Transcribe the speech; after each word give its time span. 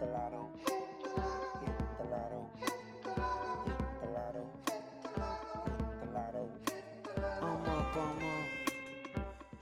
the 0.00 0.06
lotto. 0.06 0.48
Hit 1.60 1.76
the 1.98 2.04
lotto. 2.04 2.40
Hit 2.58 2.72
the 4.00 4.06
lotto. 4.16 4.42
Hit 4.64 4.82
the 6.00 6.06
lotto. 6.14 6.42
I'm 7.42 7.68
up, 7.68 7.96
I'm 7.96 8.18
up. 8.18 8.48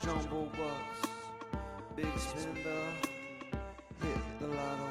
Jumbo 0.00 0.40
bucks, 0.57 1.00
big 1.96 2.18
spender, 2.18 2.85
hit 4.00 4.22
the 4.39 4.46
lotto. 4.46 4.89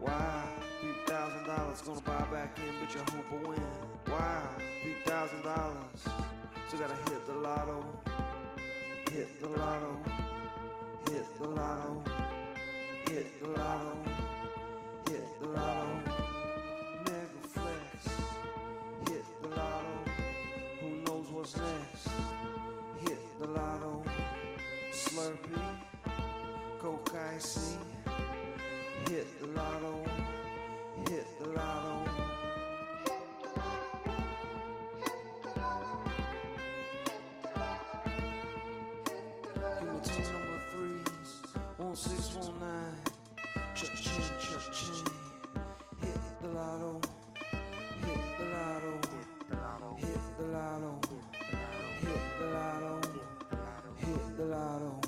Why? 0.00 0.42
Three 0.80 0.98
thousand 1.06 1.44
dollars 1.46 1.82
gonna 1.82 2.00
buy 2.00 2.24
back 2.32 2.58
in, 2.58 2.74
but 2.80 2.92
you 2.92 3.00
hope 3.00 3.32
I 3.32 3.48
win. 3.48 3.66
Why? 4.06 4.42
Three 4.82 4.96
thousand 5.04 5.42
dollars, 5.42 6.02
so 6.68 6.78
gotta 6.78 6.94
hit 6.94 7.26
the 7.28 7.34
lotto. 7.34 7.84
Hit 9.12 9.40
the 9.40 9.48
lotto. 9.48 9.96
Hit 11.10 11.38
the 11.38 11.48
lotto. 11.48 12.02
Hit 13.08 13.40
the 13.40 13.48
lotto. 13.48 13.96
Lotto. 15.54 15.88
Flex. 17.54 18.00
Hit 19.08 19.24
the 19.42 19.48
lotto. 19.48 19.94
Who 20.80 20.88
knows 21.04 21.26
what's 21.30 21.56
next? 21.56 22.08
Hit 23.00 23.22
the 23.40 23.46
lotto. 23.48 24.02
Slurpee. 24.92 25.76
Coke 26.80 27.14
icy. 27.34 27.78
Hit 29.08 29.28
the 29.40 29.46
lotto. 29.48 30.04
Hit 31.08 31.26
the 31.40 31.48
lotto. 31.48 32.08
Six 41.94 42.34
one 42.36 42.58
nine. 42.58 42.96
Cha-ching, 43.74 44.24
cha-ching. 44.40 44.94
Hit 44.94 45.04
the 45.04 45.21
lotto. 46.54 47.00
Hit 48.00 48.22
the 48.38 48.44
lotto. 48.44 48.92
Hit 49.96 50.20
the 50.38 50.44
lotto. 50.46 51.00
Hit 52.00 52.22
the 52.38 52.46
lotto. 52.46 53.00
Hit 53.96 54.36
the 54.36 54.44
lotto. 54.44 55.01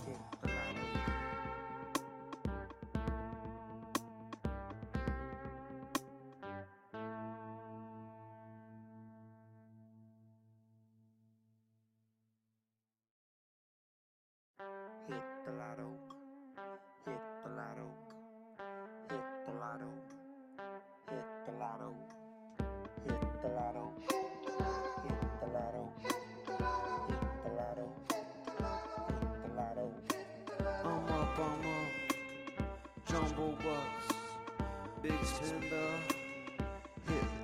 Hit 35.31 35.61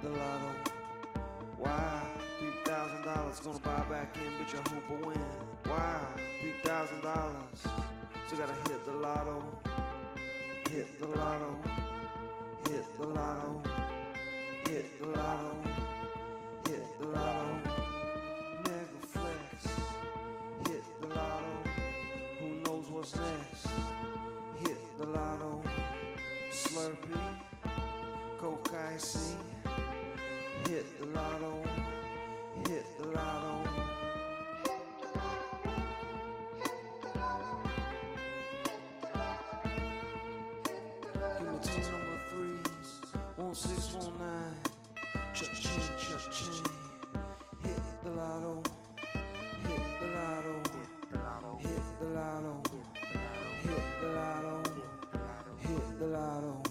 the 0.03 0.09
lotto. 0.09 0.55
Why? 1.57 2.03
Three 2.39 2.53
thousand 2.65 3.03
dollars 3.05 3.41
gonna 3.41 3.59
buy 3.61 3.83
back 3.89 4.17
in, 4.17 4.33
but 4.39 4.53
you 4.53 4.59
hope 4.59 4.91
I 4.91 5.07
win. 5.07 5.19
Why? 5.65 6.01
Three 6.41 6.55
thousand 6.63 7.01
dollars, 7.03 7.61
so 8.29 8.37
gotta 8.37 8.53
hit 8.69 8.85
the 8.85 8.93
lotto. 8.93 9.43
Hit 10.71 11.01
the 11.01 11.07
lotto. 11.07 11.57
Hit 12.69 12.99
the 12.99 13.07
lotto. 13.07 13.63
Hit 14.69 15.01
the 15.01 15.07
lotto. 15.09 15.80
Coke. 29.01 29.17
Hit 30.69 31.01
the 31.01 31.07
lotto. 31.07 31.63
Hit 32.69 32.85
the 32.99 33.07
lotto. 33.09 33.65
Hit 41.23 41.63
the 41.63 41.71
lotto. 41.71 42.13
Hit. 47.63 47.81
The 48.03 48.11
lotto. 48.11 48.63
Hit 49.67 49.83
the 50.01 50.07
lotto. 50.07 51.59
Hit 51.59 51.83
the 52.01 52.07
lotto. 52.07 52.63
Hit 53.63 53.85
the 54.01 54.09
lotto. 54.09 54.63
Hit 55.59 55.99
the 55.99 56.07
lotto. 56.07 56.70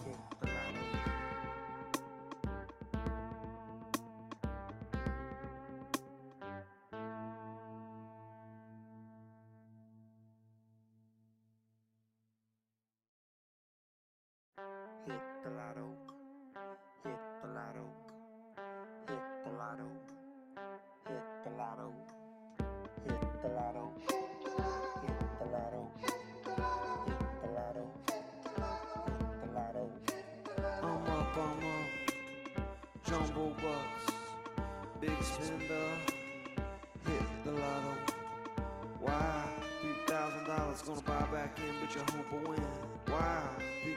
with 41.90 41.96
your 41.96 42.06
hoop 42.06 42.48
win. 42.48 42.64
Wow, 43.08 43.50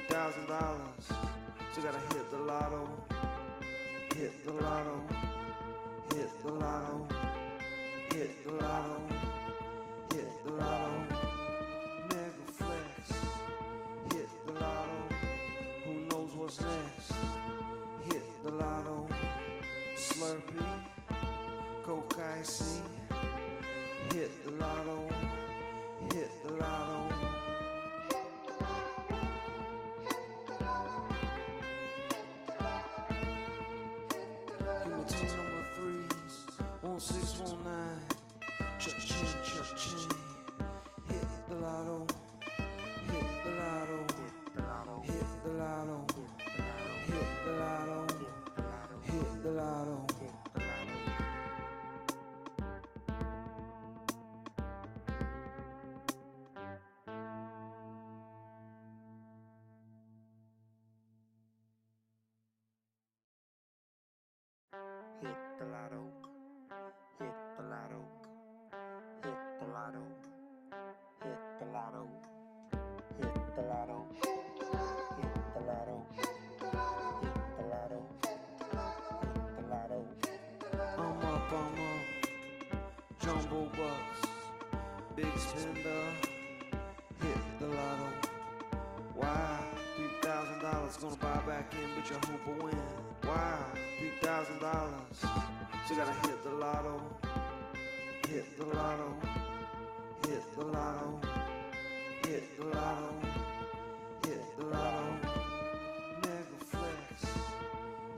$3,000. 0.09 0.81
So 1.75 1.83
gotta 1.83 1.99
hit 1.99 2.31
the 2.31 2.39
lotto. 2.39 2.89
Hit 4.15 4.45
the 4.45 4.53
lotto. 4.53 5.02
It's 35.03 35.21
just 35.21 35.42
the 65.63 65.69
lotto. 65.69 66.03
Hit 67.21 67.37
the 67.57 67.63
lotto. 67.63 68.01
Hit 69.23 69.41
the 69.61 69.67
lotto. 69.73 70.03
Hit 71.23 71.39
the 71.61 71.67
lotto. 71.73 72.09
Hit 73.21 73.35
the 73.55 73.63
lotto. 73.63 73.99
Hit 75.19 75.35
the 75.55 75.61
lotto. 75.69 75.97
Hit 77.23 77.35
the 77.57 77.65
lotto. 77.71 77.99
Hit 78.23 79.43
the 79.57 79.63
lotto. 79.71 80.01
I'm 80.99 81.21
up, 81.31 81.53
I'm 81.53 81.79
up. 81.91 82.03
Jumbo 83.21 83.61
bucks, 83.77 84.21
big 85.15 85.39
spender, 85.39 86.05
dollars 90.93 91.17
gonna 91.17 91.35
buy 91.35 91.41
back 91.47 91.73
in, 91.75 91.89
bitch, 92.03 92.11
I 92.13 92.27
hope 92.27 92.41
I 92.47 92.65
win. 92.65 92.77
Wow, 93.25 93.65
three 93.99 94.13
thousand 94.21 94.61
dollars. 94.61 95.19
So 95.89 95.97
gotta 95.97 96.13
hit 96.29 96.43
the 96.45 96.51
lotto, 96.51 97.01
hit 98.29 98.59
the 98.59 98.67
lotto, 98.67 99.17
hit 100.27 100.57
the 100.57 100.65
lotto, 100.65 101.21
hit 102.27 102.59
the 102.59 102.65
lotto, 102.67 103.15
hit 104.25 104.59
the 104.59 104.65
lotto. 104.67 105.17
Mega 106.23 106.59
flex, 106.61 107.25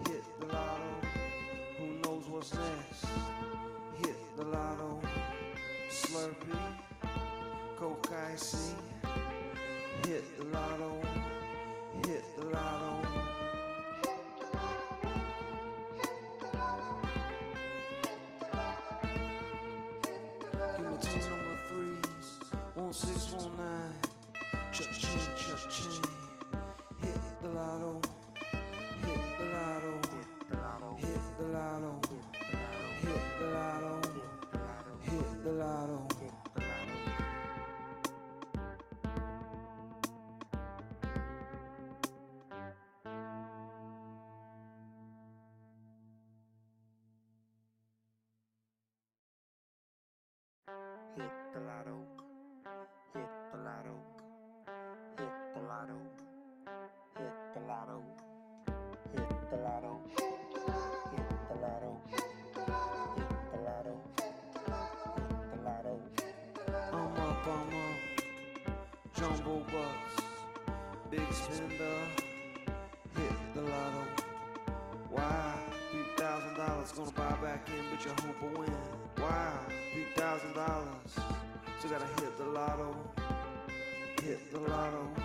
hit 0.08 0.24
the 0.40 0.46
lotto. 0.46 0.90
Who 1.78 1.86
knows 2.02 2.24
what's 2.28 2.54
next? 2.54 3.06
Hit 3.98 4.36
the 4.36 4.44
lotto, 4.44 5.00
Slurpee, 5.90 6.58
Icy. 8.32 8.74
Hit 10.06 10.24
the 10.38 10.44
lotto, 10.44 11.00
threes, 21.68 22.38
one 22.74 22.92
six 22.92 23.32
one 23.32 23.56
nine. 23.56 23.94
Hit 27.02 27.20
the 27.42 27.48
lotto, 27.48 28.00
hit 29.02 29.20
the 29.38 29.44
lotto, 29.44 29.92
hit 30.08 30.28
the 30.48 30.56
lotto, 30.56 30.98
hit 30.98 31.22
the 31.38 31.44
lotto, 31.46 32.00
hit 33.00 33.22
the 33.38 33.46
lotto. 33.46 34.00
hit 35.02 35.44
the 35.44 35.52
lotto. 35.52 36.13
Gotta 81.94 82.06
hit 82.20 82.37
the 82.38 82.44
lotto, 82.46 82.96
hit 84.20 84.52
the 84.52 84.58
lotto, 84.58 85.23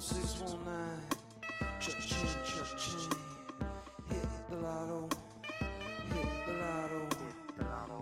six 0.00 0.40
one 0.40 0.64
nine. 0.64 1.00
Cha-ching, 1.80 2.28
cha-ching. 2.44 3.18
Hit 4.08 4.28
the 4.48 4.56
lotto, 4.56 5.08
hit 6.14 6.28
the 6.46 6.52
lotto, 6.52 7.00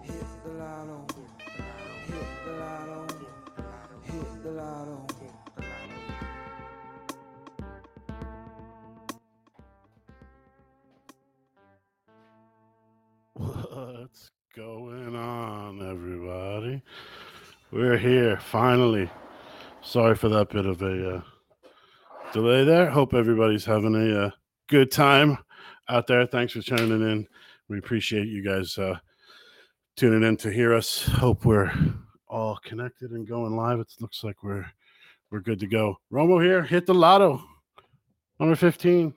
hit 0.03 0.27
the 0.45 0.51
lotto, 0.53 1.07
hit 2.07 2.27
the 2.45 2.53
lotto. 2.53 3.07
hit 4.03 4.43
the 4.43 4.51
lotto. 4.51 5.07
What's 14.03 14.31
going 14.55 15.17
on, 15.17 15.83
everybody? 15.89 16.83
We're 17.71 17.97
here 17.97 18.39
finally. 18.39 19.11
Sorry 19.81 20.15
for 20.15 20.29
that 20.29 20.51
bit 20.51 20.67
of 20.67 20.83
a 20.83 21.17
uh, 21.17 21.23
delay 22.37 22.65
there. 22.65 22.91
Hope 22.91 23.15
everybody's 23.15 23.65
having 23.65 23.95
a 23.95 24.27
uh, 24.27 24.31
good 24.69 24.91
time 24.91 25.39
out 25.89 26.07
there. 26.07 26.27
Thanks 26.27 26.53
for 26.53 26.61
tuning 26.61 27.01
in. 27.01 27.27
We 27.71 27.79
appreciate 27.79 28.29
you 28.29 28.45
guys 28.45 28.77
uh, 28.77 28.99
tuning 29.97 30.23
in 30.23 30.37
to 30.39 30.51
hear 30.51 30.75
us. 30.75 31.07
Hope 31.07 31.47
we're 31.47 31.73
all 32.29 32.59
connected 32.63 33.13
and 33.13 33.27
going 33.27 33.57
live. 33.57 33.81
It 33.81 33.87
looks 34.01 34.23
like 34.23 34.43
we're 34.43 34.67
we're 35.31 35.41
good 35.41 35.59
to 35.61 35.67
go. 35.67 35.97
Romo 36.13 36.45
here. 36.45 36.63
Hit 36.63 36.85
the 36.85 36.93
lotto. 36.93 37.43
Number 38.39 38.55
fifteen 38.55 39.15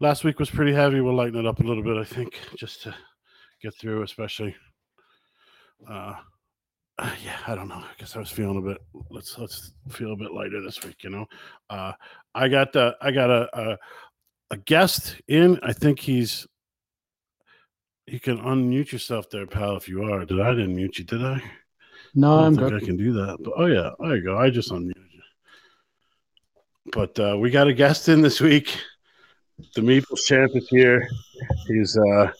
last 0.00 0.24
week 0.24 0.40
was 0.40 0.50
pretty 0.50 0.72
heavy. 0.72 1.00
We'll 1.00 1.14
lighten 1.14 1.38
it 1.38 1.46
up 1.46 1.60
a 1.60 1.62
little 1.62 1.84
bit, 1.84 1.96
I 1.96 2.04
think, 2.04 2.36
just 2.56 2.82
to 2.82 2.94
get 3.62 3.76
through, 3.76 4.02
especially. 4.02 4.56
Uh, 5.88 6.14
uh, 7.00 7.10
yeah, 7.24 7.38
I 7.46 7.54
don't 7.54 7.68
know. 7.68 7.76
I 7.76 7.92
guess 7.98 8.14
I 8.14 8.18
was 8.18 8.30
feeling 8.30 8.58
a 8.58 8.60
bit. 8.60 8.78
Let's 9.10 9.38
let's 9.38 9.72
feel 9.88 10.12
a 10.12 10.16
bit 10.16 10.32
lighter 10.32 10.60
this 10.62 10.84
week. 10.84 11.02
You 11.02 11.10
know, 11.10 11.26
uh, 11.70 11.92
I 12.34 12.48
got 12.48 12.72
the 12.72 12.94
I 13.00 13.10
got 13.10 13.30
a, 13.30 13.48
a 13.58 13.78
a 14.50 14.56
guest 14.58 15.16
in. 15.26 15.58
I 15.62 15.72
think 15.72 15.98
he's. 15.98 16.46
You 18.06 18.20
can 18.20 18.38
unmute 18.38 18.92
yourself 18.92 19.30
there, 19.30 19.46
pal, 19.46 19.76
if 19.76 19.88
you 19.88 20.02
are. 20.02 20.24
Did 20.24 20.40
I 20.40 20.50
didn't 20.50 20.74
mute 20.74 20.98
you? 20.98 21.04
Did 21.04 21.24
I? 21.24 21.42
No, 22.14 22.40
I 22.40 22.46
I'm 22.46 22.56
don't 22.56 22.68
think 22.68 22.80
good. 22.80 22.82
I 22.82 22.86
can 22.86 22.96
do 22.96 23.12
that. 23.14 23.38
But 23.40 23.52
oh 23.56 23.66
yeah, 23.66 23.90
there 23.98 24.16
you 24.16 24.24
go. 24.24 24.36
I 24.36 24.50
just 24.50 24.70
unmuted 24.70 25.12
you. 25.12 25.22
But 26.92 27.18
uh, 27.18 27.36
we 27.38 27.50
got 27.50 27.68
a 27.68 27.72
guest 27.72 28.08
in 28.08 28.20
this 28.20 28.40
week. 28.40 28.76
The 29.74 29.80
Meeples 29.80 30.24
champ 30.26 30.52
is 30.54 30.68
here. 30.68 31.08
He's 31.66 31.96
uh, 31.96 32.32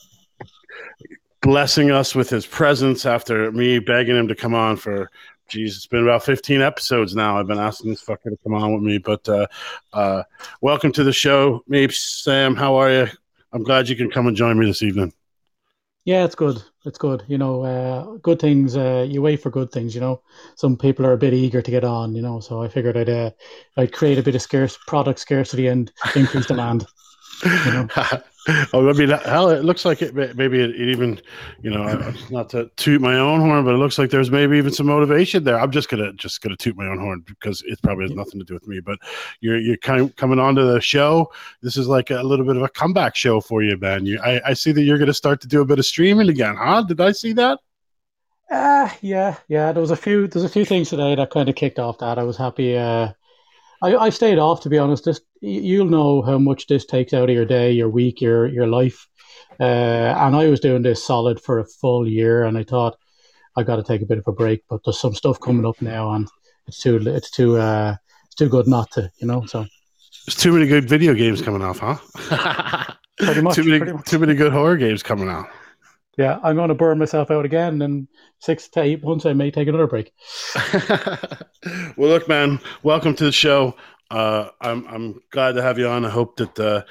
blessing 1.41 1.91
us 1.91 2.15
with 2.15 2.29
his 2.29 2.45
presence 2.45 3.05
after 3.05 3.51
me 3.51 3.79
begging 3.79 4.15
him 4.15 4.27
to 4.27 4.35
come 4.35 4.53
on 4.53 4.77
for. 4.77 5.09
Geez, 5.49 5.75
it's 5.75 5.87
been 5.87 6.03
about 6.03 6.23
15 6.23 6.61
episodes 6.61 7.13
now. 7.13 7.37
I've 7.37 7.47
been 7.47 7.59
asking 7.59 7.89
this 7.89 8.01
fucker 8.01 8.29
to 8.29 8.37
come 8.41 8.53
on 8.53 8.73
with 8.73 8.83
me. 8.83 8.99
But 8.99 9.27
uh, 9.27 9.47
uh, 9.91 10.23
welcome 10.61 10.93
to 10.93 11.03
the 11.03 11.11
show, 11.11 11.61
Meeps. 11.69 12.21
Sam, 12.21 12.55
how 12.55 12.75
are 12.75 12.89
you? 12.89 13.07
I'm 13.51 13.63
glad 13.63 13.89
you 13.89 13.97
can 13.97 14.09
come 14.09 14.27
and 14.27 14.37
join 14.37 14.57
me 14.57 14.65
this 14.65 14.81
evening. 14.81 15.11
Yeah, 16.05 16.23
it's 16.23 16.35
good. 16.35 16.63
It's 16.85 16.97
good. 16.97 17.23
You 17.27 17.37
know, 17.37 17.63
uh, 17.63 18.17
good 18.21 18.39
things. 18.39 18.77
Uh, 18.77 19.05
you 19.07 19.21
wait 19.21 19.41
for 19.41 19.49
good 19.49 19.71
things. 19.71 19.93
You 19.93 20.01
know, 20.01 20.21
some 20.55 20.77
people 20.77 21.05
are 21.05 21.13
a 21.13 21.17
bit 21.17 21.33
eager 21.33 21.61
to 21.61 21.71
get 21.71 21.83
on. 21.83 22.15
You 22.15 22.21
know, 22.21 22.39
so 22.39 22.63
I 22.63 22.69
figured 22.69 22.95
I'd 22.95 23.09
uh, 23.09 23.31
I'd 23.77 23.91
create 23.91 24.17
a 24.17 24.23
bit 24.23 24.35
of 24.35 24.41
scarce 24.41 24.77
product 24.87 25.19
scarcity 25.19 25.67
and 25.67 25.91
increase 26.15 26.47
demand. 26.47 26.85
Know, 27.43 27.87
oh, 28.73 29.17
hell, 29.25 29.49
it 29.49 29.63
looks 29.63 29.85
like 29.85 30.01
it. 30.01 30.15
Maybe 30.15 30.59
it, 30.61 30.71
it 30.71 30.89
even, 30.89 31.19
you 31.61 31.69
know, 31.69 32.13
not 32.29 32.49
to 32.49 32.69
toot 32.75 33.01
my 33.01 33.15
own 33.15 33.39
horn, 33.39 33.65
but 33.65 33.73
it 33.73 33.77
looks 33.77 33.97
like 33.97 34.09
there's 34.09 34.31
maybe 34.31 34.57
even 34.57 34.71
some 34.71 34.87
motivation 34.87 35.43
there. 35.43 35.59
I'm 35.59 35.71
just 35.71 35.89
gonna 35.89 36.13
just 36.13 36.41
gonna 36.41 36.55
toot 36.55 36.75
my 36.75 36.87
own 36.87 36.99
horn 36.99 37.23
because 37.25 37.63
it 37.65 37.81
probably 37.81 38.05
has 38.05 38.15
nothing 38.15 38.39
to 38.39 38.45
do 38.45 38.53
with 38.53 38.67
me. 38.67 38.79
But 38.79 38.99
you're 39.39 39.59
you're 39.59 39.77
kind 39.77 40.01
of 40.01 40.15
coming 40.15 40.39
onto 40.39 40.65
the 40.65 40.81
show. 40.81 41.31
This 41.61 41.77
is 41.77 41.87
like 41.87 42.09
a 42.09 42.21
little 42.23 42.45
bit 42.45 42.57
of 42.57 42.63
a 42.63 42.69
comeback 42.69 43.15
show 43.15 43.41
for 43.41 43.63
you, 43.63 43.77
Ben. 43.77 44.05
You, 44.05 44.19
I, 44.19 44.41
I 44.49 44.53
see 44.53 44.71
that 44.71 44.83
you're 44.83 44.99
gonna 44.99 45.13
start 45.13 45.41
to 45.41 45.47
do 45.47 45.61
a 45.61 45.65
bit 45.65 45.79
of 45.79 45.85
streaming 45.85 46.29
again, 46.29 46.55
huh? 46.57 46.83
Did 46.83 47.01
I 47.01 47.11
see 47.11 47.33
that? 47.33 47.59
uh, 48.51 48.89
yeah, 49.01 49.37
yeah. 49.47 49.71
There 49.71 49.81
was 49.81 49.91
a 49.91 49.95
few. 49.95 50.27
There's 50.27 50.45
a 50.45 50.49
few 50.49 50.65
things 50.65 50.89
today 50.89 51.15
that 51.15 51.31
kind 51.31 51.47
of 51.47 51.55
kicked 51.55 51.79
off 51.79 51.99
that. 51.99 52.19
I 52.19 52.23
was 52.23 52.37
happy. 52.37 52.77
Uh, 52.77 53.13
I 53.81 53.95
I 53.95 54.09
stayed 54.09 54.39
off 54.39 54.61
to 54.61 54.69
be 54.69 54.77
honest. 54.77 55.05
This 55.05 55.21
you'll 55.41 55.87
know 55.87 56.21
how 56.21 56.37
much 56.37 56.67
this 56.67 56.85
takes 56.85 57.13
out 57.13 57.29
of 57.29 57.35
your 57.35 57.45
day, 57.45 57.71
your 57.71 57.89
week, 57.89 58.21
your 58.21 58.47
your 58.47 58.67
life. 58.67 59.07
Uh, 59.59 59.63
and 60.17 60.35
I 60.35 60.47
was 60.47 60.59
doing 60.59 60.81
this 60.81 61.03
solid 61.03 61.39
for 61.39 61.59
a 61.59 61.65
full 61.65 62.07
year, 62.07 62.43
and 62.45 62.57
I 62.57 62.63
thought 62.63 62.97
I 63.55 63.63
got 63.63 63.75
to 63.77 63.83
take 63.83 64.01
a 64.01 64.05
bit 64.05 64.17
of 64.17 64.27
a 64.27 64.31
break. 64.31 64.63
But 64.69 64.81
there's 64.85 64.99
some 64.99 65.13
stuff 65.13 65.39
coming 65.39 65.65
up 65.65 65.81
now, 65.81 66.11
and 66.13 66.27
it's 66.67 66.81
too 66.81 66.97
it's 67.07 67.31
too 67.31 67.57
uh, 67.57 67.95
it's 68.25 68.35
too 68.35 68.49
good 68.49 68.67
not 68.67 68.91
to, 68.91 69.11
you 69.19 69.27
know. 69.27 69.45
So 69.45 69.65
There's 70.25 70.37
too 70.37 70.53
many 70.53 70.67
good 70.67 70.87
video 70.87 71.13
games 71.13 71.41
coming 71.41 71.61
off, 71.61 71.79
huh? 71.79 72.93
Pretty 73.19 73.41
much, 73.41 73.55
too 73.55 73.63
many, 73.63 73.77
pretty 73.79 73.93
much. 73.93 74.05
too 74.05 74.19
many 74.19 74.33
good 74.33 74.51
horror 74.51 74.77
games 74.77 75.03
coming 75.03 75.29
out. 75.29 75.47
Yeah, 76.17 76.39
I'm 76.43 76.55
going 76.55 76.69
to 76.69 76.75
burn 76.75 76.99
myself 76.99 77.31
out 77.31 77.45
again, 77.45 77.81
and 77.81 78.07
six 78.39 78.67
to 78.69 78.81
eight 78.81 79.03
months 79.03 79.25
I 79.25 79.33
may 79.33 79.51
take 79.51 79.67
another 79.67 79.87
break. 79.87 80.11
well, 81.97 82.09
look, 82.09 82.27
man, 82.27 82.59
welcome 82.83 83.15
to 83.15 83.23
the 83.23 83.31
show. 83.31 83.75
Uh, 84.09 84.49
I'm 84.59 84.85
I'm 84.87 85.21
glad 85.31 85.53
to 85.53 85.61
have 85.61 85.79
you 85.79 85.87
on. 85.87 86.03
I 86.03 86.09
hope 86.09 86.35
that 86.35 86.59
uh, 86.59 86.83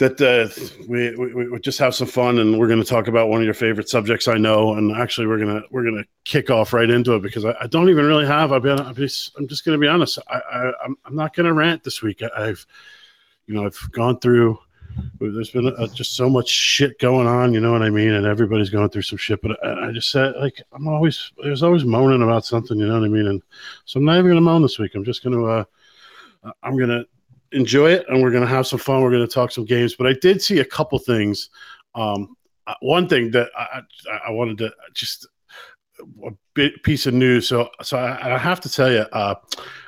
that 0.00 0.20
uh, 0.20 0.48
we, 0.88 1.14
we 1.14 1.48
we 1.50 1.60
just 1.60 1.78
have 1.78 1.94
some 1.94 2.08
fun, 2.08 2.38
and 2.40 2.58
we're 2.58 2.66
going 2.66 2.82
to 2.82 2.88
talk 2.88 3.06
about 3.06 3.28
one 3.28 3.40
of 3.40 3.44
your 3.44 3.54
favorite 3.54 3.88
subjects. 3.88 4.26
I 4.26 4.38
know, 4.38 4.74
and 4.74 4.90
actually, 4.96 5.28
we're 5.28 5.38
gonna 5.38 5.60
we're 5.70 5.84
gonna 5.84 6.04
kick 6.24 6.50
off 6.50 6.72
right 6.72 6.90
into 6.90 7.14
it 7.14 7.22
because 7.22 7.44
I, 7.44 7.54
I 7.60 7.66
don't 7.68 7.90
even 7.90 8.06
really 8.06 8.26
have. 8.26 8.50
I've 8.50 8.62
been. 8.62 8.80
I'm 8.80 8.94
just, 8.94 9.32
I'm 9.38 9.46
just 9.46 9.64
going 9.64 9.78
to 9.78 9.80
be 9.80 9.88
honest. 9.88 10.18
I, 10.26 10.40
I 10.40 10.72
I'm 10.84 10.96
I'm 11.04 11.14
not 11.14 11.36
going 11.36 11.46
to 11.46 11.52
rant 11.52 11.84
this 11.84 12.02
week. 12.02 12.22
I, 12.22 12.48
I've 12.48 12.66
you 13.46 13.54
know 13.54 13.66
I've 13.66 13.92
gone 13.92 14.18
through. 14.18 14.58
There's 15.20 15.50
been 15.50 15.74
just 15.94 16.16
so 16.16 16.30
much 16.30 16.48
shit 16.48 16.98
going 16.98 17.26
on, 17.26 17.52
you 17.52 17.60
know 17.60 17.72
what 17.72 17.82
I 17.82 17.90
mean, 17.90 18.12
and 18.12 18.26
everybody's 18.26 18.70
going 18.70 18.88
through 18.88 19.02
some 19.02 19.18
shit. 19.18 19.42
But 19.42 19.62
I, 19.64 19.88
I 19.88 19.92
just 19.92 20.10
said, 20.10 20.34
like, 20.36 20.62
I'm 20.72 20.88
always 20.88 21.30
there's 21.42 21.62
always 21.62 21.84
moaning 21.84 22.22
about 22.22 22.46
something, 22.46 22.78
you 22.78 22.86
know 22.86 22.98
what 22.98 23.04
I 23.04 23.08
mean, 23.08 23.26
and 23.26 23.42
so 23.84 23.98
I'm 23.98 24.06
not 24.06 24.18
even 24.18 24.30
gonna 24.30 24.40
moan 24.40 24.62
this 24.62 24.78
week. 24.78 24.94
I'm 24.94 25.04
just 25.04 25.22
gonna 25.22 25.44
uh, 25.44 25.64
I'm 26.62 26.78
gonna 26.78 27.04
enjoy 27.52 27.90
it 27.90 28.06
and 28.08 28.22
we're 28.22 28.30
going 28.30 28.42
to 28.42 28.48
have 28.48 28.66
some 28.66 28.78
fun. 28.78 29.02
We're 29.02 29.10
going 29.10 29.26
to 29.26 29.32
talk 29.32 29.50
some 29.50 29.64
games. 29.64 29.94
But 29.94 30.06
I 30.06 30.14
did 30.14 30.40
see 30.42 30.60
a 30.60 30.64
couple 30.64 30.98
things. 30.98 31.50
Um, 31.94 32.36
uh, 32.66 32.74
one 32.80 33.08
thing 33.08 33.30
that 33.32 33.50
I, 33.56 33.80
I 34.26 34.30
wanted 34.30 34.58
to 34.58 34.72
just 34.94 35.26
a 36.24 36.30
bit 36.54 36.82
piece 36.82 37.06
of 37.06 37.14
news. 37.14 37.48
So, 37.48 37.68
so 37.82 37.98
I, 37.98 38.34
I 38.34 38.38
have 38.38 38.60
to 38.60 38.70
tell 38.70 38.90
you, 38.90 39.00
uh, 39.12 39.34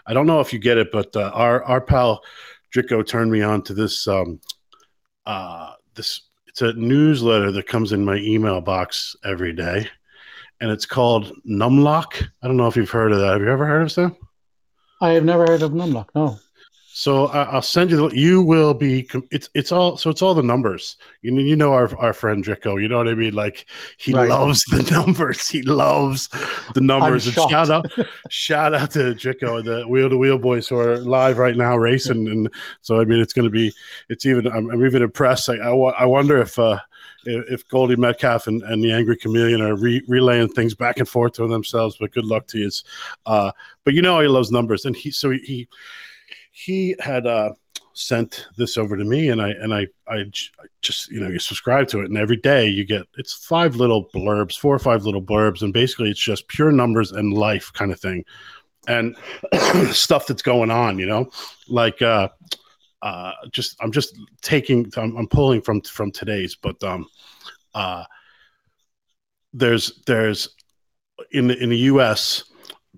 I 0.06 0.14
don't 0.14 0.26
know 0.26 0.40
if 0.40 0.52
you 0.52 0.58
get 0.58 0.78
it, 0.78 0.90
but 0.90 1.14
uh, 1.14 1.30
our 1.34 1.62
our 1.64 1.80
pal 1.80 2.22
Drico 2.74 3.06
turned 3.06 3.30
me 3.30 3.42
on 3.42 3.62
to 3.62 3.74
this. 3.74 4.08
Um, 4.08 4.40
uh, 5.26 5.72
this 5.94 6.22
it's 6.48 6.60
a 6.62 6.74
newsletter 6.74 7.50
that 7.50 7.66
comes 7.66 7.92
in 7.92 8.04
my 8.04 8.16
email 8.16 8.60
box 8.60 9.16
every 9.24 9.54
day, 9.54 9.88
and 10.60 10.70
it's 10.70 10.84
called 10.84 11.32
Numlock. 11.48 12.28
I 12.42 12.46
don't 12.46 12.58
know 12.58 12.66
if 12.66 12.76
you've 12.76 12.90
heard 12.90 13.12
of 13.12 13.20
that. 13.20 13.32
Have 13.32 13.40
you 13.40 13.48
ever 13.48 13.66
heard 13.66 13.82
of 13.82 13.94
them? 13.94 14.16
I 15.00 15.10
have 15.10 15.24
never 15.24 15.46
heard 15.46 15.62
of 15.62 15.72
Numlock. 15.72 16.08
No. 16.14 16.38
So 16.94 17.28
I, 17.28 17.44
I'll 17.44 17.62
send 17.62 17.90
you. 17.90 18.08
The, 18.10 18.14
you 18.16 18.42
will 18.42 18.74
be. 18.74 19.08
It's 19.30 19.48
it's 19.54 19.72
all. 19.72 19.96
So 19.96 20.10
it's 20.10 20.20
all 20.20 20.34
the 20.34 20.42
numbers. 20.42 20.98
You 21.22 21.30
know. 21.30 21.40
You 21.40 21.56
know 21.56 21.72
our 21.72 21.96
our 21.98 22.12
friend 22.12 22.44
Drico. 22.44 22.80
You 22.80 22.86
know 22.88 22.98
what 22.98 23.08
I 23.08 23.14
mean. 23.14 23.32
Like 23.34 23.64
he 23.96 24.12
Right. 24.12 24.28
loves 24.28 24.62
the 24.64 24.82
numbers. 24.92 25.48
He 25.48 25.62
loves 25.62 26.28
the 26.74 26.82
numbers. 26.82 27.26
And 27.26 27.34
shout 27.34 27.70
out, 27.70 27.86
shout 28.28 28.74
out 28.74 28.90
to 28.90 29.14
Drico, 29.14 29.64
the 29.64 29.88
Wheel 29.88 30.10
to 30.10 30.18
Wheel 30.18 30.36
boys 30.38 30.68
who 30.68 30.76
are 30.78 30.98
live 30.98 31.38
right 31.38 31.56
now 31.56 31.78
racing. 31.78 32.28
And 32.28 32.50
so 32.82 33.00
I 33.00 33.06
mean, 33.06 33.20
it's 33.20 33.32
going 33.32 33.46
to 33.46 33.50
be. 33.50 33.72
It's 34.10 34.26
even. 34.26 34.46
I'm, 34.48 34.68
I'm 34.70 34.84
even 34.84 35.02
impressed. 35.02 35.48
Like, 35.48 35.60
I 35.60 35.70
I 35.70 36.04
wonder 36.04 36.38
if. 36.38 36.58
uh 36.58 36.78
if 37.24 37.52
if 37.52 37.68
Goldie 37.68 37.94
Metcalf 37.96 38.48
and, 38.48 38.62
and 38.64 38.82
the 38.82 38.90
Angry 38.92 39.16
Chameleon 39.16 39.62
are 39.62 39.76
re- 39.76 40.02
relaying 40.08 40.48
things 40.48 40.74
back 40.74 40.98
and 40.98 41.08
forth 41.08 41.34
to 41.34 41.46
themselves, 41.46 41.96
but 42.00 42.10
good 42.12 42.24
luck 42.24 42.48
to 42.48 42.58
you. 42.58 42.70
Uh, 43.26 43.52
but 43.84 43.94
you 43.94 44.02
know 44.02 44.18
he 44.18 44.26
loves 44.26 44.50
numbers, 44.50 44.84
and 44.86 44.96
he 44.96 45.12
so 45.12 45.30
he 45.30 45.38
he, 45.38 45.68
he 46.52 46.94
had 47.00 47.26
uh, 47.26 47.54
sent 47.94 48.46
this 48.56 48.76
over 48.76 48.96
to 48.96 49.04
me, 49.04 49.30
and 49.30 49.42
I 49.42 49.50
and 49.50 49.74
I 49.74 49.88
I 50.06 50.24
just 50.82 51.10
you 51.10 51.20
know 51.20 51.28
you 51.28 51.38
subscribe 51.38 51.88
to 51.88 52.00
it, 52.00 52.06
and 52.06 52.16
every 52.16 52.36
day 52.36 52.66
you 52.68 52.84
get 52.84 53.02
it's 53.16 53.32
five 53.32 53.76
little 53.76 54.08
blurbs, 54.14 54.56
four 54.56 54.74
or 54.74 54.78
five 54.78 55.04
little 55.04 55.22
blurbs, 55.22 55.62
and 55.62 55.72
basically 55.72 56.10
it's 56.10 56.22
just 56.22 56.46
pure 56.48 56.70
numbers 56.70 57.12
and 57.12 57.32
life 57.32 57.72
kind 57.72 57.90
of 57.90 57.98
thing, 57.98 58.24
and 58.86 59.16
stuff 59.90 60.26
that's 60.26 60.42
going 60.42 60.70
on, 60.70 60.98
you 60.98 61.06
know, 61.06 61.30
like 61.68 62.00
uh, 62.02 62.28
uh, 63.00 63.32
just 63.50 63.76
I'm 63.80 63.90
just 63.90 64.18
taking 64.42 64.92
I'm, 64.96 65.16
I'm 65.16 65.28
pulling 65.28 65.62
from 65.62 65.80
from 65.80 66.12
today's, 66.12 66.54
but 66.54 66.82
um, 66.84 67.06
uh, 67.74 68.04
there's 69.52 70.02
there's 70.06 70.48
in 71.30 71.48
the 71.48 71.62
in 71.62 71.70
the 71.70 71.78
U.S. 71.78 72.44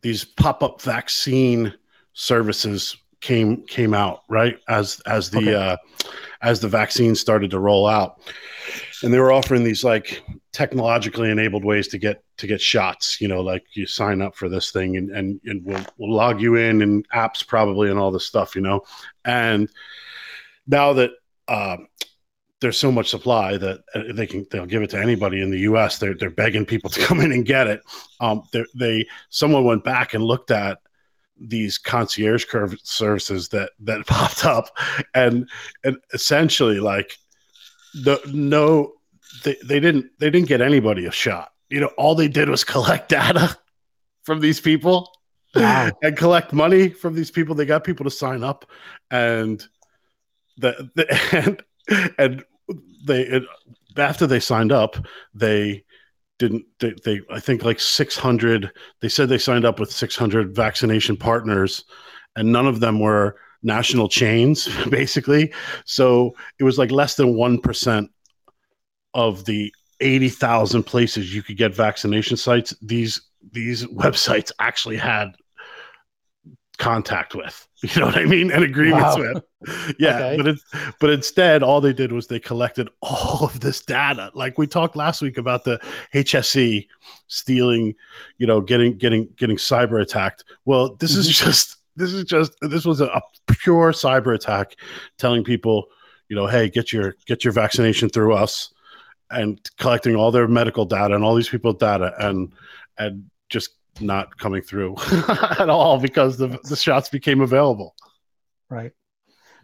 these 0.03 0.25
pop 0.25 0.63
up 0.63 0.83
vaccine 0.83 1.73
services 2.15 2.97
came 3.25 3.63
came 3.65 3.95
out 3.95 4.21
right 4.29 4.59
as 4.69 5.01
as 5.07 5.31
the 5.31 5.39
Okay. 5.39 5.55
uh, 5.55 5.77
as 6.43 6.61
the 6.61 6.69
vaccine 6.69 7.15
started 7.15 7.51
to 7.53 7.59
roll 7.59 7.87
out, 7.87 8.21
and 9.03 9.13
they 9.13 9.19
were 9.19 9.33
offering 9.33 9.65
these 9.65 9.83
like 9.83 10.23
technologically 10.53 11.31
enabled 11.31 11.65
ways 11.65 11.89
to 11.89 11.99
get 11.99 12.23
to 12.37 12.47
get 12.47 12.61
shots. 12.61 13.21
You 13.23 13.29
know, 13.29 13.41
like 13.41 13.65
you 13.73 13.87
sign 13.87 14.21
up 14.21 14.37
for 14.37 14.51
this 14.51 14.71
thing 14.73 14.99
and 14.99 15.11
and, 15.11 15.41
and 15.47 15.65
we'll, 15.65 15.85
we'll 15.97 16.15
log 16.15 16.43
you 16.43 16.57
in 16.57 16.83
and 16.83 17.09
apps 17.11 17.47
probably 17.47 17.91
and 17.91 17.99
all 17.99 18.11
this 18.11 18.27
stuff. 18.27 18.55
You 18.55 18.61
know, 18.61 18.83
and 19.25 19.71
now 20.67 20.93
that 20.93 21.13
uh, 21.49 21.79
there's 22.61 22.79
so 22.79 22.93
much 22.93 23.09
supply 23.09 23.57
that 23.57 23.81
uh, 23.95 24.03
they 24.13 24.27
can 24.27 24.47
they'll 24.51 24.67
give 24.67 24.83
it 24.83 24.91
to 24.91 25.01
anybody 25.01 25.41
in 25.41 25.51
the 25.51 25.61
U.S. 25.61 25.97
They're 25.97 26.15
they're 26.15 26.29
begging 26.29 26.67
people 26.67 26.91
to 26.91 27.01
come 27.07 27.21
in 27.21 27.33
and 27.33 27.47
get 27.47 27.69
it. 27.69 27.81
Um, 28.21 28.43
they 28.53 28.65
they 28.75 29.07
someone 29.31 29.65
went 29.65 29.83
back 29.83 30.13
and 30.13 30.23
looked 30.23 30.51
at 30.51 30.79
these 31.39 31.79
concierge 31.79 32.45
curve 32.47 32.77
services 32.83 33.49
that 33.51 33.71
that 33.81 34.07
popped 34.07 34.45
up, 34.45 34.77
and 35.15 35.49
and 35.85 35.97
essentially 36.13 36.81
like 36.81 37.19
the 37.95 38.21
no 38.33 38.93
they, 39.45 39.57
they 39.65 39.81
didn't 39.81 40.07
they 40.19 40.31
didn't 40.31 40.49
get 40.49 40.61
anybody 40.61 41.07
a 41.07 41.13
shot. 41.13 41.53
You 41.71 41.81
know, 41.81 41.91
all 41.99 42.15
they 42.15 42.29
did 42.29 42.49
was 42.49 42.65
collect 42.75 43.09
data 43.09 43.57
from 44.23 44.41
these 44.41 44.61
people 44.61 45.11
Wow. 45.55 45.91
and 46.03 46.17
collect 46.17 46.53
money 46.53 46.89
from 46.89 47.15
these 47.15 47.31
people. 47.31 47.55
They 47.55 47.67
got 47.67 47.85
people 47.85 48.05
to 48.05 48.11
sign 48.11 48.43
up, 48.43 48.65
and 49.11 49.65
the, 50.59 50.91
the 50.95 51.07
and 51.33 51.63
and 52.19 52.45
they 53.07 53.23
it, 53.23 53.43
after 53.97 54.27
they 54.27 54.41
signed 54.41 54.73
up, 54.73 54.97
they 55.35 55.85
didn't 56.39 56.65
they, 56.81 56.95
they 57.05 57.21
I 57.31 57.41
think 57.41 57.65
like 57.65 57.81
six 57.81 58.17
hundred. 58.17 58.71
They 59.01 59.09
said 59.09 59.29
they 59.29 59.39
signed 59.39 59.65
up 59.65 59.79
with 59.79 59.93
six 59.93 60.17
hundred 60.17 60.55
vaccination 60.55 61.17
partners, 61.17 61.85
and 62.37 62.51
none 62.51 62.67
of 62.67 62.81
them 62.81 63.01
were 63.01 63.37
national 63.63 64.09
chains, 64.09 64.69
basically. 64.91 65.53
So 65.85 66.35
it 66.59 66.65
was 66.65 66.79
like 66.79 66.91
less 66.91 67.15
than 67.15 67.37
one 67.37 67.61
percent 67.61 68.11
of 69.15 69.45
the 69.45 69.73
eighty 70.01 70.29
thousand 70.29 70.85
places 70.85 71.35
you 71.35 71.43
could 71.43 71.57
get 71.57 71.75
vaccination 71.75 72.37
sites. 72.37 72.75
These 72.83 73.21
these 73.53 73.85
websites 73.87 74.51
actually 74.59 74.97
had 74.97 75.29
contact 76.79 77.35
with. 77.35 77.67
You 77.85 78.01
know 78.01 78.07
what 78.07 78.17
I 78.17 78.25
mean? 78.25 78.51
And 78.51 78.65
agreements 78.65 79.19
Wow. 79.19 79.35
with. 79.35 79.97
Yeah, 79.99 80.17
Okay. 80.17 80.37
but 80.39 80.47
it, 80.49 80.59
but 81.01 81.11
instead, 81.11 81.63
all 81.63 81.83
they 81.83 81.93
did 81.93 82.13
was 82.13 82.29
they 82.29 82.41
collected 82.41 82.89
all 83.03 83.45
of 83.45 83.61
this 83.61 83.83
data. 83.83 84.31
Like 84.33 84.57
we 84.57 84.67
talked 84.67 84.97
last 84.97 85.21
week 85.21 85.37
about 85.37 85.65
the 85.65 85.79
HSE 86.15 86.87
stealing, 87.27 87.95
you 88.39 88.47
know, 88.47 88.63
getting 88.63 88.97
getting 88.97 89.29
getting 89.37 89.59
cyber 89.59 90.01
attacked. 90.01 90.45
Well, 90.65 90.97
this 90.97 91.15
is 91.15 91.27
mm-hmm. 91.29 91.45
just 91.45 91.77
this 91.95 92.15
is 92.15 92.25
just 92.25 92.53
this 92.63 92.87
was 92.87 93.03
a, 93.03 93.07
a 93.07 93.21
pure 93.49 93.93
cyber 93.93 94.35
attack, 94.35 94.77
telling 95.19 95.45
people, 95.45 95.89
you 96.31 96.37
know, 96.37 96.47
hey, 96.47 96.71
get 96.71 96.91
your 96.91 97.17
get 97.27 97.45
your 97.45 97.53
vaccination 97.53 98.09
through 98.09 98.33
us, 98.33 98.73
and 99.31 99.61
collecting 99.79 100.17
all 100.17 100.31
their 100.31 100.49
medical 100.49 100.87
data 100.87 101.15
and 101.15 101.23
all 101.23 101.35
these 101.35 101.51
people's 101.51 101.77
data, 101.77 102.15
and 102.19 102.51
and 102.97 103.31
just 103.51 103.71
not 104.01 104.37
coming 104.39 104.63
through 104.63 104.97
at 105.59 105.69
all 105.69 105.99
because 105.99 106.37
the 106.37 106.59
the 106.65 106.77
shots 106.77 107.09
became 107.09 107.41
available. 107.41 107.95
Right. 108.69 108.93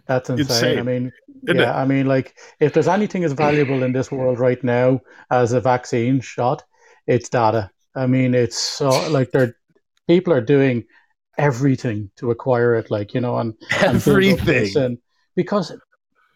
That's 0.07 0.29
insane. 0.29 0.47
Insane. 0.49 0.79
I 0.79 0.83
mean, 0.83 1.13
Isn't 1.45 1.61
yeah, 1.61 1.77
I 1.77 1.85
mean, 1.85 2.07
like, 2.07 2.37
if 2.59 2.73
there's 2.73 2.89
anything 2.89 3.23
as 3.23 3.33
valuable 3.33 3.83
in 3.83 3.93
this 3.93 4.11
world 4.11 4.41
right 4.41 4.63
now 4.65 5.01
as 5.31 5.53
a 5.53 5.61
vaccine 5.61 6.21
shot, 6.21 6.65
it's 7.07 7.29
data. 7.29 7.71
I 7.95 8.07
mean, 8.07 8.35
it's 8.35 8.59
so 8.59 8.89
like 9.11 9.31
they're 9.31 9.57
people 10.09 10.33
are 10.33 10.41
doing 10.41 10.85
everything 11.39 12.11
to 12.17 12.31
acquire 12.31 12.75
it, 12.75 12.91
like 12.91 13.15
you 13.15 13.21
know, 13.21 13.39
and, 13.39 13.55
and 13.83 14.05
build 14.05 14.41
up 14.41 14.47
this 14.47 14.77
Everything. 14.77 14.83
and 14.83 14.99
because 15.37 15.73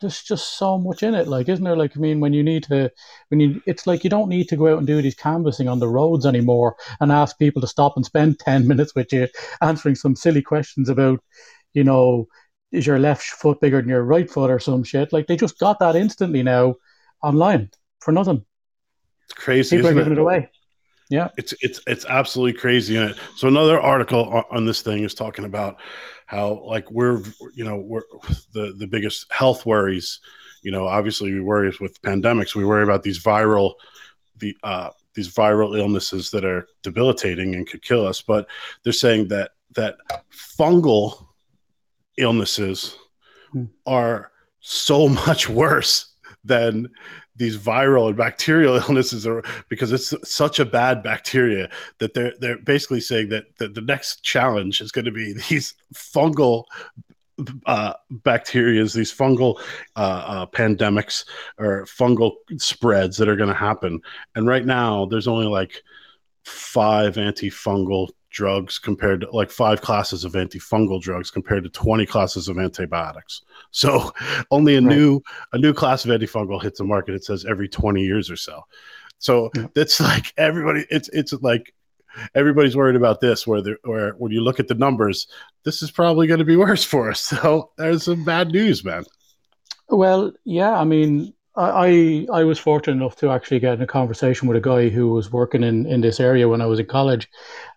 there's 0.00 0.22
just 0.22 0.58
so 0.58 0.78
much 0.78 1.02
in 1.02 1.14
it. 1.14 1.28
Like, 1.28 1.48
isn't 1.48 1.64
there? 1.64 1.76
Like, 1.76 1.96
I 1.96 2.00
mean, 2.00 2.20
when 2.20 2.32
you 2.32 2.42
need 2.42 2.64
to, 2.64 2.90
when 3.28 3.40
you, 3.40 3.62
it's 3.66 3.86
like 3.86 4.04
you 4.04 4.10
don't 4.10 4.28
need 4.28 4.48
to 4.48 4.56
go 4.56 4.72
out 4.72 4.78
and 4.78 4.86
do 4.86 5.00
these 5.00 5.14
canvassing 5.14 5.68
on 5.68 5.78
the 5.78 5.88
roads 5.88 6.26
anymore 6.26 6.76
and 7.00 7.12
ask 7.12 7.38
people 7.38 7.60
to 7.62 7.68
stop 7.68 7.96
and 7.96 8.04
spend 8.04 8.38
ten 8.40 8.66
minutes 8.66 8.94
with 8.94 9.12
you 9.12 9.28
answering 9.62 9.94
some 9.94 10.16
silly 10.16 10.42
questions 10.42 10.88
about, 10.88 11.20
you 11.72 11.84
know, 11.84 12.26
is 12.72 12.86
your 12.86 12.98
left 12.98 13.24
foot 13.24 13.60
bigger 13.60 13.80
than 13.80 13.88
your 13.88 14.04
right 14.04 14.30
foot 14.30 14.50
or 14.50 14.58
some 14.58 14.84
shit? 14.84 15.12
Like, 15.12 15.26
they 15.26 15.36
just 15.36 15.58
got 15.58 15.78
that 15.78 15.96
instantly 15.96 16.42
now 16.42 16.74
online 17.22 17.70
for 18.00 18.12
nothing. 18.12 18.44
It's 19.24 19.34
crazy. 19.34 19.76
People 19.76 19.90
are 19.90 19.94
giving 19.94 20.12
it? 20.12 20.18
it 20.18 20.20
away. 20.20 20.50
Yeah. 21.10 21.28
it's 21.36 21.54
it's 21.60 21.80
it's 21.86 22.04
absolutely 22.06 22.58
crazy 22.58 22.96
in 22.96 23.02
it. 23.02 23.16
So 23.36 23.46
another 23.46 23.78
article 23.78 24.42
on 24.50 24.64
this 24.64 24.80
thing 24.82 25.04
is 25.04 25.14
talking 25.14 25.44
about 25.44 25.76
how 26.34 26.62
like 26.64 26.90
we're 26.90 27.22
you 27.54 27.64
know 27.64 27.76
we're 27.76 28.02
the 28.52 28.74
the 28.76 28.86
biggest 28.86 29.30
health 29.32 29.64
worries. 29.64 30.20
You 30.62 30.72
know, 30.72 30.86
obviously 30.86 31.32
we 31.32 31.40
worry 31.40 31.72
with 31.80 32.00
pandemics. 32.02 32.54
We 32.54 32.64
worry 32.64 32.82
about 32.82 33.02
these 33.02 33.22
viral 33.22 33.74
the 34.38 34.56
uh, 34.62 34.90
these 35.14 35.32
viral 35.32 35.78
illnesses 35.78 36.30
that 36.30 36.44
are 36.44 36.66
debilitating 36.82 37.54
and 37.54 37.68
could 37.68 37.82
kill 37.82 38.06
us. 38.06 38.20
But 38.22 38.46
they're 38.82 38.92
saying 38.92 39.28
that 39.28 39.52
that 39.74 39.96
fungal 40.58 41.26
illnesses 42.16 42.96
Hmm. 43.54 43.66
are 43.86 44.32
so 44.60 45.08
much 45.26 45.48
worse 45.48 46.14
than 46.44 46.90
these 47.36 47.56
viral 47.56 48.08
and 48.08 48.16
bacterial 48.16 48.76
illnesses 48.88 49.26
are 49.26 49.42
because 49.68 49.92
it's 49.92 50.14
such 50.28 50.58
a 50.58 50.64
bad 50.64 51.02
bacteria 51.02 51.70
that 51.98 52.14
they're 52.14 52.32
they're 52.40 52.58
basically 52.58 53.00
saying 53.00 53.28
that, 53.28 53.44
that 53.58 53.74
the 53.74 53.80
next 53.80 54.22
challenge 54.22 54.80
is 54.80 54.92
going 54.92 55.04
to 55.04 55.12
be 55.12 55.32
these 55.48 55.74
fungal 55.94 56.64
uh, 57.66 57.94
bacteria, 58.10 58.82
these 58.84 59.12
fungal 59.12 59.60
uh, 59.96 60.24
uh, 60.26 60.46
pandemics 60.46 61.24
or 61.58 61.84
fungal 61.84 62.34
spreads 62.58 63.16
that 63.16 63.28
are 63.28 63.36
going 63.36 63.48
to 63.48 63.54
happen. 63.54 64.00
And 64.34 64.46
right 64.46 64.64
now, 64.64 65.06
there's 65.06 65.26
only 65.26 65.46
like 65.46 65.82
five 66.44 67.16
antifungal 67.16 68.10
drugs 68.34 68.78
compared 68.78 69.22
to 69.22 69.30
like 69.30 69.50
five 69.50 69.80
classes 69.80 70.24
of 70.24 70.32
antifungal 70.32 71.00
drugs 71.00 71.30
compared 71.30 71.64
to 71.64 71.70
20 71.70 72.04
classes 72.04 72.48
of 72.48 72.58
antibiotics. 72.58 73.42
So 73.70 74.12
only 74.50 74.74
a 74.76 74.80
Right. 74.82 74.96
new 74.96 75.20
a 75.52 75.58
new 75.58 75.72
class 75.72 76.04
of 76.04 76.10
antifungal 76.10 76.62
hits 76.62 76.78
the 76.78 76.84
market. 76.84 77.14
It 77.14 77.24
says 77.24 77.46
every 77.46 77.68
20 77.68 78.02
years 78.02 78.30
or 78.30 78.36
so. 78.36 78.60
So 79.18 79.50
Yeah. 79.56 79.68
that's 79.74 80.00
like 80.00 80.26
everybody 80.36 80.84
it's 80.90 81.08
it's 81.12 81.32
like 81.40 81.72
everybody's 82.34 82.76
worried 82.76 82.96
about 82.96 83.20
this 83.20 83.46
where 83.46 83.62
they 83.62 83.74
where 83.84 84.12
when 84.18 84.32
you 84.32 84.40
look 84.42 84.60
at 84.60 84.68
the 84.68 84.74
numbers, 84.74 85.26
this 85.64 85.80
is 85.82 85.90
probably 85.90 86.26
going 86.26 86.38
to 86.38 86.44
be 86.44 86.56
worse 86.56 86.84
for 86.84 87.10
us. 87.10 87.20
So 87.40 87.70
there's 87.78 88.02
some 88.04 88.24
bad 88.24 88.50
news, 88.52 88.84
man. 88.84 89.04
Well, 89.88 90.32
yeah, 90.44 90.72
I 90.72 90.84
mean, 90.84 91.34
I 91.56 92.26
I 92.32 92.42
was 92.42 92.58
fortunate 92.58 92.96
enough 92.96 93.14
to 93.16 93.30
actually 93.30 93.60
get 93.60 93.74
in 93.74 93.82
a 93.82 93.86
conversation 93.86 94.48
with 94.48 94.56
a 94.56 94.60
guy 94.60 94.88
who 94.88 95.10
was 95.10 95.30
working 95.30 95.62
in 95.62 95.86
in 95.86 96.00
this 96.00 96.18
area 96.18 96.48
when 96.48 96.60
I 96.60 96.66
was 96.66 96.80
in 96.80 96.86
college, 96.86 97.28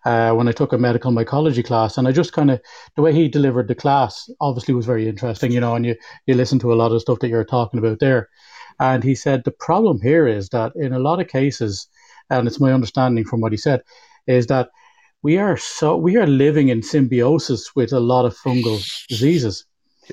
uh, 0.04 0.32
when 0.32 0.48
I 0.48 0.52
took 0.52 0.72
a 0.72 0.78
medical 0.78 1.12
mycology 1.12 1.64
class, 1.64 1.96
and 1.96 2.08
I 2.08 2.12
just 2.12 2.32
kind 2.32 2.50
of 2.50 2.60
the 2.96 3.02
way 3.02 3.12
he 3.12 3.28
delivered 3.28 3.68
the 3.68 3.76
class 3.76 4.28
obviously 4.40 4.74
was 4.74 4.86
very 4.86 5.08
interesting, 5.08 5.52
you 5.52 5.60
know, 5.60 5.76
and 5.76 5.86
you 5.86 5.94
you 6.26 6.34
listen 6.34 6.58
to 6.60 6.72
a 6.72 6.74
lot 6.74 6.90
of 6.90 7.00
stuff 7.00 7.20
that 7.20 7.28
you're 7.28 7.44
talking 7.44 7.78
about 7.78 8.00
there, 8.00 8.28
and 8.80 9.04
he 9.04 9.14
said 9.14 9.44
the 9.44 9.52
problem 9.52 10.00
here 10.00 10.26
is 10.26 10.48
that 10.48 10.72
in 10.74 10.92
a 10.92 10.98
lot 10.98 11.20
of 11.20 11.28
cases, 11.28 11.86
and 12.30 12.48
it's 12.48 12.60
my 12.60 12.72
understanding 12.72 13.24
from 13.24 13.40
what 13.40 13.52
he 13.52 13.58
said, 13.58 13.82
is 14.26 14.48
that 14.48 14.70
we 15.22 15.38
are 15.38 15.56
so 15.56 15.96
we 15.96 16.16
are 16.16 16.26
living 16.26 16.68
in 16.68 16.82
symbiosis 16.82 17.76
with 17.76 17.92
a 17.92 18.00
lot 18.00 18.24
of 18.24 18.36
fungal 18.36 18.82
diseases. 19.08 19.64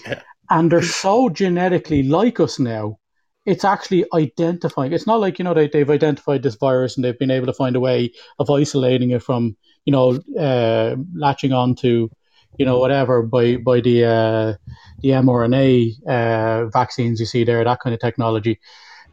Yeah. 0.06 0.22
and 0.50 0.72
they're 0.72 0.82
so 0.82 1.30
genetically 1.30 2.04
like 2.04 2.40
us 2.40 2.60
now 2.60 3.00
it's 3.46 3.64
actually 3.64 4.06
identifying 4.14 4.92
it's 4.92 5.08
not 5.08 5.20
like 5.20 5.38
you 5.38 5.46
know 5.46 5.54
they, 5.54 5.68
they've 5.68 5.90
identified 5.90 6.44
this 6.44 6.56
virus 6.56 6.96
and 6.96 7.06
they've 7.06 7.20
been 7.20 7.32
able 7.32 7.46
to 7.46 7.54
find 7.54 7.76
a 7.76 7.80
way 7.80 8.12
of 8.40 8.50
isolating 8.50 9.12
it 9.12 9.24
from 9.24 9.56
you 9.86 9.92
know 9.92 10.20
uh, 10.40 10.96
latching 11.16 11.54
on 11.54 11.76
to 11.76 12.10
you 12.58 12.66
know 12.66 12.80
whatever 12.80 13.22
by 13.22 13.58
by 13.58 13.80
the 13.80 14.04
uh, 14.04 14.54
the 15.02 15.10
mrna 15.10 15.92
uh, 16.08 16.66
vaccines 16.68 17.20
you 17.20 17.26
see 17.26 17.44
there 17.44 17.64
that 17.64 17.80
kind 17.80 17.94
of 17.94 18.00
technology. 18.00 18.60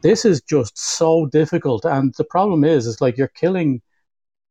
This 0.01 0.25
is 0.25 0.41
just 0.41 0.77
so 0.77 1.27
difficult 1.27 1.85
and 1.85 2.13
the 2.17 2.25
problem 2.25 2.63
is 2.63 2.87
is 2.87 2.99
like 3.01 3.17
you're 3.17 3.29
killing 3.29 3.81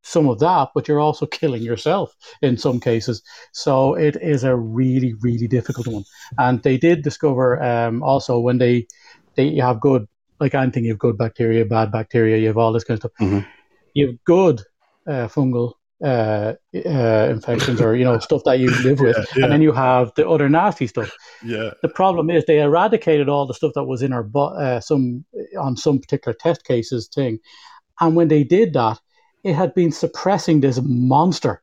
some 0.04 0.28
of 0.28 0.40
that 0.40 0.70
but 0.74 0.88
you're 0.88 1.00
also 1.00 1.26
killing 1.40 1.62
yourself 1.62 2.14
in 2.40 2.56
some 2.56 2.80
cases. 2.80 3.22
So 3.52 3.94
it 3.94 4.16
is 4.20 4.44
a 4.44 4.56
really 4.56 5.14
really 5.20 5.48
difficult 5.48 5.88
one. 5.88 6.04
And 6.38 6.62
they 6.62 6.78
did 6.78 7.02
discover 7.02 7.62
um, 7.62 8.02
also 8.02 8.38
when 8.38 8.58
they 8.58 8.86
they 9.36 9.44
you 9.44 9.62
have 9.62 9.80
good 9.80 10.06
like 10.40 10.54
anything 10.54 10.84
you 10.84 10.90
have 10.90 10.98
good 10.98 11.16
bacteria 11.18 11.64
bad 11.64 11.90
bacteria 11.92 12.36
you 12.36 12.46
have 12.48 12.58
all 12.58 12.72
this 12.72 12.84
kind 12.84 12.96
of 12.96 13.02
stuff 13.02 13.12
Mhm. 13.28 13.46
you 13.94 14.06
have 14.08 14.24
good 14.24 14.60
uh, 15.06 15.28
fungal 15.28 15.72
uh, 16.04 16.54
uh, 16.74 17.28
infections 17.30 17.80
or 17.80 17.94
you 17.94 18.04
know 18.04 18.18
stuff 18.18 18.42
that 18.44 18.58
you 18.58 18.70
live 18.82 19.00
with 19.00 19.16
Yeah, 19.16 19.24
yeah. 19.36 19.44
and 19.44 19.52
then 19.52 19.62
you 19.62 19.72
have 19.72 20.12
the 20.16 20.28
other 20.28 20.48
nasty 20.48 20.86
stuff 20.88 21.10
Yeah. 21.44 21.70
the 21.82 21.88
problem 21.88 22.28
is 22.30 22.44
they 22.44 22.60
eradicated 22.60 23.28
all 23.28 23.46
the 23.46 23.54
stuff 23.54 23.72
that 23.74 23.84
was 23.84 24.02
in 24.02 24.12
our 24.12 24.22
bo- 24.24 24.54
uh, 24.56 24.80
some 24.80 25.24
on 25.58 25.76
some 25.76 25.98
particular 26.00 26.34
test 26.34 26.64
cases 26.64 27.08
thing 27.14 27.38
and 28.00 28.16
when 28.16 28.28
they 28.28 28.42
did 28.44 28.72
that 28.74 28.98
it 29.44 29.54
had 29.54 29.74
been 29.74 29.92
suppressing 29.92 30.60
this 30.60 30.80
monster 30.82 31.62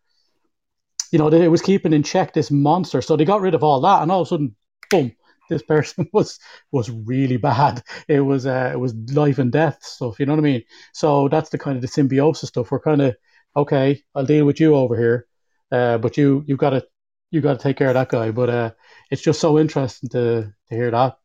you 1.11 1.19
know 1.19 1.27
it 1.27 1.47
was 1.47 1.61
keeping 1.61 1.91
in 1.93 2.03
check 2.03 2.33
this 2.33 2.51
monster 2.51 3.01
so 3.01 3.15
they 3.17 3.25
got 3.25 3.41
rid 3.41 3.55
of 3.55 3.63
all 3.63 3.81
that 3.81 4.01
and 4.01 4.11
all 4.11 4.21
of 4.21 4.27
a 4.27 4.29
sudden 4.29 4.55
boom 4.89 5.11
this 5.49 5.63
person 5.63 6.07
was 6.13 6.39
was 6.71 6.89
really 6.89 7.37
bad 7.37 7.83
it 8.07 8.21
was 8.21 8.45
uh, 8.45 8.69
it 8.73 8.77
was 8.79 8.93
life 9.13 9.39
and 9.39 9.51
death 9.51 9.79
stuff 9.83 10.19
you 10.19 10.25
know 10.25 10.33
what 10.33 10.39
i 10.39 10.43
mean 10.43 10.63
so 10.93 11.27
that's 11.27 11.49
the 11.49 11.57
kind 11.57 11.75
of 11.75 11.81
the 11.81 11.87
symbiosis 11.87 12.49
stuff 12.49 12.71
we're 12.71 12.79
kind 12.79 13.01
of 13.01 13.15
okay 13.55 14.01
i'll 14.15 14.25
deal 14.25 14.45
with 14.45 14.59
you 14.59 14.75
over 14.75 14.97
here 14.97 15.27
uh, 15.71 15.97
but 15.97 16.17
you 16.17 16.43
you've 16.47 16.59
got 16.59 16.71
to 16.71 16.85
you 17.31 17.41
got 17.41 17.53
to 17.53 17.63
take 17.63 17.77
care 17.77 17.89
of 17.89 17.93
that 17.93 18.09
guy 18.09 18.31
but 18.31 18.49
uh, 18.49 18.71
it's 19.11 19.21
just 19.21 19.39
so 19.39 19.59
interesting 19.59 20.09
to 20.09 20.53
to 20.67 20.75
hear 20.75 20.91
that 20.91 21.17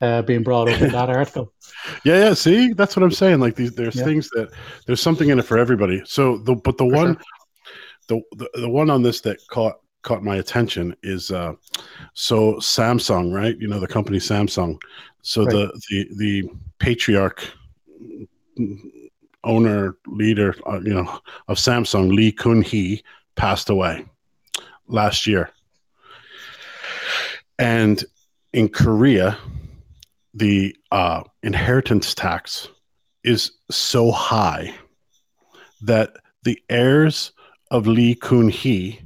uh, 0.00 0.22
being 0.22 0.42
brought 0.42 0.68
up 0.68 0.82
in 0.82 0.92
that 0.92 1.10
article 1.10 1.52
Yeah, 2.04 2.18
yeah. 2.18 2.34
See, 2.34 2.72
that's 2.72 2.96
what 2.96 3.02
I'm 3.02 3.10
saying. 3.10 3.40
Like 3.40 3.56
these, 3.56 3.72
there's 3.72 3.94
Yeah. 3.94 4.04
things 4.04 4.28
that 4.30 4.50
there's 4.86 5.00
something 5.00 5.28
in 5.28 5.38
it 5.38 5.44
for 5.44 5.58
everybody. 5.58 6.02
So 6.04 6.38
the 6.38 6.54
but 6.54 6.78
the 6.78 6.86
For 6.88 6.96
one, 6.96 7.14
sure. 7.14 7.16
the, 8.08 8.22
the 8.32 8.50
the 8.54 8.70
one 8.70 8.90
on 8.90 9.02
this 9.02 9.20
that 9.22 9.38
caught 9.48 9.76
caught 10.02 10.22
my 10.22 10.36
attention 10.36 10.94
is 11.02 11.30
uh, 11.30 11.54
so 12.14 12.54
Samsung, 12.54 13.32
right? 13.32 13.56
You 13.58 13.68
know 13.68 13.80
the 13.80 13.88
company 13.88 14.18
Samsung. 14.18 14.78
So 15.22 15.44
Right. 15.44 15.52
the 15.52 15.80
the 15.88 16.08
the 16.16 16.50
patriarch 16.78 17.44
owner 19.44 19.96
leader, 20.06 20.54
uh, 20.66 20.80
you 20.80 20.94
know, 20.94 21.18
of 21.48 21.56
Samsung, 21.58 22.14
Lee 22.14 22.32
Kun 22.32 22.62
Hee, 22.62 23.02
passed 23.36 23.70
away 23.70 24.04
last 24.86 25.26
year, 25.26 25.50
and 27.58 28.04
in 28.52 28.68
Korea, 28.68 29.38
the 30.34 30.76
uh, 30.90 31.22
inheritance 31.42 32.14
tax 32.14 32.68
is 33.24 33.52
so 33.70 34.10
high 34.10 34.74
that 35.80 36.16
the 36.42 36.60
heirs 36.68 37.32
of 37.70 37.86
Lee 37.86 38.14
Kun 38.14 38.48
Hee 38.48 39.00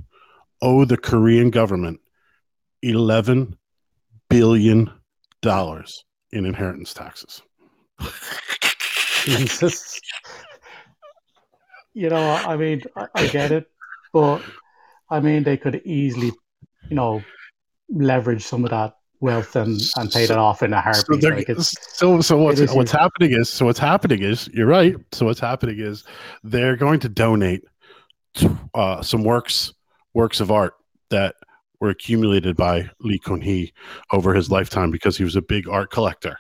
owe 0.63 0.85
the 0.85 0.97
Korean 0.97 1.51
government 1.51 2.01
eleven 2.83 3.57
billion 4.29 4.91
dollars 5.43 6.05
in 6.33 6.45
inheritance 6.45 6.93
taxes. 6.95 7.43
Jesus. 9.25 10.01
You 11.95 12.11
know, 12.11 12.31
I 12.31 12.57
mean, 12.57 12.83
I, 12.95 13.07
I 13.15 13.27
get 13.29 13.53
it, 13.53 13.67
but 14.13 14.43
I 15.09 15.21
mean, 15.21 15.45
they 15.45 15.57
could 15.57 15.81
easily, 15.85 16.33
you 16.91 16.97
know, 16.97 17.23
leverage 17.89 18.45
some 18.45 18.65
of 18.65 18.71
that 18.71 18.97
wealth 19.21 19.57
and, 19.57 19.81
and 19.97 20.11
pay 20.13 20.27
that 20.27 20.37
off 20.37 20.63
in 20.63 20.75
a 20.75 20.77
so, 20.77 20.81
heartbeat. 20.83 21.21
they're- 21.23 21.37
like 21.37 21.49
it's, 21.49 21.75
so 21.99 22.21
so 22.21 22.37
what's 22.37 22.61
it 22.61 22.65
is 22.65 22.77
what's 22.77 22.93
happening 22.93 23.33
is 23.33 23.49
so 23.49 23.65
what's 23.65 23.79
happening 23.79 24.23
is 24.23 24.49
you're 24.53 24.67
right. 24.67 24.95
So 25.13 25.27
what's 25.27 25.41
happening 25.41 25.79
is 25.79 26.05
they're 26.45 26.77
going 26.77 27.01
to 27.01 27.09
donate 27.09 27.65
uh, 28.75 29.01
some 29.03 29.25
works 29.25 29.73
works 30.17 30.41
of 30.41 30.51
art 30.51 30.75
that 31.11 31.35
were 31.79 31.91
accumulated 31.91 32.57
by 32.57 32.89
Lee 33.01 33.19
Kun 33.19 33.43
Hee 33.43 33.73
over 34.13 34.33
his 34.35 34.51
lifetime 34.51 34.91
because 34.91 35.17
he 35.19 35.25
was 35.25 35.37
a 35.37 35.43
big 35.43 35.69
art 35.69 35.91
collector. 35.91 36.39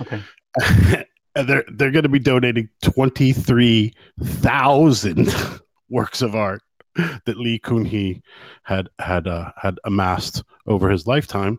okay. 0.00 0.20
and 1.36 1.48
they're 1.48 1.64
they're 1.76 1.90
going 1.92 2.02
to 2.02 2.08
be 2.08 2.18
donating 2.18 2.68
twenty 2.82 3.32
three 3.32 3.92
thousand 4.22 5.28
works 5.88 6.22
of 6.22 6.34
art 6.34 6.62
that 6.96 7.38
Lee 7.38 7.58
Kun 7.58 7.84
Hee 7.84 8.20
had 8.64 8.88
had 8.98 9.26
uh, 9.26 9.50
had 9.56 9.78
amassed 9.84 10.42
over 10.66 10.90
his 10.90 11.06
lifetime, 11.06 11.58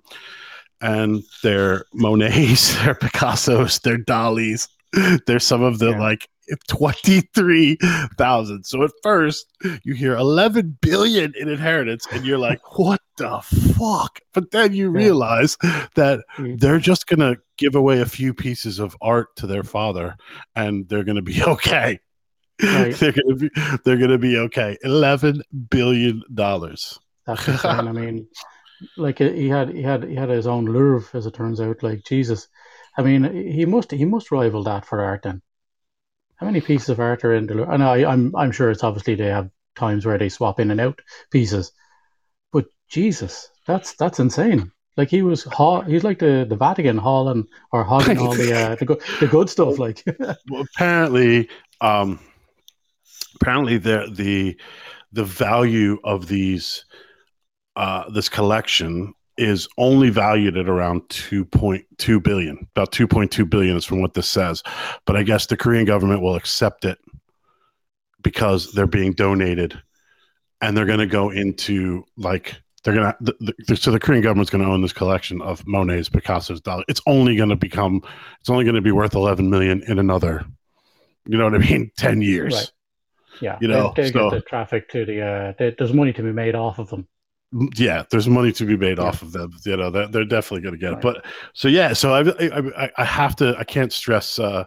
and 0.81 1.23
they're 1.43 1.85
Monets, 1.93 2.75
they're 2.83 2.95
Picassos, 2.95 3.81
they're 3.81 3.97
Dalís, 3.97 4.67
they're 5.25 5.39
some 5.39 5.61
of 5.63 5.79
the 5.79 5.91
Yeah. 5.91 5.99
like 5.99 6.29
twenty 6.67 7.21
three 7.34 7.77
thousand. 8.17 8.65
So 8.65 8.84
at 8.84 8.91
first 9.03 9.45
you 9.84 9.93
hear 9.93 10.15
eleven 10.15 10.77
billion 10.81 11.34
in 11.39 11.49
inheritance, 11.49 12.05
and 12.12 12.25
you're 12.25 12.38
like, 12.38 12.60
what 12.77 13.01
the 13.17 13.39
fuck? 13.77 14.19
But 14.34 14.51
then 14.51 14.73
you 14.73 14.89
realize 14.89 15.58
that 15.95 16.19
Mm. 16.38 16.60
they're 16.60 16.79
just 16.79 17.08
gonna 17.08 17.38
give 17.58 17.75
away 17.75 18.01
a 18.01 18.05
few 18.05 18.34
pieces 18.34 18.79
of 18.79 18.95
art 19.01 19.36
to 19.38 19.47
their 19.47 19.63
father 19.63 20.15
and 20.55 20.88
they're 20.89 21.03
gonna 21.05 21.21
be 21.21 21.41
okay 21.47 21.99
Right. 22.62 22.93
they're 22.95 23.12
gonna 23.13 23.36
be 23.36 23.49
they're 23.86 23.97
gonna 23.97 24.17
be 24.17 24.38
okay 24.38 24.77
11 24.84 25.41
billion 25.69 26.21
dollars 26.34 26.99
That's 27.25 27.47
insane. 27.47 27.88
I 27.88 27.91
mean, 28.01 28.27
like 28.97 29.19
he 29.19 29.47
had 29.49 29.69
he 29.69 29.81
had 29.81 30.03
he 30.03 30.15
had 30.15 30.29
his 30.29 30.47
own 30.47 30.65
Louvre, 30.65 31.17
as 31.17 31.25
it 31.25 31.34
turns 31.34 31.60
out. 31.62 31.81
Like 31.84 32.03
Jesus, 32.05 32.47
I 32.97 33.01
mean, 33.03 33.23
he 33.51 33.65
must 33.65 33.91
he 33.91 34.05
must 34.05 34.31
rival 34.31 34.63
that 34.63 34.86
for 34.86 35.01
art. 35.01 35.23
Then, 35.23 35.41
how 36.37 36.45
many 36.45 36.61
pieces 36.61 36.89
of 36.89 36.99
art 36.99 37.23
are 37.23 37.33
in 37.33 37.47
the 37.47 37.53
Louvre? 37.53 37.73
I 37.73 38.05
I'm 38.05 38.35
I'm 38.35 38.51
sure 38.51 38.71
it's 38.71 38.83
obviously 38.83 39.15
they 39.15 39.27
have 39.27 39.49
times 39.75 40.05
where 40.05 40.17
they 40.17 40.29
swap 40.29 40.59
in 40.59 40.71
and 40.71 40.81
out 40.81 41.01
pieces, 41.31 41.71
but 42.51 42.65
Jesus, 42.87 43.49
that's 43.67 43.95
that's 43.95 44.19
insane. 44.19 44.71
Like 44.97 45.09
he 45.09 45.21
was 45.21 45.43
haul, 45.43 45.81
he's 45.81 46.03
like 46.03 46.19
the, 46.19 46.45
the 46.47 46.55
Vatican 46.55 46.97
hauling 46.97 47.47
or 47.71 47.83
hogging 47.83 48.17
all 48.17 48.33
the 48.33 48.53
uh, 48.53 48.75
the 48.75 48.85
good 48.85 49.01
the 49.19 49.27
good 49.27 49.49
stuff. 49.49 49.77
Like 49.77 50.03
well, 50.49 50.61
apparently 50.73 51.49
um 51.81 52.19
apparently 53.35 53.77
the 53.77 54.09
the 54.11 54.57
the 55.11 55.25
value 55.25 55.99
of 56.03 56.27
these 56.27 56.85
uh 57.75 58.09
this 58.09 58.29
collection 58.29 59.13
is 59.37 59.67
only 59.77 60.09
valued 60.09 60.57
at 60.57 60.69
around 60.69 61.01
2.2 61.09 62.23
billion 62.23 62.67
about 62.75 62.91
2.2 62.91 63.49
billion 63.49 63.75
is 63.75 63.85
from 63.85 64.01
what 64.01 64.13
this 64.13 64.27
says 64.27 64.63
but 65.05 65.15
i 65.15 65.23
guess 65.23 65.45
the 65.47 65.57
korean 65.57 65.85
government 65.85 66.21
will 66.21 66.35
accept 66.35 66.85
it 66.85 66.97
because 68.21 68.71
they're 68.71 68.87
being 68.87 69.13
donated 69.13 69.79
and 70.61 70.75
they're 70.75 70.85
going 70.85 70.99
to 70.99 71.05
go 71.05 71.29
into 71.29 72.03
like 72.17 72.55
they're 72.85 72.93
gonna 72.93 73.15
the, 73.19 73.53
the, 73.67 73.75
so 73.75 73.89
the 73.89 73.99
Korean 73.99 74.21
government's 74.21 74.51
gonna 74.51 74.71
own 74.71 74.83
this 74.83 74.93
collection 74.93 75.41
of 75.41 75.65
Monet's, 75.65 76.07
Picasso's, 76.07 76.61
Dali. 76.61 76.83
It's 76.87 77.01
only 77.07 77.35
gonna 77.35 77.55
become 77.55 78.01
it's 78.39 78.49
only 78.49 78.63
gonna 78.63 78.79
be 78.79 78.91
worth 78.91 79.15
eleven 79.15 79.49
million 79.49 79.81
in 79.87 79.97
another, 79.97 80.45
you 81.25 81.35
know 81.35 81.45
what 81.45 81.55
I 81.55 81.57
mean, 81.57 81.91
ten 81.97 82.21
years. 82.21 82.53
Right. 82.53 82.71
Yeah, 83.41 83.57
You 83.59 83.67
know, 83.67 83.91
they, 83.95 84.03
they 84.03 84.11
so- 84.11 84.29
get 84.29 84.35
the 84.37 84.41
traffic 84.43 84.87
to 84.89 85.03
the. 85.03 85.21
Uh, 85.21 85.53
there's 85.57 85.91
money 85.93 86.13
to 86.13 86.23
be 86.23 86.31
made 86.31 86.55
off 86.55 86.79
of 86.79 86.89
them. 86.89 87.07
Yeah 87.77 88.03
there's 88.11 88.27
money 88.27 88.51
to 88.51 88.65
be 88.65 88.75
made 88.75 88.97
Yeah. 88.97 89.05
off 89.05 89.21
of 89.21 89.31
them 89.31 89.51
you 89.65 89.77
know 89.77 89.89
they're, 89.89 90.07
they're 90.07 90.25
definitely 90.25 90.61
going 90.61 90.73
to 90.73 90.79
get 90.79 90.93
it. 90.93 91.01
But 91.01 91.25
so 91.53 91.67
yeah 91.67 91.93
so 91.93 92.13
I, 92.13 92.21
I 92.83 92.91
I- 92.97 93.05
have 93.05 93.35
to 93.37 93.55
i 93.57 93.63
can't 93.63 93.93
stress 93.93 94.39
uh 94.39 94.65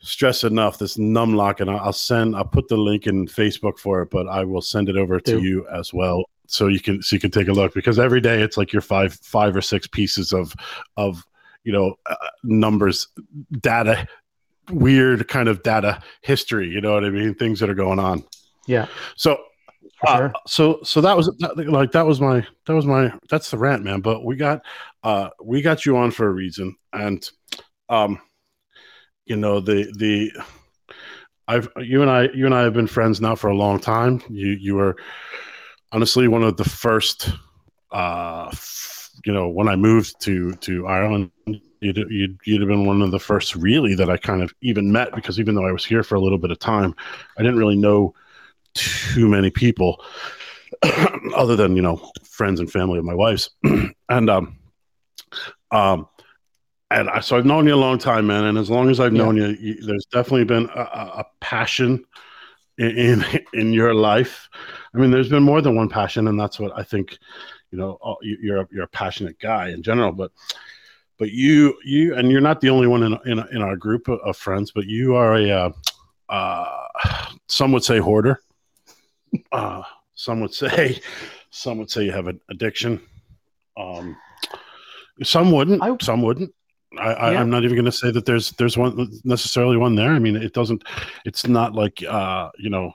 stress 0.00 0.44
enough 0.44 0.78
this 0.78 0.96
numlock 0.96 1.60
and 1.60 1.68
i'll 1.70 1.92
send 1.92 2.36
i'll 2.36 2.44
put 2.44 2.68
the 2.68 2.76
link 2.76 3.06
in 3.06 3.26
facebook 3.26 3.78
for 3.78 4.02
it 4.02 4.10
but 4.10 4.28
i 4.28 4.44
will 4.44 4.62
send 4.62 4.88
it 4.88 4.96
over 4.96 5.18
to 5.20 5.40
you 5.40 5.66
as 5.68 5.92
well 5.92 6.22
so 6.46 6.68
you 6.68 6.78
can 6.80 7.02
so 7.02 7.16
you 7.16 7.20
can 7.20 7.30
take 7.32 7.48
a 7.48 7.52
look 7.52 7.74
because 7.74 7.98
every 7.98 8.20
day 8.20 8.40
it's 8.40 8.56
like 8.56 8.72
your 8.72 8.82
five 8.82 9.12
five 9.14 9.54
or 9.56 9.60
six 9.60 9.86
pieces 9.88 10.32
of 10.32 10.54
of 10.96 11.24
you 11.64 11.72
know 11.72 11.94
uh, 12.06 12.14
numbers 12.44 13.08
data 13.60 14.06
weird 14.70 15.26
kind 15.28 15.48
of 15.48 15.62
data 15.64 16.00
history 16.22 16.68
you 16.68 16.80
know 16.80 16.94
what 16.94 17.04
i 17.04 17.10
mean 17.10 17.34
things 17.34 17.58
that 17.60 17.68
are 17.70 17.74
going 17.74 17.98
on. 17.98 18.22
Yeah, 18.66 18.86
so 19.16 19.38
uh, 20.06 20.16
sure. 20.16 20.32
so 20.46 20.78
so 20.82 21.00
that 21.00 21.16
was 21.16 21.26
that, 21.38 21.56
like 21.68 21.92
that 21.92 22.06
was 22.06 22.20
my 22.20 22.46
that 22.66 22.74
was 22.74 22.86
my 22.86 23.12
that's 23.28 23.50
the 23.50 23.58
rant 23.58 23.82
man 23.82 24.00
but 24.00 24.24
we 24.24 24.36
got 24.36 24.62
uh 25.02 25.28
we 25.42 25.60
got 25.60 25.84
you 25.84 25.96
on 25.96 26.10
for 26.10 26.28
a 26.28 26.32
reason 26.32 26.74
and 26.92 27.30
um 27.88 28.20
you 29.26 29.36
know 29.36 29.60
the 29.60 29.92
the 29.96 30.30
i've 31.48 31.68
you 31.78 32.02
and 32.02 32.10
i 32.10 32.28
you 32.34 32.46
and 32.46 32.54
i 32.54 32.62
have 32.62 32.72
been 32.72 32.86
friends 32.86 33.20
now 33.20 33.34
for 33.34 33.48
a 33.48 33.56
long 33.56 33.78
time 33.78 34.22
you 34.28 34.48
you 34.48 34.74
were 34.74 34.96
honestly 35.92 36.28
one 36.28 36.42
of 36.42 36.56
the 36.56 36.64
first 36.64 37.30
uh 37.92 38.48
f- 38.52 39.10
you 39.24 39.32
know 39.32 39.48
when 39.48 39.68
i 39.68 39.74
moved 39.74 40.20
to 40.20 40.52
to 40.54 40.86
ireland 40.86 41.30
you'd, 41.80 41.96
you'd 42.10 42.38
you'd 42.44 42.60
have 42.60 42.68
been 42.68 42.86
one 42.86 43.02
of 43.02 43.10
the 43.10 43.18
first 43.18 43.54
really 43.56 43.94
that 43.94 44.10
i 44.10 44.16
kind 44.16 44.42
of 44.42 44.52
even 44.60 44.92
met 44.92 45.14
because 45.14 45.40
even 45.40 45.54
though 45.54 45.66
i 45.66 45.72
was 45.72 45.84
here 45.84 46.02
for 46.02 46.14
a 46.14 46.20
little 46.20 46.38
bit 46.38 46.50
of 46.50 46.58
time 46.58 46.94
i 47.36 47.42
didn't 47.42 47.58
really 47.58 47.76
know 47.76 48.14
too 48.78 49.28
many 49.28 49.50
people 49.50 50.02
other 51.34 51.56
than 51.56 51.74
you 51.76 51.82
know 51.82 52.10
friends 52.24 52.60
and 52.60 52.70
family 52.70 52.98
of 52.98 53.04
my 53.04 53.14
wife's 53.14 53.50
and 54.08 54.30
um 54.30 54.56
um 55.70 56.08
and 56.90 57.10
I, 57.10 57.20
so 57.20 57.36
I've 57.36 57.44
known 57.44 57.66
you 57.66 57.74
a 57.74 57.76
long 57.76 57.98
time, 57.98 58.26
man. 58.26 58.44
And 58.44 58.56
as 58.56 58.70
long 58.70 58.88
as 58.88 58.98
I've 58.98 59.12
Yeah. 59.14 59.24
known 59.24 59.36
you, 59.36 59.48
you, 59.60 59.82
there's 59.86 60.06
definitely 60.10 60.44
been 60.44 60.70
a, 60.74 60.80
a, 61.20 61.26
passion 61.42 62.02
in, 62.78 62.96
in 62.96 63.24
in 63.52 63.72
your 63.74 63.92
life. 63.92 64.48
I 64.94 64.98
mean, 64.98 65.10
there's 65.10 65.28
been 65.28 65.42
more 65.42 65.60
than 65.60 65.76
one 65.76 65.90
passion, 65.90 66.28
and 66.28 66.40
that's 66.40 66.58
what 66.58 66.72
I 66.74 66.82
think. 66.82 67.18
You 67.70 67.76
know, 67.78 67.98
all- 68.00 68.16
you- 68.22 68.38
you're 68.40 68.60
a, 68.62 68.68
you're 68.72 68.84
a 68.84 68.88
passionate 68.88 69.38
guy 69.38 69.68
in 69.68 69.82
general, 69.82 70.12
but 70.12 70.30
but 71.18 71.30
you 71.30 71.74
you 71.84 72.14
and 72.14 72.30
you're 72.30 72.40
not 72.40 72.62
the 72.62 72.70
only 72.70 72.86
one 72.86 73.02
in 73.02 73.18
in, 73.26 73.38
in 73.52 73.60
our 73.62 73.76
group 73.76 74.08
of, 74.08 74.18
of 74.20 74.38
friends, 74.38 74.72
but 74.74 74.86
you 74.86 75.14
are 75.14 75.34
a 75.34 75.50
uh, 75.50 75.70
uh, 76.30 76.86
some 77.48 77.70
would 77.72 77.84
say 77.84 77.98
hoarder. 77.98 78.40
Uh, 79.52 79.82
some 80.14 80.40
would 80.40 80.54
say 80.54 81.00
some 81.50 81.78
would 81.78 81.90
say 81.90 82.04
you 82.04 82.12
have 82.12 82.26
an 82.28 82.40
addiction. 82.50 83.00
Um, 83.76 84.16
some 85.22 85.52
wouldn't. 85.52 85.82
I- 85.82 85.96
some 86.00 86.22
wouldn't. 86.22 86.52
I, 86.98 87.12
I, 87.12 87.32
Yeah. 87.32 87.40
I'm 87.40 87.50
not 87.50 87.64
even 87.64 87.76
going 87.76 87.84
to 87.84 87.92
say 87.92 88.10
that 88.10 88.24
there's 88.24 88.52
there's 88.52 88.76
one 88.78 89.08
necessarily 89.24 89.76
one 89.76 89.94
there. 89.94 90.10
I 90.10 90.18
mean, 90.18 90.36
it 90.36 90.54
doesn't. 90.54 90.84
It's 91.24 91.46
not 91.46 91.74
like 91.74 92.02
uh, 92.02 92.48
you 92.58 92.70
know, 92.70 92.92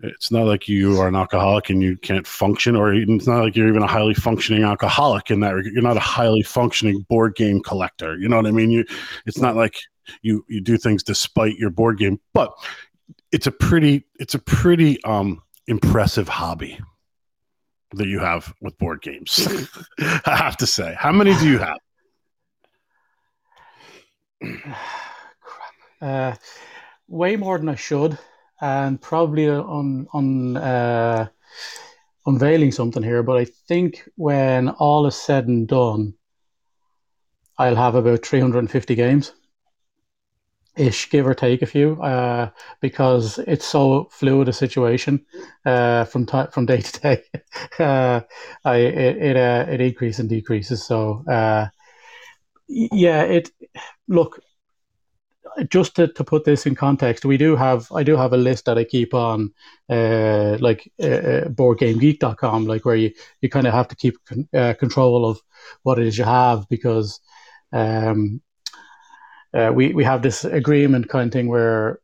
it's 0.00 0.30
not 0.30 0.46
like 0.46 0.68
you 0.68 1.00
are 1.00 1.08
an 1.08 1.16
alcoholic 1.16 1.68
and 1.70 1.82
you 1.82 1.96
can't 1.96 2.26
function, 2.26 2.76
or 2.76 2.94
even, 2.94 3.16
it's 3.16 3.26
not 3.26 3.42
like 3.42 3.56
you're 3.56 3.68
even 3.68 3.82
a 3.82 3.86
highly 3.86 4.14
functioning 4.14 4.62
alcoholic 4.62 5.30
in 5.30 5.40
that. 5.40 5.54
regard. 5.54 5.74
You're 5.74 5.82
not 5.82 5.96
a 5.96 6.00
highly 6.00 6.42
functioning 6.42 7.04
board 7.08 7.34
game 7.34 7.60
collector. 7.62 8.16
You 8.16 8.28
know 8.28 8.36
what 8.36 8.46
I 8.46 8.52
mean? 8.52 8.70
You, 8.70 8.84
it's 9.26 9.38
not 9.38 9.56
like 9.56 9.76
you 10.22 10.44
you 10.48 10.60
do 10.60 10.78
things 10.78 11.02
despite 11.02 11.56
your 11.56 11.70
board 11.70 11.98
game, 11.98 12.20
but 12.32 12.52
it's 13.32 13.48
a 13.48 13.52
pretty 13.52 14.04
it's 14.20 14.34
a 14.34 14.38
pretty 14.38 15.02
um 15.02 15.42
impressive 15.66 16.28
hobby 16.28 16.78
that 17.92 18.06
you 18.06 18.18
have 18.20 18.52
with 18.60 18.76
board 18.78 19.02
games. 19.02 19.46
I 19.98 20.36
have 20.36 20.56
to 20.58 20.66
say, 20.66 20.94
how 20.98 21.12
many 21.12 21.34
do 21.36 21.48
you 21.48 21.58
have? 21.58 21.78
Uh, 25.98 26.34
way 27.08 27.36
more 27.36 27.56
than 27.56 27.70
I 27.70 27.74
should, 27.74 28.18
and 28.60 29.00
probably 29.00 29.48
on 29.48 30.06
on 30.12 30.58
uh, 30.58 31.26
unveiling 32.26 32.70
something 32.70 33.02
here. 33.02 33.22
But 33.22 33.38
I 33.38 33.46
think 33.66 34.06
when 34.16 34.68
all 34.68 35.06
is 35.06 35.16
said 35.16 35.48
and 35.48 35.66
done, 35.66 36.12
I'll 37.56 37.76
have 37.76 37.94
about 37.94 38.26
350 38.26 38.94
games, 38.94 39.32
ish, 40.76 41.10
give 41.10 41.26
or 41.26 41.34
take 41.34 41.62
a 41.62 41.66
few, 41.66 42.00
uh, 42.02 42.50
because 42.80 43.38
it's 43.40 43.66
so 43.66 44.08
fluid 44.10 44.48
a 44.48 44.52
situation 44.52 45.24
uh, 45.64 46.04
from 46.04 46.26
from 46.26 46.66
day 46.66 46.80
to 46.80 47.00
day. 47.00 47.22
uh, 47.78 48.20
I 48.64 48.76
it 48.76 49.16
it, 49.16 49.36
uh, 49.36 49.66
it 49.70 49.80
increases 49.80 50.20
and 50.20 50.28
decreases. 50.28 50.84
So 50.84 51.24
uh, 51.28 51.66
yeah, 52.68 53.22
it 53.22 53.50
look 54.08 54.40
just 55.70 55.96
to, 55.96 56.08
to 56.08 56.24
put 56.24 56.44
this 56.44 56.66
in 56.66 56.74
context, 56.74 57.24
we 57.24 57.36
do 57.36 57.56
have 57.56 57.90
I 57.92 58.02
do 58.02 58.16
have 58.16 58.32
a 58.32 58.36
list 58.36 58.66
that 58.66 58.78
I 58.78 58.84
keep 58.84 59.14
on 59.14 59.52
uh, 59.88 60.56
like 60.60 60.90
uh, 61.02 61.06
uh, 61.06 61.48
boardgamegeek.com, 61.48 62.66
like 62.66 62.84
where 62.84 62.96
you, 62.96 63.12
you 63.40 63.48
kind 63.48 63.66
of 63.66 63.72
have 63.72 63.88
to 63.88 63.96
keep 63.96 64.16
con- 64.26 64.48
uh, 64.54 64.74
control 64.74 65.28
of 65.28 65.40
what 65.82 65.98
it 65.98 66.06
is 66.06 66.18
you 66.18 66.24
have 66.24 66.68
because 66.68 67.20
um, 67.72 68.40
uh, 69.56 69.72
we 69.72 69.92
we 69.94 70.04
have 70.04 70.22
this 70.22 70.44
agreement 70.44 71.08
kind 71.08 71.28
of 71.28 71.32
thing 71.32 71.48
where 71.48 72.00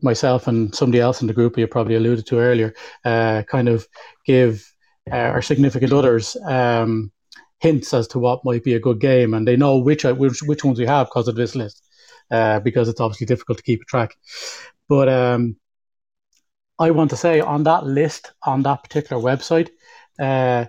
myself 0.00 0.46
and 0.46 0.74
somebody 0.74 1.00
else 1.00 1.20
in 1.20 1.26
the 1.26 1.34
group 1.34 1.58
you 1.58 1.66
probably 1.66 1.96
alluded 1.96 2.26
to 2.26 2.38
earlier 2.38 2.72
uh, 3.04 3.42
kind 3.48 3.68
of 3.68 3.86
give 4.24 4.72
uh, 5.10 5.16
our 5.16 5.42
significant 5.42 5.92
others 5.92 6.36
um, 6.46 7.10
hints 7.60 7.92
as 7.92 8.06
to 8.08 8.18
what 8.18 8.44
might 8.44 8.64
be 8.64 8.74
a 8.74 8.80
good 8.80 9.00
game, 9.00 9.34
and 9.34 9.46
they 9.46 9.56
know 9.56 9.78
which 9.78 10.04
which, 10.04 10.42
which 10.42 10.64
ones 10.64 10.78
we 10.78 10.86
have 10.86 11.06
because 11.06 11.28
of 11.28 11.36
this 11.36 11.54
list 11.54 11.82
uh, 12.30 12.60
because 12.60 12.88
it's 12.88 13.00
obviously 13.00 13.26
difficult 13.26 13.58
to 13.58 13.64
keep 13.64 13.84
track. 13.86 14.16
But 14.88 15.08
um, 15.08 15.56
I 16.78 16.90
want 16.90 17.10
to 17.10 17.16
say 17.16 17.40
on 17.40 17.64
that 17.64 17.84
list, 17.84 18.32
on 18.44 18.62
that 18.62 18.82
particular 18.82 19.22
website, 19.22 19.70
uh, 20.18 20.66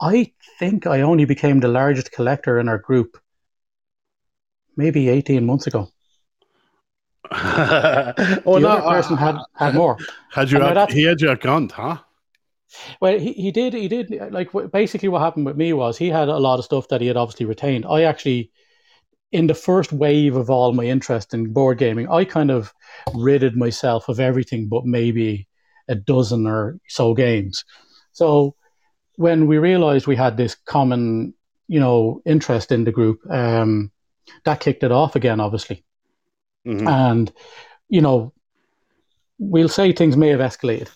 I 0.00 0.32
think 0.58 0.86
I 0.86 1.02
only 1.02 1.24
became 1.24 1.60
the 1.60 1.68
largest 1.68 2.12
collector 2.12 2.58
in 2.58 2.68
our 2.68 2.78
group 2.78 3.18
maybe 4.76 5.08
18 5.08 5.44
months 5.44 5.66
ago. 5.66 5.88
well, 7.30 8.14
the 8.16 8.60
no, 8.60 8.68
other 8.68 8.82
person 8.82 9.16
uh, 9.16 9.18
had, 9.18 9.36
had 9.54 9.74
more. 9.74 9.96
had 10.32 10.50
you 10.50 10.56
and 10.56 10.64
now 10.64 10.70
out, 10.70 10.74
that's- 10.74 10.94
he 10.96 11.04
had 11.04 11.20
you 11.20 11.28
outgunned, 11.28 11.72
huh? 11.72 11.98
Well, 13.00 13.18
he, 13.18 13.32
he 13.34 13.50
did 13.50 13.74
he 13.74 13.86
did 13.86 14.10
like 14.32 14.50
basically 14.72 15.08
what 15.10 15.20
happened 15.20 15.44
with 15.44 15.58
me 15.58 15.74
was 15.74 15.98
he 15.98 16.08
had 16.08 16.28
a 16.28 16.38
lot 16.38 16.58
of 16.58 16.64
stuff 16.64 16.88
that 16.88 17.02
he 17.02 17.06
had 17.06 17.18
obviously 17.18 17.44
retained. 17.44 17.84
I 17.84 18.02
actually, 18.04 18.50
in 19.30 19.46
the 19.46 19.54
first 19.54 19.92
wave 19.92 20.36
of 20.36 20.48
all 20.48 20.72
my 20.72 20.84
interest 20.84 21.34
in 21.34 21.52
board 21.52 21.76
gaming, 21.76 22.08
I 22.08 22.24
kind 22.24 22.50
of 22.50 22.72
ridded 23.14 23.56
myself 23.56 24.08
of 24.08 24.18
everything 24.20 24.68
but 24.70 24.86
maybe 24.86 25.46
a 25.88 25.94
dozen 25.94 26.46
or 26.46 26.78
so 26.88 27.12
games. 27.12 27.62
So 28.12 28.54
when 29.16 29.46
we 29.46 29.58
realized 29.58 30.06
we 30.06 30.16
had 30.16 30.38
this 30.38 30.54
common, 30.54 31.34
you 31.68 31.78
know, 31.78 32.22
interest 32.24 32.72
in 32.72 32.84
the 32.84 32.92
group, 32.92 33.20
um, 33.30 33.91
that 34.44 34.60
kicked 34.60 34.82
it 34.82 34.92
off 34.92 35.16
again, 35.16 35.40
obviously. 35.40 35.84
Mhm. 36.66 36.88
And 36.88 37.32
you 37.88 38.00
know, 38.00 38.32
we'll 39.38 39.68
say 39.68 39.92
things 39.92 40.16
may 40.16 40.28
have 40.28 40.40
escalated. 40.40 40.88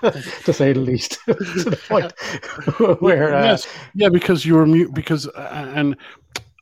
to 0.44 0.52
say 0.52 0.72
the 0.72 0.80
least, 0.80 1.18
to 1.26 1.34
the 1.34 1.80
point 1.88 3.00
where 3.00 3.34
uh, 3.34 3.42
yes, 3.42 3.66
yeah, 3.94 4.08
because 4.08 4.44
you 4.44 4.54
were 4.54 4.66
mute. 4.66 4.94
Because 4.94 5.26
uh, 5.26 5.72
and 5.74 5.96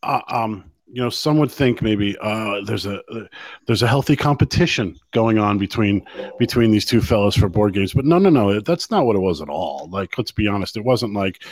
uh, 0.03 0.23
um, 0.29 0.71
you 0.97 1.03
know, 1.03 1.11
some 1.11 1.37
would 1.37 1.53
think 1.53 1.83
maybe 1.83 2.17
uh, 2.23 2.63
there's 2.65 2.87
a 2.87 3.03
uh, 3.13 3.27
there's 3.67 3.83
a 3.83 3.87
healthy 3.87 4.17
competition 4.17 4.99
going 5.11 5.39
on 5.39 5.59
between 5.59 6.03
between 6.39 6.71
these 6.71 6.87
two 6.87 7.03
fellows 7.03 7.37
for 7.37 7.51
board 7.51 7.75
games, 7.75 7.93
but 7.93 8.07
no, 8.07 8.17
no, 8.19 8.31
no, 8.31 8.61
that's 8.61 8.91
not 8.91 9.05
what 9.05 9.15
it 9.15 9.19
was 9.19 9.43
at 9.43 9.51
all. 9.51 9.91
Like, 9.91 10.17
let's 10.17 10.31
be 10.31 10.49
honest, 10.49 10.75
it 10.75 10.85
wasn't 10.85 11.13
like, 11.13 11.43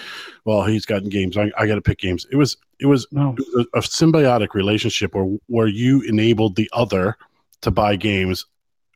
well, 0.47 0.65
he's 0.65 0.87
gotten 0.87 1.11
games, 1.11 1.37
I, 1.37 1.53
I 1.59 1.67
got 1.67 1.75
to 1.75 1.83
pick 1.83 1.99
games. 1.99 2.27
It 2.33 2.37
was 2.37 2.57
it 2.81 2.87
was 2.87 3.07
no, 3.13 3.35
it 3.37 3.45
was 3.55 3.67
a, 3.75 3.79
a 3.81 3.83
symbiotic 3.83 4.55
relationship 4.55 5.15
where 5.15 5.37
where 5.49 5.67
you 5.67 6.01
enabled 6.09 6.57
the 6.57 6.71
other 6.73 7.15
to 7.61 7.71
buy 7.71 7.97
games 7.97 8.47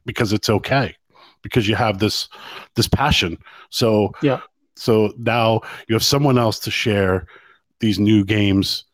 because 0.06 0.32
it's 0.32 0.48
okay 0.48 0.96
because 1.42 1.68
you 1.68 1.74
have 1.74 1.98
this 1.98 2.26
this 2.74 2.88
passion 2.88 3.37
so 3.68 4.12
Yeah. 4.22 4.40
so 4.76 5.12
now 5.18 5.61
you 5.88 5.94
have 5.94 6.02
someone 6.02 6.38
else 6.38 6.58
to 6.61 6.70
share 6.70 7.26
these 7.80 7.98
new 7.98 8.24
games 8.24 8.84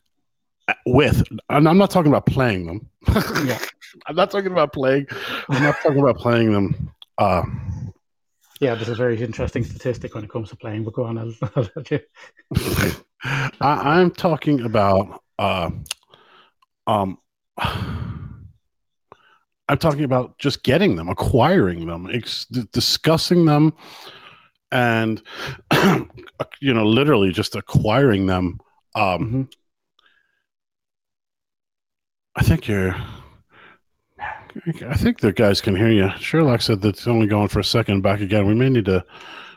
with 0.87 1.23
and 1.51 1.69
i'm 1.69 1.79
not 1.79 1.91
talking 1.91 2.11
about 2.11 2.27
playing 2.27 2.67
them 2.67 2.89
Yeah. 3.47 3.59
i'm 4.07 4.17
not 4.17 4.31
talking 4.31 4.51
about 4.53 4.73
playing 4.73 5.07
i'm 5.51 5.63
not 5.63 5.77
talking 5.83 6.01
about 6.01 6.17
playing 6.19 6.53
them 6.53 6.91
uh 7.19 7.43
Yeah, 8.61 8.75
there's 8.77 8.89
a 8.89 8.95
very 8.95 9.21
interesting 9.23 9.65
statistic 9.65 10.15
when 10.15 10.25
it 10.25 10.31
comes 10.31 10.49
to 10.51 10.57
playing, 10.57 10.85
but 10.85 10.95
go 10.95 11.05
on, 11.05 11.19
I'll, 11.19 11.35
I'll 11.57 11.69
let 11.77 11.91
you. 11.91 12.01
I, 13.25 13.99
I'm 13.99 14.11
talking 14.13 14.61
about 14.63 15.21
uh, 15.39 15.71
um, 16.87 17.19
I'm 19.69 19.79
talking 19.79 20.05
about 20.05 20.39
just 20.39 20.63
getting 20.63 20.97
them, 20.97 21.09
acquiring 21.09 21.87
them, 21.87 22.09
ex- 22.13 22.47
discussing 22.73 23.45
them, 23.45 23.73
and 24.71 25.23
you 26.61 26.73
know, 26.75 26.87
literally 26.87 27.33
just 27.33 27.57
acquiring 27.57 28.27
them. 28.27 28.61
Um, 28.95 29.03
Mhm. 29.49 29.53
I 32.37 32.43
think 32.43 32.67
you're. 32.69 32.95
I 34.87 34.95
think 34.95 35.19
the 35.21 35.33
guys 35.33 35.61
can 35.61 35.75
hear 35.75 35.91
you. 35.91 36.11
Sherlock 36.19 36.63
said 36.63 36.81
that 36.83 36.91
it's 36.91 37.07
only 37.09 37.27
going 37.27 37.49
for 37.49 37.59
a 37.61 37.65
second. 37.65 38.03
Back 38.03 38.21
again. 38.21 38.47
We 38.47 38.55
may 38.55 38.69
need 38.69 38.85
to 38.87 39.05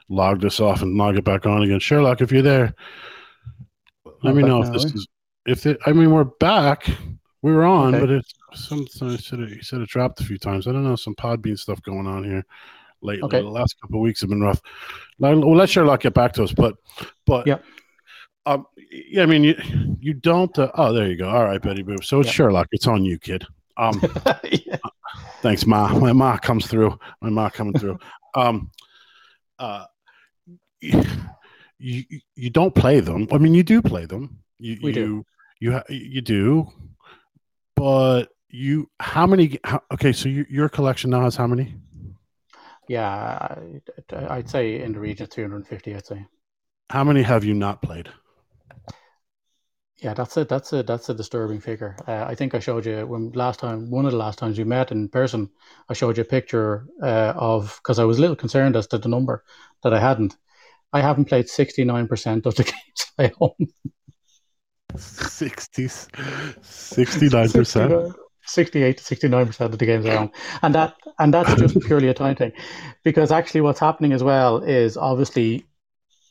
log 0.10 0.42
this 0.42 0.60
off 0.60 0.82
and 0.82 0.96
log 0.98 1.18
it 1.18 1.24
back 1.24 1.46
on 1.46 1.62
again. 1.64 1.80
Sherlock, 1.80 2.22
if 2.22 2.32
you're 2.32 2.42
there, 2.42 2.74
let 4.06 4.34
Not 4.34 4.36
me 4.36 4.44
know 4.44 4.62
if 4.62 4.68
now, 4.68 4.74
this 4.74 4.86
eh? 4.86 4.96
is. 4.96 5.08
If 5.46 5.66
it, 5.66 5.78
I 5.86 5.94
mean, 5.94 6.12
we're 6.12 6.24
back. 6.26 6.88
We 7.42 7.54
were 7.54 7.66
on, 7.66 7.94
Okay. 7.96 8.06
but 8.06 8.10
it's 8.12 8.34
some. 8.56 8.80
He 8.80 9.18
said 9.18 9.40
it, 9.40 9.50
he 9.50 9.62
said 9.62 9.82
it 9.82 9.90
dropped 9.90 10.20
a 10.20 10.24
few 10.26 10.38
times. 10.38 10.68
I 10.68 10.72
don't 10.72 10.84
know 10.84 10.96
some 10.96 11.16
Podbean 11.16 11.58
stuff 11.58 11.82
going 11.84 12.08
on 12.08 12.24
here 12.24 12.44
lately. 13.02 13.24
Okay. 13.28 13.42
The 13.42 13.48
last 13.48 13.80
couple 13.80 13.98
of 13.98 14.02
weeks 14.02 14.22
have 14.22 14.30
been 14.30 14.42
rough. 14.42 14.60
We'll 15.20 15.56
let 15.56 15.70
Sherlock 15.70 16.02
get 16.02 16.16
back 16.16 16.34
to 16.34 16.44
us, 16.44 16.52
but 16.52 16.76
but 17.26 17.46
Yep. 17.46 17.64
Um, 18.48 18.66
yeah, 18.92 19.24
I 19.24 19.26
mean, 19.26 19.44
you 19.44 19.56
you 20.00 20.14
don't. 20.14 20.58
Uh, 20.58 20.72
oh, 20.76 20.94
there 20.94 21.08
you 21.08 21.16
go. 21.18 21.30
All 21.30 21.44
right, 21.44 21.62
Betty 21.62 21.84
Boo. 21.84 21.98
So 22.02 22.20
it's 22.20 22.28
Yep. 22.28 22.34
Sherlock. 22.36 22.68
It's 22.72 22.88
on 22.88 23.04
you, 23.04 23.20
kid. 23.20 23.46
Um, 23.76 24.02
yeah. 24.44 24.78
thanks, 25.42 25.66
Ma. 25.66 25.90
My 26.00 26.14
Ma 26.14 26.38
comes 26.38 26.68
through. 26.68 26.98
My 27.22 27.30
Ma 27.30 27.50
coming 27.50 27.74
through. 27.74 28.00
um, 28.36 28.72
uh, 29.60 29.86
you, 30.80 31.04
you 31.80 32.04
you 32.36 32.50
don't 32.50 32.74
play 32.74 33.00
them. 33.02 33.28
I 33.32 33.38
mean, 33.38 33.54
you 33.54 33.64
do 33.64 33.82
play 33.82 34.06
them. 34.06 34.40
You 34.60 34.78
We 34.82 34.90
you 34.90 34.94
do. 34.94 35.26
you 35.60 35.72
ha- 35.74 35.84
you 35.90 36.22
do, 36.22 36.68
but 37.76 38.26
you 38.50 38.90
how 39.00 39.28
many? 39.28 39.60
How, 39.64 39.82
okay, 39.94 40.14
so 40.14 40.30
you, 40.30 40.46
your 40.50 40.70
collection 40.70 41.10
now 41.10 41.22
has 41.22 41.36
how 41.36 41.48
many? 41.48 41.76
Yeah, 42.88 43.56
I'd 44.30 44.50
say 44.50 44.82
in 44.82 44.94
the 44.94 45.00
region 45.00 45.24
of 45.24 45.30
250, 45.30 45.94
I'd 45.96 46.06
say. 46.06 46.26
How 46.90 47.04
many 47.04 47.22
have 47.22 47.44
you 47.44 47.54
not 47.54 47.82
played? 47.82 48.08
Yeah, 50.00 50.14
that's 50.14 50.38
it. 50.38 50.48
That's 50.48 50.74
a 50.74 50.84
that's 50.84 51.10
a 51.10 51.14
disturbing 51.14 51.60
figure. 51.60 51.96
Uh, 52.08 52.24
I 52.28 52.36
think 52.36 52.54
I 52.54 52.60
showed 52.60 52.86
you 52.86 53.08
when 53.08 53.32
last 53.32 53.60
time, 53.60 53.90
one 53.90 54.06
of 54.06 54.12
the 54.12 54.18
last 54.18 54.38
times 54.38 54.58
we 54.58 54.64
met 54.64 54.92
in 54.92 55.10
person, 55.10 55.50
I 55.90 55.94
showed 55.94 56.18
you 56.18 56.22
a 56.22 56.26
picture 56.26 56.86
uh, 57.02 57.34
of 57.36 57.80
because 57.82 57.98
I 57.98 58.04
was 58.04 58.20
a 58.20 58.22
little 58.22 58.36
concerned 58.36 58.76
as 58.76 58.86
to 58.88 59.00
the 59.00 59.10
number 59.10 59.44
that 59.84 59.94
I 59.94 60.00
hadn't. 60.00 60.38
I 60.94 61.02
haven't 61.02 61.26
played 61.26 61.50
sixty 61.50 61.84
nine 61.84 62.08
percent 62.08 62.46
of 62.46 62.54
the 62.56 62.64
games 62.72 63.06
I 63.18 63.32
own. 63.42 63.68
60, 64.96 65.88
69 66.62 67.50
percent. 67.50 68.16
68 68.46 68.98
to 68.98 69.04
69 69.04 69.46
percent 69.48 69.74
of 69.74 69.80
the 69.80 69.86
games 69.86 70.06
I 70.06 70.16
own, 70.16 70.32
and 70.62 70.76
that 70.76 70.96
and 71.20 71.34
that's 71.34 71.54
just 71.56 71.80
purely 71.82 72.08
a 72.08 72.14
time 72.14 72.36
thing, 72.36 72.54
because 73.04 73.32
actually 73.32 73.62
what's 73.62 73.80
happening 73.80 74.14
as 74.14 74.24
well 74.24 74.60
is 74.60 74.96
obviously 74.96 75.66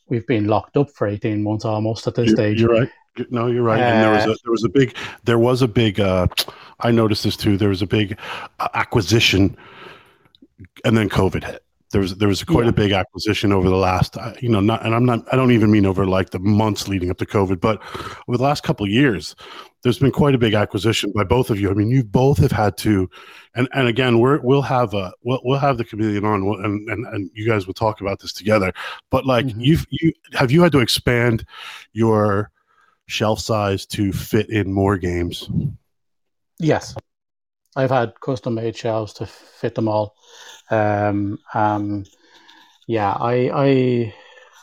we've 0.09 0.27
been 0.27 0.47
locked 0.47 0.77
up 0.77 0.89
for 0.91 1.09
18 1.09 1.43
months 1.43 1.65
almost 1.65 2.07
at 2.07 2.15
this 2.15 2.29
You're, 2.29 2.37
stage. 2.37 2.61
you're 2.61 2.71
right. 2.71 2.91
No, 3.31 3.47
you're 3.47 3.63
right. 3.63 3.81
and 3.81 4.03
there 4.03 4.13
was 4.13 4.25
a 4.25 4.37
there 4.45 4.53
was 4.53 4.65
a 4.65 4.69
big 4.69 4.97
there 5.25 5.39
was 5.39 5.63
a 5.63 5.69
big. 5.69 6.01
Uh, 6.01 6.27
I 6.81 6.91
noticed 6.91 7.25
this 7.25 7.37
too. 7.37 7.57
There 7.57 7.71
was 7.71 7.83
a 7.83 7.87
big 7.87 8.19
uh, 8.61 8.69
acquisition, 8.75 9.57
and 10.85 10.97
then 10.97 11.09
COVID 11.09 11.45
hit. 11.45 11.63
There 11.93 12.01
was 12.01 12.17
there 12.17 12.29
was 12.29 12.43
quite 12.43 12.65
Yeah. 12.65 12.71
a 12.71 12.73
big 12.73 12.93
acquisition 12.93 13.53
over 13.53 13.69
the 13.71 13.77
last, 13.77 14.17
uh, 14.19 14.33
you 14.41 14.49
know, 14.49 14.61
not 14.61 14.85
and 14.85 14.93
I'm 14.95 15.05
not 15.07 15.25
I 15.33 15.37
don't 15.37 15.53
even 15.53 15.71
mean 15.71 15.87
over 15.87 16.05
like 16.05 16.31
the 16.31 16.41
months 16.41 16.89
leading 16.89 17.11
up 17.11 17.19
to 17.19 17.27
COVID, 17.27 17.61
but 17.61 17.81
over 18.29 18.37
the 18.37 18.43
last 18.43 18.65
couple 18.65 18.85
of 18.85 18.91
years, 18.91 19.37
there's 19.83 19.99
been 20.01 20.11
quite 20.11 20.35
a 20.35 20.39
big 20.39 20.53
acquisition 20.53 21.13
by 21.15 21.23
both 21.23 21.49
of 21.49 21.61
you. 21.61 21.71
I 21.71 21.75
mean, 21.75 21.89
you 21.89 22.03
both 22.03 22.39
have 22.39 22.51
had 22.53 22.77
to, 22.79 23.09
and 23.55 23.69
and 23.73 23.87
again, 23.87 24.19
we're 24.19 24.41
we'll 24.41 24.63
have 24.63 24.95
a 24.95 25.13
we'll 25.23 25.41
we'll 25.45 25.61
have 25.61 25.79
the 25.79 25.85
chameleon 25.85 26.25
on, 26.25 26.43
and 26.65 26.89
and 26.91 27.07
and 27.07 27.31
you 27.35 27.47
guys 27.47 27.69
will 27.69 27.75
talk 27.75 28.01
about 28.01 28.19
this 28.19 28.33
together. 28.33 28.73
But 29.11 29.25
like, 29.25 29.47
Mhm. 29.47 29.55
you've 29.65 29.87
you 29.91 30.13
have 30.33 30.51
you 30.51 30.63
had 30.63 30.73
to 30.73 30.81
expand 30.81 31.45
your 31.93 32.51
shelf 33.07 33.41
size 33.41 33.87
to 33.87 34.13
fit 34.13 34.51
in 34.51 34.73
more 34.73 34.99
games? 34.99 35.49
Yes, 36.59 36.95
I've 37.75 37.91
had 37.91 38.21
custom 38.21 38.55
made 38.55 38.77
shelves 38.77 39.13
to 39.15 39.27
fit 39.27 39.75
them 39.75 39.89
all. 39.89 40.17
Um, 40.71 41.39
um, 41.55 42.05
yeah, 42.87 43.13
I, 43.13 43.51
I, 43.55 44.15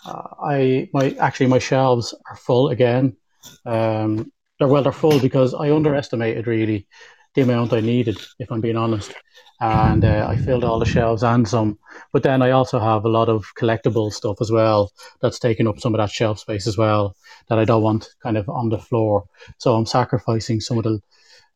I, 0.06 0.90
my 0.94 1.16
actually 1.20 1.48
my 1.48 1.60
shelves 1.60 2.14
are 2.30 2.36
full 2.36 2.70
again. 2.70 3.16
Um, 3.66 4.32
they're 4.58 4.68
well, 4.68 4.84
they're 4.84 4.92
full 4.92 5.20
because 5.20 5.54
I 5.54 5.72
underestimated 5.72 6.48
really 6.48 6.88
the 7.36 7.42
amount 7.42 7.74
I 7.74 7.80
needed, 7.80 8.18
if 8.40 8.52
I'm 8.52 8.62
being 8.62 8.78
honest. 8.78 9.14
And 9.60 10.04
uh, 10.04 10.28
I 10.30 10.36
filled 10.36 10.64
all 10.64 10.80
the 10.80 10.86
shelves 10.86 11.24
and 11.24 11.48
some, 11.48 11.80
but 12.12 12.24
then 12.24 12.42
I 12.42 12.52
also 12.52 12.80
have 12.80 13.06
a 13.06 13.10
lot 13.10 13.30
of 13.30 13.46
collectible 13.58 14.12
stuff 14.12 14.38
as 14.42 14.52
well 14.52 14.92
that's 15.22 15.40
taking 15.40 15.68
up 15.68 15.80
some 15.80 15.94
of 15.94 16.00
that 16.00 16.12
shelf 16.12 16.40
space 16.40 16.68
as 16.68 16.78
well 16.78 17.16
that 17.48 17.60
I 17.60 17.64
don't 17.64 17.84
want 17.84 18.10
kind 18.22 18.38
of 18.38 18.50
on 18.50 18.70
the 18.70 18.78
floor. 18.78 19.24
So 19.60 19.76
I'm 19.76 19.86
sacrificing 19.86 20.60
some 20.60 20.78
of 20.80 20.84
the 20.84 21.00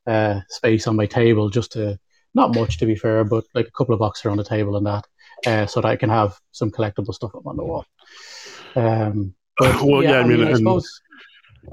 uh, 0.06 0.42
space 0.50 0.88
on 0.88 0.96
my 0.96 1.06
table 1.06 1.50
just 1.50 1.74
to 1.74 2.00
not 2.34 2.56
much 2.56 2.78
to 2.78 2.86
be 2.86 2.96
fair, 2.96 3.24
but 3.26 3.44
like 3.54 3.68
a 3.68 3.72
couple 3.72 3.94
of 3.94 4.00
boxes 4.00 4.28
on 4.28 4.38
the 4.38 4.44
table 4.44 4.78
and 4.78 4.86
that, 4.86 5.06
uh, 5.46 5.66
so 5.66 5.82
that 5.82 5.88
I 5.90 5.98
can 5.98 6.10
have 6.10 6.40
some 6.52 6.72
collectible 6.72 7.14
stuff 7.14 7.36
up 7.36 7.46
on 7.46 7.58
the 7.58 7.66
wall. 7.66 7.86
Um, 8.76 9.34
but 9.58 9.82
Well, 9.84 10.04
yeah, 10.04 10.20
I 10.20 10.24
mean, 10.24 10.44
I 10.44 10.50
and- 10.50 10.58
suppose 10.58 11.02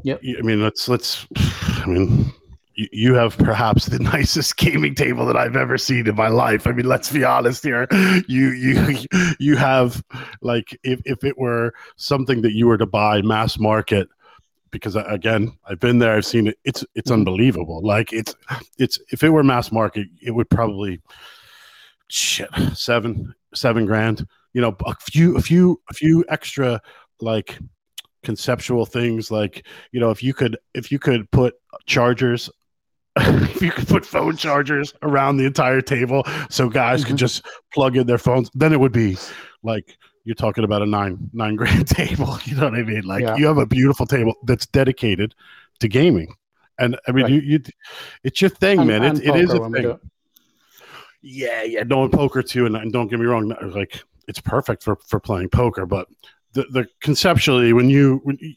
I 0.07 0.43
mean, 0.43 0.63
let's 0.63 0.89
let's. 0.89 1.27
I 1.37 1.87
mean, 1.87 2.33
you, 2.75 2.89
you 2.93 3.15
have 3.15 3.37
perhaps 3.39 3.87
the 3.87 3.99
nicest 4.15 4.57
gaming 4.57 4.95
table 4.95 5.27
that 5.27 5.37
I've 5.37 5.57
ever 5.57 5.79
seen 5.79 6.07
in 6.09 6.15
my 6.17 6.29
life. 6.29 6.67
I 6.67 6.73
mean, 6.73 6.87
let's 6.87 7.11
be 7.13 7.25
honest 7.25 7.63
here. 7.65 7.87
You 8.29 8.51
you 8.51 8.97
you 9.39 9.57
have 9.57 10.03
like 10.43 10.79
if 10.83 11.01
if 11.05 11.25
it 11.25 11.39
were 11.39 11.73
something 11.97 12.43
that 12.43 12.53
you 12.53 12.67
were 12.67 12.79
to 12.79 12.87
buy 12.87 13.23
mass 13.23 13.59
market. 13.59 14.09
Because 14.71 14.97
uh, 14.97 15.05
again, 15.07 15.53
I've 15.69 15.79
been 15.79 16.01
there. 16.01 16.17
I've 16.17 16.27
seen 16.27 16.49
it. 16.49 16.59
It's 16.65 16.85
it's 16.97 17.11
Mhm. 17.11 17.15
unbelievable. 17.15 17.81
Like 17.85 18.13
it's 18.13 18.35
it's 18.79 18.99
if 19.13 19.23
it 19.23 19.31
were 19.31 19.45
mass 19.45 19.71
market, 19.71 20.09
it 20.21 20.33
would 20.33 20.51
probably 20.51 21.01
shit 22.09 22.49
seven 22.75 23.35
seven 23.55 23.87
grand. 23.87 24.27
You 24.53 24.61
know, 24.61 24.77
a 24.85 24.95
few 24.97 25.37
a 25.37 25.41
few 25.41 25.81
a 25.91 25.95
few 25.95 26.25
extra 26.29 26.81
like 27.21 27.59
conceptual 28.25 28.87
things 28.87 29.31
like 29.31 29.67
you 29.93 30.01
know 30.01 30.11
if 30.11 30.23
you 30.23 30.33
could 30.33 30.57
if 30.75 30.91
you 30.91 30.99
could 30.99 31.31
put 31.31 31.55
chargers 31.87 32.51
you 33.61 33.71
could 33.71 33.87
put 33.87 34.05
phone 34.05 34.37
chargers 34.37 34.93
around 35.03 35.37
the 35.37 35.45
entire 35.45 35.81
table 35.81 36.25
so 36.51 36.69
guys 36.69 37.05
could 37.05 37.15
Mhm. 37.15 37.19
just 37.19 37.47
plug 37.73 37.97
in 37.97 38.07
their 38.07 38.19
phones 38.19 38.51
then 38.55 38.73
it 38.73 38.81
would 38.81 38.93
be 38.93 39.17
like 39.63 39.97
you're 40.25 40.35
talking 40.35 40.65
about 40.65 40.83
a 40.83 40.87
nine 40.87 41.31
nine 41.33 41.55
grand 41.55 41.87
table 42.03 42.39
you 42.45 42.57
know 42.57 42.65
what 42.71 42.75
i 42.75 42.83
mean 42.83 43.03
like 43.03 43.23
Yeah. 43.23 43.37
you 43.37 43.47
have 43.47 43.59
a 43.59 43.67
beautiful 43.67 44.05
table 44.07 44.35
that's 44.45 44.67
dedicated 44.67 45.35
to 45.81 45.87
gaming 45.89 46.35
and 46.79 46.99
i 47.07 47.13
mean 47.13 47.25
Right. 47.25 47.33
you, 47.35 47.41
you 47.41 47.61
it's 48.25 48.41
your 48.41 48.51
thing 48.51 48.81
and, 48.81 48.89
man 48.89 49.03
and 49.05 49.19
it, 49.21 49.29
it 49.29 49.37
is 49.37 49.53
a 49.55 49.69
thing 49.71 49.99
yeah, 51.27 51.63
yeah, 51.63 51.83
no 51.85 52.07
poker 52.07 52.43
too, 52.43 52.67
and, 52.67 52.77
and 52.77 52.93
don't 52.93 53.09
get 53.09 53.19
me 53.19 53.25
wrong, 53.25 53.55
like 53.75 54.03
it's 54.29 54.41
perfect 54.41 54.83
for 54.83 54.97
for 55.09 55.19
playing 55.19 55.49
poker, 55.49 55.87
but 55.87 56.07
the 56.53 56.65
the 56.71 56.87
conceptually 57.01 57.73
when 57.73 57.89
you 57.89 58.21
when 58.25 58.37
you, 58.43 58.55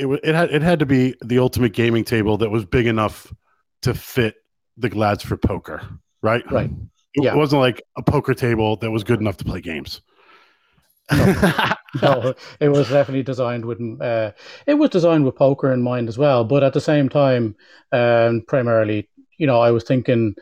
it 0.00 0.20
it 0.24 0.34
had 0.34 0.50
it 0.50 0.62
had 0.62 0.78
to 0.80 0.86
be 0.86 1.14
the 1.22 1.38
ultimate 1.38 1.72
gaming 1.72 2.04
table 2.04 2.38
that 2.38 2.50
was 2.50 2.64
big 2.64 2.86
enough 2.86 3.32
to 3.82 3.94
fit 3.94 4.36
the 4.76 4.88
Glads 4.88 5.22
for 5.22 5.36
poker, 5.36 5.82
right? 6.22 6.44
Right. 6.50 6.70
It 7.14 7.24
Yeah. 7.24 7.34
wasn't 7.34 7.60
like 7.60 7.82
a 7.96 8.02
poker 8.02 8.34
table 8.34 8.76
that 8.76 8.90
was 8.90 9.04
good 9.04 9.20
enough 9.20 9.36
to 9.38 9.44
play 9.44 9.60
games. 9.60 10.00
no, 12.02 12.34
it 12.60 12.68
was 12.68 12.88
definitely 12.88 13.22
designed 13.22 13.64
with 13.64 13.80
uh, 14.00 14.32
it 14.66 14.74
was 14.74 14.90
designed 14.90 15.24
with 15.24 15.36
poker 15.36 15.72
in 15.72 15.82
mind 15.82 16.08
as 16.08 16.18
well. 16.18 16.44
But 16.44 16.62
at 16.62 16.72
the 16.72 16.80
same 16.80 17.08
time, 17.08 17.56
um, 17.92 18.42
primarily, 18.46 19.08
you 19.38 19.46
know, 19.46 19.60
I 19.60 19.70
was 19.72 19.84
thinking 19.84 20.34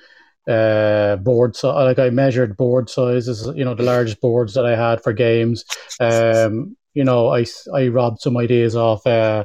uh, 0.49 1.17
board 1.17 1.57
so 1.57 1.75
like 1.75 1.99
I 2.01 2.11
measured 2.11 2.57
board 2.57 2.91
sizes. 2.91 3.49
You 3.57 3.65
know, 3.65 3.75
the 3.75 3.83
largest 3.85 4.21
boards 4.21 4.55
that 4.55 4.67
I 4.67 4.77
had 4.77 5.03
for 5.03 5.13
games. 5.13 5.65
Um, 6.01 6.77
you 6.99 7.05
know, 7.05 7.29
I 7.29 7.45
I 7.73 7.87
robbed 7.89 8.21
some 8.21 8.37
ideas 8.37 8.75
off. 8.75 9.07
Uh, 9.07 9.45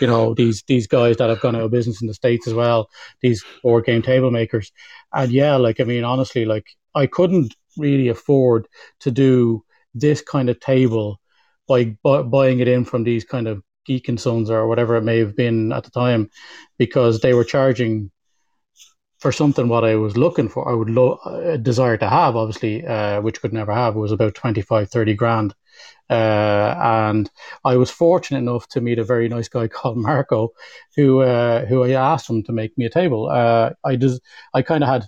you 0.00 0.06
know 0.06 0.34
these 0.34 0.62
these 0.66 0.86
guys 0.86 1.16
that 1.16 1.30
have 1.30 1.40
gone 1.40 1.56
out 1.56 1.62
of 1.62 1.70
business 1.70 2.02
in 2.02 2.08
the 2.08 2.14
states 2.14 2.46
as 2.46 2.52
well. 2.52 2.90
These 3.22 3.42
board 3.62 3.86
game 3.86 4.02
table 4.02 4.30
makers, 4.30 4.70
and 5.14 5.32
yeah, 5.32 5.56
like 5.56 5.80
I 5.80 5.84
mean, 5.84 6.04
honestly, 6.04 6.44
like 6.44 6.66
I 6.94 7.06
couldn't 7.06 7.54
really 7.78 8.08
afford 8.08 8.68
to 9.00 9.10
do 9.10 9.64
this 9.94 10.20
kind 10.20 10.50
of 10.50 10.60
table 10.60 11.18
by 11.66 11.96
bu- 12.04 12.24
buying 12.24 12.60
it 12.60 12.68
in 12.68 12.84
from 12.84 13.04
these 13.04 13.24
kind 13.24 13.48
of 13.48 13.62
Geek 13.86 14.08
and 14.08 14.20
Sons 14.20 14.50
or 14.50 14.68
whatever 14.68 14.96
it 14.96 15.02
may 15.02 15.18
have 15.18 15.34
been 15.34 15.72
at 15.72 15.84
the 15.84 15.90
time, 15.90 16.28
because 16.76 17.20
they 17.20 17.32
were 17.32 17.44
charging 17.44 18.10
for 19.18 19.32
something 19.32 19.68
what 19.68 19.84
I 19.84 19.94
was 19.94 20.16
looking 20.18 20.48
for, 20.50 20.68
I 20.68 20.74
would 20.74 20.90
lo- 20.90 21.20
uh, 21.24 21.56
desire 21.56 21.96
to 21.96 22.08
have, 22.08 22.36
obviously, 22.36 22.84
uh, 22.84 23.22
which 23.22 23.40
could 23.40 23.52
never 23.52 23.72
have, 23.72 23.94
was 23.94 24.12
about 24.12 24.34
25, 24.34 24.90
30 24.90 25.14
grand. 25.14 25.54
Uh, 26.10 26.74
and 26.78 27.30
I 27.64 27.76
was 27.76 27.90
fortunate 27.90 28.38
enough 28.38 28.68
to 28.68 28.80
meet 28.80 28.98
a 28.98 29.04
very 29.04 29.28
nice 29.28 29.48
guy 29.48 29.68
called 29.76 29.96
Marco, 29.96 30.50
who 30.96 31.20
uh, 31.20 31.64
who 31.66 31.84
I 31.84 31.90
asked 31.90 32.28
him 32.28 32.42
to 32.44 32.52
make 32.52 32.76
me 32.76 32.84
a 32.84 32.90
table. 32.90 33.28
Uh, 33.28 33.70
I 33.84 33.96
des- 33.96 34.20
I 34.54 34.62
kind 34.62 34.84
of 34.84 34.90
had, 34.90 35.06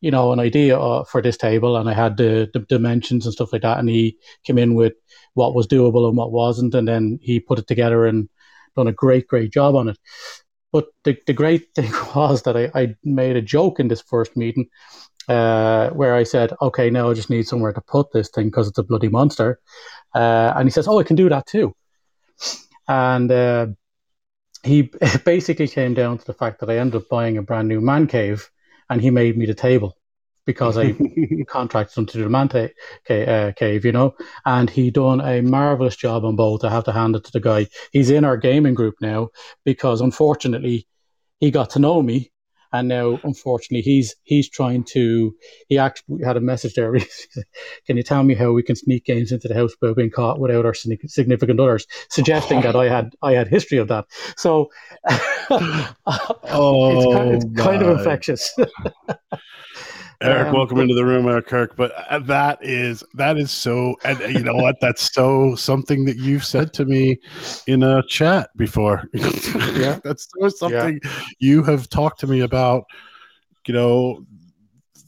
you 0.00 0.10
know, 0.10 0.32
an 0.32 0.40
idea 0.40 0.78
uh, 0.78 1.04
for 1.04 1.20
this 1.20 1.36
table, 1.36 1.76
and 1.76 1.88
I 1.88 1.94
had 1.94 2.16
the, 2.16 2.48
the 2.52 2.60
dimensions 2.60 3.26
and 3.26 3.32
stuff 3.32 3.52
like 3.52 3.62
that. 3.62 3.78
And 3.78 3.88
he 3.88 4.16
came 4.44 4.58
in 4.58 4.74
with 4.74 4.94
what 5.34 5.54
was 5.54 5.66
doable 5.66 6.08
and 6.08 6.16
what 6.16 6.32
wasn't, 6.32 6.74
and 6.74 6.88
then 6.88 7.18
he 7.20 7.40
put 7.40 7.58
it 7.58 7.66
together 7.66 8.06
and 8.06 8.28
done 8.76 8.88
a 8.88 8.92
great, 8.92 9.26
great 9.26 9.52
job 9.52 9.74
on 9.74 9.88
it. 9.88 9.98
But 10.72 10.86
the, 11.04 11.16
the 11.26 11.32
great 11.32 11.68
thing 11.74 11.90
was 12.14 12.42
that 12.42 12.56
I, 12.56 12.70
I 12.74 12.94
made 13.04 13.36
a 13.36 13.42
joke 13.42 13.80
in 13.80 13.88
this 13.88 14.02
first 14.02 14.36
meeting 14.36 14.68
uh, 15.28 15.90
where 15.90 16.14
I 16.14 16.22
said, 16.22 16.52
okay, 16.60 16.90
now 16.90 17.10
I 17.10 17.14
just 17.14 17.30
need 17.30 17.46
somewhere 17.46 17.72
to 17.72 17.80
put 17.80 18.12
this 18.12 18.28
thing 18.28 18.46
because 18.46 18.68
it's 18.68 18.78
a 18.78 18.82
bloody 18.82 19.08
monster. 19.08 19.60
Uh, 20.14 20.52
and 20.56 20.66
he 20.66 20.70
says, 20.70 20.88
oh, 20.88 20.98
I 20.98 21.02
can 21.02 21.16
do 21.16 21.28
that 21.28 21.46
too. 21.46 21.74
And 22.88 23.30
uh, 23.30 23.66
he 24.62 24.90
basically 25.24 25.68
came 25.68 25.94
down 25.94 26.18
to 26.18 26.24
the 26.24 26.34
fact 26.34 26.60
that 26.60 26.70
I 26.70 26.78
ended 26.78 27.02
up 27.02 27.08
buying 27.08 27.36
a 27.36 27.42
brand 27.42 27.68
new 27.68 27.80
man 27.80 28.06
cave 28.06 28.50
and 28.88 29.00
he 29.00 29.10
made 29.10 29.36
me 29.36 29.46
the 29.46 29.54
table 29.54 29.96
because 30.44 30.78
I 30.78 30.96
contracted 31.48 31.98
him 31.98 32.06
to 32.06 32.18
do 32.18 32.24
the 32.24 32.30
man 32.30 32.48
ta- 32.48 32.68
ca- 33.06 33.26
uh, 33.26 33.52
cave, 33.52 33.84
you 33.84 33.92
know. 33.92 34.14
And 34.44 34.70
he 34.70 34.90
done 34.90 35.20
a 35.20 35.42
marvelous 35.42 35.96
job 35.96 36.24
on 36.24 36.36
both. 36.36 36.64
I 36.64 36.70
have 36.70 36.84
to 36.84 36.92
hand 36.92 37.16
it 37.16 37.24
to 37.24 37.32
the 37.32 37.40
guy. 37.40 37.66
He's 37.92 38.10
in 38.10 38.24
our 38.24 38.36
gaming 38.36 38.74
group 38.74 38.94
now 39.00 39.30
because 39.64 40.00
unfortunately 40.00 40.86
he 41.40 41.50
got 41.50 41.70
to 41.70 41.78
know 41.78 42.00
me. 42.00 42.30
And 42.78 42.88
now, 42.88 43.18
unfortunately, 43.24 43.80
he's 43.80 44.14
he's 44.24 44.48
trying 44.50 44.84
to. 44.92 45.34
He 45.68 45.78
actually 45.78 46.22
had 46.24 46.36
a 46.36 46.40
message 46.40 46.74
there. 46.74 46.92
Can 47.86 47.96
you 47.96 48.02
tell 48.02 48.22
me 48.22 48.34
how 48.34 48.52
we 48.52 48.62
can 48.62 48.76
sneak 48.76 49.04
games 49.06 49.32
into 49.32 49.48
the 49.48 49.54
house 49.54 49.72
without 49.80 49.96
being 49.96 50.10
caught 50.10 50.38
without 50.40 50.66
our 50.66 50.74
significant 50.74 51.58
others? 51.58 51.86
Suggesting 52.10 52.60
that 52.60 52.76
I 52.76 52.88
had 52.88 53.14
I 53.22 53.32
had 53.32 53.48
history 53.48 53.78
of 53.78 53.88
that. 53.88 54.04
So 54.36 54.70
Oh, 56.48 56.90
it's, 56.92 57.06
ki- 57.06 57.48
it's 57.48 57.60
kind 57.62 57.82
of 57.82 57.98
infectious. 57.98 58.54
Eric, 60.22 60.48
Um, 60.48 60.54
welcome 60.54 60.78
into 60.78 60.94
the 60.94 61.04
room, 61.04 61.28
Eric 61.28 61.46
Kirk. 61.46 61.76
But 61.76 61.92
uh, 62.10 62.20
that 62.20 62.58
is 62.62 63.04
that 63.14 63.36
is 63.36 63.50
so, 63.50 63.96
and 64.04 64.20
uh, 64.22 64.26
you 64.26 64.40
know 64.40 64.54
what? 64.54 64.76
That's 64.80 65.12
so 65.12 65.54
something 65.54 66.04
that 66.06 66.16
you've 66.16 66.44
said 66.44 66.72
to 66.74 66.84
me 66.84 67.18
in 67.66 67.82
a 67.82 68.02
chat 68.08 68.50
before. 68.56 69.04
Yeah. 69.76 69.98
that's 70.02 70.28
so 70.38 70.48
something 70.48 71.00
you 71.38 71.62
have 71.64 71.88
talked 71.88 72.20
to 72.20 72.26
me 72.26 72.40
about. 72.40 72.84
You 73.66 73.74
know, 73.74 74.24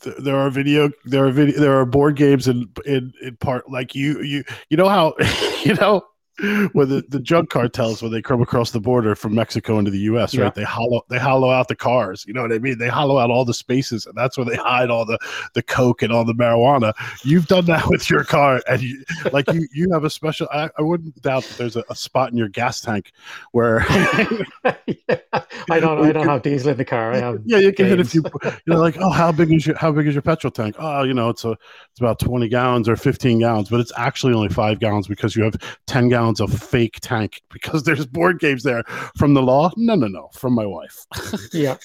th- 0.02 0.16
there 0.18 0.36
are 0.36 0.50
video, 0.50 0.90
there 1.04 1.26
are 1.26 1.30
video, 1.30 1.58
there 1.58 1.78
are 1.78 1.86
board 1.86 2.16
games 2.16 2.46
in 2.48 2.68
in 2.84 3.12
in 3.22 3.36
part 3.36 3.70
like 3.70 3.94
you 3.94 4.20
you 4.22 4.44
you 4.68 4.76
know 4.76 4.88
how 4.88 5.14
you 5.64 5.74
know. 5.74 6.02
When 6.72 6.88
the, 6.88 7.04
the 7.08 7.18
drug 7.18 7.48
cartels 7.50 8.00
when 8.02 8.12
they 8.12 8.22
come 8.22 8.40
across 8.40 8.70
the 8.70 8.80
border 8.80 9.14
from 9.16 9.34
Mexico 9.34 9.78
into 9.78 9.90
the 9.90 9.98
U.S. 10.00 10.34
Yeah. 10.34 10.44
right 10.44 10.54
they 10.54 10.62
hollow 10.62 11.02
they 11.08 11.18
hollow 11.18 11.50
out 11.50 11.66
the 11.68 11.74
cars 11.74 12.24
you 12.26 12.32
know 12.32 12.42
what 12.42 12.52
I 12.52 12.58
mean 12.58 12.78
they 12.78 12.88
hollow 12.88 13.18
out 13.18 13.30
all 13.30 13.44
the 13.44 13.54
spaces 13.54 14.06
and 14.06 14.14
that's 14.16 14.36
where 14.38 14.44
they 14.44 14.54
hide 14.54 14.88
all 14.88 15.04
the 15.04 15.18
the 15.54 15.62
coke 15.62 16.00
and 16.02 16.12
all 16.12 16.24
the 16.24 16.34
marijuana 16.34 16.92
you've 17.24 17.46
done 17.46 17.64
that 17.66 17.88
with 17.88 18.08
your 18.08 18.22
car 18.22 18.62
and 18.68 18.82
you 18.82 19.04
like 19.32 19.50
you 19.52 19.66
you 19.72 19.90
have 19.92 20.04
a 20.04 20.10
special 20.10 20.46
I, 20.52 20.70
I 20.78 20.82
wouldn't 20.82 21.20
doubt 21.22 21.42
that 21.44 21.58
there's 21.58 21.74
a, 21.76 21.84
a 21.90 21.96
spot 21.96 22.30
in 22.30 22.36
your 22.36 22.48
gas 22.48 22.80
tank 22.80 23.10
where 23.50 23.80
I 23.88 25.80
don't 25.80 26.04
I 26.04 26.12
don't 26.12 26.26
have 26.28 26.42
diesel 26.42 26.70
in 26.70 26.76
the 26.76 26.84
car. 26.84 27.12
I 27.12 27.18
have 27.18 27.40
yeah 27.46 27.58
you 27.58 27.72
can 27.72 27.86
hit 27.86 27.94
a 27.94 28.04
games. 28.04 28.12
few 28.12 28.22
you're 28.66 28.76
like 28.78 28.96
oh 29.00 29.10
how 29.10 29.32
big 29.32 29.52
is 29.52 29.66
your 29.66 29.76
how 29.76 29.90
big 29.90 30.06
is 30.06 30.14
your 30.14 30.22
petrol 30.22 30.50
tank 30.52 30.76
oh 30.78 31.02
you 31.02 31.14
know 31.14 31.30
it's 31.30 31.44
a 31.44 31.56
it's 31.90 32.00
about 32.00 32.18
20 32.20 32.48
gallons 32.48 32.88
or 32.88 32.96
15 32.96 33.40
gallons 33.40 33.68
but 33.68 33.80
it's 33.80 33.92
actually 33.96 34.34
only 34.34 34.48
five 34.50 34.78
gallons 34.78 35.08
because 35.08 35.34
you 35.34 35.42
have 35.42 35.56
10 35.86 36.08
gallons 36.08 36.27
of 36.40 36.52
fake 36.52 36.98
tank 37.00 37.42
because 37.50 37.82
there's 37.82 38.06
board 38.06 38.38
games 38.38 38.62
there. 38.62 38.84
From 39.16 39.34
the 39.34 39.42
law? 39.42 39.70
No 39.76 39.94
no 39.94 40.06
no. 40.06 40.28
From 40.34 40.54
my 40.54 40.66
wife. 40.66 41.06
Yeah. 41.52 41.76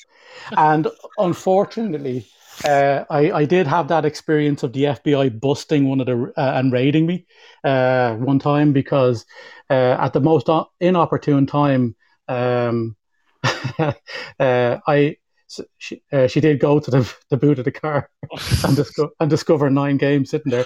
And 0.58 0.88
unfortunately, 1.18 2.26
uh, 2.66 3.06
I, 3.10 3.32
I 3.32 3.46
did 3.46 3.68
have 3.68 3.88
that 3.88 4.06
experience 4.06 4.64
of 4.64 4.74
the 4.74 4.84
FBI 4.84 5.40
busting 5.40 5.88
one 5.88 6.00
of 6.00 6.06
the 6.08 6.34
uh, 6.38 6.54
and 6.56 6.72
raiding 6.72 7.06
me 7.06 7.26
uh, 7.64 8.16
one 8.16 8.40
time 8.40 8.74
because 8.74 9.26
uh, 9.70 9.98
at 10.00 10.14
the 10.14 10.20
most 10.20 10.50
inopportune 10.80 11.46
time, 11.46 11.96
um, 12.28 12.96
uh, 13.80 13.94
I 14.40 15.18
she, 15.78 16.02
uh, 16.12 16.28
she 16.28 16.39
did 16.39 16.60
go 16.60 16.80
to 16.80 16.92
the, 16.92 17.13
the 17.30 17.38
boot 17.38 17.60
of 17.60 17.66
the 17.66 17.72
car 17.72 18.10
and, 18.63 18.76
disco- 18.76 19.12
and 19.20 19.30
discover 19.30 19.70
nine 19.70 19.98
games 19.98 20.30
sitting 20.30 20.52
there. 20.52 20.66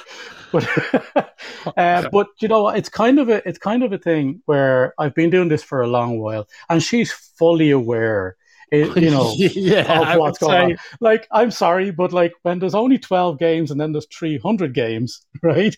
But 0.51 0.67
uh, 1.77 2.09
but 2.11 2.27
you 2.39 2.47
know 2.47 2.69
it's 2.69 2.89
kind 2.89 3.19
of 3.19 3.29
a 3.29 3.47
it's 3.47 3.59
kind 3.59 3.83
of 3.83 3.91
a 3.93 3.97
thing 3.97 4.41
where 4.45 4.93
I've 4.97 5.15
been 5.15 5.29
doing 5.29 5.49
this 5.49 5.63
for 5.63 5.81
a 5.81 5.87
long 5.87 6.19
while, 6.19 6.47
and 6.69 6.81
she's 6.81 7.11
fully 7.11 7.71
aware. 7.71 8.37
It, 8.69 8.97
you 9.01 9.11
know, 9.11 9.33
yeah 9.37 10.13
of 10.13 10.19
what's 10.19 10.39
going 10.39 10.51
say- 10.51 10.73
on. 10.73 10.77
Like, 10.99 11.27
I'm 11.31 11.51
sorry, 11.51 11.91
but 11.91 12.11
like 12.11 12.33
when 12.41 12.59
there's 12.59 12.75
only 12.75 12.97
12 12.97 13.39
games 13.39 13.71
and 13.71 13.79
then 13.79 13.93
there's 13.93 14.07
300 14.07 14.73
games, 14.73 15.25
right? 15.41 15.75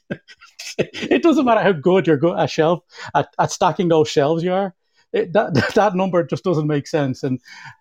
it 0.77 1.21
doesn't 1.23 1.45
matter 1.45 1.61
how 1.61 1.71
good 1.71 2.07
you're 2.07 2.17
good 2.17 2.37
at 2.39 2.49
shelf 2.49 2.83
at, 3.15 3.27
at 3.39 3.51
stacking 3.51 3.89
those 3.89 4.09
shelves 4.09 4.43
you 4.43 4.53
are. 4.53 4.73
It, 5.11 5.33
that 5.33 5.73
that 5.73 5.95
number 5.95 6.23
just 6.23 6.43
doesn't 6.43 6.67
make 6.67 6.85
sense, 6.85 7.23
and 7.23 7.39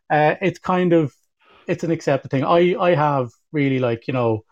uh, 0.08 0.36
it's 0.40 0.58
kind 0.58 0.94
of 0.94 1.14
it's 1.68 1.84
an 1.84 1.92
accepted 1.92 2.30
thing. 2.30 2.44
I 2.44 2.76
I 2.80 2.94
have 2.94 3.30
really 3.52 3.78
like 3.80 4.08
you 4.08 4.14
know. 4.14 4.44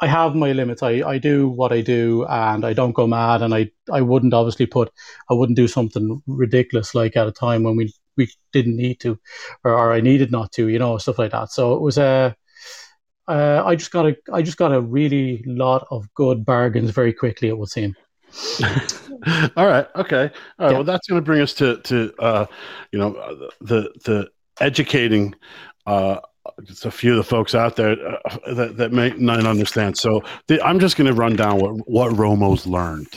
I 0.00 0.06
have 0.06 0.34
my 0.36 0.52
limits. 0.52 0.82
I, 0.82 1.02
I 1.02 1.18
do 1.18 1.48
what 1.48 1.72
I 1.72 1.80
do 1.80 2.24
and 2.28 2.64
I 2.64 2.72
don't 2.72 2.92
go 2.92 3.06
mad 3.06 3.42
and 3.42 3.54
I, 3.54 3.70
I 3.92 4.00
wouldn't 4.00 4.34
obviously 4.34 4.66
put 4.66 4.92
I 5.30 5.34
wouldn't 5.34 5.56
do 5.56 5.66
something 5.68 6.22
ridiculous 6.26 6.94
like 6.94 7.16
at 7.16 7.26
a 7.26 7.32
time 7.32 7.64
when 7.64 7.76
we, 7.76 7.92
we 8.16 8.30
didn't 8.52 8.76
need 8.76 9.00
to 9.00 9.18
or, 9.64 9.72
or 9.72 9.92
I 9.92 10.00
needed 10.00 10.30
not 10.30 10.52
to, 10.52 10.68
you 10.68 10.78
know, 10.78 10.98
stuff 10.98 11.18
like 11.18 11.32
that. 11.32 11.50
So 11.50 11.74
it 11.74 11.80
was 11.82 11.98
a 11.98 12.36
uh, 13.28 13.62
I 13.64 13.76
just 13.76 13.90
got 13.90 14.06
a 14.06 14.16
I 14.32 14.42
just 14.42 14.56
got 14.56 14.72
a 14.72 14.80
really 14.80 15.42
lot 15.46 15.86
of 15.90 16.12
good 16.14 16.44
bargains 16.44 16.90
very 16.90 17.12
quickly. 17.12 17.48
It 17.48 17.58
would 17.58 17.68
seem. 17.68 17.94
all 19.56 19.66
right 19.66 19.86
okay 19.96 20.30
all 20.58 20.66
right 20.66 20.72
Yeah. 20.72 20.74
well 20.74 20.84
that's 20.84 21.06
going 21.08 21.20
to 21.20 21.24
bring 21.24 21.40
us 21.40 21.54
to 21.54 21.78
to 21.82 22.12
uh 22.18 22.46
you 22.92 22.98
know 22.98 23.14
uh, 23.14 23.48
the 23.60 23.90
the 24.04 24.28
educating 24.60 25.34
uh 25.86 26.18
just 26.64 26.86
a 26.86 26.90
few 26.90 27.12
of 27.12 27.16
the 27.16 27.24
folks 27.24 27.54
out 27.54 27.76
there 27.76 27.96
uh, 28.26 28.54
that, 28.54 28.76
that 28.76 28.92
may 28.92 29.10
not 29.10 29.44
understand. 29.46 29.96
So 29.96 30.22
the, 30.46 30.60
i'm 30.62 30.78
just 30.80 30.96
going 30.96 31.06
to 31.06 31.14
run 31.14 31.36
down 31.36 31.58
what 31.60 31.72
what 31.88 32.16
romo's 32.16 32.66
learned. 32.66 33.08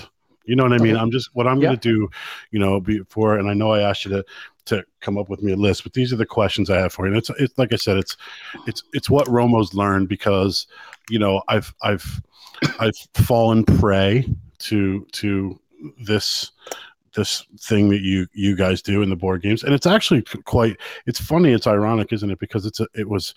You 0.46 0.56
know 0.56 0.64
what 0.64 0.74
i 0.74 0.78
mean? 0.80 0.96
I'm 0.98 1.12
just 1.12 1.30
what 1.34 1.48
i'm 1.48 1.60
Yeah. 1.62 1.70
going 1.70 1.80
to 1.80 1.90
do 1.96 2.10
you 2.52 2.60
know 2.60 2.80
before 2.80 3.38
and 3.38 3.50
i 3.50 3.54
know 3.54 3.72
i 3.72 3.82
asked 3.82 4.06
you 4.06 4.12
to 4.12 4.26
to 4.66 4.84
come 5.00 5.18
up 5.18 5.28
with 5.30 5.42
me 5.42 5.52
a 5.54 5.56
list 5.56 5.84
but 5.84 5.94
these 5.94 6.14
are 6.14 6.18
the 6.18 6.26
questions 6.26 6.70
i 6.70 6.78
have 6.78 6.94
for 6.94 7.06
you. 7.06 7.12
And 7.14 7.18
it's 7.18 7.30
it's 7.40 7.58
like 7.58 7.74
i 7.74 7.78
said 7.78 7.98
it's 7.98 8.16
it's 8.68 8.84
it's 8.94 9.10
what 9.10 9.28
romo's 9.28 9.74
learned 9.74 10.08
because 10.10 10.68
you 11.10 11.20
know 11.20 11.42
i've 11.48 11.74
i've 11.82 12.22
i've 12.80 12.96
fallen 13.16 13.64
prey 13.66 14.26
to 14.60 15.06
to 15.14 15.60
this 16.06 16.52
this 17.16 17.46
thing 17.60 17.90
that 17.90 18.02
you 18.02 18.28
you 18.34 18.56
guys 18.56 18.82
do 18.82 19.02
in 19.02 19.10
the 19.10 19.16
board 19.16 19.42
games. 19.42 19.64
And 19.64 19.74
it's 19.74 19.86
actually 19.88 20.22
quite 20.46 20.78
it's 21.06 21.20
funny 21.20 21.52
it's 21.52 21.68
ironic 21.68 22.14
isn't 22.14 22.32
it? 22.32 22.40
Because 22.40 22.66
it's 22.66 22.80
a, 22.80 22.88
it 22.96 23.08
was 23.10 23.34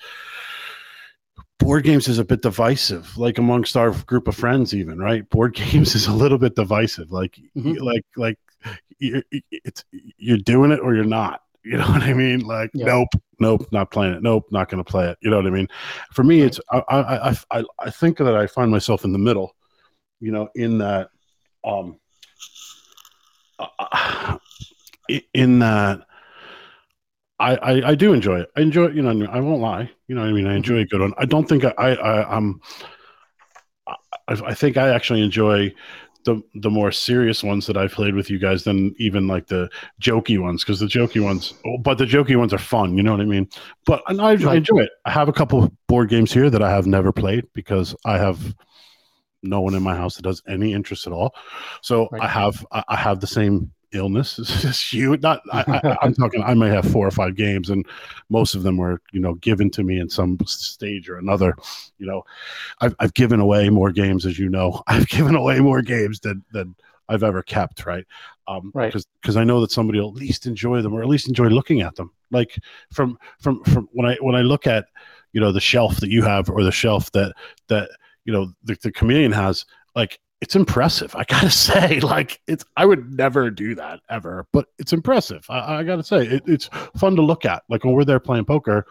board 1.58 1.84
games 1.84 2.08
is 2.08 2.18
a 2.18 2.24
bit 2.24 2.42
divisive 2.42 3.16
like 3.16 3.38
amongst 3.38 3.76
our 3.76 3.90
group 4.06 4.28
of 4.28 4.36
friends 4.36 4.74
even 4.74 4.98
right? 4.98 5.28
Board 5.30 5.54
games 5.72 5.94
is 5.94 6.06
a 6.06 6.12
little 6.12 6.38
bit 6.38 6.54
divisive. 6.56 7.10
Like 7.10 7.38
Mhm. 7.56 7.80
like 7.80 8.04
like 8.16 8.38
you're, 8.98 9.22
it's 9.50 9.84
you're 10.18 10.38
doing 10.38 10.70
it 10.72 10.80
or 10.80 10.94
you're 10.94 11.04
not. 11.04 11.40
You 11.66 11.78
know 11.78 11.86
what 11.86 12.02
i 12.02 12.12
mean? 12.12 12.40
Like 12.40 12.70
Yeah. 12.74 12.84
nope 12.84 13.08
nope 13.40 13.66
not 13.72 13.90
playing 13.90 14.12
it. 14.12 14.22
Nope 14.22 14.44
not 14.52 14.68
going 14.68 14.84
to 14.84 14.90
play 14.90 15.08
it. 15.08 15.16
You 15.22 15.30
know 15.30 15.36
what 15.38 15.46
i 15.46 15.50
mean? 15.50 15.66
For 16.12 16.22
me 16.22 16.42
it's 16.42 16.60
I, 16.70 16.82
I 16.90 17.30
i 17.30 17.36
i 17.52 17.64
i 17.78 17.90
think 17.90 18.18
that 18.18 18.36
i 18.36 18.46
find 18.46 18.70
myself 18.70 19.02
in 19.06 19.12
the 19.12 19.18
middle 19.18 19.56
you 20.20 20.30
know 20.30 20.48
in 20.54 20.76
that 20.78 21.08
um 21.64 21.98
uh, 23.58 24.38
in 25.32 25.58
that 25.60 26.06
I, 27.38 27.56
I 27.56 27.88
I 27.90 27.94
do 27.94 28.12
enjoy 28.12 28.40
it. 28.40 28.50
I 28.56 28.60
enjoy 28.60 28.88
you 28.88 29.02
know 29.02 29.26
I 29.26 29.40
won't 29.40 29.60
lie. 29.60 29.90
You 30.08 30.14
know 30.14 30.22
what 30.22 30.30
I 30.30 30.32
mean. 30.32 30.46
I 30.46 30.54
enjoy 30.54 30.78
a 30.78 30.86
good 30.86 31.00
one. 31.00 31.12
I 31.18 31.24
don't 31.24 31.48
think 31.48 31.64
I, 31.64 31.72
I, 31.76 31.90
I 31.92 32.36
I'm 32.36 32.60
I, 33.86 33.94
I 34.28 34.54
think 34.54 34.76
I 34.76 34.90
actually 34.90 35.22
enjoy 35.22 35.74
the 36.24 36.42
the 36.54 36.70
more 36.70 36.90
serious 36.90 37.44
ones 37.44 37.66
that 37.66 37.76
I've 37.76 37.92
played 37.92 38.14
with 38.14 38.30
you 38.30 38.38
guys 38.38 38.64
than 38.64 38.94
even 38.98 39.26
like 39.26 39.46
the 39.46 39.68
jokey 40.00 40.40
ones 40.40 40.64
because 40.64 40.80
the 40.80 40.86
jokey 40.86 41.22
ones 41.22 41.54
oh, 41.66 41.78
but 41.78 41.98
the 41.98 42.06
jokey 42.06 42.36
ones 42.36 42.52
are 42.52 42.58
fun. 42.58 42.96
You 42.96 43.02
know 43.02 43.12
what 43.12 43.20
I 43.20 43.24
mean. 43.24 43.48
But 43.84 44.02
I, 44.06 44.14
I 44.14 44.32
enjoy 44.32 44.80
it. 44.80 44.90
I 45.04 45.10
have 45.10 45.28
a 45.28 45.32
couple 45.32 45.72
board 45.86 46.08
games 46.08 46.32
here 46.32 46.50
that 46.50 46.62
I 46.62 46.70
have 46.70 46.86
never 46.86 47.12
played 47.12 47.46
because 47.52 47.94
I 48.04 48.16
have 48.18 48.54
no 49.44 49.60
one 49.60 49.74
in 49.74 49.82
my 49.82 49.94
house 49.94 50.16
that 50.16 50.24
has 50.26 50.42
any 50.48 50.72
interest 50.72 51.06
at 51.06 51.12
all. 51.12 51.34
So 51.82 52.08
Right. 52.10 52.22
I 52.22 52.28
have 52.28 52.64
I 52.72 52.96
have 52.96 53.20
the 53.20 53.26
same 53.26 53.70
illness. 53.94 54.38
as 54.64 54.92
you. 54.92 55.16
Not 55.18 55.40
I, 55.52 55.96
I'm 56.02 56.14
talking. 56.14 56.42
I 56.42 56.54
may 56.54 56.68
have 56.68 56.90
four 56.90 57.06
or 57.06 57.10
five 57.10 57.36
games, 57.36 57.70
and 57.70 57.86
most 58.28 58.54
of 58.54 58.62
them 58.62 58.76
were 58.76 59.00
you 59.12 59.20
know 59.20 59.34
given 59.34 59.70
to 59.70 59.82
me 59.82 59.98
in 59.98 60.08
some 60.08 60.38
stage 60.46 61.08
or 61.08 61.16
another. 61.16 61.54
You 61.98 62.06
know, 62.06 62.22
I've 62.80 62.94
I've 62.98 63.14
given 63.14 63.40
away 63.40 63.70
more 63.70 63.92
games, 63.92 64.26
as 64.26 64.38
you 64.38 64.48
know. 64.48 64.82
I've 64.86 65.08
given 65.08 65.34
away 65.34 65.60
more 65.60 65.82
games 65.82 66.20
than 66.20 66.44
than 66.52 66.74
I've 67.08 67.22
ever 67.22 67.42
kept. 67.42 67.86
Right. 67.86 68.04
Um, 68.46 68.70
Right. 68.74 68.86
Because 68.88 69.06
because 69.22 69.36
I 69.36 69.44
know 69.44 69.60
that 69.60 69.70
somebody 69.70 70.00
will 70.00 70.08
at 70.08 70.14
least 70.14 70.46
enjoy 70.46 70.82
them, 70.82 70.92
or 70.92 71.02
at 71.02 71.08
least 71.08 71.28
enjoy 71.28 71.46
looking 71.48 71.80
at 71.80 71.94
them. 71.96 72.10
Like 72.30 72.58
from 72.92 73.18
from 73.40 73.62
from 73.64 73.88
when 73.92 74.06
I 74.06 74.16
when 74.20 74.34
I 74.34 74.42
look 74.42 74.66
at 74.66 74.86
you 75.32 75.40
know 75.40 75.52
the 75.52 75.60
shelf 75.60 76.00
that 76.00 76.10
you 76.10 76.22
have, 76.22 76.50
or 76.50 76.62
the 76.62 76.72
shelf 76.72 77.10
that 77.12 77.32
that 77.68 77.90
you 78.24 78.32
know 78.32 78.52
the, 78.64 78.76
the 78.82 78.92
chameleon 78.92 79.32
has, 79.32 79.64
like 79.94 80.18
it's 80.40 80.56
impressive. 80.56 81.14
I 81.16 81.24
gotta 81.24 81.50
say, 81.68 82.00
like 82.00 82.40
it's 82.46 82.64
I 82.76 82.84
would 82.84 83.12
never 83.12 83.50
do 83.50 83.74
that 83.76 84.00
ever, 84.10 84.46
but 84.52 84.66
it's 84.78 84.92
impressive. 84.92 85.44
I, 85.48 85.78
I 85.78 85.82
gotta 85.82 86.04
say, 86.04 86.26
it, 86.26 86.42
it's 86.46 86.68
fun 86.96 87.16
to 87.16 87.22
look 87.22 87.44
at. 87.44 87.62
Like 87.68 87.84
when 87.84 87.94
we're 87.94 88.04
there 88.04 88.20
playing 88.20 88.44
poker, 88.44 88.86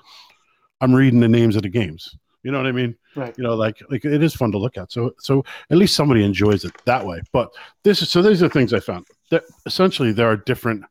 I'm 0.82 0.94
reading 0.94 1.20
the 1.20 1.28
names 1.28 1.56
of 1.56 1.62
the 1.62 1.70
games. 1.70 2.16
You 2.44 2.52
know 2.52 2.58
what 2.58 2.68
I 2.68 2.74
mean? 2.74 2.96
Right. 3.16 3.34
You 3.38 3.44
know, 3.44 3.56
like 3.56 3.78
like 3.90 4.04
it 4.04 4.22
is 4.22 4.36
fun 4.36 4.52
to 4.52 4.58
look 4.58 4.78
at. 4.78 4.92
So 4.92 5.12
so 5.20 5.44
at 5.70 5.78
least 5.78 5.96
somebody 5.96 6.24
enjoys 6.26 6.66
it 6.66 6.74
that 6.86 7.06
way. 7.06 7.22
But 7.32 7.54
this 7.84 8.02
is 8.02 8.10
so 8.10 8.22
these 8.22 8.44
are 8.44 8.50
things 8.50 8.74
I 8.74 8.80
found. 8.80 9.08
That 9.32 9.44
essentially 9.66 10.12
there 10.12 10.28
are 10.28 10.38
different 10.38 10.84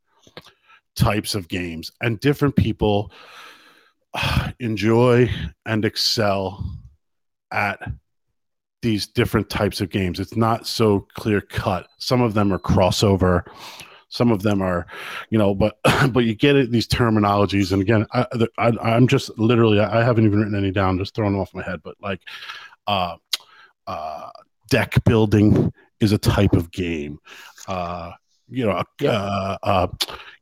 types 0.94 1.34
of 1.34 1.48
games 1.48 1.90
and 2.00 2.20
different 2.20 2.56
people 2.56 3.12
enjoy 4.60 5.30
and 5.66 5.84
excel 5.84 6.64
at 7.50 7.82
these 8.82 9.06
different 9.06 9.48
types 9.48 9.80
of 9.80 9.90
games. 9.90 10.20
It's 10.20 10.36
not 10.36 10.66
so 10.66 11.06
clear 11.14 11.40
cut. 11.40 11.88
Some 11.98 12.20
of 12.20 12.34
them 12.34 12.52
are 12.52 12.58
crossover. 12.58 13.42
Some 14.08 14.30
of 14.30 14.42
them 14.42 14.60
are, 14.60 14.86
you 15.30 15.38
know, 15.38 15.54
but 15.54 15.78
but 16.12 16.24
you 16.24 16.34
get 16.34 16.56
it 16.56 16.70
these 16.70 16.86
terminologies. 16.86 17.72
And 17.72 17.80
again, 17.80 18.06
I, 18.12 18.26
I 18.58 18.72
I'm 18.82 19.08
just 19.08 19.36
literally 19.38 19.80
I 19.80 20.04
haven't 20.04 20.26
even 20.26 20.38
written 20.40 20.54
any 20.54 20.70
down, 20.70 20.98
just 20.98 21.14
throwing 21.14 21.32
them 21.32 21.40
off 21.40 21.54
my 21.54 21.62
head. 21.62 21.80
But 21.82 21.96
like, 22.02 22.20
uh, 22.86 23.16
uh, 23.86 24.30
deck 24.68 25.02
building 25.04 25.72
is 26.00 26.12
a 26.12 26.18
type 26.18 26.52
of 26.52 26.70
game. 26.72 27.18
Uh, 27.66 28.10
you 28.48 28.66
know, 28.66 28.82
Yeah. 29.00 29.12
uh, 29.12 29.56
uh, 29.62 29.86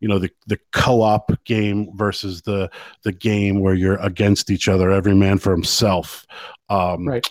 you 0.00 0.08
know 0.08 0.18
the 0.18 0.30
the 0.48 0.58
co-op 0.72 1.30
game 1.44 1.90
versus 1.94 2.42
the 2.42 2.68
the 3.04 3.12
game 3.12 3.60
where 3.60 3.74
you're 3.74 3.98
against 3.98 4.50
each 4.50 4.66
other, 4.66 4.90
every 4.90 5.14
man 5.14 5.38
for 5.38 5.52
himself. 5.52 6.26
Um, 6.70 7.06
Right. 7.06 7.28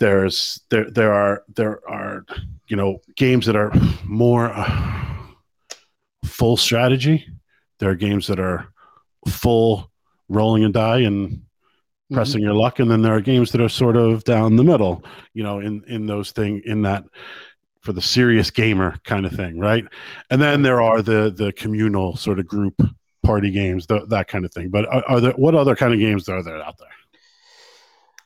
There's 0.00 0.60
there 0.70 0.90
there 0.90 1.12
are 1.12 1.42
there 1.54 1.80
are 1.88 2.24
you 2.68 2.76
know 2.76 3.00
games 3.16 3.46
that 3.46 3.56
are 3.56 3.72
more 4.04 4.50
uh, 4.54 4.98
full 6.24 6.56
strategy. 6.56 7.26
There 7.78 7.90
are 7.90 7.96
games 7.96 8.26
that 8.28 8.38
are 8.38 8.68
full 9.28 9.90
rolling 10.28 10.64
a 10.64 10.68
die 10.68 10.98
and 10.98 11.42
pressing 12.12 12.42
your 12.42 12.54
luck, 12.54 12.78
and 12.78 12.90
then 12.90 13.02
there 13.02 13.14
are 13.14 13.20
games 13.20 13.52
that 13.52 13.60
are 13.60 13.68
sort 13.68 13.96
of 13.96 14.24
down 14.24 14.56
the 14.56 14.64
middle. 14.64 15.04
You 15.34 15.42
know, 15.42 15.60
in 15.60 15.82
in 15.88 16.06
those 16.06 16.32
thing 16.32 16.62
in 16.64 16.82
that 16.82 17.04
for 17.80 17.92
the 17.92 18.02
serious 18.02 18.50
gamer 18.50 18.98
kind 19.04 19.26
of 19.26 19.32
thing, 19.32 19.58
right? 19.58 19.84
And 20.30 20.40
then 20.40 20.62
there 20.62 20.82
are 20.82 21.02
the 21.02 21.32
the 21.34 21.52
communal 21.52 22.16
sort 22.16 22.38
of 22.38 22.46
group 22.46 22.80
party 23.24 23.50
games, 23.50 23.86
th- 23.86 24.08
that 24.08 24.28
kind 24.28 24.44
of 24.44 24.52
thing. 24.52 24.70
But 24.70 24.86
are, 24.86 25.04
are 25.08 25.20
there 25.20 25.32
what 25.32 25.54
other 25.54 25.76
kind 25.76 25.92
of 25.92 26.00
games 26.00 26.28
are 26.28 26.42
there 26.42 26.62
out 26.62 26.78
there? 26.78 26.88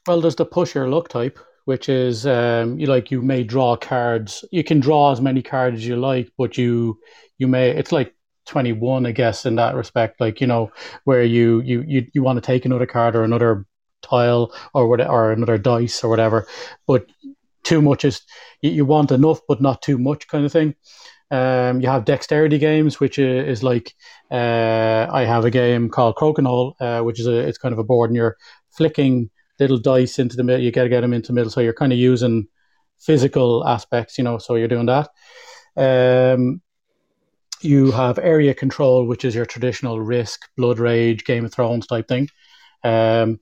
Well, 0.07 0.21
there's 0.21 0.37
the 0.37 0.45
push 0.45 0.75
your 0.75 0.89
luck 0.89 1.09
type, 1.09 1.39
which 1.65 1.89
is 1.89 2.27
um, 2.27 2.79
you 2.79 2.87
like 2.87 3.11
you 3.11 3.23
may 3.23 3.43
draw 3.45 3.77
cards. 3.77 4.45
You 4.51 4.65
can 4.65 4.81
draw 4.81 5.13
as 5.13 5.21
many 5.21 5.43
cards 5.43 5.79
as 5.79 5.87
you 5.87 5.97
like, 5.97 6.31
but 6.39 6.59
you 6.59 6.99
you 7.39 7.49
may 7.49 7.71
it's 7.71 7.93
like 7.93 8.15
21, 8.47 9.07
I 9.07 9.13
guess, 9.13 9.47
in 9.47 9.57
that 9.57 9.75
respect. 9.75 10.21
Like 10.21 10.41
you 10.41 10.47
know 10.47 10.71
where 11.05 11.25
you 11.25 11.61
you 11.61 11.83
you, 11.87 12.07
you 12.15 12.23
want 12.23 12.37
to 12.37 12.47
take 12.47 12.65
another 12.65 12.87
card 12.87 13.17
or 13.17 13.25
another 13.25 13.67
tile 14.03 14.53
or 14.75 14.89
what 14.89 15.01
or 15.01 15.33
another 15.33 15.59
dice 15.59 16.03
or 16.05 16.11
whatever, 16.11 16.47
but 16.87 17.07
too 17.65 17.81
much 17.81 18.05
is 18.05 18.23
you, 18.61 18.71
you 18.71 18.85
want 18.85 19.13
enough 19.13 19.41
but 19.49 19.61
not 19.61 19.83
too 19.83 19.99
much 19.99 20.29
kind 20.29 20.45
of 20.45 20.53
thing. 20.53 20.75
Um, 21.31 21.81
you 21.81 21.89
have 21.89 22.05
dexterity 22.05 22.59
games, 22.59 23.01
which 23.01 23.19
i- 23.19 23.23
is 23.23 23.63
like 23.63 23.95
uh, 24.31 25.07
I 25.11 25.25
have 25.25 25.45
a 25.45 25.51
game 25.51 25.89
called 25.89 26.17
Crokinole, 26.17 26.75
uh, 26.81 27.03
which 27.03 27.21
is 27.21 27.27
a 27.27 27.39
it's 27.39 27.59
kind 27.59 27.73
of 27.73 27.79
a 27.79 27.85
board, 27.85 28.11
and 28.11 28.17
you're 28.17 28.37
flicking 28.71 29.31
little 29.63 29.79
dice 29.79 30.19
into 30.19 30.37
the 30.37 30.45
middle. 30.45 30.63
You 30.63 30.71
got 30.71 30.85
to 30.85 30.89
get 30.89 31.01
them 31.01 31.13
into 31.13 31.29
the 31.29 31.33
middle, 31.35 31.51
so 31.51 31.61
you're 31.61 31.73
kind 31.73 31.93
of 31.93 31.99
using 31.99 32.47
physical 32.99 33.67
aspects, 33.67 34.19
you 34.19 34.25
know. 34.25 34.39
So 34.39 34.55
you're 34.55 34.69
doing 34.69 34.87
that. 34.87 35.09
Um, 35.77 36.61
you 37.61 37.93
have 37.93 38.19
area 38.19 38.55
control, 38.55 39.07
which 39.07 39.25
is 39.25 39.35
your 39.35 39.47
traditional 39.47 40.01
Risk, 40.01 40.49
Blood 40.57 40.79
Rage, 40.79 41.25
Game 41.25 41.45
of 41.45 41.53
Thrones 41.53 41.87
type 41.87 42.09
thing. 42.09 42.29
Um, 42.85 43.39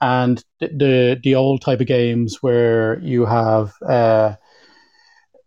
and 0.00 0.42
the, 0.60 0.68
the 0.68 1.20
the 1.22 1.34
old 1.34 1.62
type 1.62 1.80
of 1.80 1.86
games 1.86 2.38
where 2.42 3.00
you 3.00 3.26
have 3.26 3.72
uh, 3.86 4.34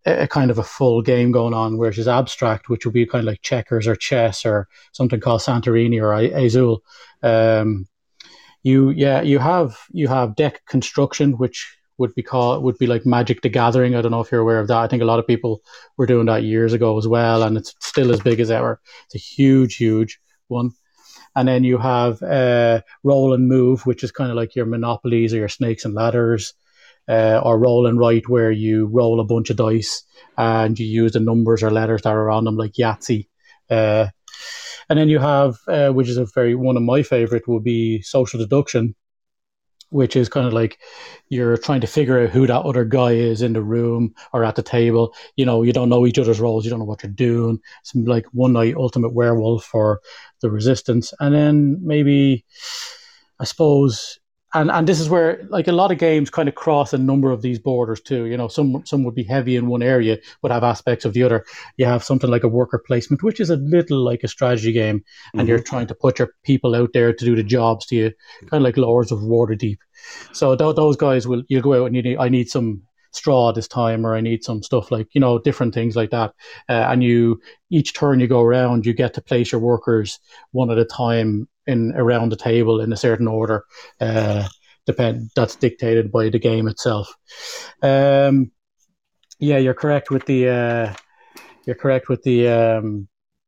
a 0.06 0.28
kind 0.28 0.52
of 0.52 0.58
a 0.58 0.64
full 0.64 1.02
game 1.02 1.32
going 1.32 1.54
on, 1.54 1.78
which 1.78 1.98
is 1.98 2.08
abstract, 2.08 2.70
which 2.70 2.86
would 2.86 2.94
be 2.94 3.06
kind 3.06 3.24
of 3.24 3.32
like 3.32 3.42
checkers 3.42 3.88
or 3.88 3.96
chess 3.96 4.46
or 4.46 4.68
something 4.92 5.20
called 5.20 5.42
Santorini 5.42 6.02
or 6.02 6.14
Azul. 6.14 6.82
Um, 7.24 7.88
you 8.64 8.90
yeah 8.90 9.22
you 9.22 9.40
have 9.40 9.78
you 9.92 10.08
have 10.08 10.36
deck 10.36 10.66
construction, 10.66 11.34
which 11.34 11.78
would 11.98 12.14
be 12.16 12.24
called 12.24 12.64
would 12.64 12.78
be 12.78 12.88
like 12.88 13.06
Magic 13.06 13.42
the 13.42 13.50
Gathering. 13.50 13.96
I 13.96 14.02
don't 14.02 14.12
know 14.12 14.22
if 14.22 14.32
you're 14.32 14.42
aware 14.42 14.60
of 14.60 14.68
that. 14.68 14.78
I 14.78 14.88
think 14.88 15.02
a 15.02 15.06
lot 15.06 15.20
of 15.20 15.28
people 15.28 15.62
were 15.98 16.06
doing 16.06 16.26
that 16.28 16.44
years 16.44 16.74
ago 16.74 16.98
as 16.98 17.08
well, 17.08 17.44
and 17.44 17.58
it's 17.58 17.74
still 17.80 18.12
as 18.12 18.20
big 18.20 18.40
as 18.40 18.52
ever. 18.52 18.80
It's 19.06 19.16
a 19.16 19.20
huge, 19.20 19.76
huge 19.76 20.20
one. 20.48 20.72
And 21.36 21.48
then 21.48 21.64
you 21.64 21.78
have 21.78 22.22
uh, 22.24 22.82
roll 23.04 23.34
and 23.34 23.48
move, 23.48 23.86
which 23.86 24.04
is 24.04 24.12
kind 24.12 24.32
of 24.32 24.38
like 24.38 24.56
your 24.56 24.66
monopolies 24.66 25.34
or 25.34 25.38
your 25.38 25.50
snakes 25.50 25.86
and 25.86 25.94
ladders, 25.94 26.54
uh, 27.08 27.42
or 27.44 27.60
roll 27.60 27.86
and 27.86 28.00
write, 28.00 28.28
where 28.28 28.52
you 28.52 28.88
roll 28.88 29.20
a 29.20 29.26
bunch 29.26 29.50
of 29.50 29.58
dice 29.58 30.04
and 30.38 30.80
you 30.80 30.86
use 30.86 31.14
the 31.14 31.20
numbers 31.20 31.62
or 31.62 31.72
letters 31.72 32.02
that 32.04 32.14
are 32.14 32.30
on 32.32 32.44
them, 32.44 32.58
like 32.58 32.74
Yahtzee. 32.74 33.28
Uh, 33.70 34.08
and 34.90 34.98
then 34.98 35.10
you 35.10 35.20
have, 35.20 35.58
uh, 35.68 35.90
which 35.90 36.10
is 36.10 36.18
a 36.18 36.26
very 36.26 36.56
one 36.56 36.78
of 36.78 36.84
my 36.84 37.04
favorite, 37.04 37.48
will 37.48 37.60
be 37.60 38.02
social 38.02 38.40
deduction, 38.40 38.96
which 39.90 40.16
is 40.16 40.30
kind 40.30 40.48
of 40.48 40.54
like 40.54 40.80
you're 41.30 41.58
trying 41.58 41.82
to 41.82 41.88
figure 41.88 42.22
out 42.22 42.30
who 42.30 42.48
that 42.48 42.62
other 42.62 42.86
guy 42.86 43.12
is 43.12 43.42
in 43.42 43.54
the 43.54 43.62
room 43.62 44.14
or 44.34 44.44
at 44.44 44.56
the 44.56 44.64
table. 44.64 45.14
You 45.36 45.46
know, 45.46 45.64
you 45.64 45.74
don't 45.74 45.90
know 45.90 46.06
each 46.06 46.20
other's 46.20 46.40
roles, 46.40 46.66
you 46.66 46.70
don't 46.70 46.80
know 46.80 46.86
what 46.86 47.04
you're 47.04 47.12
doing. 47.12 47.60
Some 47.84 48.06
like 48.06 48.26
one 48.34 48.54
night 48.54 48.76
ultimate 48.76 49.14
werewolf 49.14 49.74
or 49.74 50.02
the 50.42 50.52
resistance, 50.52 51.14
and 51.20 51.34
then 51.34 51.80
maybe 51.82 52.46
I 53.40 53.46
suppose. 53.46 54.20
And, 54.54 54.72
and 54.72 54.88
this 54.88 55.00
is 55.00 55.10
where 55.10 55.46
like 55.50 55.68
a 55.68 55.74
lot 55.74 55.92
of 55.92 55.98
games 55.98 56.30
kind 56.30 56.48
of 56.48 56.56
cross 56.56 56.94
a 56.94 56.98
number 56.98 57.32
of 57.32 57.42
these 57.42 57.60
borders 57.60 58.00
too. 58.00 58.26
You 58.26 58.38
know, 58.38 58.48
some 58.48 58.82
some 58.86 59.04
would 59.04 59.16
be 59.16 59.24
heavy 59.24 59.58
in 59.58 59.68
one 59.68 59.84
area 59.84 60.20
but 60.42 60.52
have 60.52 60.64
aspects 60.64 61.04
of 61.04 61.14
the 61.14 61.24
other. 61.24 61.46
You 61.76 61.86
have 61.86 62.04
something 62.04 62.30
like 62.30 62.44
a 62.44 62.48
worker 62.48 62.82
placement, 62.86 63.24
which 63.24 63.42
is 63.42 63.50
a 63.50 63.58
little 63.58 64.04
like 64.04 64.24
a 64.24 64.28
strategy 64.28 64.72
game, 64.72 65.04
and 65.34 65.48
you're 65.48 65.60
mm-hmm. 65.60 65.66
trying 65.66 65.88
to 65.88 65.96
put 65.96 66.20
your 66.20 66.30
people 66.44 66.76
out 66.76 66.92
there 66.94 67.12
to 67.12 67.26
do 67.26 67.36
the 67.36 67.44
jobs 67.44 67.86
to 67.88 67.96
you, 67.96 68.12
kind 68.50 68.62
of 68.62 68.64
like 68.64 68.78
Lords 68.78 69.12
of 69.12 69.20
Waterdeep. 69.20 69.78
So 70.32 70.56
th- 70.56 70.76
those 70.76 70.96
guys 70.96 71.28
will 71.28 71.44
you'll 71.50 71.62
go 71.62 71.84
out 71.84 71.88
and 71.88 71.96
you 71.96 72.02
need 72.02 72.18
I 72.18 72.30
need 72.30 72.50
some 72.50 72.84
straw 73.18 73.52
this 73.52 73.68
time, 73.68 74.06
or 74.06 74.16
I 74.16 74.22
need 74.22 74.44
some 74.44 74.64
stuff 74.64 74.92
like 74.92 75.08
you 75.14 75.22
know 75.22 75.40
different 75.40 75.74
things 75.74 75.96
like 75.96 76.12
that. 76.12 76.34
Uh, 76.70 76.88
and 76.90 77.04
you 77.04 77.42
each 77.70 77.94
turn 77.94 78.20
you 78.20 78.28
go 78.28 78.42
around, 78.42 78.86
you 78.86 78.94
get 78.94 79.14
to 79.16 79.22
place 79.22 79.52
your 79.52 79.62
workers 79.62 80.20
one 80.52 80.72
at 80.72 80.78
a 80.78 80.86
time 80.86 81.48
in 81.66 81.94
around 81.96 82.32
the 82.32 82.38
table 82.38 82.80
in 82.80 82.94
a 82.94 82.98
certain 82.98 83.28
order. 83.28 83.66
Uh, 84.00 84.48
depend 84.86 85.30
that's 85.36 85.56
dictated 85.56 86.12
by 86.12 86.30
the 86.30 86.40
game 86.40 86.68
itself. 86.68 87.14
Um, 87.82 88.52
yeah, 89.40 89.58
you're 89.58 89.74
correct 89.74 90.10
with 90.10 90.26
the 90.26 90.50
uh, 90.50 90.94
you're 91.66 91.76
correct 91.76 92.10
with 92.10 92.24
the 92.24 92.48
um, 92.48 93.08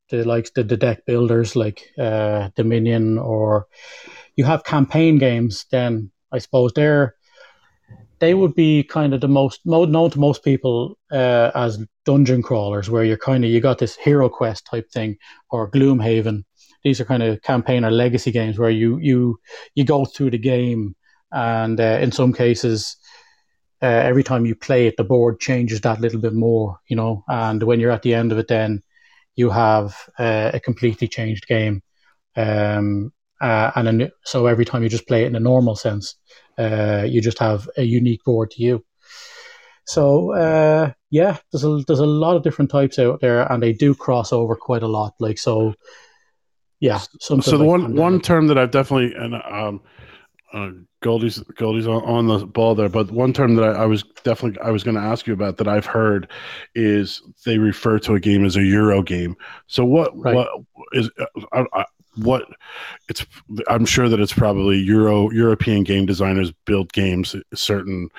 the 0.09 0.23
like 0.23 0.53
the, 0.53 0.63
the 0.63 0.77
deck 0.77 1.05
builders 1.05 1.55
like 1.55 1.89
uh, 1.97 2.49
Dominion 2.55 3.17
or 3.17 3.67
you 4.35 4.43
have 4.45 4.63
campaign 4.63 5.17
games. 5.17 5.65
Then 5.71 6.11
I 6.31 6.37
suppose 6.39 6.73
they're 6.73 7.15
they 8.19 8.33
would 8.33 8.53
be 8.53 8.83
kind 8.83 9.13
of 9.13 9.21
the 9.21 9.27
most 9.27 9.61
mo- 9.65 9.85
known 9.85 10.11
to 10.11 10.19
most 10.19 10.43
people 10.43 10.97
uh, 11.11 11.51
as 11.55 11.83
dungeon 12.05 12.41
crawlers, 12.41 12.89
where 12.89 13.03
you're 13.03 13.17
kind 13.17 13.43
of 13.43 13.49
you 13.49 13.59
got 13.59 13.77
this 13.79 13.97
HeroQuest 13.97 14.63
type 14.69 14.89
thing 14.91 15.17
or 15.49 15.69
Gloomhaven. 15.71 16.43
These 16.83 17.01
are 17.01 17.05
kind 17.05 17.23
of 17.23 17.41
campaign 17.41 17.83
or 17.83 17.91
legacy 17.91 18.31
games 18.31 18.57
where 18.57 18.69
you 18.69 18.97
you 18.99 19.39
you 19.75 19.83
go 19.83 20.05
through 20.05 20.31
the 20.31 20.37
game, 20.37 20.95
and 21.31 21.79
uh, 21.79 21.99
in 22.01 22.11
some 22.11 22.33
cases, 22.33 22.97
uh, 23.81 23.85
every 23.85 24.23
time 24.23 24.45
you 24.45 24.55
play 24.55 24.87
it, 24.87 24.97
the 24.97 25.03
board 25.03 25.39
changes 25.39 25.81
that 25.81 26.01
little 26.01 26.19
bit 26.19 26.33
more, 26.33 26.77
you 26.87 26.95
know. 26.95 27.23
And 27.27 27.63
when 27.63 27.79
you're 27.79 27.91
at 27.91 28.03
the 28.03 28.13
end 28.13 28.31
of 28.31 28.37
it, 28.37 28.47
then 28.47 28.83
you 29.35 29.49
have 29.49 29.95
uh, 30.17 30.51
a 30.53 30.59
completely 30.59 31.07
changed 31.07 31.47
game. 31.47 31.81
Um, 32.35 33.11
uh, 33.41 33.71
and 33.75 33.97
new, 33.97 34.09
so 34.23 34.47
every 34.47 34.65
time 34.65 34.83
you 34.83 34.89
just 34.89 35.07
play 35.07 35.23
it 35.23 35.27
in 35.27 35.35
a 35.35 35.39
normal 35.39 35.75
sense, 35.75 36.15
uh, 36.57 37.05
you 37.07 37.21
just 37.21 37.39
have 37.39 37.69
a 37.77 37.83
unique 37.83 38.23
board 38.23 38.51
to 38.51 38.63
you. 38.63 38.83
So 39.85 40.33
uh, 40.33 40.91
yeah, 41.09 41.37
there's 41.51 41.63
a 41.63 41.81
there's 41.87 41.99
a 41.99 42.05
lot 42.05 42.35
of 42.35 42.43
different 42.43 42.69
types 42.69 42.99
out 42.99 43.21
there, 43.21 43.51
and 43.51 43.61
they 43.63 43.73
do 43.73 43.95
cross 43.95 44.31
over 44.31 44.55
quite 44.55 44.83
a 44.83 44.87
lot. 44.87 45.13
Like 45.19 45.39
so, 45.39 45.73
yeah. 46.79 46.99
So 47.19 47.37
the 47.37 47.57
like 47.57 47.67
one 47.67 47.81
pandemic. 47.81 47.99
one 47.99 48.21
term 48.21 48.47
that 48.47 48.57
I've 48.57 48.71
definitely 48.71 49.15
and 49.15 49.35
um, 49.35 49.81
uh, 50.53 50.69
Goldie's 51.01 51.39
Goldie's 51.55 51.87
on, 51.87 52.03
on, 52.03 52.27
the 52.27 52.45
ball 52.45 52.75
there, 52.75 52.89
but 52.89 53.09
one 53.09 53.33
term 53.33 53.55
that 53.55 53.63
I, 53.63 53.83
I 53.83 53.85
was 53.85 54.03
definitely 54.23 54.61
I 54.61 54.69
was 54.69 54.83
going 54.83 54.95
to 54.95 55.01
ask 55.01 55.25
you 55.25 55.33
about 55.33 55.57
that 55.57 55.67
I've 55.67 55.85
heard 55.85 56.29
is 56.75 57.21
they 57.45 57.57
refer 57.57 57.99
to 57.99 58.15
a 58.15 58.19
game 58.19 58.45
as 58.45 58.57
a 58.57 58.63
Euro 58.63 59.01
game. 59.01 59.35
So 59.67 59.85
what 59.85 60.15
right. 60.17 60.35
what 60.35 60.49
is 60.93 61.09
uh, 61.19 61.63
I, 61.73 61.85
what 62.23 62.45
it's 63.07 63.25
I'm 63.67 63.85
sure 63.85 64.09
that 64.09 64.19
it's 64.19 64.33
probably 64.33 64.77
Euro 64.77 65.31
European 65.31 65.83
game 65.83 66.05
designers 66.05 66.51
build 66.65 66.93
games 66.93 67.35
certain 67.53 68.09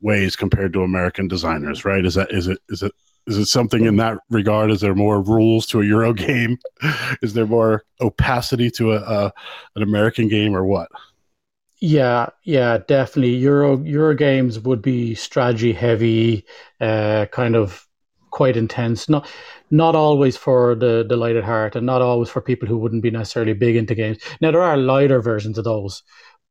ways 0.00 0.36
compared 0.36 0.72
to 0.74 0.82
American 0.82 1.28
designers, 1.28 1.84
right? 1.84 2.04
Is 2.04 2.14
that 2.14 2.32
is 2.32 2.46
it 2.46 2.58
is 2.68 2.82
it 2.82 2.92
is 3.26 3.36
it 3.36 3.46
something 3.46 3.84
in 3.84 3.96
that 3.96 4.18
regard? 4.30 4.70
Is 4.70 4.80
there 4.80 4.94
more 4.94 5.20
rules 5.20 5.66
to 5.66 5.82
a 5.82 5.84
Euro 5.84 6.14
game? 6.14 6.58
Is 7.22 7.34
there 7.34 7.46
more 7.46 7.84
opacity 8.00 8.70
to 8.72 8.92
a, 8.92 9.00
a 9.00 9.32
an 9.76 9.82
American 9.82 10.28
game, 10.28 10.56
or 10.56 10.64
what? 10.64 10.88
Yeah, 11.80 12.30
yeah, 12.44 12.78
definitely. 12.78 13.34
Euro 13.36 13.82
Euro 13.82 14.14
games 14.14 14.58
would 14.60 14.80
be 14.80 15.14
strategy 15.14 15.72
heavy, 15.72 16.44
uh, 16.80 17.26
kind 17.30 17.54
of 17.54 17.86
quite 18.38 18.56
intense. 18.56 19.08
Not 19.08 19.28
not 19.70 19.94
always 19.96 20.36
for 20.36 20.76
the 20.76 21.04
the 21.08 21.16
light 21.16 21.36
at 21.36 21.44
heart, 21.52 21.76
and 21.76 21.84
not 21.84 22.02
always 22.02 22.30
for 22.30 22.40
people 22.40 22.68
who 22.68 22.78
wouldn't 22.78 23.02
be 23.02 23.10
necessarily 23.10 23.52
big 23.52 23.76
into 23.76 23.94
games. 23.94 24.18
Now 24.40 24.52
there 24.52 24.62
are 24.62 24.76
lighter 24.76 25.20
versions 25.20 25.58
of 25.58 25.64
those, 25.64 26.02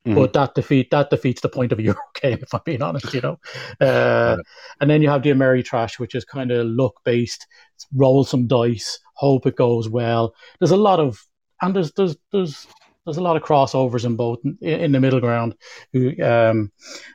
mm-hmm. 0.06 0.16
but 0.16 0.34
that 0.34 0.54
defeat 0.56 0.92
that 0.92 1.10
defeats 1.10 1.42
the 1.42 1.50
point 1.58 1.72
of 1.72 1.80
a 1.80 1.84
Euro 1.84 2.08
game. 2.22 2.40
If 2.42 2.54
I'm 2.54 2.66
being 2.66 2.82
honest, 2.82 3.14
you 3.14 3.22
know. 3.22 3.38
Uh, 3.80 4.38
and 4.82 4.90
then 4.90 5.02
you 5.02 5.10
have 5.10 5.24
the 5.24 5.32
Ameritrash, 5.32 5.98
which 5.98 6.14
is 6.14 6.26
kind 6.26 6.52
of 6.52 6.68
luck 6.68 6.96
based. 7.06 7.48
Roll 7.96 8.26
some 8.26 8.48
dice, 8.48 9.00
hope 9.14 9.48
it 9.48 9.56
goes 9.56 9.88
well. 9.90 10.34
There's 10.60 10.78
a 10.80 10.84
lot 10.90 11.00
of 11.00 11.24
and 11.62 11.76
there's 11.76 11.94
there's 11.94 12.18
there's 12.34 12.68
there's 13.08 13.18
a 13.18 13.22
lot 13.22 13.38
of 13.38 13.44
crossovers 13.44 14.04
in 14.04 14.18
both 14.18 14.40
in, 14.44 14.58
in 14.62 14.92
the 14.92 15.00
middle 15.00 15.22
ground. 15.22 15.56
Um, 15.96 16.72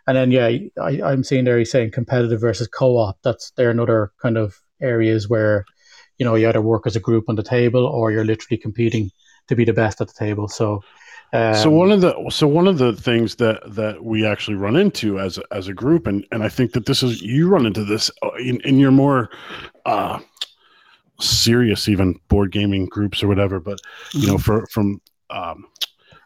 and 0.06 0.16
then 0.16 0.30
yeah, 0.30 0.46
I, 0.80 1.02
I'm 1.02 1.22
seeing 1.22 1.44
there 1.44 1.58
he's 1.58 1.70
saying 1.70 1.90
competitive 1.90 2.40
versus 2.40 2.66
co-op. 2.66 3.18
That's 3.22 3.50
there 3.52 3.68
another 3.68 4.10
kind 4.20 4.38
of 4.38 4.58
areas 4.80 5.28
where 5.28 5.66
you 6.16 6.24
know 6.24 6.34
you 6.34 6.48
either 6.48 6.62
work 6.62 6.86
as 6.86 6.96
a 6.96 7.00
group 7.00 7.26
on 7.28 7.34
the 7.34 7.42
table 7.42 7.84
or 7.84 8.10
you're 8.10 8.24
literally 8.24 8.56
competing 8.56 9.10
to 9.48 9.54
be 9.54 9.66
the 9.66 9.74
best 9.74 10.00
at 10.00 10.08
the 10.08 10.14
table. 10.14 10.48
So. 10.48 10.82
Um, 11.34 11.54
so 11.54 11.70
one 11.70 11.90
of 11.90 12.02
the 12.02 12.14
so 12.30 12.46
one 12.46 12.68
of 12.68 12.76
the 12.76 12.94
things 12.94 13.36
that 13.36 13.60
that 13.66 14.04
we 14.04 14.26
actually 14.26 14.56
run 14.56 14.76
into 14.76 15.18
as 15.18 15.38
as 15.50 15.66
a 15.66 15.72
group 15.72 16.06
and 16.06 16.26
and 16.30 16.42
I 16.42 16.50
think 16.50 16.72
that 16.72 16.84
this 16.84 17.02
is 17.02 17.22
you 17.22 17.48
run 17.48 17.64
into 17.64 17.84
this 17.84 18.10
uh, 18.22 18.32
in, 18.38 18.60
in 18.62 18.78
your 18.78 18.90
more 18.90 19.30
uh 19.86 20.18
serious 21.20 21.88
even 21.88 22.20
board 22.28 22.52
gaming 22.52 22.84
groups 22.84 23.22
or 23.22 23.28
whatever 23.28 23.60
but 23.60 23.78
you 24.12 24.26
know 24.26 24.34
mm-hmm. 24.34 24.42
for 24.42 24.66
from 24.66 25.00
um, 25.32 25.66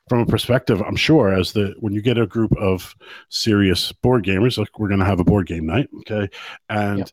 from 0.09 0.21
a 0.21 0.27
perspective, 0.27 0.81
I'm 0.83 0.97
sure, 0.97 1.33
as 1.33 1.53
the 1.53 1.75
when 1.81 1.93
you 1.93 2.03
get 2.03 2.19
a 2.19 2.27
group 2.27 2.57
of 2.57 2.95
serious 3.29 3.93
board 3.93 4.25
gamers, 4.25 4.59
like 4.59 4.79
we're 4.79 4.89
going 4.89 5.01
to 5.01 5.07
have 5.07 5.21
a 5.21 5.25
board 5.25 5.47
game 5.47 5.67
night, 5.67 5.89
okay, 6.01 6.29
and. 6.69 6.99
Yep. 6.99 7.11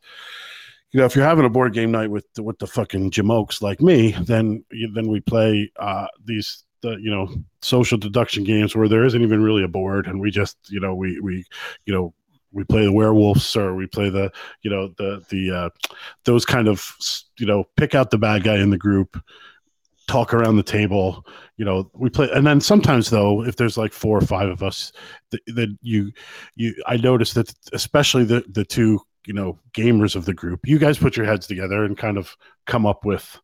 You 0.90 1.00
know, 1.00 1.06
if 1.06 1.16
you're 1.16 1.24
having 1.24 1.44
a 1.44 1.50
board 1.50 1.72
game 1.72 1.90
night 1.90 2.08
with 2.08 2.24
with 2.38 2.56
the 2.60 2.68
fucking 2.68 3.10
jamokes 3.10 3.60
like 3.60 3.82
me, 3.82 4.12
then 4.12 4.64
then 4.94 5.08
we 5.08 5.18
play 5.18 5.72
uh, 5.76 6.06
these 6.24 6.62
the 6.84 6.96
you 7.00 7.10
know 7.10 7.34
social 7.62 7.98
deduction 7.98 8.44
games 8.44 8.76
where 8.76 8.88
there 8.88 9.04
isn't 9.04 9.20
even 9.20 9.42
really 9.42 9.64
a 9.64 9.68
board, 9.68 10.06
and 10.06 10.20
we 10.20 10.30
just 10.30 10.56
you 10.68 10.78
know 10.78 10.94
we 10.94 11.18
we 11.18 11.44
you 11.84 11.92
know 11.92 12.14
we 12.52 12.62
play 12.62 12.84
the 12.84 12.92
werewolves 12.92 13.56
or 13.56 13.74
we 13.74 13.86
play 13.86 14.08
the 14.08 14.30
you 14.62 14.70
know 14.70 14.88
the 14.96 15.20
the 15.30 15.50
uh, 15.50 15.70
those 16.24 16.44
kind 16.44 16.68
of 16.68 16.96
you 17.38 17.46
know 17.46 17.64
pick 17.76 17.94
out 17.96 18.10
the 18.10 18.18
bad 18.18 18.44
guy 18.44 18.56
in 18.56 18.70
the 18.70 18.78
group 18.78 19.20
talk 20.06 20.34
around 20.34 20.56
the 20.56 20.62
table 20.62 21.26
you 21.56 21.64
know 21.64 21.90
we 21.94 22.10
play 22.10 22.28
and 22.34 22.46
then 22.46 22.60
sometimes 22.60 23.10
though 23.10 23.42
if 23.44 23.56
there's 23.56 23.78
like 23.78 23.92
four 23.92 24.18
or 24.18 24.26
five 24.26 24.48
of 24.48 24.62
us 24.62 24.92
that 25.30 25.74
you 25.80 26.12
you 26.56 26.74
i 26.86 26.96
noticed 26.96 27.34
that 27.34 27.52
especially 27.72 28.24
the 28.24 28.44
the 28.50 28.64
two 28.64 29.00
you 29.26 29.32
know 29.32 29.58
gamers 29.72 30.14
of 30.14 30.26
the 30.26 30.34
group 30.34 30.60
you 30.66 30.78
guys 30.78 30.98
put 30.98 31.16
your 31.16 31.24
heads 31.24 31.46
together 31.46 31.84
and 31.84 31.96
kind 31.96 32.18
of 32.18 32.36
come 32.66 32.84
up 32.84 33.04
with 33.04 33.38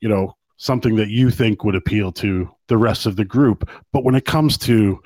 you 0.00 0.08
know 0.08 0.36
something 0.56 0.96
that 0.96 1.08
you 1.08 1.30
think 1.30 1.64
would 1.64 1.74
appeal 1.74 2.12
to 2.12 2.48
the 2.68 2.76
rest 2.76 3.06
of 3.06 3.16
the 3.16 3.24
group. 3.24 3.68
But 3.92 4.04
when 4.04 4.14
it 4.14 4.24
comes 4.24 4.56
to 4.58 5.00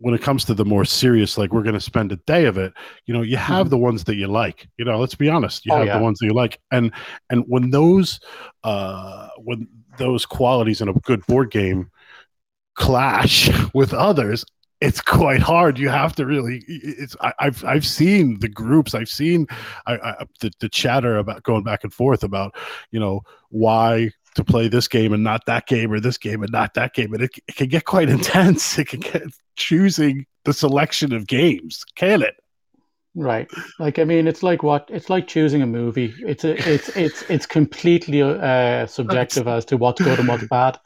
when 0.00 0.14
it 0.14 0.22
comes 0.22 0.44
to 0.46 0.54
the 0.54 0.64
more 0.64 0.84
serious, 0.84 1.36
like 1.36 1.52
we're 1.52 1.62
going 1.62 1.74
to 1.74 1.80
spend 1.80 2.10
a 2.10 2.16
day 2.16 2.46
of 2.46 2.56
it, 2.56 2.72
you 3.04 3.12
know, 3.12 3.20
you 3.20 3.36
have 3.36 3.66
mm-hmm. 3.66 3.70
the 3.70 3.78
ones 3.78 4.04
that 4.04 4.16
you 4.16 4.26
like. 4.26 4.66
You 4.78 4.84
know, 4.86 4.98
let's 4.98 5.14
be 5.14 5.28
honest, 5.28 5.66
you 5.66 5.72
oh, 5.72 5.78
have 5.78 5.86
yeah. 5.86 5.98
the 5.98 6.02
ones 6.02 6.18
that 6.18 6.26
you 6.26 6.32
like, 6.32 6.58
and 6.72 6.92
and 7.28 7.44
when 7.46 7.70
those 7.70 8.18
uh 8.64 9.28
when 9.38 9.68
those 9.98 10.24
qualities 10.24 10.80
in 10.80 10.88
a 10.88 10.94
good 10.94 11.24
board 11.26 11.50
game 11.50 11.90
clash 12.74 13.50
with 13.74 13.92
others, 13.92 14.44
it's 14.80 15.02
quite 15.02 15.42
hard. 15.42 15.78
You 15.78 15.90
have 15.90 16.14
to 16.16 16.24
really. 16.24 16.64
It's 16.66 17.14
I, 17.20 17.34
have 17.38 17.62
I've 17.64 17.86
seen 17.86 18.38
the 18.40 18.48
groups. 18.48 18.94
I've 18.94 19.10
seen 19.10 19.46
I, 19.86 19.96
I, 19.96 20.24
the 20.40 20.50
the 20.60 20.68
chatter 20.70 21.18
about 21.18 21.42
going 21.42 21.62
back 21.62 21.84
and 21.84 21.92
forth 21.92 22.24
about 22.24 22.54
you 22.90 22.98
know 22.98 23.20
why 23.50 24.12
to 24.34 24.44
play 24.44 24.68
this 24.68 24.88
game 24.88 25.12
and 25.12 25.24
not 25.24 25.44
that 25.46 25.66
game 25.66 25.92
or 25.92 26.00
this 26.00 26.18
game 26.18 26.42
and 26.42 26.52
not 26.52 26.74
that 26.74 26.94
game. 26.94 27.12
And 27.12 27.24
it, 27.24 27.30
it 27.48 27.56
can 27.56 27.68
get 27.68 27.84
quite 27.84 28.08
intense. 28.08 28.78
It 28.78 28.88
can 28.88 29.00
get 29.00 29.22
choosing 29.56 30.26
the 30.44 30.52
selection 30.52 31.12
of 31.12 31.26
games 31.26 31.84
can 31.96 32.22
it 32.22 32.34
Right. 33.16 33.50
Like 33.80 33.98
I 33.98 34.04
mean, 34.04 34.28
it's 34.28 34.44
like 34.44 34.62
what 34.62 34.88
it's 34.88 35.10
like 35.10 35.26
choosing 35.26 35.62
a 35.62 35.66
movie. 35.66 36.14
It's 36.20 36.44
a, 36.44 36.52
it's 36.72 36.90
it's 36.90 37.22
it's 37.28 37.44
completely 37.44 38.22
uh, 38.22 38.86
subjective 38.86 39.48
as 39.48 39.64
to 39.64 39.76
what's 39.76 40.00
good 40.00 40.20
and 40.20 40.28
what's 40.28 40.46
bad. 40.46 40.78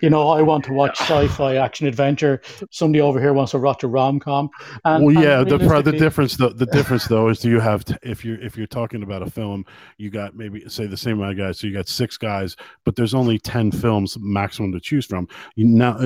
You 0.00 0.08
know, 0.08 0.26
I 0.28 0.40
want 0.40 0.64
to 0.64 0.72
watch 0.72 0.98
sci-fi 0.98 1.56
action 1.56 1.86
adventure. 1.86 2.40
Somebody 2.70 3.02
over 3.02 3.20
here 3.20 3.34
wants 3.34 3.52
to 3.52 3.58
watch 3.58 3.82
a 3.82 3.88
rom-com. 3.88 4.48
And, 4.86 5.04
well, 5.04 5.14
yeah. 5.22 5.40
And 5.40 5.50
the 5.50 5.82
the 5.82 5.92
difference 5.92 6.38
though 6.38 6.48
the 6.48 6.64
difference 6.64 7.08
though 7.08 7.28
is 7.28 7.40
do 7.40 7.50
you 7.50 7.60
have 7.60 7.84
to, 7.84 7.98
if 8.02 8.24
you're 8.24 8.40
if 8.40 8.56
you're 8.56 8.66
talking 8.66 9.02
about 9.02 9.20
a 9.20 9.30
film, 9.30 9.66
you 9.98 10.08
got 10.08 10.34
maybe 10.34 10.66
say 10.70 10.86
the 10.86 10.96
same 10.96 11.18
amount 11.18 11.32
of 11.32 11.36
guys. 11.36 11.58
So 11.58 11.66
you 11.66 11.74
got 11.74 11.88
six 11.88 12.16
guys, 12.16 12.56
but 12.84 12.96
there's 12.96 13.12
only 13.12 13.38
ten 13.38 13.70
films 13.70 14.16
maximum 14.18 14.72
to 14.72 14.80
choose 14.80 15.04
from. 15.04 15.28
You 15.56 15.66
now 15.66 15.98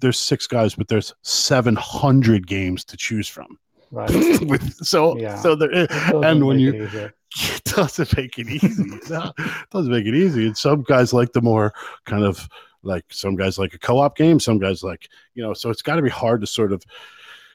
there's 0.00 0.18
six 0.18 0.48
guys, 0.48 0.74
but 0.74 0.88
there's 0.88 1.14
seven 1.22 1.76
hundred 1.76 2.48
games 2.48 2.84
to 2.86 2.96
choose 2.96 3.28
from. 3.28 3.60
Right. 3.90 4.10
So 4.82 5.16
yeah. 5.16 5.36
so 5.36 5.54
there 5.54 5.86
and 6.24 6.46
when 6.46 6.58
you 6.58 6.74
it, 6.74 6.94
it 7.40 7.64
doesn't 7.64 8.16
make 8.16 8.38
it 8.38 8.48
easy. 8.48 8.84
no, 9.10 9.32
it 9.38 9.70
doesn't 9.70 9.92
make 9.92 10.06
it 10.06 10.14
easy. 10.14 10.46
And 10.46 10.56
some 10.56 10.82
guys 10.82 11.12
like 11.12 11.32
the 11.32 11.42
more 11.42 11.72
kind 12.04 12.24
of 12.24 12.48
like 12.82 13.04
some 13.10 13.34
guys 13.34 13.58
like 13.58 13.74
a 13.74 13.78
co-op 13.78 14.16
game, 14.16 14.38
some 14.38 14.58
guys 14.58 14.82
like, 14.82 15.08
you 15.34 15.42
know, 15.42 15.54
so 15.54 15.70
it's 15.70 15.82
got 15.82 15.96
to 15.96 16.02
be 16.02 16.10
hard 16.10 16.40
to 16.42 16.46
sort 16.46 16.72
of 16.72 16.82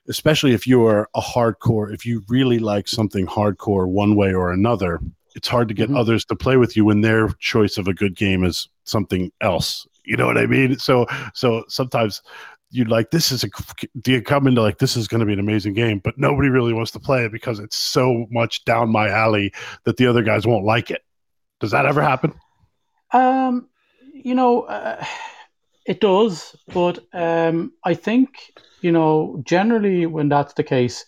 especially 0.08 0.54
if 0.54 0.66
you 0.66 0.86
are 0.86 1.08
a 1.14 1.22
hardcore, 1.22 1.94
if 1.94 2.06
you 2.06 2.24
really 2.28 2.60
like 2.60 2.88
something 2.88 3.28
hardcore 3.28 3.88
one 3.88 4.16
way 4.16 4.34
or 4.34 4.52
another, 4.52 5.00
it's 5.36 5.48
hard 5.48 5.68
to 5.68 5.74
get 5.74 5.88
mm-hmm. 5.88 5.98
others 5.98 6.26
to 6.26 6.36
play 6.36 6.58
with 6.58 6.76
you 6.76 6.84
when 6.84 7.02
their 7.02 7.30
choice 7.40 7.78
of 7.78 7.88
a 7.88 7.94
good 7.94 8.16
game 8.16 8.44
is 8.44 8.68
something 8.84 9.32
else. 9.42 9.88
You 10.04 10.18
know 10.18 10.26
what 10.26 10.38
I 10.38 10.48
mean? 10.48 10.80
So 10.80 11.06
so 11.34 11.64
sometimes 11.68 12.24
you'd 12.72 12.90
like 12.90 13.12
this 13.12 13.32
is 13.32 13.44
a 13.44 13.50
do 14.02 14.12
you 14.12 14.22
come 14.22 14.46
into 14.48 14.62
like 14.62 14.78
this 14.78 14.96
is 14.96 15.08
going 15.08 15.20
to 15.20 15.26
be 15.26 15.34
an 15.34 15.40
amazing 15.40 15.74
game 15.74 16.00
but 16.04 16.18
nobody 16.18 16.50
really 16.50 16.74
wants 16.74 16.92
to 16.92 17.00
play 17.00 17.26
it 17.26 17.32
because 17.32 17.60
it's 17.60 17.76
so 17.76 18.28
much 18.30 18.64
down 18.66 18.92
my 18.92 19.10
alley 19.10 19.52
that 19.86 19.98
the 19.98 20.06
other 20.06 20.22
guys 20.22 20.46
won't 20.46 20.66
like 20.66 20.92
it. 20.92 21.02
Does 21.60 21.72
that 21.72 21.86
ever 21.86 22.02
happen? 22.02 22.34
Um 23.12 23.70
you 24.24 24.36
know 24.36 24.64
uh, 24.64 25.04
it 25.86 26.02
does 26.02 26.56
but 26.74 27.00
um 27.14 27.72
i 27.84 27.94
think 27.94 28.52
you 28.82 28.92
know 28.92 29.42
generally 29.46 30.06
when 30.06 30.30
that's 30.30 30.54
the 30.54 30.64
case 30.64 31.06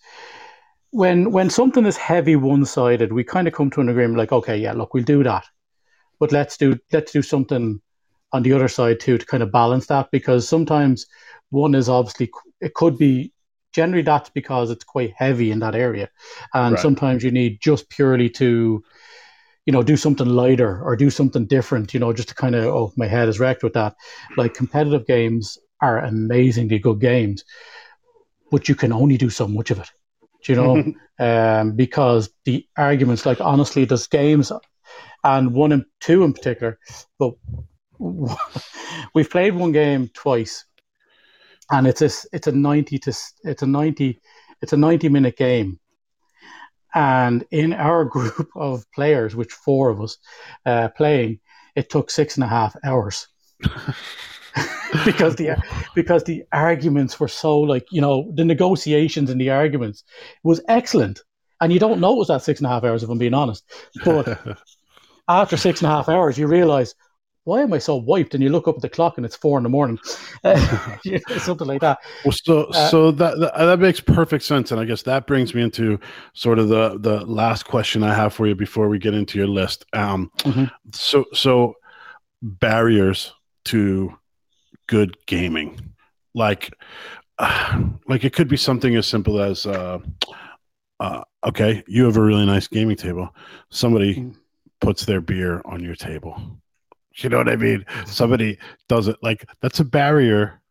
when 0.92 1.32
when 1.32 1.50
something 1.50 1.86
is 1.86 1.98
heavy 1.98 2.36
one-sided 2.36 3.14
we 3.14 3.24
kind 3.24 3.48
of 3.48 3.54
come 3.54 3.70
to 3.70 3.82
an 3.82 3.90
agreement 3.90 4.18
like 4.18 4.32
okay 4.32 4.58
yeah 4.58 4.74
look 4.74 4.94
we'll 4.94 5.04
do 5.04 5.24
that 5.24 5.46
but 6.20 6.32
let's 6.32 6.58
do 6.58 6.78
let's 6.92 7.12
do 7.12 7.22
something 7.22 7.82
on 8.34 8.44
the 8.44 8.54
other 8.54 8.68
side 8.68 9.00
too 9.00 9.18
to 9.18 9.26
kind 9.26 9.44
of 9.44 9.52
balance 9.52 9.88
that 9.88 10.10
because 10.12 10.48
sometimes 10.48 11.06
one 11.52 11.76
is 11.76 11.88
obviously 11.88 12.32
it 12.60 12.74
could 12.74 12.98
be 12.98 13.32
generally 13.74 14.04
that's 14.04 14.30
because 14.30 14.70
it's 14.70 14.84
quite 14.84 15.14
heavy 15.16 15.52
in 15.52 15.60
that 15.60 15.76
area, 15.76 16.10
and 16.54 16.74
right. 16.74 16.82
sometimes 16.82 17.24
you 17.24 17.32
need 17.32 17.60
just 17.62 17.90
purely 17.90 18.30
to 18.30 18.84
you 19.66 19.74
know 19.74 19.84
do 19.84 19.96
something 19.96 20.28
lighter 20.28 20.82
or 20.84 20.96
do 20.96 21.10
something 21.10 21.46
different. 21.46 21.94
You 21.94 22.00
know, 22.00 22.14
just 22.14 22.30
to 22.30 22.36
kind 22.36 22.56
of 22.56 22.66
oh 22.66 22.94
my 22.96 23.08
head 23.08 23.30
is 23.30 23.40
wrecked 23.40 23.64
with 23.64 23.74
that. 23.74 23.96
Like 24.38 24.54
competitive 24.54 25.06
games 25.06 25.58
are 25.82 26.00
amazingly 26.00 26.80
good 26.80 27.00
games, 27.00 27.44
but 28.50 28.68
you 28.68 28.76
can 28.76 28.92
only 28.92 29.18
do 29.18 29.30
so 29.30 29.48
much 29.48 29.72
of 29.72 29.80
it. 29.80 29.92
Do 30.44 30.54
you 30.54 30.56
know? 30.56 30.94
um, 31.60 31.74
because 31.74 32.30
the 32.46 32.66
arguments, 32.78 33.26
like 33.26 33.42
honestly, 33.42 33.86
there's 33.86 34.08
games, 34.08 34.52
and 35.24 35.54
one 35.54 35.72
and 35.72 35.86
two 36.00 36.24
in 36.24 36.34
particular, 36.34 36.80
but 37.20 37.34
we've 39.14 39.30
played 39.30 39.54
one 39.54 39.72
game 39.72 40.10
twice 40.14 40.66
and 41.70 41.88
it's 41.88 42.02
a 42.02 42.10
it's 42.34 42.48
a 42.48 42.52
ninety 42.52 42.98
to 43.00 43.14
it's 43.44 43.62
a 43.62 43.68
ninety 43.68 44.20
it's 44.62 44.74
a 44.74 44.78
ninety 44.78 45.10
minute 45.10 45.38
game, 45.38 45.80
And 46.94 47.46
in 47.52 47.74
our 47.74 48.06
group 48.16 48.50
of 48.56 48.86
players, 48.94 49.36
which 49.36 49.54
four 49.54 49.90
of 49.90 50.02
us 50.02 50.18
uh, 50.66 50.90
playing, 50.90 51.40
it 51.76 51.90
took 51.90 52.10
six 52.10 52.36
and 52.36 52.44
a 52.44 52.48
half 52.48 52.76
hours. 52.84 53.28
because 55.06 55.36
the 55.36 55.56
because 55.96 56.24
the 56.24 56.44
arguments 56.52 57.20
were 57.20 57.28
so 57.28 57.60
like 57.60 57.86
you 57.92 58.02
know 58.02 58.32
the 58.36 58.46
negotiations 58.46 59.30
and 59.30 59.40
the 59.40 59.50
arguments 59.50 60.04
was 60.44 60.62
excellent. 60.68 61.22
And 61.62 61.72
you 61.72 61.80
don't 61.80 62.00
know 62.00 62.14
it 62.14 62.18
was 62.18 62.28
that 62.30 62.42
six 62.42 62.60
and 62.60 62.68
a 62.68 62.70
half 62.70 62.84
hours 62.84 63.04
if 63.04 63.10
i'm 63.10 63.20
being 63.20 63.36
honest. 63.36 63.64
But 64.04 64.58
after 65.28 65.58
six 65.58 65.82
and 65.82 65.92
a 65.92 65.96
half 65.96 66.10
hours 66.10 66.38
you 66.38 66.48
realize 66.48 66.96
why 67.44 67.62
am 67.62 67.74
i 67.74 67.78
so 67.78 67.96
wiped? 67.96 68.34
And 68.34 68.44
you 68.44 68.50
look 68.50 68.68
up 68.68 68.76
at 68.76 68.82
the 68.82 68.90
clock 68.90 69.18
and 69.18 69.26
it's 69.26 69.36
four 69.36 69.58
in 69.58 69.64
the 69.64 69.70
morning. 69.70 70.00
Uh, 70.44 70.58
something 71.38 71.68
like 71.68 71.82
that. 71.82 72.00
Well 72.26 72.32
so 72.32 72.64
uh, 72.64 72.90
so 72.90 73.12
that, 73.12 73.40
that 73.40 73.56
that 73.56 73.80
makes 73.80 74.00
perfect 74.00 74.44
sense. 74.44 74.72
And 74.72 74.82
i 74.82 74.86
guess 74.86 75.04
that 75.04 75.28
brings 75.28 75.54
me 75.54 75.62
into 75.62 76.00
sort 76.34 76.58
of 76.58 76.68
the 76.68 76.98
the 76.98 77.24
last 77.26 77.68
question 77.68 78.02
i 78.02 78.14
have 78.14 78.34
for 78.34 78.48
you 78.48 78.56
before 78.56 78.90
we 78.90 78.98
get 78.98 79.14
into 79.14 79.38
your 79.38 79.48
list. 79.48 79.86
Um 79.94 80.32
mm-hmm. 80.40 80.66
so 80.94 81.26
so 81.34 81.76
barriers 82.42 83.34
to 83.66 84.18
good 84.88 85.16
gaming. 85.28 85.94
Like 86.34 86.74
uh, 87.38 87.84
like 88.08 88.24
it 88.24 88.34
could 88.34 88.48
be 88.48 88.58
something 88.58 88.96
as 88.96 89.06
simple 89.06 89.40
as 89.40 89.68
uh, 89.68 90.00
uh, 91.00 91.24
okay 91.46 91.84
you 91.88 92.06
have 92.06 92.18
a 92.18 92.22
really 92.22 92.48
nice 92.48 92.68
gaming 92.68 92.98
table. 92.98 93.30
Somebody 93.70 94.16
mm. 94.16 94.36
puts 94.80 95.06
their 95.06 95.22
beer 95.22 95.62
on 95.66 95.84
your 95.84 95.96
table 95.96 96.42
you 97.16 97.30
know 97.30 97.38
what 97.38 97.50
i 97.50 97.56
mean 97.56 97.80
mm-hmm. 97.80 98.06
somebody 98.06 98.58
does 98.88 99.08
it 99.08 99.18
like 99.22 99.46
that's 99.62 99.80
a 99.80 99.86
barrier 99.86 100.62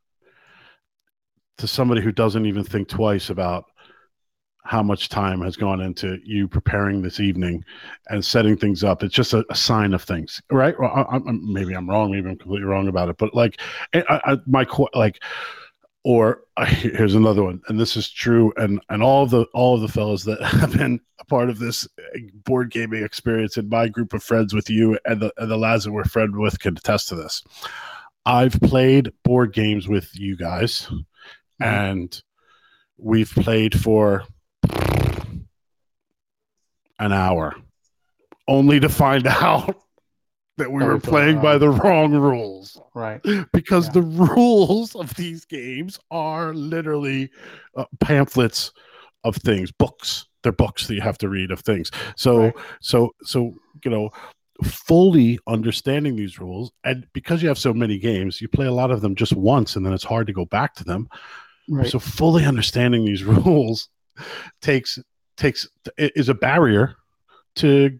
to 1.58 1.68
somebody 1.68 2.00
who 2.00 2.12
doesn't 2.12 2.46
even 2.46 2.64
think 2.64 2.88
twice 2.88 3.30
about 3.30 3.64
how 4.64 4.82
much 4.82 5.08
time 5.08 5.40
has 5.40 5.56
gone 5.56 5.80
into 5.80 6.18
you 6.24 6.46
preparing 6.46 7.02
this 7.02 7.18
evening 7.18 7.64
and 8.08 8.24
setting 8.24 8.56
things 8.56 8.84
up. 8.84 9.02
It's 9.02 9.14
just 9.14 9.32
a, 9.32 9.44
a 9.50 9.54
sign 9.54 9.94
of 9.94 10.02
things, 10.02 10.40
right? 10.50 10.78
Well, 10.78 10.92
I, 11.10 11.16
I, 11.16 11.20
maybe 11.26 11.74
I'm 11.74 11.88
wrong. 11.88 12.12
Maybe 12.12 12.28
I'm 12.28 12.36
completely 12.36 12.66
wrong 12.66 12.88
about 12.88 13.08
it. 13.08 13.16
But 13.18 13.34
like, 13.34 13.60
I, 13.94 14.38
my 14.46 14.66
like, 14.94 15.20
or 16.04 16.42
here's 16.66 17.14
another 17.14 17.42
one, 17.42 17.60
and 17.68 17.78
this 17.78 17.96
is 17.96 18.10
true, 18.10 18.52
and 18.56 18.80
and 18.88 19.02
all 19.02 19.26
the 19.26 19.44
all 19.54 19.74
of 19.74 19.80
the 19.80 19.88
fellows 19.88 20.24
that 20.24 20.42
have 20.42 20.76
been 20.76 21.00
a 21.18 21.24
part 21.24 21.50
of 21.50 21.58
this 21.58 21.86
board 22.44 22.70
gaming 22.70 23.04
experience 23.04 23.56
in 23.56 23.68
my 23.68 23.88
group 23.88 24.12
of 24.12 24.22
friends 24.22 24.54
with 24.54 24.70
you 24.70 24.98
and 25.04 25.20
the 25.20 25.32
and 25.36 25.50
the 25.50 25.56
lads 25.56 25.84
that 25.84 25.92
we're 25.92 26.04
friend 26.04 26.36
with 26.36 26.58
can 26.58 26.76
attest 26.76 27.08
to 27.08 27.16
this. 27.16 27.42
I've 28.26 28.60
played 28.60 29.12
board 29.24 29.52
games 29.52 29.88
with 29.88 30.10
you 30.18 30.36
guys, 30.36 30.86
mm-hmm. 30.86 31.62
and 31.62 32.22
we've 32.98 33.30
played 33.30 33.78
for 33.78 34.24
an 36.98 37.12
hour, 37.12 37.56
only 38.46 38.80
to 38.80 38.88
find 38.88 39.26
out 39.26 39.76
that 40.60 40.70
we 40.70 40.84
were 40.84 41.00
playing 41.00 41.40
by 41.40 41.58
the 41.58 41.70
wrong 41.70 42.12
rules. 42.12 42.80
Right. 42.94 43.20
Because 43.52 43.86
yeah. 43.86 43.94
the 43.94 44.02
rules 44.02 44.94
of 44.94 45.14
these 45.14 45.44
games 45.44 45.98
are 46.10 46.54
literally 46.54 47.30
uh, 47.76 47.84
pamphlets 47.98 48.72
of 49.24 49.36
things, 49.36 49.72
books. 49.72 50.26
They're 50.42 50.52
books 50.52 50.86
that 50.86 50.94
you 50.94 51.00
have 51.00 51.18
to 51.18 51.28
read 51.28 51.50
of 51.50 51.60
things. 51.60 51.90
So, 52.16 52.38
right. 52.38 52.54
so, 52.80 53.10
so, 53.22 53.54
you 53.84 53.90
know, 53.90 54.10
fully 54.64 55.38
understanding 55.46 56.16
these 56.16 56.38
rules, 56.38 56.72
and 56.84 57.06
because 57.12 57.42
you 57.42 57.48
have 57.48 57.58
so 57.58 57.74
many 57.74 57.98
games, 57.98 58.40
you 58.40 58.48
play 58.48 58.66
a 58.66 58.72
lot 58.72 58.90
of 58.90 59.00
them 59.00 59.14
just 59.14 59.34
once, 59.34 59.76
and 59.76 59.84
then 59.84 59.92
it's 59.92 60.04
hard 60.04 60.26
to 60.28 60.32
go 60.32 60.44
back 60.46 60.74
to 60.76 60.84
them. 60.84 61.08
Right. 61.68 61.86
So, 61.86 61.98
fully 61.98 62.46
understanding 62.46 63.04
these 63.04 63.24
rules 63.44 63.88
takes 64.62 64.98
takes 65.36 65.68
is 65.98 66.28
a 66.28 66.34
barrier 66.34 66.96
to 67.56 67.98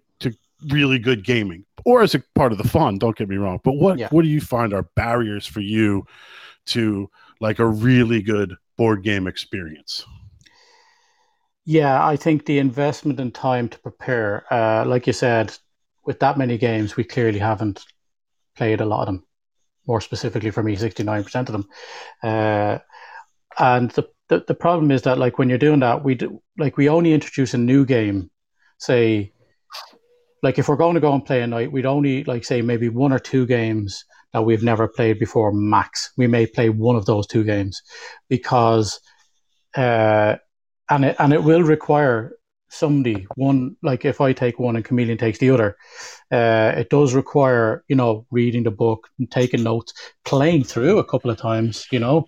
really 0.68 0.98
good 0.98 1.24
gaming 1.24 1.64
or 1.84 2.02
as 2.02 2.14
a 2.14 2.22
part 2.34 2.52
of 2.52 2.58
the 2.58 2.68
fun 2.68 2.98
don't 2.98 3.16
get 3.16 3.28
me 3.28 3.36
wrong 3.36 3.58
but 3.64 3.72
what 3.72 3.98
yeah. 3.98 4.08
what 4.11 4.22
do 4.22 4.28
you 4.28 4.40
find 4.40 4.72
are 4.72 4.88
barriers 4.94 5.46
for 5.46 5.61
you 5.61 6.04
to 6.66 7.08
like 7.40 7.58
a 7.58 7.66
really 7.66 8.22
good 8.22 8.54
board 8.76 9.02
game 9.02 9.26
experience 9.26 10.04
yeah 11.64 12.04
i 12.06 12.16
think 12.16 12.44
the 12.44 12.58
investment 12.58 13.18
in 13.20 13.30
time 13.30 13.68
to 13.68 13.78
prepare 13.78 14.44
uh, 14.52 14.84
like 14.84 15.06
you 15.06 15.12
said 15.12 15.56
with 16.04 16.18
that 16.20 16.38
many 16.38 16.58
games 16.58 16.96
we 16.96 17.04
clearly 17.04 17.38
haven't 17.38 17.84
played 18.56 18.80
a 18.80 18.86
lot 18.86 19.00
of 19.00 19.06
them 19.06 19.24
more 19.86 20.00
specifically 20.00 20.50
for 20.50 20.62
me 20.62 20.76
69% 20.76 21.34
of 21.34 21.46
them 21.46 21.68
uh, 22.22 22.78
and 23.58 23.90
the 23.92 24.08
the, 24.30 24.44
the 24.46 24.54
problem 24.54 24.90
is 24.90 25.02
that 25.02 25.18
like 25.18 25.38
when 25.38 25.48
you're 25.48 25.58
doing 25.58 25.80
that, 25.80 26.02
we 26.04 26.14
do, 26.14 26.40
like 26.56 26.76
we 26.76 26.88
only 26.88 27.12
introduce 27.12 27.52
a 27.52 27.58
new 27.58 27.84
game, 27.84 28.30
say, 28.78 29.32
like 30.43 30.59
if 30.59 30.68
we're 30.68 30.76
going 30.76 30.95
to 30.95 31.01
go 31.01 31.12
and 31.12 31.24
play 31.24 31.43
a 31.43 31.47
night, 31.47 31.72
we'd 31.72 31.86
only 31.86 32.24
like 32.24 32.45
say 32.45 32.62
maybe 32.62 32.88
one 32.88 33.12
or 33.12 33.18
two 33.18 33.47
games 33.47 34.05
that 34.32 34.45
we've 34.45 34.62
never 34.62 34.88
played 34.88 35.18
before 35.18 35.53
max. 35.53 36.12
We 36.16 36.26
may 36.26 36.47
play 36.47 36.70
one 36.70 36.97
of 36.97 37.07
those 37.07 37.26
two 37.26 37.45
games 37.45 37.82
because, 38.28 39.01
uh, 39.76 40.36
and 40.88 41.05
it 41.05 41.16
and 41.18 41.32
it 41.32 41.45
will 41.45 41.62
require 41.62 42.36
somebody 42.72 43.26
one 43.34 43.76
like 43.82 44.05
if 44.05 44.20
I 44.20 44.32
take 44.32 44.61
one 44.61 44.76
and 44.76 44.84
Chameleon 44.84 45.18
takes 45.18 45.38
the 45.38 45.51
other, 45.51 45.76
uh, 46.30 46.72
it 46.76 46.91
does 46.91 47.14
require 47.14 47.84
you 47.88 47.97
know 47.97 48.26
reading 48.30 48.62
the 48.62 48.70
book, 48.70 49.09
and 49.18 49.30
taking 49.30 49.62
notes, 49.62 49.93
playing 50.24 50.64
through 50.64 50.99
a 50.99 51.05
couple 51.05 51.30
of 51.30 51.36
times, 51.36 51.86
you 51.91 51.99
know, 51.99 52.26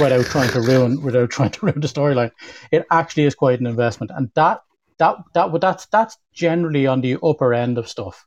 without 0.00 0.24
trying 0.26 0.50
to 0.50 0.60
ruin 0.60 1.00
without 1.02 1.30
trying 1.36 1.50
to 1.50 1.66
ruin 1.66 1.80
the 1.80 1.88
storyline. 1.88 2.32
It 2.70 2.86
actually 2.90 3.24
is 3.24 3.34
quite 3.34 3.60
an 3.60 3.66
investment, 3.66 4.10
and 4.14 4.30
that 4.34 4.60
that 4.98 5.16
that 5.34 5.60
that's 5.60 5.86
that's 5.86 6.16
generally 6.32 6.86
on 6.86 7.00
the 7.00 7.18
upper 7.22 7.52
end 7.52 7.78
of 7.78 7.88
stuff. 7.88 8.24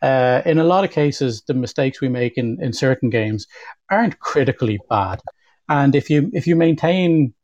Uh, 0.00 0.42
in 0.44 0.58
a 0.58 0.64
lot 0.64 0.84
of 0.84 0.90
cases, 0.90 1.42
the 1.46 1.54
mistakes 1.54 2.00
we 2.00 2.08
make 2.08 2.38
in, 2.38 2.58
in 2.62 2.72
certain 2.72 3.10
games 3.10 3.46
aren't 3.90 4.18
critically 4.20 4.78
bad, 4.88 5.20
and 5.68 5.94
if 5.94 6.10
you 6.10 6.30
if 6.32 6.46
you 6.46 6.56
maintain 6.56 7.34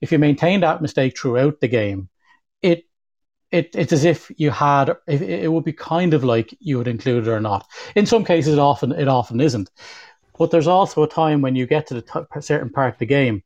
if 0.00 0.12
you 0.12 0.18
maintain 0.18 0.60
that 0.60 0.82
mistake 0.82 1.18
throughout 1.18 1.60
the 1.60 1.68
game, 1.68 2.08
it 2.62 2.84
it, 3.50 3.74
it's 3.74 3.92
as 3.92 4.04
if 4.04 4.30
you 4.36 4.50
had 4.50 4.90
it, 5.06 5.22
it 5.22 5.52
would 5.52 5.64
be 5.64 5.72
kind 5.72 6.12
of 6.14 6.24
like 6.24 6.54
you 6.60 6.78
would 6.78 6.88
include 6.88 7.26
it 7.26 7.30
or 7.30 7.40
not. 7.40 7.66
In 7.96 8.06
some 8.06 8.24
cases, 8.24 8.54
it 8.54 8.58
often 8.58 8.92
it 8.92 9.08
often 9.08 9.40
isn't. 9.40 9.70
But 10.38 10.50
there's 10.50 10.68
also 10.68 11.02
a 11.02 11.08
time 11.08 11.42
when 11.42 11.56
you 11.56 11.66
get 11.66 11.88
to 11.88 11.94
the 11.94 12.02
t- 12.02 12.40
certain 12.40 12.70
part 12.70 12.94
of 12.94 12.98
the 12.98 13.06
game 13.06 13.42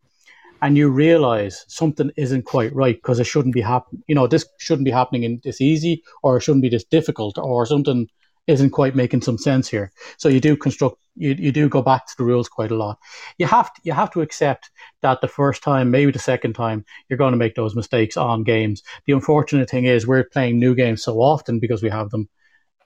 and 0.63 0.79
you 0.79 0.89
realize 0.89 1.65
something 1.69 2.13
isn't 2.17 2.45
quite 2.45 2.75
right 2.75 2.95
because 2.95 3.19
it 3.19 3.25
shouldn't 3.25 3.55
be 3.55 3.61
happening. 3.61 4.03
You 4.07 4.15
know, 4.15 4.29
this 4.29 4.47
shouldn't 4.59 4.85
be 4.85 4.93
happening 4.93 5.25
in 5.25 5.41
this 5.43 5.61
easy 5.61 6.03
or 6.23 6.37
it 6.37 6.43
shouldn't 6.43 6.63
be 6.63 6.69
this 6.69 6.85
difficult 6.85 7.37
or 7.37 7.67
something 7.67 8.09
isn't 8.47 8.71
quite 8.71 8.95
making 8.95 9.23
some 9.23 9.39
sense 9.39 9.69
here. 9.69 9.93
So 10.19 10.29
you 10.29 10.41
do 10.41 10.57
construct, 10.57 10.97
you, 11.17 11.35
you 11.39 11.53
do 11.53 11.69
go 11.69 11.83
back 11.83 12.07
to 12.07 12.15
the 12.17 12.25
rules 12.25 12.49
quite 12.49 12.71
a 12.71 12.77
lot. 12.77 12.99
You 13.39 13.47
have 13.47 13.75
to, 13.75 13.81
you 13.85 13.93
have 13.93 14.11
to 14.13 14.21
accept 14.21 14.71
that 15.01 15.21
the 15.21 15.29
first 15.29 15.63
time, 15.63 15.91
maybe 15.91 16.13
the 16.13 16.19
second 16.19 16.55
time, 16.55 16.85
you're 17.09 17.19
going 17.19 17.33
to 17.33 17.39
make 17.39 17.57
those 17.57 17.77
mistakes 17.77 18.17
on 18.17 18.45
games. 18.45 18.83
The 19.07 19.13
unfortunate 19.13 19.69
thing 19.69 19.85
is 19.85 20.07
we're 20.07 20.25
playing 20.25 20.59
new 20.59 20.75
games 20.75 21.03
so 21.03 21.21
often 21.21 21.59
because 21.59 21.83
we 21.83 21.91
have 21.91 22.11
them 22.11 22.29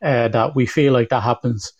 uh, 0.03 0.29
that 0.29 0.55
we 0.55 0.67
feel 0.67 0.93
like 0.93 1.11
that 1.11 1.23
happens 1.23 1.73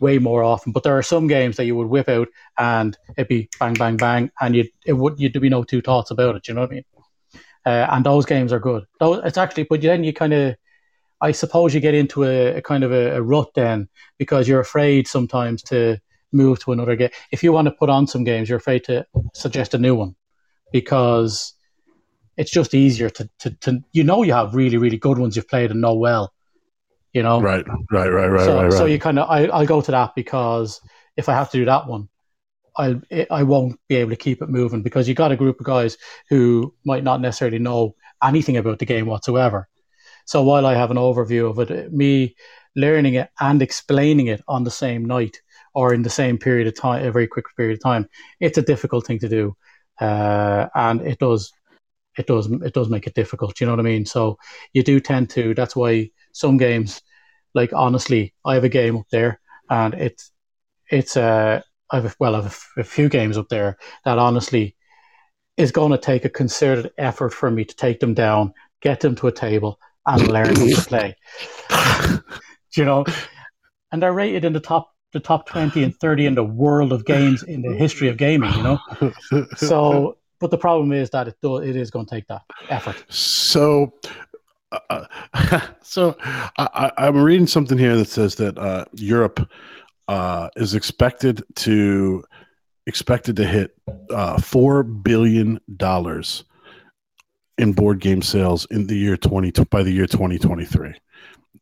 way 0.00 0.18
more 0.18 0.42
often. 0.42 0.72
But 0.72 0.82
there 0.82 0.96
are 0.96 1.02
some 1.02 1.26
games 1.26 1.56
that 1.56 1.64
you 1.64 1.76
would 1.76 1.88
whip 1.88 2.08
out 2.08 2.28
and 2.58 2.96
it'd 3.16 3.28
be 3.28 3.48
bang, 3.58 3.74
bang, 3.74 3.96
bang, 3.96 4.30
and 4.40 4.54
you 4.54 4.68
it 4.84 4.94
would 4.94 5.18
you'd 5.18 5.40
be 5.40 5.48
no 5.48 5.64
two 5.64 5.82
thoughts 5.82 6.10
about 6.10 6.36
it. 6.36 6.48
You 6.48 6.54
know 6.54 6.62
what 6.62 6.70
I 6.70 6.74
mean? 6.74 6.84
Uh, 7.64 7.86
and 7.90 8.06
those 8.06 8.24
games 8.26 8.52
are 8.52 8.60
good. 8.60 8.84
Those, 9.00 9.22
it's 9.24 9.38
actually, 9.38 9.64
but 9.64 9.80
then 9.80 10.04
you 10.04 10.12
kind 10.12 10.32
of, 10.32 10.56
I 11.20 11.32
suppose, 11.32 11.74
you 11.74 11.80
get 11.80 11.94
into 11.94 12.22
a, 12.22 12.58
a 12.58 12.62
kind 12.62 12.84
of 12.84 12.92
a, 12.92 13.16
a, 13.16 13.22
rut 13.22 13.54
then 13.54 13.88
because 14.18 14.46
you're 14.46 14.60
afraid 14.60 15.08
sometimes 15.08 15.62
to 15.64 15.98
move 16.32 16.60
to 16.60 16.72
another 16.72 16.94
game. 16.94 17.10
If 17.32 17.42
you 17.42 17.52
want 17.52 17.66
to 17.66 17.72
put 17.72 17.90
on 17.90 18.06
some 18.06 18.22
games, 18.22 18.48
you're 18.48 18.58
afraid 18.58 18.84
to 18.84 19.04
suggest 19.34 19.74
a 19.74 19.78
new 19.78 19.96
one 19.96 20.14
because 20.72 21.54
it's 22.36 22.50
just 22.50 22.74
easier 22.74 23.10
to, 23.10 23.28
to, 23.40 23.50
to 23.62 23.82
you 23.92 24.04
know 24.04 24.22
you 24.22 24.32
have 24.32 24.54
really 24.54 24.76
really 24.76 24.98
good 24.98 25.18
ones 25.18 25.36
you've 25.36 25.48
played 25.48 25.70
and 25.70 25.80
know 25.80 25.94
well 25.94 26.32
you 27.16 27.22
know? 27.22 27.40
Right 27.40 27.66
right 27.90 28.12
right 28.18 28.30
right 28.36 28.44
so, 28.44 28.56
right, 28.56 28.64
right. 28.64 28.72
so 28.72 28.84
you 28.84 28.98
kind 28.98 29.18
of 29.18 29.28
I, 29.28 29.46
i'll 29.46 29.72
go 29.74 29.80
to 29.80 29.90
that 29.90 30.14
because 30.14 30.80
if 31.16 31.28
i 31.30 31.32
have 31.32 31.50
to 31.50 31.58
do 31.58 31.64
that 31.64 31.86
one 31.86 32.08
i 32.76 33.00
i 33.30 33.42
won't 33.42 33.80
be 33.88 33.96
able 33.96 34.10
to 34.10 34.24
keep 34.26 34.42
it 34.42 34.50
moving 34.50 34.82
because 34.82 35.08
you 35.08 35.14
got 35.14 35.32
a 35.32 35.36
group 35.42 35.58
of 35.58 35.66
guys 35.66 35.96
who 36.28 36.74
might 36.84 37.04
not 37.04 37.22
necessarily 37.22 37.58
know 37.58 37.94
anything 38.22 38.56
about 38.56 38.78
the 38.78 38.86
game 38.86 39.06
whatsoever. 39.06 39.68
So 40.26 40.42
while 40.42 40.66
i 40.66 40.74
have 40.74 40.90
an 40.90 40.98
overview 41.08 41.44
of 41.50 41.58
it 41.58 41.92
me 42.02 42.36
learning 42.84 43.14
it 43.14 43.30
and 43.40 43.62
explaining 43.62 44.26
it 44.26 44.42
on 44.46 44.64
the 44.64 44.76
same 44.84 45.02
night 45.06 45.40
or 45.74 45.94
in 45.94 46.02
the 46.02 46.16
same 46.20 46.36
period 46.36 46.66
of 46.68 46.74
time 46.74 47.02
a 47.06 47.10
very 47.18 47.28
quick 47.34 47.46
period 47.56 47.78
of 47.78 47.82
time 47.82 48.08
it's 48.40 48.58
a 48.58 48.68
difficult 48.72 49.06
thing 49.06 49.20
to 49.20 49.28
do. 49.28 49.56
Uh, 49.98 50.68
and 50.74 51.00
it 51.00 51.18
does 51.18 51.52
it 52.18 52.26
does 52.26 52.46
it 52.46 52.74
does 52.74 52.88
make 52.88 53.06
it 53.06 53.14
difficult 53.14 53.60
you 53.60 53.66
know 53.66 53.72
what 53.72 53.80
i 53.80 53.82
mean 53.82 54.04
so 54.04 54.38
you 54.72 54.82
do 54.82 55.00
tend 55.00 55.28
to 55.30 55.54
that's 55.54 55.76
why 55.76 56.08
some 56.32 56.56
games 56.56 57.02
like 57.56 57.72
honestly, 57.72 58.34
I 58.44 58.54
have 58.54 58.64
a 58.64 58.68
game 58.68 58.96
up 58.98 59.06
there, 59.10 59.40
and 59.70 59.94
it's 59.94 60.30
it's 60.90 61.16
a 61.16 61.64
I 61.90 62.00
have 62.00 62.14
well, 62.20 62.36
I 62.36 62.42
have 62.42 62.62
a, 62.76 62.84
few 62.84 63.08
games 63.08 63.38
up 63.38 63.48
there 63.48 63.78
that 64.04 64.18
honestly 64.18 64.76
is 65.56 65.72
going 65.72 65.90
to 65.90 65.98
take 65.98 66.26
a 66.26 66.28
concerted 66.28 66.92
effort 66.98 67.32
for 67.32 67.50
me 67.50 67.64
to 67.64 67.74
take 67.74 67.98
them 67.98 68.12
down 68.12 68.52
get 68.82 69.00
them 69.00 69.16
to 69.16 69.26
a 69.26 69.32
table, 69.32 69.80
and 70.06 70.28
learn 70.28 70.54
to 70.54 70.84
play. 70.86 71.16
you 72.76 72.84
know, 72.84 73.06
and 73.90 74.02
they're 74.02 74.12
rated 74.12 74.44
in 74.44 74.52
the 74.52 74.60
top 74.60 74.92
the 75.14 75.20
top 75.20 75.48
twenty 75.48 75.82
and 75.82 75.96
thirty 75.96 76.26
in 76.26 76.34
the 76.34 76.44
world 76.44 76.92
of 76.92 77.06
games 77.06 77.42
in 77.42 77.62
the 77.62 77.74
history 77.74 78.08
of 78.08 78.18
gaming. 78.18 78.52
You 78.52 78.62
know, 78.62 78.78
so 79.56 80.18
but 80.40 80.50
the 80.50 80.58
problem 80.58 80.92
is 80.92 81.10
that 81.10 81.28
it 81.28 81.36
do, 81.42 81.56
it 81.58 81.76
is 81.76 81.90
going 81.90 82.06
to 82.06 82.14
take 82.14 82.26
that 82.28 82.42
effort. 82.68 83.04
So, 83.08 83.92
uh, 84.72 85.06
so 85.82 86.16
I, 86.58 86.92
I'm 86.98 87.22
reading 87.22 87.46
something 87.46 87.78
here 87.78 87.96
that 87.96 88.08
says 88.08 88.34
that 88.36 88.58
uh, 88.58 88.84
Europe 88.94 89.48
uh, 90.08 90.50
is 90.56 90.74
expected 90.74 91.42
to 91.56 92.24
expected 92.86 93.36
to 93.36 93.46
hit 93.46 93.76
uh, 94.10 94.38
four 94.38 94.82
billion 94.82 95.60
dollars 95.76 96.44
in 97.58 97.72
board 97.72 98.00
game 98.00 98.22
sales 98.22 98.66
in 98.70 98.86
the 98.86 98.96
year 98.96 99.16
20 99.16 99.50
by 99.70 99.82
the 99.82 99.90
year 99.90 100.06
2023 100.06 100.94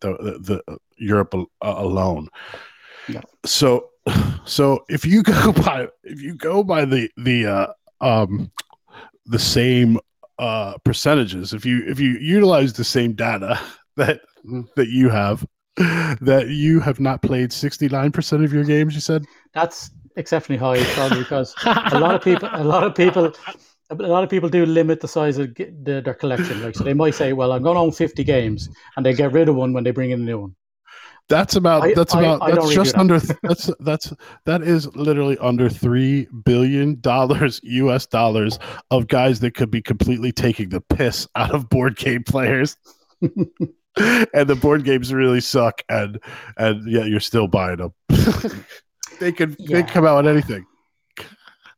the 0.00 0.08
the, 0.08 0.62
the 0.66 0.78
Europe 0.98 1.34
alone 1.62 2.28
yeah. 3.08 3.22
so 3.44 3.90
so 4.44 4.84
if 4.88 5.04
you 5.04 5.22
go 5.22 5.52
by 5.64 5.88
if 6.02 6.20
you 6.20 6.34
go 6.34 6.62
by 6.62 6.84
the 6.84 7.08
the 7.16 7.46
uh, 7.46 7.66
um 8.00 8.50
the 9.26 9.38
same 9.38 9.98
uh 10.38 10.76
percentages. 10.84 11.52
If 11.52 11.64
you 11.64 11.84
if 11.86 12.00
you 12.00 12.18
utilize 12.20 12.72
the 12.72 12.84
same 12.84 13.12
data 13.12 13.60
that 13.96 14.20
that 14.76 14.88
you 14.88 15.08
have 15.08 15.46
that 15.76 16.46
you 16.50 16.78
have 16.80 17.00
not 17.00 17.20
played 17.20 17.50
69% 17.50 18.44
of 18.44 18.52
your 18.52 18.64
games 18.64 18.94
you 18.94 19.00
said? 19.00 19.24
That's 19.54 19.90
exceptionally 20.16 20.58
high 20.58 20.84
probably 20.94 21.18
because 21.20 21.54
a 21.66 21.98
lot 21.98 22.14
of 22.14 22.22
people 22.22 22.48
a 22.52 22.62
lot 22.62 22.84
of 22.84 22.94
people 22.94 23.34
a 23.90 23.94
lot 23.94 24.24
of 24.24 24.30
people 24.30 24.48
do 24.48 24.64
limit 24.64 25.00
the 25.00 25.08
size 25.08 25.38
of 25.38 25.54
the, 25.56 26.00
their 26.04 26.14
collection. 26.14 26.62
Like 26.62 26.76
so 26.76 26.84
they 26.84 26.94
might 26.94 27.14
say 27.14 27.32
well 27.32 27.52
i'm 27.52 27.62
going 27.62 27.74
to 27.74 27.80
own 27.80 27.92
50 27.92 28.22
games 28.22 28.68
and 28.96 29.04
they 29.04 29.12
get 29.12 29.32
rid 29.32 29.48
of 29.48 29.56
one 29.56 29.72
when 29.72 29.82
they 29.82 29.90
bring 29.90 30.10
in 30.12 30.20
a 30.20 30.24
new 30.24 30.40
one 30.40 30.54
that's 31.28 31.56
about 31.56 31.82
I- 31.84 31.94
that's 31.94 32.12
about 32.14 32.42
I 32.42 32.48
don't 32.50 32.64
that's 32.66 32.74
just 32.74 32.94
under 32.96 33.18
that's 33.42 33.70
that's 33.80 34.12
that 34.44 34.62
is 34.62 34.94
literally 34.94 35.38
under 35.38 35.68
3 35.70 36.28
billion 36.44 37.00
dollars 37.00 37.60
US 37.64 38.06
dollars 38.06 38.58
of 38.90 39.08
guys 39.08 39.40
that 39.40 39.54
could 39.54 39.70
be 39.70 39.80
completely 39.82 40.32
taking 40.32 40.68
the 40.68 40.80
piss 40.80 41.26
out 41.34 41.52
of 41.52 41.68
board 41.68 41.96
game 41.96 42.24
players. 42.24 42.76
and 43.22 44.48
the 44.48 44.58
board 44.60 44.84
games 44.84 45.12
really 45.14 45.40
suck 45.40 45.82
and 45.88 46.18
and 46.58 46.90
yet 46.90 47.06
you're 47.08 47.20
still 47.20 47.46
buying 47.48 47.76
them. 47.78 47.94
they 49.20 49.32
could 49.32 49.56
they 49.58 49.78
Yeah. 49.78 49.82
come 49.82 50.04
out 50.06 50.24
with 50.24 50.32
anything. 50.32 50.66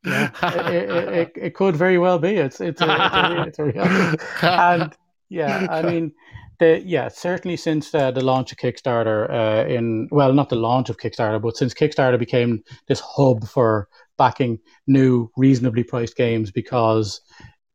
yeah 0.05 0.30
it, 0.42 0.70
it, 0.90 1.09
it, 1.09 1.32
it 1.36 1.55
could 1.55 1.74
very 1.76 1.99
well 1.99 2.18
be 2.18 2.36
it's 2.36 2.61
it's 2.61 2.80
a, 2.80 2.86
it's 2.88 3.14
a, 3.14 3.42
it's 3.49 3.59
a 3.59 3.64
reality. 3.64 4.18
and 4.42 4.97
yeah, 5.28 5.66
I 5.68 5.82
mean, 5.82 6.12
yeah, 6.61 7.09
certainly 7.09 7.57
since 7.57 7.94
uh, 7.94 8.11
the 8.11 8.24
launch 8.24 8.52
of 8.52 8.59
Kickstarter, 8.59 9.30
uh, 9.30 9.66
in 9.68 10.09
well, 10.11 10.32
not 10.32 10.48
the 10.48 10.57
launch 10.57 10.88
of 10.88 10.96
Kickstarter, 10.96 11.40
but 11.40 11.57
since 11.57 11.74
Kickstarter 11.74 12.18
became 12.18 12.62
this 12.88 13.00
hub 13.00 13.46
for 13.46 13.88
backing 14.18 14.59
new, 14.86 15.30
reasonably 15.36 15.84
priced 15.84 16.16
games, 16.16 16.50
because 16.50 17.20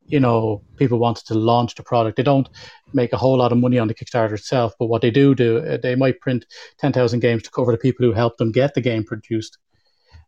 you 0.04 0.18
know 0.18 0.62
people 0.76 0.98
wanted 0.98 1.26
to 1.26 1.34
launch 1.34 1.74
the 1.74 1.82
product. 1.82 2.16
They 2.16 2.22
don't 2.22 2.48
make 2.92 3.12
a 3.12 3.18
whole 3.18 3.38
lot 3.38 3.52
of 3.52 3.58
money 3.58 3.78
on 3.78 3.88
the 3.88 3.94
Kickstarter 3.94 4.32
itself, 4.32 4.74
but 4.78 4.86
what 4.86 5.02
they 5.02 5.10
do 5.10 5.34
do, 5.34 5.58
uh, 5.58 5.78
they 5.82 5.94
might 5.94 6.20
print 6.20 6.46
ten 6.78 6.92
thousand 6.92 7.20
games 7.20 7.42
to 7.44 7.50
cover 7.50 7.72
the 7.72 7.78
people 7.78 8.06
who 8.06 8.12
helped 8.12 8.38
them 8.38 8.52
get 8.52 8.74
the 8.74 8.80
game 8.80 9.04
produced. 9.04 9.58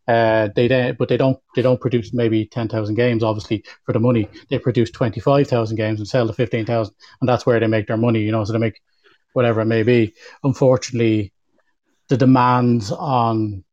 Uh, 0.07 0.49
they 0.55 0.67
then, 0.67 0.95
but 0.99 1.09
they 1.09 1.17
don't. 1.17 1.39
They 1.55 1.63
don't 1.63 1.81
produce 1.81 2.13
maybe 2.13 2.45
ten 2.45 2.67
thousand 2.67 2.95
games, 2.95 3.23
obviously, 3.23 3.63
for 3.85 3.93
the 3.93 3.99
money. 3.99 4.29
They 4.49 4.59
produce 4.59 4.91
twenty 4.91 5.19
five 5.19 5.47
thousand 5.47 5.77
games 5.77 5.99
and 5.99 6.07
sell 6.07 6.27
the 6.27 6.33
fifteen 6.33 6.65
thousand, 6.65 6.95
and 7.21 7.29
that's 7.29 7.45
where 7.45 7.59
they 7.59 7.67
make 7.67 7.87
their 7.87 7.97
money. 7.97 8.21
You 8.21 8.31
know, 8.31 8.43
so 8.43 8.53
they 8.53 8.59
make 8.59 8.81
whatever 9.33 9.61
it 9.61 9.65
may 9.65 9.83
be. 9.83 10.13
Unfortunately, 10.43 11.33
the 12.09 12.17
demands 12.17 12.91
on 12.91 13.63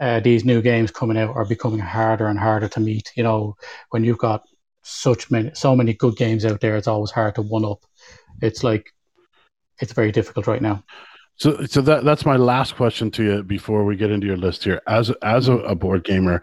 uh, 0.00 0.20
these 0.20 0.44
new 0.44 0.60
games 0.60 0.90
coming 0.90 1.18
out 1.18 1.34
are 1.34 1.46
becoming 1.46 1.80
harder 1.80 2.26
and 2.26 2.38
harder 2.38 2.68
to 2.68 2.80
meet. 2.80 3.12
You 3.16 3.22
know, 3.22 3.56
when 3.90 4.04
you've 4.04 4.18
got 4.18 4.42
such 4.82 5.30
many, 5.30 5.50
so 5.54 5.76
many 5.76 5.92
good 5.92 6.16
games 6.16 6.44
out 6.44 6.60
there, 6.60 6.76
it's 6.76 6.88
always 6.88 7.10
hard 7.10 7.34
to 7.36 7.42
one 7.42 7.64
up. 7.64 7.84
It's 8.42 8.64
like 8.64 8.92
it's 9.80 9.92
very 9.92 10.12
difficult 10.12 10.46
right 10.46 10.62
now. 10.62 10.84
So, 11.38 11.64
so 11.66 11.80
that 11.82 12.04
that's 12.04 12.26
my 12.26 12.36
last 12.36 12.74
question 12.74 13.10
to 13.12 13.22
you 13.22 13.42
before 13.44 13.84
we 13.84 13.96
get 13.96 14.10
into 14.10 14.26
your 14.26 14.36
list 14.36 14.64
here. 14.64 14.82
As 14.88 15.10
as 15.22 15.48
a, 15.48 15.58
a 15.58 15.74
board 15.74 16.02
gamer, 16.04 16.42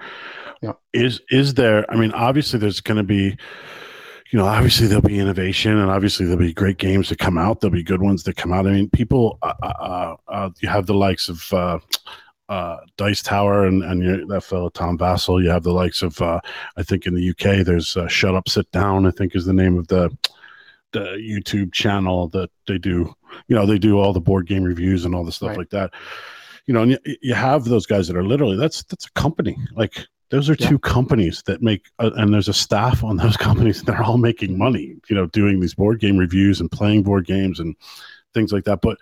Yeah. 0.62 0.74
is 0.94 1.22
is 1.30 1.54
there? 1.56 1.90
I 1.92 1.98
mean, 1.98 2.12
obviously, 2.14 2.60
there's 2.60 2.80
going 2.80 2.98
to 2.98 3.04
be, 3.04 3.38
you 4.32 4.40
know, 4.40 4.46
obviously 4.46 4.88
there'll 4.88 5.02
be 5.02 5.20
innovation, 5.20 5.78
and 5.78 5.92
obviously 5.92 6.26
there'll 6.26 6.40
be 6.40 6.54
great 6.54 6.78
games 6.78 7.10
that 7.10 7.20
come 7.20 7.38
out. 7.38 7.60
There'll 7.60 7.74
be 7.74 7.84
good 7.84 8.02
ones 8.02 8.24
that 8.24 8.38
come 8.38 8.54
out. 8.54 8.68
I 8.68 8.72
mean, 8.72 8.90
people, 8.90 9.38
uh, 9.42 9.54
uh, 9.62 10.16
uh, 10.30 10.50
you 10.62 10.70
have 10.70 10.86
the 10.86 10.96
likes 10.96 11.30
of. 11.30 11.54
Uh, 11.54 11.80
uh, 12.48 12.78
Dice 12.98 13.24
Tower 13.24 13.66
and 13.66 13.84
and 13.84 14.04
your, 14.04 14.28
that 14.28 14.44
fellow 14.44 14.70
Tom 14.70 15.00
Vasel. 15.00 15.42
You 15.44 15.50
have 15.50 15.64
the 15.64 15.72
likes 15.74 16.04
of 16.04 16.22
uh, 16.22 16.40
I 16.78 16.84
think 16.84 17.08
in 17.08 17.16
the 17.16 17.32
UK 17.32 17.66
there's 17.66 17.98
uh, 17.98 18.08
Shut 18.08 18.36
Up 18.36 18.48
Sit 18.48 18.70
Down. 18.72 19.08
I 19.08 19.12
think 19.12 19.36
is 19.36 19.46
the 19.46 19.52
name 19.54 19.80
of 19.80 19.88
the 19.88 20.16
the 20.96 21.06
YouTube 21.32 21.72
channel 21.74 22.28
that 22.30 22.50
they 22.68 22.78
do 22.78 23.14
you 23.48 23.56
know 23.56 23.66
they 23.66 23.78
do 23.78 24.00
all 24.00 24.14
the 24.14 24.20
board 24.30 24.48
game 24.48 24.64
reviews 24.64 25.06
and 25.06 25.14
all 25.14 25.24
the 25.26 25.32
stuff 25.32 25.50
Right. 25.50 25.60
like 25.60 25.70
that 25.72 25.92
you 26.68 26.74
know 26.74 26.82
and 26.84 26.92
you, 26.92 27.16
you 27.22 27.34
have 27.36 27.66
those 27.66 27.86
guys 27.86 28.08
that 28.08 28.16
are 28.18 28.24
literally 28.24 28.58
that's 28.58 28.84
that's 28.84 29.06
a 29.08 29.12
company 29.12 29.56
like 29.76 29.94
those 30.32 30.50
are 30.50 30.56
Yeah. 30.60 30.70
two 30.70 30.80
companies 30.80 31.44
that 31.46 31.62
make 31.62 31.86
uh, 32.00 32.12
and 32.16 32.34
there's 32.34 32.48
a 32.48 32.54
staff 32.54 33.04
on 33.04 33.18
those 33.24 33.38
companies 33.38 33.84
They're 33.84 34.02
all 34.02 34.18
making 34.18 34.58
money 34.58 34.96
you 35.10 35.16
know 35.16 35.28
doing 35.28 35.60
these 35.60 35.76
board 35.76 36.00
game 36.00 36.18
reviews 36.18 36.60
and 36.62 36.72
playing 36.72 37.04
board 37.04 37.26
games 37.28 37.60
and 37.60 37.76
things 38.34 38.52
like 38.52 38.64
that 38.66 38.82
but 38.82 38.98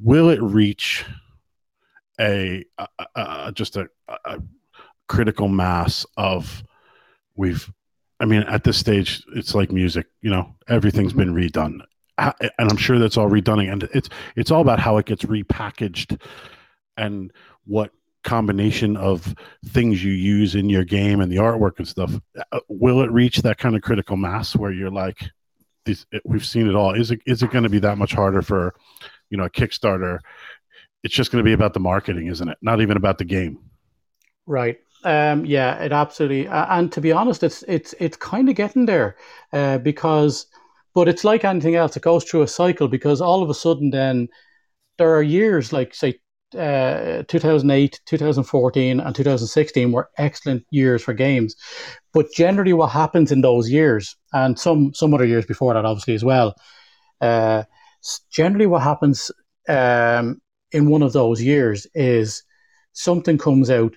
will 0.00 0.28
it 0.30 0.40
reach 0.42 1.04
a, 2.20 2.64
a, 2.78 2.86
a- 2.98 3.06
a 3.48 3.52
just 3.54 3.76
a, 3.76 3.88
a 4.24 4.40
critical 5.08 5.48
mass 5.48 6.06
of 6.16 6.62
we've 7.36 7.70
i 8.22 8.24
mean 8.24 8.42
at 8.44 8.64
this 8.64 8.78
stage 8.78 9.22
it's 9.34 9.54
like 9.54 9.70
music 9.70 10.06
you 10.22 10.30
know 10.30 10.54
everything's 10.68 11.12
been 11.12 11.34
redone. 11.34 11.80
And 12.18 12.70
i'm 12.70 12.76
sure 12.76 12.98
that's 12.98 13.16
all 13.18 13.28
redone 13.28 13.70
and 13.70 13.82
it's 13.92 14.08
it's 14.36 14.50
all 14.50 14.62
about 14.62 14.78
how 14.78 14.96
it 14.96 15.06
gets 15.06 15.24
repackaged 15.24 16.20
and 16.96 17.30
what 17.64 17.90
combination 18.24 18.96
of 18.96 19.34
things 19.66 20.02
you 20.02 20.12
use 20.12 20.54
in 20.54 20.70
your 20.70 20.84
game 20.84 21.20
and 21.20 21.30
the 21.30 21.36
artwork 21.36 21.78
and 21.78 21.88
stuff 21.88 22.12
Uh, 22.52 22.60
will 22.68 23.02
it 23.02 23.10
reach 23.10 23.38
that 23.38 23.58
kind 23.58 23.74
of 23.76 23.82
critical 23.82 24.16
mass 24.16 24.54
where 24.54 24.72
you're 24.72 24.90
like 24.90 25.18
this 25.84 26.06
we've 26.24 26.46
seen 26.46 26.68
it 26.68 26.74
all. 26.74 26.94
Is 26.94 27.10
it 27.10 27.20
is 27.26 27.42
it 27.42 27.50
going 27.50 27.64
to 27.64 27.70
be 27.70 27.80
that 27.80 27.98
much 27.98 28.12
harder 28.12 28.42
for 28.42 28.74
you 29.30 29.36
know 29.36 29.44
a 29.44 29.50
kickstarter? 29.50 30.18
It's 31.02 31.14
just 31.14 31.32
going 31.32 31.42
to 31.42 31.48
be 31.48 31.52
about 31.52 31.74
the 31.74 31.80
marketing 31.80 32.28
isn't 32.28 32.48
it? 32.48 32.58
Not 32.62 32.80
even 32.80 32.96
about 32.96 33.18
the 33.18 33.24
game. 33.24 33.58
Right. 34.46 34.78
Um, 35.04 35.44
yeah, 35.44 35.82
it 35.82 35.92
absolutely. 35.92 36.46
And 36.48 36.92
to 36.92 37.00
be 37.00 37.12
honest, 37.12 37.42
it's 37.42 37.64
it's 37.66 37.94
it's 37.98 38.16
kind 38.16 38.48
of 38.48 38.54
getting 38.54 38.86
there, 38.86 39.16
uh, 39.52 39.78
because, 39.78 40.46
but 40.94 41.08
it's 41.08 41.24
like 41.24 41.44
anything 41.44 41.74
else. 41.74 41.96
It 41.96 42.02
goes 42.04 42.24
through 42.24 42.42
a 42.42 42.48
cycle 42.48 42.86
because 42.88 43.20
all 43.20 43.42
of 43.42 43.50
a 43.50 43.54
sudden, 43.54 43.90
then 43.90 44.28
there 44.98 45.14
are 45.14 45.22
years 45.22 45.72
like 45.72 45.94
say, 45.94 46.20
uh, 46.58 47.24
2008, 47.28 48.00
2014, 48.06 49.00
and 49.00 49.14
2016 49.14 49.92
were 49.92 50.10
excellent 50.18 50.64
years 50.70 51.02
for 51.02 51.14
games. 51.14 51.56
But 52.12 52.32
generally, 52.32 52.72
what 52.72 52.90
happens 52.90 53.32
in 53.32 53.40
those 53.40 53.70
years, 53.70 54.16
and 54.32 54.58
some 54.58 54.94
some 54.94 55.14
other 55.14 55.26
years 55.26 55.46
before 55.46 55.74
that, 55.74 55.84
obviously 55.84 56.14
as 56.14 56.24
well, 56.24 56.54
uh, 57.20 57.64
generally 58.30 58.66
what 58.66 58.82
happens 58.82 59.30
um, 59.68 60.40
in 60.72 60.88
one 60.90 61.02
of 61.02 61.12
those 61.12 61.42
years 61.42 61.86
is 61.94 62.44
something 62.92 63.38
comes 63.38 63.70
out 63.70 63.94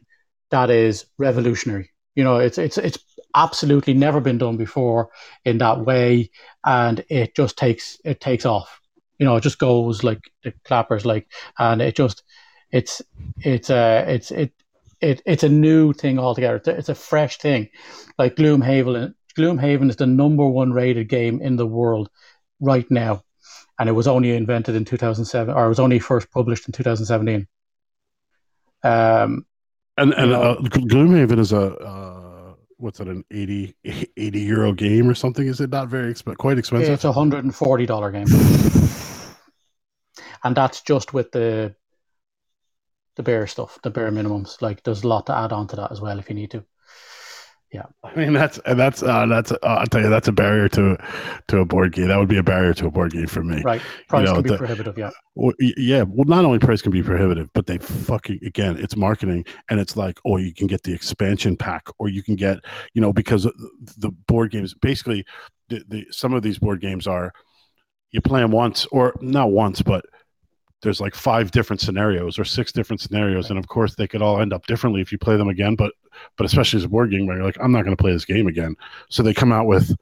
that 0.55 0.69
is 0.69 1.05
revolutionary. 1.17 1.91
You 2.15 2.23
know, 2.23 2.37
it's 2.37 2.57
it's 2.57 2.77
it's 2.77 2.97
absolutely 3.35 3.93
never 3.93 4.21
been 4.21 4.37
done 4.37 4.55
before 4.55 5.09
in 5.43 5.57
that 5.57 5.85
way, 5.85 6.31
and 6.65 7.03
it 7.09 7.35
just 7.35 7.57
takes 7.57 7.99
it 8.05 8.21
takes 8.21 8.45
off. 8.45 8.79
You 9.19 9.25
know, 9.25 9.35
it 9.35 9.41
just 9.41 9.59
goes 9.59 10.03
like 10.03 10.31
the 10.43 10.53
clappers, 10.63 11.05
like, 11.05 11.27
and 11.59 11.81
it 11.81 11.95
just 11.97 12.23
it's 12.71 13.01
it's 13.39 13.69
uh 13.69 14.05
it's 14.07 14.31
it. 14.31 14.53
It, 15.01 15.21
it's 15.25 15.43
a 15.43 15.49
new 15.49 15.91
thing 15.91 16.17
altogether. 16.17 16.55
It's 16.55 16.67
a, 16.69 16.77
it's 16.77 16.89
a 16.89 16.95
fresh 16.95 17.37
thing. 17.37 17.67
Like 18.17 18.37
Gloomhaven, 18.37 19.13
Gloomhaven 19.37 19.89
is 19.89 19.97
the 19.97 20.07
number 20.07 20.47
one 20.47 20.71
rated 20.71 21.09
game 21.09 21.41
in 21.41 21.57
the 21.57 21.67
world 21.67 22.09
right 22.61 22.89
now, 22.89 23.23
and 23.77 23.89
it 23.89 23.91
was 23.91 24.07
only 24.07 24.31
invented 24.31 24.73
in 24.73 24.85
2007, 24.85 25.53
or 25.53 25.65
it 25.65 25.69
was 25.69 25.81
only 25.81 25.99
first 25.99 26.31
published 26.31 26.65
in 26.67 26.71
2017. 26.71 27.45
Um, 28.83 29.45
and 29.97 30.13
and 30.13 30.33
uh, 30.33 30.57
gloomhaven 30.61 31.39
is 31.39 31.53
a 31.53 31.75
uh, 31.77 32.53
what's 32.77 32.99
it 32.99 33.07
an 33.07 33.23
80, 33.31 33.75
80 34.17 34.39
euro 34.41 34.73
game 34.73 35.09
or 35.09 35.15
something 35.15 35.47
is 35.47 35.61
it 35.61 35.69
not 35.69 35.87
very 35.87 36.13
exp- 36.13 36.37
quite 36.37 36.57
expensive 36.57 36.93
It's 36.93 37.05
a 37.05 37.11
hundred 37.11 37.43
and 37.43 37.55
forty 37.55 37.85
dollar 37.85 38.11
game, 38.11 38.27
and 40.43 40.55
that's 40.55 40.81
just 40.81 41.13
with 41.13 41.31
the 41.31 41.75
the 43.15 43.23
bare 43.23 43.47
stuff, 43.47 43.79
the 43.81 43.89
bare 43.89 44.11
minimums. 44.11 44.61
Like 44.61 44.83
there's 44.83 45.03
a 45.03 45.07
lot 45.07 45.25
to 45.27 45.37
add 45.37 45.53
on 45.53 45.67
to 45.67 45.75
that 45.77 45.91
as 45.91 46.01
well 46.01 46.19
if 46.19 46.29
you 46.29 46.35
need 46.35 46.51
to. 46.51 46.65
Yeah. 47.75 47.83
I 48.05 48.15
mean 48.15 48.31
that's 48.31 48.57
that's 48.65 49.03
uh, 49.03 49.25
that's 49.25 49.51
uh, 49.51 49.57
I'll 49.63 49.85
tell 49.87 50.01
you 50.01 50.09
that's 50.09 50.29
a 50.29 50.31
barrier 50.31 50.69
to 50.69 50.97
to 51.49 51.57
a 51.59 51.65
board 51.65 51.91
game. 51.91 52.07
That 52.07 52.17
would 52.17 52.29
be 52.29 52.37
a 52.37 52.43
barrier 52.43 52.73
to 52.75 52.87
a 52.87 52.91
board 52.91 53.11
game 53.11 53.27
for 53.27 53.43
me. 53.43 53.61
Right. 53.63 53.81
Price 54.07 54.25
know, 54.25 54.35
can 54.35 54.43
be 54.43 54.49
the- 54.51 54.57
prohibitive. 54.57 54.97
Yeah. 54.97 55.09
Well, 55.35 55.51
yeah. 55.59 56.03
Well, 56.07 56.23
not 56.23 56.45
only 56.45 56.59
price 56.59 56.81
can 56.81 56.93
be 56.93 57.03
prohibitive, 57.03 57.49
but 57.53 57.65
they 57.65 57.77
fucking 57.79 58.39
again, 58.45 58.77
it's 58.77 58.95
marketing, 58.95 59.43
and 59.69 59.77
it's 59.81 59.97
like, 59.97 60.17
oh, 60.23 60.37
you 60.37 60.53
can 60.53 60.67
get 60.67 60.83
the 60.83 60.93
expansion 60.93 61.57
pack, 61.57 61.89
or 61.99 62.07
you 62.07 62.23
can 62.23 62.37
get, 62.37 62.59
you 62.93 63.01
know, 63.01 63.11
because 63.11 63.43
the 63.97 64.11
board 64.27 64.51
games 64.51 64.73
basically, 64.73 65.25
the, 65.67 65.83
the 65.89 66.07
some 66.11 66.33
of 66.33 66.43
these 66.43 66.57
board 66.59 66.79
games 66.79 67.07
are, 67.07 67.33
you 68.11 68.21
play 68.21 68.39
them 68.39 68.51
once, 68.51 68.85
or 68.93 69.13
not 69.19 69.51
once, 69.51 69.81
but 69.81 70.05
there's 70.85 71.01
like 71.01 71.13
five 71.15 71.51
different 71.51 71.81
scenarios 71.81 72.39
or 72.39 72.45
six 72.45 72.71
different 72.71 73.01
scenarios, 73.01 73.49
and 73.49 73.59
of 73.59 73.67
course 73.67 73.95
they 73.95 74.07
could 74.07 74.21
all 74.21 74.39
end 74.39 74.53
up 74.53 74.65
differently 74.67 75.01
if 75.01 75.11
you 75.11 75.17
play 75.17 75.35
them 75.35 75.49
again. 75.49 75.75
But 75.75 75.91
but 76.37 76.45
especially 76.45 76.77
as 76.77 76.85
a 76.85 76.89
board 76.89 77.11
game, 77.11 77.25
where 77.25 77.35
you're 77.35 77.45
like, 77.45 77.57
I'm 77.59 77.73
not 77.73 77.83
going 77.83 77.97
to 77.97 78.01
play 78.01 78.13
this 78.13 78.23
game 78.23 78.47
again, 78.47 78.75
so 79.09 79.21
they 79.21 79.33
come 79.33 79.51
out 79.51 79.65
with 79.65 79.93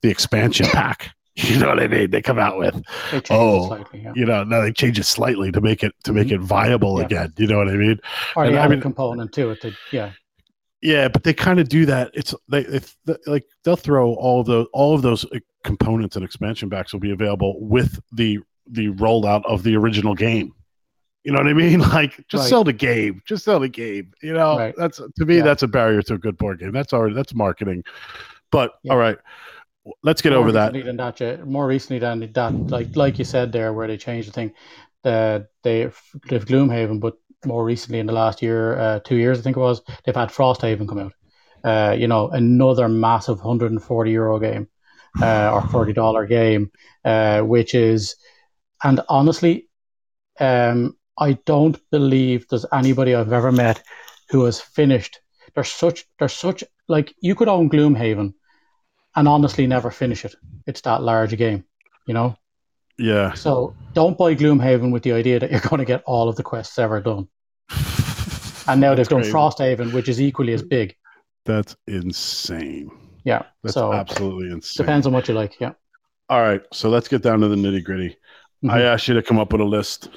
the 0.00 0.08
expansion 0.08 0.64
pack. 0.72 1.10
You 1.36 1.58
know 1.58 1.68
what 1.68 1.80
I 1.80 1.86
mean? 1.86 2.10
They 2.10 2.20
come 2.22 2.38
out 2.40 2.58
with 2.58 2.82
Oh, 3.30 3.66
slightly. 3.68 4.00
Yeah. 4.02 4.12
you 4.16 4.24
know 4.26 4.42
now 4.42 4.60
they 4.62 4.72
change 4.72 4.98
it 4.98 5.04
slightly 5.04 5.52
to 5.52 5.60
make 5.60 5.84
it 5.84 5.92
to 6.04 6.12
make 6.12 6.32
it 6.32 6.40
viable 6.40 6.94
Mm-hmm. 6.96 7.12
Yeah. 7.12 7.24
again 7.24 7.32
you 7.36 7.46
know 7.46 7.58
what 7.58 7.68
i 7.68 7.74
mean 7.74 8.00
Or 8.34 8.44
and 8.44 8.54
they 8.54 8.58
I 8.58 8.66
mean- 8.66 8.80
component 8.80 9.32
to 9.34 9.50
it. 9.50 9.64
Yeah. 9.92 10.10
yeah 10.82 11.06
but 11.06 11.22
they 11.22 11.32
kind 11.32 11.60
of 11.60 11.68
do 11.68 11.86
that 11.86 12.10
it's 12.12 12.34
they 12.48 12.62
it's 12.62 12.96
the- 13.04 13.20
like 13.28 13.44
they'll 13.62 13.76
throw 13.76 14.14
all 14.14 14.40
of 14.40 14.46
those 14.48 14.66
all 14.72 14.96
of 14.96 15.02
those 15.02 15.24
components 15.62 16.16
and 16.16 16.24
expansion 16.24 16.70
packs 16.70 16.92
will 16.92 16.98
be 17.00 17.12
available 17.12 17.54
with 17.60 18.00
the 18.12 18.38
the 18.70 18.88
rollout 18.90 19.44
of 19.44 19.62
the 19.62 19.76
original 19.76 20.14
game 20.14 20.52
you 21.24 21.32
know 21.32 21.38
what 21.38 21.48
i 21.48 21.52
mean 21.52 21.80
like 21.98 22.16
just 22.28 22.42
Right. 22.44 22.48
sell 22.50 22.64
the 22.64 22.72
game 22.72 23.22
just 23.26 23.44
sell 23.44 23.60
the 23.60 23.68
game 23.68 24.12
you 24.22 24.32
know 24.32 24.58
Right. 24.58 24.74
that's 24.76 24.98
to 24.98 25.24
me 25.24 25.38
Yeah. 25.38 25.42
that's 25.44 25.62
a 25.62 25.68
barrier 25.68 26.02
to 26.02 26.14
a 26.14 26.18
good 26.18 26.36
board 26.36 26.58
game 26.60 26.72
that's 26.72 26.92
already 26.92 27.14
that's 27.14 27.34
marketing 27.34 27.82
but 28.52 28.72
Yeah. 28.82 28.92
all 28.92 28.98
right 28.98 29.18
let's 30.02 30.20
get 30.22 30.30
more 30.32 30.40
over 30.40 30.52
that 30.52 30.72
Than 30.72 30.96
that, 30.98 31.20
yeah, 31.20 31.36
more 31.44 31.66
recently 31.66 31.98
than 31.98 32.30
that, 32.32 32.52
like 32.70 32.94
like 32.94 33.18
you 33.18 33.24
said 33.24 33.52
there, 33.52 33.72
where 33.72 33.86
they 33.86 33.96
changed 33.96 34.28
the 34.28 34.32
thing, 34.32 34.52
the 35.02 35.46
they 35.62 35.90
they've 36.28 36.44
Gloomhaven, 36.44 37.00
but 37.00 37.14
more 37.46 37.64
recently 37.64 37.98
in 37.98 38.06
the 38.06 38.12
last 38.12 38.42
year, 38.42 38.78
uh, 38.78 39.00
two 39.00 39.16
years 39.16 39.38
I 39.38 39.42
think 39.42 39.56
it 39.56 39.60
was, 39.60 39.80
they've 40.04 40.14
had 40.14 40.28
Frosthaven 40.28 40.86
come 40.88 40.98
out. 40.98 41.12
Uh, 41.64 41.94
you 41.94 42.06
know, 42.06 42.28
another 42.28 42.86
massive 42.88 43.38
140 43.38 44.10
euro 44.10 44.38
game, 44.38 44.68
uh, 45.22 45.52
or 45.54 45.62
40 45.68 45.92
dollar 45.94 46.26
game, 46.26 46.70
uh, 47.04 47.40
which 47.40 47.74
is, 47.74 48.16
and 48.82 49.00
honestly, 49.08 49.68
um, 50.40 50.96
I 51.18 51.32
don't 51.46 51.78
believe 51.90 52.46
there's 52.48 52.66
anybody 52.72 53.14
I've 53.14 53.32
ever 53.32 53.50
met 53.52 53.82
who 54.30 54.44
has 54.44 54.60
finished. 54.60 55.20
There's 55.54 55.70
such 55.70 56.04
there's 56.18 56.32
such 56.34 56.62
like 56.88 57.14
you 57.20 57.34
could 57.34 57.48
own 57.48 57.68
Gloomhaven 57.70 58.34
and 59.16 59.28
honestly 59.28 59.66
never 59.66 59.90
finish 59.90 60.24
it. 60.24 60.34
It's 60.66 60.80
that 60.82 61.02
large 61.02 61.32
a 61.32 61.36
game, 61.36 61.64
you 62.06 62.14
know. 62.14 62.36
yeah 62.98 63.32
So 63.32 63.74
don't 63.94 64.16
buy 64.18 64.34
Gloomhaven 64.34 64.92
with 64.92 65.02
the 65.02 65.12
idea 65.12 65.40
that 65.40 65.50
you're 65.50 65.60
going 65.70 65.78
to 65.78 65.84
get 65.84 66.02
all 66.06 66.28
of 66.28 66.36
the 66.36 66.42
quests 66.42 66.78
ever 66.78 67.00
done. 67.00 67.28
And 68.68 68.82
now 68.82 68.94
they've 68.94 69.08
done 69.08 69.20
crazy. 69.22 69.32
Frosthaven, 69.32 69.94
which 69.94 70.10
is 70.10 70.20
equally 70.20 70.52
as 70.52 70.62
big. 70.62 70.94
that's 71.46 71.74
insane 71.86 72.90
Yeah. 73.24 73.44
that's 73.62 73.72
so 73.74 73.94
absolutely 73.94 74.50
insane 74.52 74.84
depends 74.84 75.06
on 75.06 75.14
what 75.14 75.26
you 75.26 75.32
like. 75.34 75.58
Yeah. 75.58 75.72
All 76.28 76.42
right, 76.42 76.60
so 76.74 76.90
let's 76.90 77.08
get 77.08 77.22
down 77.22 77.40
to 77.40 77.48
the 77.48 77.56
nitty 77.56 77.82
gritty. 77.82 78.14
I 78.64 78.78
Mhm. 78.80 78.84
asked 78.84 79.08
you 79.08 79.14
to 79.14 79.22
come 79.22 79.38
up 79.38 79.52
with 79.52 79.60
a 79.60 79.64
list 79.64 80.08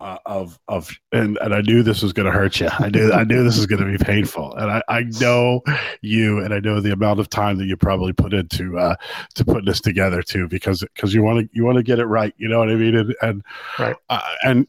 uh, 0.00 0.18
of 0.26 0.58
of, 0.68 0.90
and 1.12 1.38
and 1.38 1.54
I 1.54 1.60
knew 1.62 1.82
this 1.82 2.02
was 2.02 2.12
going 2.12 2.26
to 2.26 2.32
hurt 2.32 2.60
you. 2.60 2.68
I 2.78 2.90
knew 2.90 3.12
I 3.12 3.24
knew 3.24 3.42
this 3.42 3.56
was 3.56 3.66
going 3.66 3.82
to 3.82 3.98
be 3.98 4.02
painful, 4.04 4.54
and 4.56 4.70
I 4.70 4.82
I 4.88 5.04
know 5.20 5.62
you, 6.02 6.40
and 6.40 6.52
I 6.52 6.58
know 6.58 6.80
the 6.80 6.92
amount 6.92 7.20
of 7.20 7.30
time 7.30 7.56
that 7.58 7.64
you 7.66 7.76
probably 7.76 8.12
put 8.12 8.34
into 8.34 8.78
uh, 8.78 8.96
to 9.36 9.44
put 9.44 9.64
this 9.64 9.80
together 9.80 10.22
too, 10.22 10.48
because 10.48 10.80
because 10.94 11.14
you 11.14 11.22
want 11.22 11.40
to 11.40 11.48
you 11.56 11.64
want 11.64 11.76
to 11.76 11.82
get 11.82 11.98
it 11.98 12.06
right. 12.06 12.34
You 12.36 12.48
know 12.48 12.58
what 12.58 12.68
I 12.68 12.74
mean? 12.74 12.94
And 12.96 13.14
and 13.22 13.42
Right. 13.78 13.96
uh, 14.10 14.20
and 14.44 14.66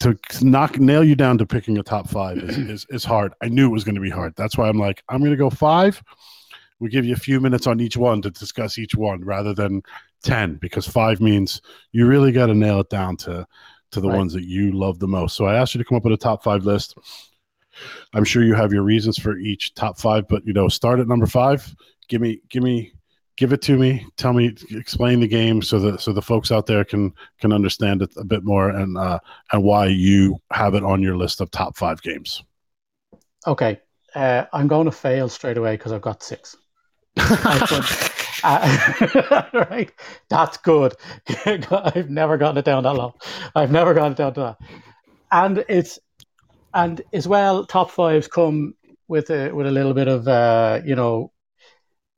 to 0.00 0.18
knock 0.42 0.78
nail 0.80 1.04
you 1.04 1.14
down 1.14 1.38
to 1.38 1.46
picking 1.46 1.78
a 1.78 1.82
top 1.82 2.08
five 2.08 2.38
is, 2.38 2.56
is 2.58 2.86
is 2.90 3.04
hard. 3.04 3.34
I 3.42 3.48
knew 3.48 3.66
it 3.66 3.72
was 3.72 3.84
going 3.84 3.94
to 3.94 4.00
be 4.00 4.10
hard. 4.10 4.34
That's 4.36 4.56
why 4.58 4.68
I'm 4.68 4.78
like 4.78 5.02
I'm 5.08 5.18
going 5.20 5.30
to 5.30 5.36
go 5.36 5.50
five. 5.50 6.02
We 6.80 6.90
give 6.90 7.04
you 7.06 7.14
a 7.14 7.16
few 7.18 7.40
minutes 7.40 7.66
on 7.66 7.80
each 7.80 7.96
one 7.96 8.20
to 8.22 8.30
discuss 8.30 8.78
each 8.78 8.94
one 8.94 9.24
rather 9.24 9.54
than 9.54 9.82
10 10.24 10.56
because 10.56 10.86
five 10.86 11.20
means 11.20 11.60
you 11.92 12.06
really 12.06 12.32
got 12.32 12.46
to 12.46 12.54
nail 12.54 12.80
it 12.80 12.90
down 12.90 13.16
to 13.18 13.46
to 13.92 14.00
the 14.00 14.08
Right. 14.08 14.16
ones 14.18 14.32
that 14.32 14.44
you 14.44 14.72
love 14.72 14.98
the 14.98 15.06
most. 15.08 15.36
So 15.36 15.46
I 15.46 15.54
asked 15.54 15.74
you 15.74 15.78
to 15.78 15.84
come 15.84 15.96
up 15.96 16.04
with 16.04 16.12
a 16.12 16.16
top 16.16 16.42
five 16.42 16.64
list. 16.64 16.96
I'm 18.14 18.24
sure 18.24 18.42
you 18.42 18.54
have 18.54 18.72
your 18.72 18.82
reasons 18.82 19.18
for 19.18 19.36
each 19.38 19.74
top 19.74 19.98
five, 19.98 20.26
but 20.28 20.46
you 20.46 20.52
know, 20.52 20.68
start 20.68 21.00
at 21.00 21.08
number 21.08 21.26
five. 21.26 21.74
Give 22.08 22.20
me, 22.20 22.40
give 22.48 22.62
me, 22.62 22.92
give 23.36 23.52
it 23.52 23.62
to 23.62 23.76
me. 23.76 24.06
Tell 24.16 24.32
me, 24.32 24.54
explain 24.70 25.20
the 25.20 25.28
game 25.28 25.62
so 25.62 25.78
that 25.80 26.00
so 26.00 26.12
the 26.12 26.22
folks 26.22 26.50
out 26.50 26.66
there 26.66 26.84
can 26.84 27.12
can 27.40 27.52
understand 27.52 28.02
it 28.02 28.10
a 28.16 28.24
bit 28.24 28.44
more 28.44 28.70
and 28.70 28.96
uh, 28.98 29.18
and 29.52 29.62
why 29.62 29.86
you 29.86 30.38
have 30.50 30.74
it 30.74 30.84
on 30.84 31.02
your 31.02 31.16
list 31.16 31.40
of 31.40 31.50
top 31.50 31.76
five 31.76 32.02
games. 32.02 32.42
Okay. 33.46 33.80
Uh, 34.14 34.46
I'm 34.52 34.66
going 34.66 34.86
to 34.86 34.92
fail 34.92 35.28
straight 35.28 35.58
away 35.58 35.74
because 35.76 35.92
I've 35.92 36.00
got 36.00 36.22
six. 36.22 36.56
Uh, 38.42 39.42
right. 39.70 39.92
That's 40.28 40.56
good. 40.58 40.94
I've 41.46 42.10
never 42.10 42.36
gotten 42.36 42.58
it 42.58 42.64
down 42.64 42.84
that 42.84 42.94
low. 42.94 43.14
I've 43.54 43.72
never 43.72 43.94
gotten 43.94 44.12
it 44.12 44.18
down 44.18 44.34
to 44.34 44.40
that. 44.40 44.58
And 45.32 45.64
it's 45.68 45.98
and 46.74 47.00
as 47.12 47.26
well, 47.26 47.66
top 47.66 47.90
fives 47.90 48.28
come 48.28 48.74
with 49.08 49.30
a 49.30 49.50
with 49.52 49.66
a 49.66 49.70
little 49.70 49.94
bit 49.94 50.08
of 50.08 50.28
uh, 50.28 50.80
you 50.84 50.94
know, 50.94 51.32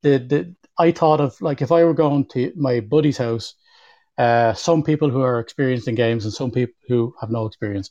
the 0.03 0.17
the 0.19 0.55
I 0.77 0.91
thought 0.91 1.21
of 1.21 1.39
like 1.41 1.61
if 1.61 1.71
I 1.71 1.83
were 1.83 1.93
going 1.93 2.25
to 2.29 2.51
my 2.55 2.79
buddy's 2.81 3.17
house, 3.17 3.55
uh, 4.17 4.53
some 4.53 4.83
people 4.83 5.09
who 5.09 5.21
are 5.21 5.39
experienced 5.39 5.87
in 5.87 5.95
games 5.95 6.25
and 6.25 6.33
some 6.33 6.51
people 6.51 6.75
who 6.87 7.13
have 7.21 7.31
no 7.31 7.45
experience, 7.45 7.89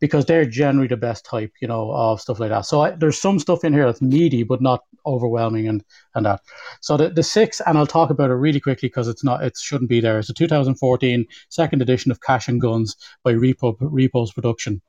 because 0.00 0.24
they're 0.24 0.46
generally 0.46 0.88
the 0.88 0.96
best 0.96 1.24
type, 1.24 1.52
you 1.60 1.68
know, 1.68 1.92
of 1.92 2.20
stuff 2.20 2.40
like 2.40 2.48
that. 2.48 2.66
So 2.66 2.80
I, 2.82 2.90
there's 2.92 3.20
some 3.20 3.38
stuff 3.38 3.64
in 3.64 3.72
here 3.72 3.86
that's 3.86 4.02
meaty 4.02 4.42
but 4.42 4.60
not 4.60 4.84
overwhelming 5.06 5.68
and 5.68 5.84
and 6.14 6.26
that. 6.26 6.40
So 6.80 6.96
the 6.96 7.10
the 7.10 7.22
six, 7.22 7.60
and 7.66 7.78
I'll 7.78 7.86
talk 7.86 8.10
about 8.10 8.30
it 8.30 8.34
really 8.34 8.60
quickly 8.60 8.88
because 8.88 9.08
it's 9.08 9.22
not 9.24 9.44
it 9.44 9.56
shouldn't 9.56 9.90
be 9.90 10.00
there. 10.00 10.18
It's 10.18 10.30
a 10.30 10.34
2014 10.34 11.26
second 11.50 11.82
edition 11.82 12.10
of 12.10 12.20
Cash 12.20 12.48
and 12.48 12.60
Guns 12.60 12.96
by 13.22 13.34
Repo 13.34 13.76
Repos 13.80 14.32
Production. 14.32 14.80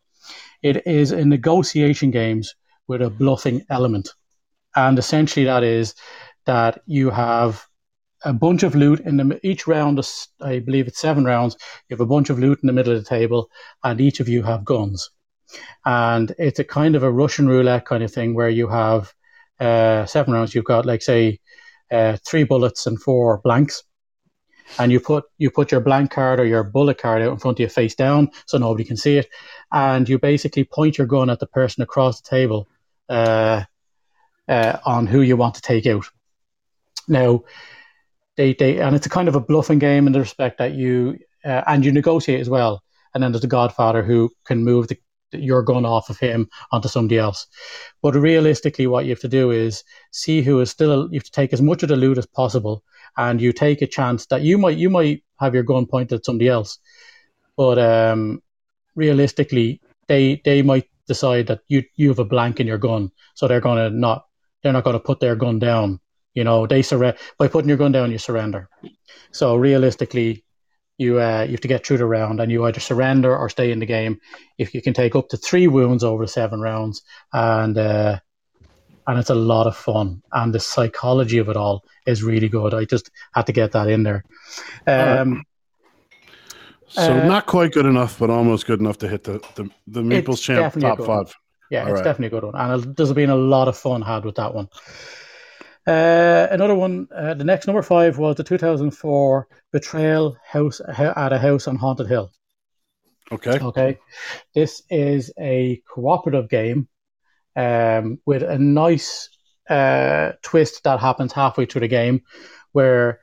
It 0.63 0.85
is 0.87 1.11
a 1.11 1.25
negotiation 1.25 2.11
games 2.11 2.55
with 2.87 3.01
a 3.01 3.09
bluffing 3.09 3.63
element, 3.69 4.09
and 4.75 4.97
essentially 4.97 5.45
that 5.45 5.63
is 5.63 5.93
that 6.45 6.81
you 6.85 7.09
have 7.09 7.67
a 8.23 8.33
bunch 8.33 8.63
of 8.63 8.75
loot 8.75 8.99
in 9.01 9.17
the 9.17 9.39
each 9.43 9.67
round. 9.67 9.99
I 10.41 10.59
believe 10.59 10.87
it's 10.87 10.99
seven 11.01 11.25
rounds. 11.25 11.55
You 11.89 11.95
have 11.95 12.01
a 12.01 12.05
bunch 12.05 12.29
of 12.29 12.39
loot 12.39 12.59
in 12.61 12.67
the 12.67 12.73
middle 12.73 12.93
of 12.93 13.03
the 13.03 13.09
table, 13.09 13.49
and 13.83 13.99
each 13.99 14.19
of 14.19 14.29
you 14.29 14.43
have 14.43 14.65
guns. 14.65 15.09
And 15.85 16.33
it's 16.37 16.59
a 16.59 16.63
kind 16.63 16.95
of 16.95 17.03
a 17.03 17.11
Russian 17.11 17.47
roulette 17.47 17.85
kind 17.85 18.03
of 18.03 18.13
thing 18.13 18.33
where 18.33 18.49
you 18.49 18.67
have 18.67 19.13
uh, 19.59 20.05
seven 20.05 20.33
rounds. 20.33 20.55
You've 20.55 20.65
got 20.65 20.85
like 20.85 21.01
say 21.01 21.39
uh, 21.91 22.17
three 22.25 22.43
bullets 22.43 22.87
and 22.87 23.01
four 23.01 23.39
blanks, 23.43 23.83
and 24.79 24.91
you 24.91 24.99
put 24.99 25.25
you 25.37 25.51
put 25.51 25.71
your 25.71 25.81
blank 25.81 26.11
card 26.11 26.39
or 26.39 26.45
your 26.45 26.63
bullet 26.63 26.97
card 26.97 27.21
out 27.21 27.31
in 27.31 27.37
front 27.37 27.57
of 27.57 27.61
you 27.61 27.69
face 27.69 27.95
down 27.95 28.29
so 28.45 28.57
nobody 28.57 28.83
can 28.83 28.97
see 28.97 29.17
it, 29.17 29.27
and 29.71 30.07
you 30.07 30.17
basically 30.19 30.63
point 30.63 30.97
your 30.97 31.07
gun 31.07 31.29
at 31.29 31.39
the 31.39 31.47
person 31.47 31.83
across 31.83 32.21
the 32.21 32.29
table 32.29 32.67
uh, 33.09 33.63
uh, 34.47 34.77
on 34.85 35.07
who 35.07 35.21
you 35.21 35.35
want 35.35 35.55
to 35.55 35.61
take 35.61 35.85
out. 35.85 36.05
Now, 37.07 37.43
they 38.37 38.53
they 38.53 38.79
and 38.79 38.95
it's 38.95 39.05
a 39.05 39.09
kind 39.09 39.27
of 39.27 39.35
a 39.35 39.39
bluffing 39.39 39.79
game 39.79 40.07
in 40.07 40.13
the 40.13 40.19
respect 40.19 40.57
that 40.57 40.73
you 40.73 41.17
uh, 41.45 41.63
and 41.67 41.85
you 41.85 41.91
negotiate 41.91 42.39
as 42.39 42.49
well. 42.49 42.83
And 43.13 43.21
then 43.21 43.31
there's 43.31 43.41
the 43.41 43.47
Godfather 43.47 44.03
who 44.03 44.31
can 44.45 44.63
move 44.63 44.87
the, 44.87 44.97
your 45.33 45.63
gun 45.63 45.85
off 45.85 46.09
of 46.09 46.17
him 46.17 46.49
onto 46.71 46.87
somebody 46.87 47.17
else. 47.17 47.45
But 48.01 48.15
realistically, 48.15 48.87
what 48.87 49.05
you 49.05 49.11
have 49.11 49.19
to 49.21 49.27
do 49.27 49.51
is 49.51 49.83
see 50.11 50.41
who 50.41 50.59
is 50.61 50.69
still. 50.69 51.09
You 51.11 51.19
have 51.19 51.25
to 51.25 51.31
take 51.31 51.53
as 51.53 51.61
much 51.61 51.83
of 51.83 51.89
the 51.89 51.95
loot 51.95 52.17
as 52.17 52.25
possible, 52.25 52.83
and 53.17 53.41
you 53.41 53.53
take 53.53 53.81
a 53.81 53.87
chance 53.87 54.25
that 54.27 54.41
you 54.41 54.57
might 54.57 54.77
you 54.77 54.89
might 54.89 55.23
have 55.39 55.53
your 55.53 55.63
gun 55.63 55.85
pointed 55.85 56.15
at 56.15 56.25
somebody 56.25 56.49
else, 56.49 56.79
but 57.57 57.79
um, 57.79 58.41
realistically, 58.95 59.81
they 60.07 60.41
they 60.45 60.61
might 60.61 60.87
decide 61.07 61.47
that 61.47 61.61
you 61.67 61.83
you 61.95 62.09
have 62.09 62.19
a 62.19 62.25
blank 62.25 62.59
in 62.59 62.67
your 62.67 62.77
gun, 62.77 63.11
so 63.35 63.47
they're 63.47 63.61
gonna 63.61 63.89
not 63.89 64.25
they're 64.63 64.73
not 64.73 64.83
gonna 64.83 64.99
put 64.99 65.19
their 65.19 65.35
gun 65.35 65.59
down. 65.59 65.99
You 66.33 66.43
know, 66.43 66.65
they 66.67 66.81
surrender 66.81 67.17
by 67.37 67.47
putting 67.47 67.69
your 67.69 67.77
gun 67.77 67.91
down. 67.91 68.11
You 68.11 68.17
surrender. 68.17 68.69
So 69.31 69.55
realistically, 69.55 70.43
you 70.97 71.19
uh, 71.19 71.43
you 71.43 71.51
have 71.51 71.61
to 71.61 71.67
get 71.67 71.85
through 71.85 71.97
the 71.97 72.05
round, 72.05 72.39
and 72.39 72.51
you 72.51 72.65
either 72.65 72.79
surrender 72.79 73.35
or 73.35 73.49
stay 73.49 73.71
in 73.71 73.79
the 73.79 73.85
game. 73.85 74.19
If 74.57 74.73
you 74.73 74.81
can 74.81 74.93
take 74.93 75.15
up 75.15 75.29
to 75.29 75.37
three 75.37 75.67
wounds 75.67 76.03
over 76.03 76.27
seven 76.27 76.61
rounds, 76.61 77.01
and 77.33 77.77
uh, 77.77 78.19
and 79.07 79.19
it's 79.19 79.29
a 79.29 79.35
lot 79.35 79.67
of 79.67 79.75
fun, 79.75 80.21
and 80.31 80.53
the 80.53 80.59
psychology 80.59 81.39
of 81.39 81.49
it 81.49 81.57
all 81.57 81.83
is 82.05 82.23
really 82.23 82.49
good. 82.49 82.73
I 82.73 82.85
just 82.85 83.09
had 83.33 83.47
to 83.47 83.53
get 83.53 83.71
that 83.71 83.87
in 83.87 84.03
there. 84.03 84.23
Um, 84.87 85.43
So 86.87 87.13
Uh, 87.13 87.27
not 87.27 87.45
quite 87.45 87.71
good 87.71 87.85
enough, 87.85 88.19
but 88.19 88.29
almost 88.29 88.65
good 88.67 88.79
enough 88.81 88.97
to 88.99 89.07
hit 89.07 89.23
the 89.23 89.39
the, 89.55 89.69
the 89.87 90.01
Meeples 90.01 90.41
champ 90.41 90.73
top 90.73 90.97
good 90.97 91.07
one. 91.07 91.25
five. 91.25 91.35
Yeah, 91.71 91.83
All 91.85 91.91
it's 91.91 92.01
right. 92.01 92.03
definitely 92.03 92.37
a 92.37 92.41
good 92.41 92.43
one, 92.43 92.55
and 92.55 92.95
there's 92.97 93.13
been 93.13 93.29
a 93.29 93.35
lot 93.35 93.67
of 93.69 93.77
fun 93.77 94.01
had 94.01 94.25
with 94.25 94.35
that 94.35 94.53
one. 94.53 94.67
Uh, 95.87 96.47
another 96.51 96.75
one, 96.75 97.07
uh, 97.15 97.33
the 97.33 97.43
next 97.43 97.65
number 97.67 97.81
five 97.81 98.17
was 98.17 98.35
the 98.35 98.43
2004 98.43 99.47
Betrayal 99.71 100.37
House 100.45 100.79
at 100.87 101.33
a 101.33 101.39
House 101.39 101.67
on 101.67 101.75
Haunted 101.75 102.07
Hill. 102.07 102.31
Okay. 103.31 103.59
Okay, 103.59 103.97
this 104.53 104.83
is 104.89 105.31
a 105.39 105.81
cooperative 105.89 106.49
game 106.49 106.87
um, 107.55 108.19
with 108.25 108.43
a 108.43 108.59
nice 108.59 109.29
uh, 109.69 110.33
twist 110.41 110.83
that 110.83 110.99
happens 110.99 111.31
halfway 111.31 111.65
through 111.65 111.81
the 111.81 111.87
game, 111.87 112.21
where 112.73 113.21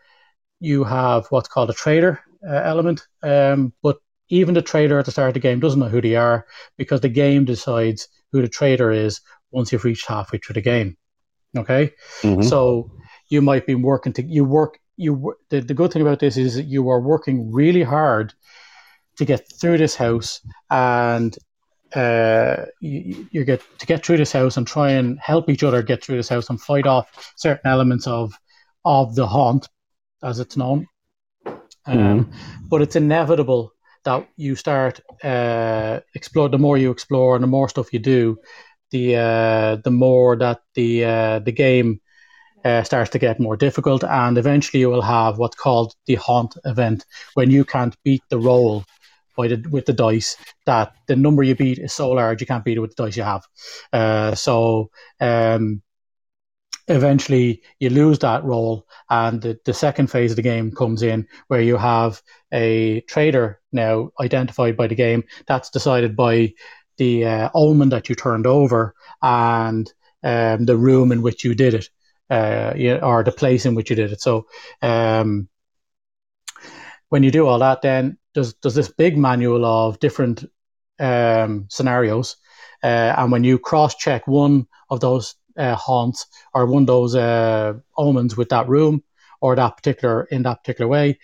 you 0.61 0.83
have 0.85 1.27
what's 1.29 1.49
called 1.49 1.71
a 1.71 1.75
trader 1.75 2.21
uh, 2.49 2.61
element, 2.65 3.07
um, 3.23 3.73
but 3.83 3.99
even 4.31 4.55
the 4.55 4.63
trader 4.63 4.99
at 4.99 5.05
the 5.05 5.13
start 5.13 5.29
of 5.29 5.35
the 5.35 5.41
game 5.41 5.61
doesn't 5.61 5.81
know 5.81 5.89
who 5.89 6.01
they 6.01 6.17
are 6.17 6.47
because 6.77 7.01
the 7.01 7.09
game 7.09 7.45
decides 7.45 8.09
who 8.33 8.43
the 8.43 8.49
trader 8.49 8.91
is 8.91 9.21
once 9.51 9.73
you've 9.73 9.85
reached 9.85 10.07
halfway 10.07 10.39
through 10.39 10.55
the 10.55 10.61
game. 10.61 10.97
Okay, 11.57 11.93
Mhm. 12.23 12.45
so 12.45 12.91
you 13.29 13.41
might 13.43 13.67
be 13.67 13.75
working 13.75 14.13
to 14.15 14.23
you 14.23 14.45
work 14.45 14.79
you 14.97 15.35
the, 15.51 15.61
the 15.61 15.75
good 15.75 15.93
thing 15.93 16.03
about 16.03 16.19
this 16.19 16.37
is 16.37 16.55
that 16.57 16.65
you 16.65 16.89
are 16.89 17.01
working 17.01 17.53
really 17.53 17.83
hard 17.83 18.35
to 19.17 19.25
get 19.25 19.51
through 19.61 19.79
this 19.79 19.95
house 19.97 20.41
and 20.71 21.37
uh, 21.95 22.67
you, 22.81 23.27
you 23.31 23.45
get 23.45 23.63
to 23.79 23.87
get 23.87 24.05
through 24.05 24.19
this 24.19 24.33
house 24.33 24.57
and 24.57 24.67
try 24.67 24.91
and 24.91 25.19
help 25.21 25.49
each 25.49 25.63
other 25.63 25.83
get 25.83 26.05
through 26.05 26.17
this 26.17 26.29
house 26.29 26.51
and 26.51 26.61
fight 26.61 26.87
off 26.87 27.33
certain 27.37 27.71
elements 27.71 28.07
of 28.07 28.35
of 28.85 29.15
the 29.15 29.27
haunt 29.27 29.69
as 30.23 30.41
it's 30.41 30.57
known. 30.57 30.87
Um, 31.87 32.31
but 32.69 32.83
it's 32.83 32.97
inevitable 32.97 33.73
that 34.05 34.29
you 34.37 34.55
start 34.55 35.01
uh, 35.25 36.01
explore 36.15 36.49
the 36.51 36.59
more 36.59 36.77
you 36.77 36.91
explore 36.91 37.35
and 37.35 37.43
the 37.43 37.49
more 37.49 37.69
stuff 37.69 37.93
you 37.93 37.99
do 37.99 38.37
the 38.91 39.17
uh, 39.17 39.77
the 39.85 39.91
more 39.91 40.37
that 40.37 40.61
the 40.75 41.05
uh, 41.05 41.39
the 41.41 41.53
game 41.53 42.01
uh, 42.65 42.83
starts 42.83 43.11
to 43.11 43.19
get 43.19 43.41
more 43.41 43.57
difficult, 43.57 44.05
and 44.05 44.39
eventually 44.39 44.81
you 44.81 44.91
will 44.91 45.03
have 45.03 45.39
what's 45.39 45.57
called 45.57 45.95
the 46.07 46.17
haunt 46.17 46.57
event 46.65 47.05
when 47.35 47.51
you 47.51 47.65
can't 47.65 47.97
beat 48.05 48.23
the 48.31 48.39
roll 48.39 48.85
by 49.37 49.49
the 49.49 49.65
with 49.71 49.87
the 49.87 49.93
dice. 49.93 50.37
That 50.67 50.93
the 51.07 51.17
number 51.17 51.43
you 51.43 51.55
beat 51.55 51.79
is 51.79 51.93
so 51.93 52.11
large 52.11 52.41
you 52.41 52.47
can't 52.47 52.65
beat 52.65 52.77
it 52.77 52.81
with 52.81 52.95
the 52.97 53.05
dice 53.05 53.17
you 53.17 53.23
have. 53.23 53.45
Uh, 53.93 54.35
so 54.35 54.91
um, 55.21 55.83
eventually 56.89 57.63
you 57.79 57.91
lose 57.91 58.19
that 58.21 58.45
roll, 58.45 58.87
and 59.11 59.41
the, 59.41 59.59
the 59.65 59.75
second 59.75 60.09
phase 60.09 60.33
of 60.33 60.37
the 60.37 60.43
game 60.43 60.73
comes 60.73 61.03
in 61.03 61.27
where 61.49 61.61
you 61.61 61.77
have 61.77 62.21
a 62.53 63.03
trader 63.03 63.61
now 63.73 64.11
identified 64.21 64.77
by 64.77 64.87
the 64.87 64.95
game. 64.95 65.23
That's 65.47 65.71
decided 65.71 66.17
by 66.17 66.55
the 66.99 67.25
uh, 67.25 67.51
omen 67.55 67.89
that 67.89 68.09
you 68.09 68.15
turned 68.15 68.47
over 68.47 68.95
and 69.23 69.93
um, 70.23 70.67
the 70.67 70.77
room 70.77 71.13
in 71.13 71.23
which 71.23 71.45
you 71.45 71.55
did 71.55 71.75
it, 71.75 71.89
uh, 72.31 72.99
or 73.03 73.23
the 73.25 73.33
place 73.33 73.65
in 73.65 73.75
which 73.75 73.91
you 73.91 73.97
did 73.97 74.13
it. 74.13 74.21
So 74.21 74.47
um, 74.83 75.49
when 77.09 77.23
you 77.23 77.31
do 77.31 77.47
all 77.47 77.59
that, 77.61 77.83
then 77.83 78.19
there's 78.35 78.55
there's 78.63 78.75
this 78.75 78.89
big 78.89 79.17
manual 79.17 79.65
of 79.65 79.99
different 80.01 80.45
um, 81.01 81.67
scenarios, 81.71 82.37
uh, 82.83 83.15
and 83.17 83.33
when 83.33 83.45
you 83.45 83.59
cross 83.59 83.95
check 83.95 84.27
one 84.27 84.67
of 84.91 85.01
those 85.01 85.37
uh, 85.57 85.75
haunts 85.75 86.27
or 86.55 86.67
one 86.67 86.83
of 86.83 86.87
those 86.87 87.15
uh, 87.15 87.75
omens 87.97 88.37
with 88.37 88.49
that 88.51 88.69
room 88.69 89.03
or 89.41 89.55
that 89.57 89.77
particular 89.77 90.25
in 90.25 90.43
that 90.43 90.63
particular 90.63 90.89
way, 90.89 91.19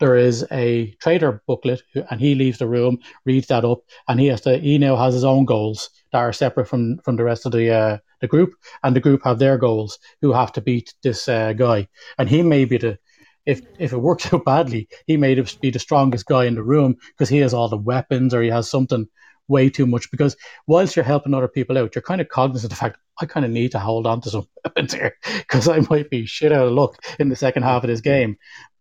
there 0.00 0.16
is 0.16 0.46
a 0.52 0.92
trader 1.00 1.42
booklet, 1.46 1.82
who- 1.92 2.04
and 2.10 2.20
he 2.20 2.34
leaves 2.34 2.58
the 2.58 2.68
room, 2.68 2.98
reads 3.24 3.48
that 3.48 3.64
up, 3.64 3.80
and 4.08 4.20
he 4.20 4.26
has 4.26 4.40
to. 4.42 4.58
He 4.58 4.78
now 4.78 4.96
has 4.96 5.14
his 5.14 5.24
own 5.24 5.44
goals 5.44 5.90
that 6.12 6.18
are 6.18 6.32
separate 6.32 6.66
from 6.68 6.98
from 6.98 7.16
the 7.16 7.24
rest 7.24 7.46
of 7.46 7.52
the 7.52 7.70
uh, 7.70 7.98
the 8.20 8.28
group, 8.28 8.54
and 8.82 8.94
the 8.94 9.00
group 9.00 9.22
have 9.24 9.38
their 9.38 9.58
goals 9.58 9.98
who 10.22 10.32
have 10.32 10.52
to 10.52 10.60
beat 10.60 10.94
this 11.02 11.28
uh, 11.28 11.52
guy, 11.52 11.88
and 12.18 12.28
he 12.28 12.42
may 12.42 12.64
be 12.64 12.78
the. 12.78 12.98
If, 13.46 13.62
if 13.78 13.94
it 13.94 13.98
works 13.98 14.30
out 14.34 14.44
badly, 14.44 14.88
he 15.06 15.16
may 15.16 15.34
be 15.62 15.70
the 15.70 15.78
strongest 15.78 16.26
guy 16.26 16.44
in 16.44 16.54
the 16.54 16.62
room 16.62 16.96
because 17.08 17.30
he 17.30 17.38
has 17.38 17.54
all 17.54 17.68
the 17.70 17.78
weapons 17.78 18.34
or 18.34 18.42
he 18.42 18.50
has 18.50 18.68
something 18.70 19.06
way 19.48 19.70
too 19.70 19.86
much. 19.86 20.10
Because 20.10 20.36
whilst 20.66 20.94
you're 20.96 21.04
helping 21.04 21.32
other 21.32 21.48
people 21.48 21.78
out, 21.78 21.94
you're 21.94 22.02
kind 22.02 22.20
of 22.20 22.28
cognizant 22.28 22.70
of 22.72 22.78
the 22.78 22.80
fact 22.80 22.98
I 23.20 23.26
kind 23.26 23.46
of 23.46 23.50
need 23.50 23.72
to 23.72 23.78
hold 23.78 24.06
on 24.06 24.20
to 24.20 24.30
some 24.30 24.46
weapons 24.64 24.92
here 24.92 25.14
because 25.38 25.66
I 25.66 25.80
might 25.90 26.10
be 26.10 26.26
shit 26.26 26.52
out 26.52 26.66
of 26.68 26.74
luck 26.74 27.02
in 27.18 27.30
the 27.30 27.36
second 27.36 27.62
half 27.62 27.82
of 27.82 27.88
this 27.88 28.02
game. 28.02 28.36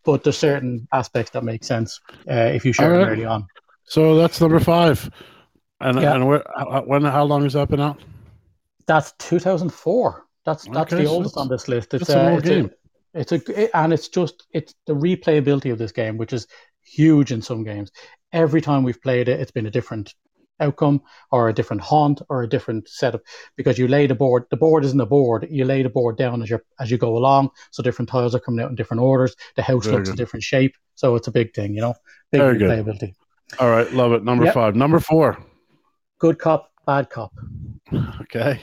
But 0.08 0.24
there's 0.24 0.38
certain 0.38 0.88
aspects 0.94 1.32
that 1.32 1.44
make 1.44 1.66
sense 1.66 2.00
uh, 2.32 2.50
if 2.56 2.64
you 2.66 2.72
share 2.72 2.98
them 2.98 3.10
early 3.10 3.26
on. 3.26 3.46
So 3.84 4.16
that's 4.16 4.40
number 4.40 4.60
five. 4.62 5.10
And 5.82 6.02
Yeah. 6.02 6.16
and 6.16 6.26
where, 6.26 6.44
when 6.86 7.04
how 7.04 7.26
long 7.26 7.44
has 7.44 7.54
that 7.54 7.68
been 7.68 7.82
out? 7.82 8.02
That's 8.88 9.12
2004. 9.20 10.26
That's 10.46 10.64
that's 10.70 10.94
Okay, 10.94 11.04
the 11.04 11.10
oldest 11.10 11.36
on 11.38 11.50
this 11.50 11.68
list. 11.68 11.94
It's, 11.94 12.10
uh, 12.10 12.36
it's 12.38 12.48
game. 12.50 12.72
A, 13.14 13.20
it's 13.20 13.32
a 13.34 13.64
it- 13.64 13.72
and 13.74 13.92
it's 13.92 14.08
just 14.08 14.48
it's 14.54 14.74
the 14.86 14.94
replayability 14.94 15.74
of 15.74 15.78
this 15.78 15.92
game, 15.92 16.18
which 16.18 16.32
is 16.32 16.48
huge 16.86 17.34
in 17.34 17.42
some 17.42 17.66
games. 17.66 17.92
Every 18.32 18.62
time 18.62 18.84
we've 18.84 19.02
played 19.02 19.28
it, 19.28 19.42
it's 19.42 19.52
been 19.52 19.66
a 19.66 19.72
different 19.72 20.16
outcome 20.60 21.02
or 21.32 21.50
a 21.50 21.54
different 21.54 21.82
haunt 21.82 22.22
or 22.30 22.44
a 22.44 22.50
different 22.50 22.88
setup 22.90 23.22
because 23.56 23.78
you 23.78 23.88
lay 23.88 24.08
the 24.08 24.16
board. 24.16 24.46
The 24.50 24.58
board 24.58 24.84
isn't 24.86 25.00
a 25.00 25.06
board. 25.06 25.48
You 25.50 25.66
lay 25.66 25.84
the 25.84 25.90
board 25.90 26.18
down 26.18 26.42
as 26.42 26.50
you 26.50 26.60
as 26.80 26.92
you 26.92 26.98
go 26.98 27.16
along. 27.18 27.50
So 27.72 27.84
different 27.84 28.10
tiles 28.10 28.36
are 28.36 28.40
coming 28.40 28.64
out 28.64 28.70
in 28.70 28.76
different 28.76 29.02
orders. 29.02 29.36
The 29.56 29.62
house 29.62 29.86
Very 29.86 29.98
looks 29.98 30.10
a 30.10 30.16
different 30.16 30.44
shape. 30.44 30.76
So 30.96 31.16
it's 31.16 31.28
a 31.28 31.32
big 31.32 31.54
thing, 31.54 31.74
you 31.74 31.82
know. 31.82 31.94
Big 32.32 32.42
Very 32.42 32.58
good. 32.58 32.70
replayability. 32.70 33.14
All 33.60 33.70
right, 33.70 33.92
love 33.94 34.12
it. 34.14 34.24
Number 34.24 34.46
Yep. 34.46 34.54
five. 34.54 34.76
Number 34.76 35.00
four. 35.00 35.38
Good 36.20 36.40
cop, 36.40 36.72
bad 36.86 37.10
cop. 37.10 37.32
Okay. 38.22 38.62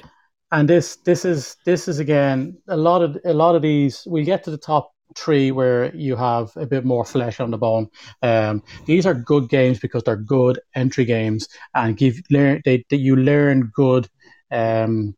and 0.53 0.68
this 0.68 0.97
this 0.97 1.24
is 1.24 1.57
this 1.64 1.88
is 1.88 1.99
again 1.99 2.57
a 2.68 2.76
lot 2.76 3.03
of 3.03 3.16
a 3.24 3.32
lot 3.32 3.55
of 3.57 3.62
these 3.62 4.07
we 4.09 4.22
get 4.22 4.45
to 4.45 4.51
the 4.51 4.59
top 4.59 4.93
three 5.14 5.50
where 5.50 5.94
you 5.94 6.16
have 6.16 6.56
a 6.56 6.66
bit 6.66 6.84
more 6.84 7.04
flesh 7.04 7.40
on 7.40 7.50
the 7.50 7.58
bone. 7.58 7.88
Um, 8.22 8.62
these 8.86 9.06
are 9.06 9.14
good 9.14 9.48
games 9.48 9.78
because 9.78 10.02
they're 10.02 10.16
good 10.16 10.60
entry 10.74 11.04
games 11.04 11.48
and 11.74 11.96
give 11.96 12.20
learn 12.30 12.62
they, 12.64 12.84
they 12.90 12.96
you 12.96 13.16
learn 13.16 13.70
good 13.74 14.08
um, 14.50 15.14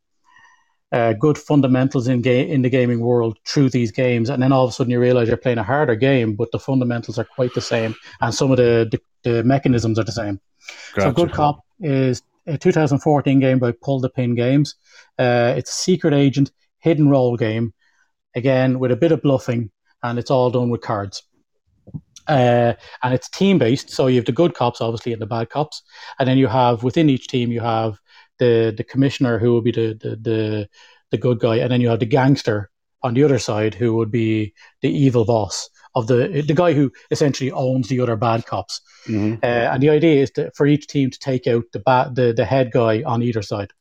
uh, 0.93 1.13
good 1.15 1.37
fundamentals 1.37 2.09
in 2.09 2.23
game 2.23 2.49
in 2.49 2.63
the 2.63 2.71
gaming 2.71 3.01
world 3.01 3.39
through 3.47 3.71
these 3.71 3.91
games. 3.91 4.31
And 4.31 4.43
then 4.43 4.53
all 4.53 4.65
of 4.65 4.71
a 4.71 4.73
sudden 4.73 4.91
you 4.91 5.01
realize 5.01 5.29
you're 5.29 5.37
playing 5.37 5.59
a 5.59 5.65
harder 5.65 5.97
game 5.97 6.37
but 6.37 6.51
the 6.53 6.59
fundamentals 6.59 7.19
are 7.19 7.25
quite 7.25 7.55
the 7.55 7.61
same 7.61 7.95
and 8.21 8.35
some 8.35 8.51
of 8.51 8.57
the 8.57 8.89
the, 8.91 9.01
the 9.31 9.45
mechanisms 9.45 9.99
are 9.99 10.05
the 10.05 10.13
same. 10.13 10.41
So 10.99 11.13
Good 11.13 11.33
Cop 11.33 11.61
is 11.81 12.23
a 12.47 12.57
2014 12.57 13.41
game 13.41 13.59
by 13.59 13.73
Pull 13.73 14.01
the 14.01 14.09
Pin 14.09 14.35
Games. 14.35 14.75
Uh, 15.19 15.55
it's 15.57 15.71
a 15.71 15.75
secret 15.75 16.15
agent 16.15 16.51
hidden 16.79 17.09
role 17.09 17.37
game, 17.37 17.75
again 18.35 18.79
with 18.79 18.93
a 18.93 18.97
bit 18.97 19.13
of 19.13 19.23
bluffing, 19.23 19.71
and 20.03 20.19
it's 20.19 20.31
all 20.31 20.51
done 20.51 20.71
with 20.71 20.81
cards. 20.81 21.23
Uh, 22.29 22.75
and 23.03 23.15
it's 23.15 23.29
team 23.29 23.57
based, 23.59 23.89
so 23.91 24.09
you 24.09 24.17
have 24.17 24.25
the 24.25 24.33
good 24.33 24.55
cops 24.55 24.81
obviously 24.81 25.13
and 25.13 25.23
the 25.23 25.27
bad 25.27 25.49
cops, 25.49 25.83
and 26.19 26.29
then 26.29 26.39
you 26.39 26.49
have 26.49 26.83
within 26.83 27.09
each 27.09 27.29
team 27.29 27.53
you 27.53 27.61
have 27.61 27.99
the 28.39 28.75
the 28.77 28.85
commissioner 28.85 29.39
who 29.39 29.53
will 29.53 29.63
be 29.63 29.71
the 29.71 29.95
the 30.01 30.17
the, 30.17 30.69
the 31.13 31.19
good 31.19 31.39
guy, 31.39 31.57
and 31.57 31.71
then 31.71 31.81
you 31.81 31.89
have 31.89 32.01
the 32.01 32.07
gangster 32.07 32.71
on 33.03 33.15
the 33.15 33.23
other 33.23 33.39
side 33.39 33.75
who 33.75 33.95
would 33.95 34.11
be 34.11 34.53
the 34.83 34.91
evil 34.91 35.25
boss 35.25 35.71
of 35.95 36.09
the 36.09 36.43
the 36.47 36.55
guy 36.55 36.73
who 36.73 36.91
essentially 37.13 37.53
owns 37.53 37.89
the 37.89 38.01
other 38.01 38.17
bad 38.17 38.45
cops. 38.45 38.81
Mhm. 39.07 39.39
Uh, 39.43 39.73
and 39.73 39.81
the 39.81 39.91
idea 39.91 40.23
is 40.23 40.31
to, 40.33 40.51
for 40.57 40.67
each 40.67 40.89
team 40.89 41.11
to 41.11 41.19
take 41.21 41.47
out 41.47 41.63
the, 41.73 41.79
ba- 41.79 42.11
the 42.13 42.33
the 42.33 42.45
head 42.45 42.73
guy 42.73 43.05
on 43.05 43.23
either 43.23 43.43
side. 43.43 43.73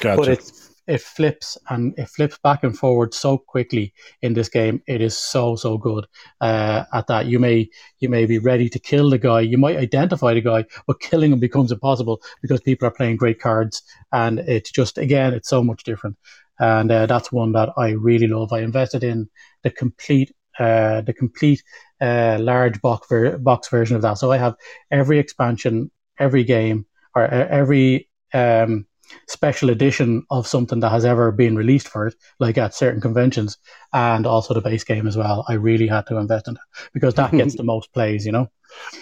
Gotcha. 0.00 0.16
But 0.16 0.28
it 0.28 0.52
it 0.86 1.00
flips 1.00 1.58
and 1.68 1.98
it 1.98 2.08
flips 2.08 2.38
back 2.38 2.62
and 2.62 2.78
forward 2.78 3.12
so 3.12 3.38
quickly 3.38 3.92
in 4.22 4.34
this 4.34 4.48
game. 4.48 4.82
It 4.86 5.00
is 5.00 5.16
so 5.16 5.56
so 5.56 5.78
good 5.78 6.06
uh, 6.40 6.84
at 6.92 7.06
that. 7.08 7.26
You 7.26 7.38
may 7.38 7.68
you 7.98 8.08
may 8.08 8.26
be 8.26 8.38
ready 8.38 8.68
to 8.68 8.78
kill 8.78 9.10
the 9.10 9.18
guy. 9.18 9.40
You 9.40 9.58
might 9.58 9.76
identify 9.76 10.34
the 10.34 10.40
guy, 10.40 10.64
but 10.86 11.00
killing 11.00 11.32
him 11.32 11.40
becomes 11.40 11.72
impossible 11.72 12.20
because 12.42 12.60
people 12.60 12.86
are 12.88 12.92
playing 12.92 13.16
great 13.16 13.40
cards, 13.40 13.82
and 14.12 14.38
it's 14.40 14.70
just 14.70 14.98
again 14.98 15.34
it's 15.34 15.48
so 15.48 15.62
much 15.62 15.84
different. 15.84 16.16
And 16.58 16.90
uh, 16.90 17.06
that's 17.06 17.30
one 17.32 17.52
that 17.52 17.70
I 17.76 17.90
really 17.90 18.28
love. 18.28 18.52
I 18.52 18.60
invested 18.60 19.04
in 19.04 19.28
the 19.62 19.70
complete 19.70 20.32
uh, 20.58 21.02
the 21.02 21.12
complete 21.12 21.62
uh, 22.00 22.38
large 22.40 22.80
box 22.80 23.06
ver- 23.08 23.38
box 23.38 23.68
version 23.68 23.96
of 23.96 24.02
that. 24.02 24.18
So 24.18 24.32
I 24.32 24.38
have 24.38 24.54
every 24.90 25.18
expansion, 25.18 25.90
every 26.18 26.44
game, 26.44 26.86
or 27.14 27.24
uh, 27.24 27.46
every 27.50 28.08
um, 28.32 28.86
special 29.28 29.70
edition 29.70 30.24
of 30.30 30.46
something 30.46 30.80
that 30.80 30.90
has 30.90 31.04
ever 31.04 31.32
been 31.32 31.56
released 31.56 31.88
for 31.88 32.06
it, 32.06 32.14
like 32.40 32.58
at 32.58 32.74
certain 32.74 33.00
conventions, 33.00 33.58
and 33.92 34.26
also 34.26 34.54
the 34.54 34.60
base 34.60 34.84
game 34.84 35.06
as 35.06 35.16
well. 35.16 35.44
I 35.48 35.54
really 35.54 35.86
had 35.86 36.06
to 36.06 36.16
invest 36.16 36.48
in 36.48 36.54
that 36.54 36.88
because 36.92 37.14
that 37.14 37.32
gets 37.32 37.54
the 37.56 37.62
most 37.64 37.92
plays, 37.92 38.26
you 38.26 38.32
know, 38.32 38.48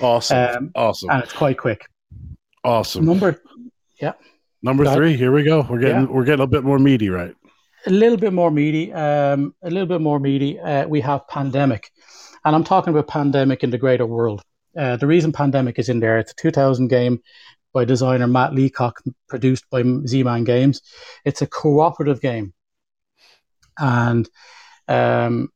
awesome. 0.00 0.56
um, 0.56 0.70
awesome. 0.74 1.10
and 1.10 1.22
it's 1.22 1.32
quite 1.32 1.58
quick. 1.58 1.86
awesome. 2.64 3.04
Number 3.04 3.40
yeah. 4.00 4.12
Number 4.62 4.84
three. 4.94 5.14
Here 5.16 5.30
we 5.32 5.42
go. 5.42 5.66
We're 5.68 5.78
getting 5.78 6.02
Yeah. 6.02 6.10
we're 6.10 6.24
getting 6.24 6.44
a 6.44 6.46
bit 6.46 6.64
more 6.64 6.78
meaty, 6.78 7.10
right? 7.10 7.34
a 7.86 7.90
little 7.90 8.16
bit 8.16 8.32
more 8.32 8.50
meaty. 8.50 8.92
Um, 8.92 9.54
a 9.62 9.70
little 9.70 9.86
bit 9.86 10.00
more 10.00 10.18
meaty. 10.18 10.58
Uh, 10.58 10.86
we 10.88 11.00
have 11.02 11.28
pandemic, 11.28 11.90
and 12.44 12.54
I'm 12.56 12.64
talking 12.64 12.92
about 12.92 13.08
pandemic 13.08 13.62
in 13.62 13.70
the 13.70 13.78
greater 13.78 14.06
world. 14.06 14.42
Uh, 14.76 14.96
the 14.96 15.06
reason 15.06 15.32
pandemic 15.32 15.78
is 15.78 15.88
in 15.88 16.00
there, 16.00 16.18
it's 16.18 16.32
a 16.32 16.36
2000 16.36 16.88
game 16.88 17.20
by 17.74 17.84
designer 17.84 18.26
Matt 18.26 18.54
Leacock, 18.54 19.02
produced 19.28 19.68
by 19.68 19.82
Z-Man 20.06 20.44
Games. 20.44 20.80
It's 21.24 21.42
a 21.42 21.46
cooperative 21.46 22.22
game, 22.22 22.54
and 23.78 24.26
um, 24.88 25.50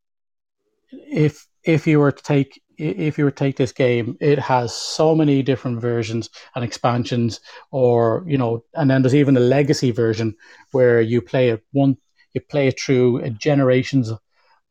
if 0.90 1.46
if 1.64 1.86
you 1.86 2.00
were 2.00 2.12
to 2.12 2.22
take 2.22 2.60
if 2.78 3.18
you 3.18 3.24
were 3.24 3.30
to 3.30 3.44
take 3.44 3.56
this 3.56 3.72
game, 3.72 4.16
it 4.20 4.38
has 4.38 4.72
so 4.74 5.14
many 5.14 5.42
different 5.42 5.80
versions 5.80 6.30
and 6.54 6.64
expansions, 6.64 7.40
or 7.70 8.24
you 8.26 8.38
know, 8.38 8.64
and 8.74 8.90
then 8.90 9.02
there's 9.02 9.14
even 9.14 9.36
a 9.36 9.40
legacy 9.40 9.90
version 9.90 10.34
where 10.72 11.00
you 11.00 11.20
play 11.20 11.50
it 11.50 11.64
one, 11.72 11.96
you 12.34 12.40
play 12.40 12.68
it 12.68 12.80
through 12.80 13.28
generations, 13.30 14.12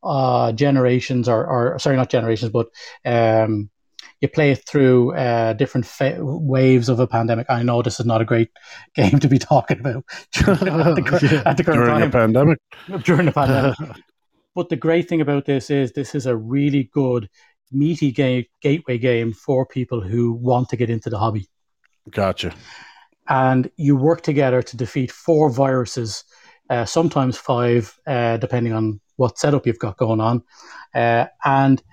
uh, 0.04 0.52
generations, 0.54 1.28
or, 1.28 1.46
or 1.46 1.80
sorry, 1.80 1.98
not 1.98 2.10
generations, 2.10 2.52
but 2.52 2.68
um, 3.06 3.70
you 4.22 4.28
play 4.28 4.52
it 4.52 4.68
through 4.68 5.14
uh, 5.16 5.54
different 5.54 5.86
fa- 5.86 6.18
waves 6.20 6.90
of 6.90 7.00
a 7.00 7.08
pandemic. 7.08 7.48
I 7.50 7.64
know 7.64 7.82
this 7.82 8.00
is 8.00 8.06
not 8.06 8.22
a 8.22 8.26
great 8.26 8.50
game 8.96 9.20
to 9.20 9.28
be 9.28 9.38
talking 9.40 9.80
about 9.80 10.04
at 10.38 10.60
the, 10.60 11.44
at 11.46 11.58
the 11.58 11.64
current 11.64 11.80
During 11.80 12.00
time 12.00 12.02
the 12.02 12.18
pandemic. 12.18 12.60
during 13.04 13.26
the 13.28 13.32
pandemic. 13.32 13.78
But 14.56 14.70
the 14.70 14.76
great 14.76 15.08
thing 15.08 15.22
about 15.22 15.46
this 15.46 15.70
is 15.70 15.92
this 15.92 16.16
is 16.16 16.26
a 16.26 16.36
really 16.36 16.90
good 16.92 17.30
meaty 17.72 18.12
game, 18.12 18.46
gateway 18.62 18.98
game 18.98 19.34
for 19.34 19.66
people 19.66 20.02
who 20.02 20.34
want 20.34 20.70
to 20.70 20.78
get 20.78 20.90
into 20.90 21.10
the 21.10 21.20
hobby. 21.20 21.48
Gotcha. 22.10 22.54
And 23.30 23.70
you 23.76 23.96
work 23.96 24.22
together 24.22 24.62
to 24.64 24.78
defeat 24.78 25.12
four 25.12 25.50
viruses, 25.50 26.24
uh, 26.70 26.86
sometimes 26.86 27.38
five, 27.38 27.94
uh, 28.08 28.38
depending 28.38 28.74
on 28.74 29.00
what 29.18 29.38
setup 29.38 29.68
you've 29.68 29.80
got 29.80 29.98
going 29.98 30.22
on. 30.22 30.44
Uh, 30.96 31.26
and 31.44 31.84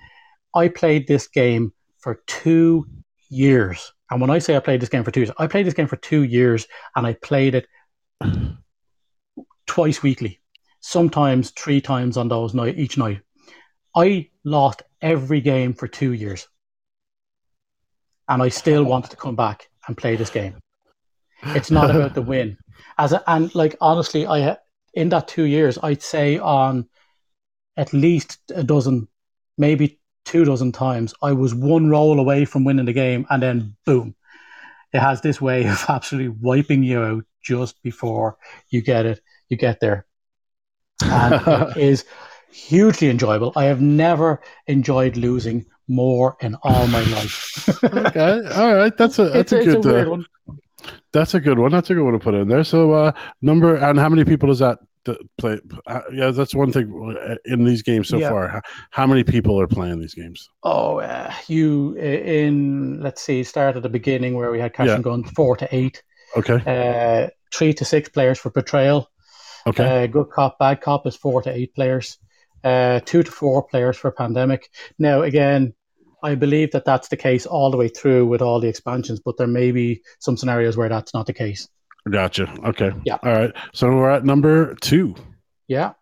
I 0.54 0.68
played 0.68 1.06
this 1.08 1.26
game 1.26 1.72
for 2.04 2.20
two 2.26 2.86
years. 3.30 3.94
And 4.10 4.20
when 4.20 4.28
I 4.28 4.38
say 4.38 4.54
I 4.54 4.60
played 4.60 4.80
this 4.82 4.90
game 4.90 5.04
for 5.04 5.10
two 5.10 5.20
years, 5.20 5.30
I 5.38 5.46
played 5.46 5.64
this 5.64 5.72
game 5.72 5.86
for 5.86 5.96
two 5.96 6.22
years 6.22 6.66
and 6.94 7.06
I 7.06 7.14
played 7.14 7.54
it 7.54 7.66
twice 9.66 10.02
weekly, 10.02 10.38
sometimes 10.80 11.50
three 11.52 11.80
times 11.80 12.18
on 12.18 12.28
those 12.28 12.52
night 12.52 12.78
each 12.78 12.98
night. 12.98 13.22
I 13.96 14.28
lost 14.44 14.82
every 15.00 15.40
game 15.40 15.72
for 15.72 15.88
two 15.88 16.12
years, 16.12 16.46
and 18.28 18.42
I 18.42 18.50
still 18.50 18.84
wanted 18.84 19.12
to 19.12 19.16
come 19.16 19.36
back 19.36 19.70
and 19.88 19.96
play 19.96 20.16
this 20.16 20.30
game. 20.30 20.56
It's 21.42 21.70
not 21.70 21.90
about 21.90 22.14
the 22.14 22.22
win, 22.22 22.58
as 22.98 23.12
a, 23.12 23.22
and 23.30 23.54
like 23.54 23.76
honestly, 23.80 24.26
I 24.26 24.58
in 24.92 25.08
that 25.10 25.28
two 25.28 25.44
years, 25.44 25.78
I'd 25.82 26.02
say 26.02 26.38
on 26.38 26.86
at 27.76 27.92
least 27.92 28.40
a 28.54 28.64
dozen, 28.64 29.08
maybe 29.56 30.00
two 30.34 30.44
dozen 30.44 30.72
times, 30.72 31.14
I 31.22 31.32
was 31.32 31.54
one 31.54 31.88
roll 31.88 32.18
away 32.18 32.44
from 32.44 32.64
winning 32.64 32.86
the 32.86 32.92
game, 32.92 33.24
and 33.30 33.40
then 33.40 33.76
boom, 33.86 34.16
it 34.92 34.98
has 34.98 35.20
this 35.20 35.40
way 35.40 35.64
of 35.64 35.84
absolutely 35.88 36.36
wiping 36.40 36.82
you 36.82 37.00
out 37.00 37.24
just 37.40 37.80
before 37.84 38.36
you 38.68 38.82
get 38.82 39.06
it, 39.06 39.20
you 39.48 39.56
get 39.56 39.78
there, 39.78 40.06
and 41.04 41.34
it 41.34 41.76
is 41.76 42.04
hugely 42.50 43.10
enjoyable. 43.10 43.52
I 43.54 43.66
have 43.66 43.80
never 43.80 44.40
enjoyed 44.66 45.16
losing 45.16 45.66
more 45.86 46.36
in 46.40 46.56
all 46.64 46.88
my 46.88 47.02
life. 47.02 47.84
okay. 47.84 48.40
All 48.56 48.74
right. 48.74 48.96
That's 48.96 49.20
a 49.20 49.28
that's 49.28 49.52
it's, 49.52 49.66
a 49.68 49.80
good 49.80 49.86
a 49.86 50.06
uh, 50.06 50.10
one. 50.10 50.26
that's 51.12 51.34
a 51.34 51.40
good 51.40 51.60
one. 51.60 51.70
That's 51.70 51.90
a 51.90 51.94
good 51.94 52.02
one 52.02 52.14
to 52.14 52.18
put 52.18 52.34
in 52.34 52.48
there. 52.48 52.64
So 52.64 52.92
uh 52.92 53.12
number 53.42 53.76
and 53.76 53.98
how 53.98 54.08
many 54.08 54.24
people 54.24 54.50
is 54.50 54.60
that 54.60 54.78
th- 54.78 54.88
play? 55.38 55.58
Uh, 55.86 56.00
yeah, 56.12 56.30
that's 56.30 56.54
one 56.54 56.72
thing 56.72 57.16
uh, 57.20 57.36
in 57.44 57.64
these 57.64 57.82
games 57.82 58.08
so 58.08 58.18
Yeah. 58.18 58.30
far. 58.30 58.48
How, 58.48 58.60
how 58.90 59.06
many 59.06 59.24
people 59.24 59.60
are 59.60 59.66
playing 59.66 60.00
these 60.00 60.14
games? 60.14 60.48
Oh, 60.62 60.98
uh, 61.00 61.32
you 61.48 61.94
in 61.96 63.00
let's 63.00 63.22
see, 63.22 63.42
start 63.44 63.76
at 63.76 63.82
the 63.82 63.88
beginning 63.88 64.34
where 64.34 64.50
we 64.50 64.60
had 64.60 64.72
cash 64.74 64.88
Yeah. 64.88 64.94
and 64.96 65.04
gun 65.04 65.24
four 65.24 65.56
to 65.56 65.68
eight, 65.74 66.02
Okay. 66.36 66.60
uh, 66.66 67.28
three 67.54 67.74
to 67.74 67.84
six 67.84 68.08
players 68.08 68.38
for 68.38 68.50
betrayal. 68.50 69.10
Okay. 69.66 70.04
Uh, 70.04 70.06
good 70.06 70.30
cop, 70.30 70.58
bad 70.58 70.80
cop 70.80 71.06
is 71.06 71.16
four 71.16 71.40
to 71.42 71.50
eight 71.50 71.74
players. 71.74 72.18
Uh, 72.62 73.00
two 73.04 73.22
to 73.22 73.30
four 73.30 73.62
players 73.62 73.96
for 73.96 74.10
pandemic. 74.10 74.70
Now, 74.98 75.22
again, 75.22 75.74
I 76.22 76.34
believe 76.34 76.70
that 76.72 76.86
that's 76.86 77.08
the 77.08 77.16
case 77.18 77.44
all 77.44 77.70
the 77.70 77.76
way 77.76 77.88
through 77.88 78.26
with 78.26 78.40
all 78.40 78.58
the 78.58 78.68
expansions, 78.68 79.20
but 79.20 79.36
there 79.36 79.46
may 79.46 79.72
be 79.72 80.00
some 80.20 80.36
scenarios 80.38 80.74
where 80.76 80.88
that's 80.88 81.12
not 81.12 81.26
the 81.26 81.34
case. 81.34 81.68
Gotcha. 82.10 82.52
Okay. 82.64 82.92
Yeah. 83.04 83.18
All 83.22 83.32
right. 83.32 83.52
So 83.72 83.88
we're 83.88 84.10
at 84.10 84.24
number 84.24 84.74
two. 84.76 85.14
Yeah. 85.68 85.92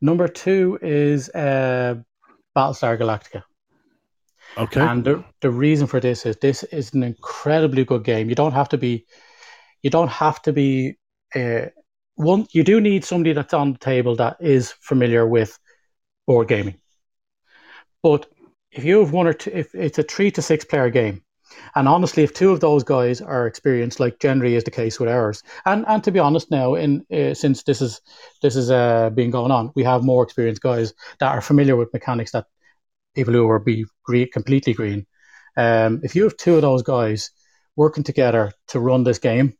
Number 0.00 0.28
two 0.28 0.78
is 0.82 1.28
uh, 1.30 1.96
Battlestar 2.56 2.98
Galactica. 2.98 3.42
Okay. 4.56 4.80
And 4.80 5.04
the, 5.04 5.24
the 5.40 5.50
reason 5.50 5.86
for 5.86 6.00
this 6.00 6.26
is 6.26 6.36
this 6.38 6.64
is 6.64 6.92
an 6.94 7.02
incredibly 7.02 7.84
good 7.84 8.04
game. 8.04 8.28
You 8.28 8.34
don't 8.34 8.52
have 8.52 8.68
to 8.70 8.78
be, 8.78 9.06
you 9.82 9.90
don't 9.90 10.08
have 10.08 10.42
to 10.42 10.52
be, 10.52 10.98
uh, 11.34 11.66
one, 12.16 12.46
you 12.50 12.64
do 12.64 12.80
need 12.80 13.04
somebody 13.04 13.32
that's 13.32 13.54
on 13.54 13.74
the 13.74 13.78
table 13.78 14.16
that 14.16 14.38
is 14.40 14.72
familiar 14.80 15.26
with 15.26 15.56
board 16.26 16.48
gaming. 16.48 16.80
But 18.02 18.26
if 18.72 18.84
you 18.84 18.98
have 19.00 19.12
one 19.12 19.28
or 19.28 19.34
two, 19.34 19.50
if 19.54 19.72
it's 19.74 19.98
a 19.98 20.02
three 20.02 20.32
to 20.32 20.42
six 20.42 20.64
player 20.64 20.90
game, 20.90 21.22
and 21.74 21.88
honestly, 21.88 22.22
if 22.22 22.34
two 22.34 22.50
of 22.50 22.60
those 22.60 22.84
guys 22.84 23.20
are 23.20 23.46
experienced, 23.46 24.00
like 24.00 24.18
generally 24.18 24.54
is 24.56 24.64
the 24.64 24.70
case 24.70 24.98
with 24.98 25.08
ours, 25.08 25.42
and 25.64 25.84
and 25.88 26.02
to 26.04 26.10
be 26.10 26.18
honest, 26.18 26.50
now 26.50 26.74
in 26.74 27.04
uh, 27.12 27.34
since 27.34 27.62
this 27.62 27.80
is 27.80 28.00
this 28.42 28.56
is 28.56 28.70
uh, 28.70 29.10
been 29.10 29.30
going 29.30 29.50
on, 29.50 29.72
we 29.74 29.84
have 29.84 30.02
more 30.02 30.22
experienced 30.22 30.62
guys 30.62 30.94
that 31.20 31.34
are 31.34 31.40
familiar 31.40 31.76
with 31.76 31.92
mechanics 31.92 32.32
that 32.32 32.46
people 33.14 33.34
who 33.34 33.48
are 33.48 33.58
be 33.58 33.84
green, 34.04 34.30
completely 34.32 34.74
green. 34.74 35.06
Um, 35.56 36.00
if 36.02 36.14
you 36.14 36.22
have 36.24 36.36
two 36.36 36.56
of 36.56 36.62
those 36.62 36.82
guys 36.82 37.30
working 37.76 38.04
together 38.04 38.52
to 38.68 38.80
run 38.80 39.04
this 39.04 39.18
game, 39.18 39.54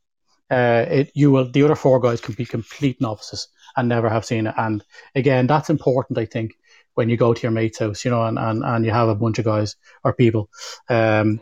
uh, 0.50 0.84
it 0.88 1.10
you 1.14 1.30
will 1.30 1.50
the 1.50 1.62
other 1.62 1.74
four 1.74 2.00
guys 2.00 2.20
can 2.20 2.34
be 2.34 2.44
complete 2.44 3.00
novices 3.00 3.48
and 3.76 3.88
never 3.88 4.08
have 4.08 4.24
seen 4.24 4.46
it. 4.46 4.54
And 4.56 4.84
again, 5.14 5.46
that's 5.46 5.70
important, 5.70 6.18
I 6.18 6.26
think, 6.26 6.52
when 6.94 7.08
you 7.08 7.16
go 7.16 7.34
to 7.34 7.42
your 7.42 7.52
mate's 7.52 7.78
house, 7.78 8.04
you 8.04 8.10
know, 8.10 8.24
and, 8.24 8.38
and, 8.38 8.64
and 8.64 8.84
you 8.84 8.90
have 8.90 9.08
a 9.08 9.14
bunch 9.14 9.38
of 9.38 9.44
guys 9.44 9.76
or 10.04 10.12
people. 10.12 10.50
Um, 10.88 11.40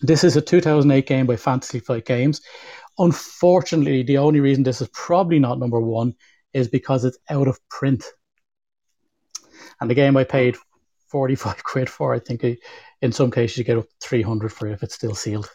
this 0.00 0.24
is 0.24 0.36
a 0.36 0.40
2008 0.40 1.06
game 1.06 1.26
by 1.26 1.36
Fantasy 1.36 1.80
Flight 1.80 2.04
Games. 2.04 2.40
Unfortunately, 2.98 4.02
the 4.02 4.18
only 4.18 4.40
reason 4.40 4.62
this 4.62 4.80
is 4.80 4.88
probably 4.92 5.38
not 5.38 5.58
number 5.58 5.80
one 5.80 6.14
is 6.52 6.68
because 6.68 7.04
it's 7.04 7.18
out 7.30 7.48
of 7.48 7.58
print. 7.68 8.04
And 9.80 9.90
the 9.90 9.94
game 9.94 10.16
I 10.16 10.24
paid 10.24 10.56
45 11.08 11.64
quid 11.64 11.90
for, 11.90 12.14
I 12.14 12.18
think 12.18 12.44
I, 12.44 12.56
in 13.02 13.12
some 13.12 13.30
cases 13.30 13.58
you 13.58 13.64
get 13.64 13.78
up 13.78 13.84
to 13.88 14.08
300 14.08 14.52
for 14.52 14.68
it 14.68 14.72
if 14.72 14.82
it's 14.82 14.94
still 14.94 15.14
sealed. 15.14 15.48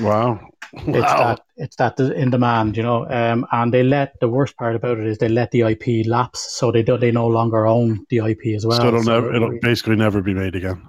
wow. 0.00 0.40
It's 0.72 0.86
Wow. 0.86 1.18
that 1.18 1.40
it's 1.56 1.76
that 1.76 1.98
in 2.00 2.30
demand, 2.30 2.76
you 2.76 2.82
know. 2.82 3.06
Um, 3.08 3.46
and 3.52 3.72
they 3.72 3.82
let 3.84 4.18
the 4.20 4.28
worst 4.28 4.56
part 4.56 4.74
about 4.74 4.98
it 4.98 5.06
is 5.06 5.18
they 5.18 5.28
let 5.28 5.52
the 5.52 5.60
IP 5.62 6.04
lapse, 6.06 6.40
so 6.58 6.72
they 6.72 6.82
do, 6.82 6.98
they 6.98 7.12
no 7.12 7.28
longer 7.28 7.66
own 7.66 8.04
the 8.10 8.18
IP 8.18 8.54
as 8.56 8.66
well. 8.66 8.80
so 8.80 8.88
it'll 8.88 9.02
So 9.02 9.12
never 9.12 9.34
it'll 9.34 9.58
basically 9.60 9.96
never 9.96 10.20
be 10.22 10.34
made 10.34 10.56
again. 10.56 10.82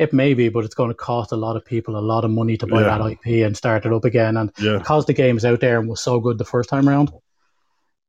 It 0.00 0.12
may 0.12 0.34
be, 0.34 0.48
but 0.48 0.64
it's 0.64 0.74
going 0.74 0.90
to 0.90 0.94
cost 0.94 1.30
a 1.32 1.36
lot 1.36 1.56
of 1.56 1.64
people 1.64 1.96
a 1.96 2.00
lot 2.12 2.24
of 2.24 2.30
money 2.30 2.56
to 2.56 2.66
buy 2.66 2.80
Yeah. 2.80 2.98
that 2.98 3.10
IP 3.12 3.44
and 3.46 3.56
start 3.56 3.84
it 3.86 3.92
up 3.92 4.04
again. 4.04 4.36
And 4.36 4.50
Yeah. 4.58 4.78
because 4.78 5.04
the 5.06 5.12
game 5.22 5.36
is 5.36 5.44
out 5.44 5.60
there 5.60 5.78
and 5.78 5.88
was 5.88 6.02
so 6.02 6.20
good 6.20 6.38
the 6.38 6.44
first 6.54 6.68
time 6.70 6.88
around, 6.88 7.10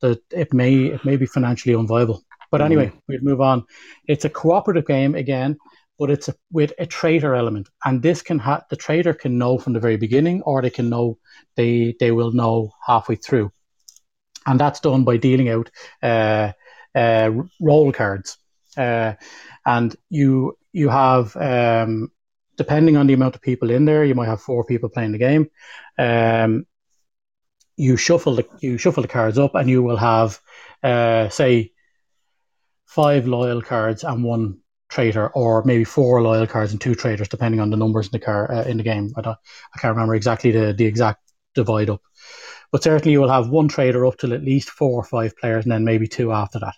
that 0.02 0.20
it 0.32 0.54
may 0.54 0.74
it 0.96 1.04
may 1.06 1.18
be 1.18 1.26
financially 1.26 1.76
unviable. 1.76 2.22
But 2.52 2.62
anyway, 2.62 2.88
Mm-hmm. 2.88 2.98
we'd 3.08 3.24
move 3.24 3.42
on. 3.42 3.66
It's 4.08 4.26
a 4.26 4.30
cooperative 4.30 4.86
game 4.88 5.16
again, 5.16 5.58
but 6.00 6.10
it's 6.10 6.30
a, 6.30 6.36
with 6.52 6.74
a 6.80 6.86
traitor 6.86 7.36
element, 7.36 7.68
and 7.86 8.02
this 8.02 8.22
can 8.22 8.40
ha- 8.40 8.64
the 8.70 8.76
traitor 8.76 9.14
can 9.14 9.38
know 9.38 9.58
from 9.58 9.74
the 9.74 9.80
very 9.80 9.98
beginning, 9.98 10.42
or 10.44 10.62
they 10.62 10.70
can 10.70 10.90
know 10.90 11.18
they 11.56 11.96
they 12.00 12.12
will 12.12 12.32
know 12.32 12.72
halfway 12.88 13.16
through, 13.16 13.52
and 14.46 14.60
that's 14.60 14.80
done 14.80 15.04
by 15.04 15.18
dealing 15.18 15.50
out 15.50 15.70
uh, 16.04 16.52
uh, 16.96 17.30
roll 17.62 17.92
cards, 17.92 18.38
uh, 18.78 19.14
and 19.66 19.96
you 20.10 20.58
you 20.74 20.90
have 20.90 21.36
um, 21.36 22.12
depending 22.58 22.98
on 22.98 23.08
the 23.08 23.14
amount 23.14 23.36
of 23.36 23.42
people 23.42 23.72
in 23.72 23.86
there, 23.86 24.04
you 24.04 24.16
might 24.16 24.28
have 24.28 24.42
four 24.42 24.64
people 24.64 24.90
playing 24.90 25.12
the 25.14 25.18
game. 25.18 25.50
Um, 25.98 26.66
you 27.76 27.98
shuffle 27.98 28.36
the 28.36 28.46
you 28.60 28.78
shuffle 28.78 29.02
the 29.02 29.08
cards 29.08 29.38
up, 29.38 29.56
and 29.56 29.70
you 29.70 29.82
will 29.82 29.98
have, 29.98 30.40
uh, 30.84 31.30
say, 31.30 31.72
five 32.86 33.28
loyal 33.28 33.62
cards 33.62 34.04
and 34.04 34.24
one 34.24 34.60
traitor, 34.90 35.30
or 35.30 35.64
maybe 35.64 35.84
four 35.84 36.22
loyal 36.22 36.46
cards 36.46 36.72
and 36.72 36.82
two 36.82 36.94
traitors, 36.94 37.30
depending 37.30 37.62
on 37.62 37.70
the 37.70 37.78
numbers 37.78 38.08
in 38.08 38.12
the 38.12 38.20
car 38.20 38.52
uh, 38.52 38.64
in 38.64 38.78
the 38.78 38.84
game. 38.84 39.12
I 39.18 39.22
don't, 39.22 39.38
I 39.76 39.80
can't 39.80 39.96
remember 39.96 40.16
exactly 40.16 40.52
the 40.52 40.74
the 40.74 40.86
exact 40.86 41.32
divide 41.56 41.90
up, 41.90 42.02
but 42.72 42.84
certainly 42.84 43.14
you 43.14 43.22
will 43.22 43.30
have 43.30 43.50
one 43.50 43.68
traitor 43.68 44.06
up 44.06 44.18
till 44.18 44.34
at 44.34 44.44
least 44.44 44.70
four 44.70 44.94
or 45.02 45.04
five 45.04 45.36
players, 45.38 45.66
and 45.66 45.72
then 45.72 45.84
maybe 45.84 46.08
two 46.08 46.32
after 46.32 46.60
that. 46.60 46.76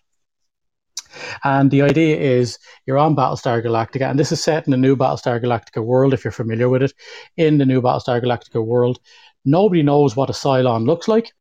And 1.44 1.72
the 1.72 1.82
idea 1.82 2.18
is 2.18 2.60
you're 2.86 2.98
on 2.98 3.16
Battlestar 3.16 3.64
Galactica, 3.64 4.10
and 4.10 4.20
this 4.20 4.32
is 4.32 4.44
set 4.44 4.66
in 4.66 4.72
the 4.72 4.78
new 4.78 4.96
Battlestar 4.96 5.42
Galactica 5.42 5.84
world, 5.84 6.14
if 6.14 6.24
you're 6.24 6.32
familiar 6.32 6.70
with 6.70 6.84
it. 6.84 6.94
In 7.38 7.58
the 7.58 7.66
new 7.66 7.82
Battlestar 7.82 8.24
Galactica 8.24 8.66
world, 8.66 9.00
nobody 9.46 9.84
knows 9.84 10.16
what 10.16 10.30
a 10.30 10.34
Cylon 10.34 10.86
looks 10.86 11.08
like. 11.08 11.32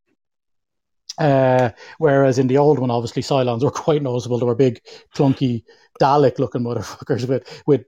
Uh, 1.19 1.70
whereas 1.99 2.39
in 2.39 2.47
the 2.47 2.59
old 2.59 2.78
one, 2.78 2.90
obviously, 2.90 3.23
Cylons 3.23 3.62
were 3.62 3.70
quite 3.86 4.03
noticeable. 4.03 4.39
They 4.39 4.47
were 4.47 4.55
big, 4.55 4.81
clunky, 5.15 5.65
Dalek 6.01 6.39
looking 6.39 6.62
motherfuckers 6.62 7.28
with, 7.28 7.62
with 7.66 7.85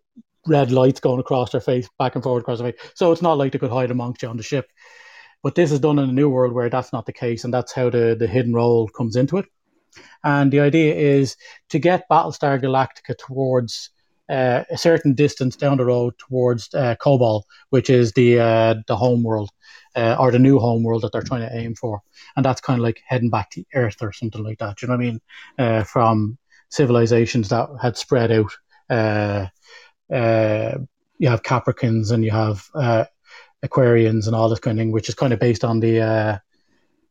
red 0.47 0.71
lights 0.71 1.01
going 1.01 1.21
across 1.21 1.53
their 1.53 1.61
face, 1.61 1.89
back 1.99 2.15
and 2.15 2.23
forward 2.23 2.41
across 2.41 2.59
their 2.59 2.73
face. 2.73 2.81
So 2.95 3.13
it's 3.13 3.23
not 3.23 3.39
like 3.39 3.53
they 3.53 3.59
could 3.59 3.71
hide 3.71 3.91
amongst 3.91 4.23
you 4.23 4.29
on 4.29 4.37
the 4.37 4.43
ship. 4.43 4.71
But 5.43 5.55
this 5.55 5.73
is 5.73 5.81
done 5.81 5.99
in 5.99 6.09
a 6.09 6.13
new 6.13 6.31
world 6.31 6.55
where 6.55 6.71
that's 6.71 6.93
not 6.93 7.07
the 7.07 7.13
case, 7.13 7.45
and 7.45 7.53
that's 7.53 7.73
how 7.73 7.91
the, 7.91 8.17
the 8.19 8.27
hidden 8.27 8.55
role 8.55 8.89
comes 8.89 9.17
into 9.17 9.37
it. 9.37 9.47
And 10.23 10.53
the 10.53 10.61
idea 10.61 10.95
is 10.95 11.37
to 11.71 11.79
get 11.79 12.09
Battlestar 12.11 12.61
Galactica 12.61 13.17
towards 13.19 13.91
uh, 14.29 14.65
a 14.71 14.79
certain 14.79 15.15
distance 15.15 15.57
down 15.57 15.77
the 15.77 15.85
road 15.85 16.15
towards 16.19 16.73
uh, 16.75 16.97
Kobol, 17.01 17.43
which 17.71 17.91
is 17.91 18.13
the 18.13 18.41
uh, 18.41 18.75
the 18.87 18.97
home 18.97 19.23
world 19.23 19.51
uh, 19.97 20.17
or 20.19 20.31
the 20.31 20.39
new 20.39 20.59
home 20.59 20.83
world 20.83 21.03
that 21.03 21.13
they're 21.13 21.23
trying 21.23 21.49
to 21.49 21.57
aim 21.57 21.75
for, 21.75 22.01
and 22.37 22.45
that's 22.45 22.61
kind 22.61 22.81
of 22.81 22.83
like 22.83 23.03
heading 23.07 23.31
back 23.31 23.51
to 23.51 23.65
Earth 23.75 23.97
or 24.01 24.13
something 24.13 24.43
like 24.43 24.59
that. 24.59 24.77
Do 24.77 24.87
you 24.87 24.89
know 24.89 24.97
what 24.97 25.05
I 25.05 25.11
mean? 25.11 25.21
Uh, 25.59 25.85
from 25.85 26.39
civilizations 26.71 27.51
that 27.51 27.69
had 27.81 27.97
spread 27.97 28.33
out. 28.33 28.57
Uh, 28.91 29.47
uh, 30.13 30.79
you 31.19 31.29
have 31.29 31.43
Capricorns 31.43 32.11
and 32.11 32.25
you 32.25 32.31
have 32.31 32.69
Aquarians 33.65 34.27
and 34.27 34.35
all 34.35 34.49
this 34.49 34.59
kind 34.59 34.79
of 34.79 34.83
thing, 34.83 34.93
which 34.93 35.09
is 35.09 35.15
kind 35.15 35.33
of 35.33 35.39
based 35.39 35.65
on 35.65 35.81
the 35.81 36.43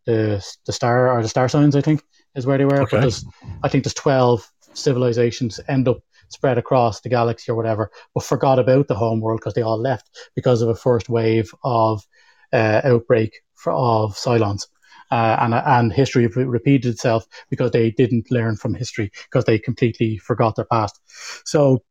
the 0.06 0.46
the 0.66 0.74
star 0.74 1.12
or 1.12 1.22
the 1.22 1.30
star 1.30 1.50
signs. 1.50 1.76
I 1.76 1.82
think 1.82 2.04
is 2.36 2.46
where 2.46 2.58
they 2.58 2.66
were. 2.66 2.82
Okay. 2.82 2.98
But 2.98 3.02
there's, 3.02 3.26
I 3.64 3.70
think 3.70 3.84
there's 3.84 3.94
twelve 3.94 4.50
civilizations 4.74 5.60
end 5.68 5.88
up 5.88 6.00
spread 6.30 6.58
across 6.58 7.02
the 7.02 7.10
galaxy 7.10 7.52
or 7.52 7.56
whatever, 7.56 7.92
but 8.14 8.24
forgot 8.24 8.60
about 8.60 8.88
the 8.88 8.96
home 8.96 9.22
world 9.22 9.40
because 9.40 9.54
they 9.54 9.62
all 9.62 9.80
left 9.80 10.10
because 10.36 10.62
of 10.62 10.70
a 10.70 10.76
first 10.76 11.10
wave 11.10 11.54
of 11.64 12.04
uh, 12.52 12.82
outbreak 12.84 13.42
for, 13.56 13.72
of 13.72 14.16
Cylons. 14.16 14.68
Uh, 15.12 15.38
and 15.42 15.54
and 15.54 15.94
history 15.94 16.26
repeated 16.26 16.92
itself 16.92 17.28
because 17.50 17.70
they 17.70 17.92
didn't 17.92 18.32
learn 18.32 18.56
from 18.56 18.74
history 18.74 19.12
because 19.26 19.46
they 19.46 19.60
completely 19.60 20.18
forgot 20.18 20.56
their 20.56 20.66
past. 20.66 21.00
So 21.46 21.84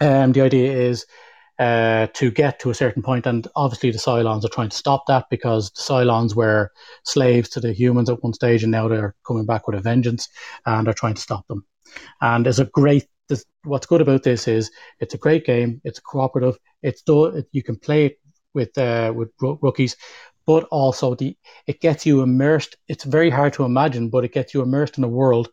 um, 0.00 0.32
the 0.32 0.40
idea 0.40 0.72
is 0.72 1.04
uh, 1.58 2.06
to 2.14 2.30
get 2.30 2.58
to 2.60 2.70
a 2.70 2.74
certain 2.74 3.02
point, 3.02 3.26
and 3.26 3.46
obviously 3.54 3.90
the 3.90 3.98
Cylons 3.98 4.44
are 4.44 4.48
trying 4.48 4.70
to 4.70 4.76
stop 4.76 5.06
that 5.06 5.26
because 5.30 5.70
the 5.70 5.80
Cylons 5.80 6.34
were 6.34 6.70
slaves 7.04 7.48
to 7.50 7.60
the 7.60 7.72
humans 7.72 8.10
at 8.10 8.22
one 8.22 8.32
stage, 8.32 8.62
and 8.62 8.72
now 8.72 8.88
they're 8.88 9.14
coming 9.26 9.46
back 9.46 9.66
with 9.66 9.76
a 9.76 9.80
vengeance, 9.80 10.28
and 10.66 10.86
they're 10.86 10.94
trying 10.94 11.14
to 11.14 11.20
stop 11.20 11.46
them. 11.48 11.64
And 12.20 12.46
there's 12.46 12.58
a 12.58 12.66
great. 12.66 13.06
This, 13.28 13.44
what's 13.64 13.86
good 13.86 14.00
about 14.00 14.24
this 14.24 14.48
is 14.48 14.70
it's 15.00 15.14
a 15.14 15.18
great 15.18 15.46
game. 15.46 15.80
It's 15.84 16.00
cooperative. 16.00 16.58
It's 16.82 17.02
do, 17.02 17.44
you 17.52 17.62
can 17.62 17.76
play 17.76 18.06
it 18.06 18.20
with 18.54 18.76
uh, 18.76 19.12
with 19.14 19.30
ro- 19.40 19.58
rookies, 19.62 19.96
but 20.46 20.64
also 20.64 21.14
the 21.14 21.36
it 21.66 21.80
gets 21.80 22.06
you 22.06 22.22
immersed. 22.22 22.76
It's 22.88 23.04
very 23.04 23.30
hard 23.30 23.52
to 23.54 23.64
imagine, 23.64 24.08
but 24.08 24.24
it 24.24 24.32
gets 24.32 24.54
you 24.54 24.62
immersed 24.62 24.98
in 24.98 25.04
a 25.04 25.08
world 25.08 25.50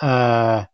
uh, 0.00 0.64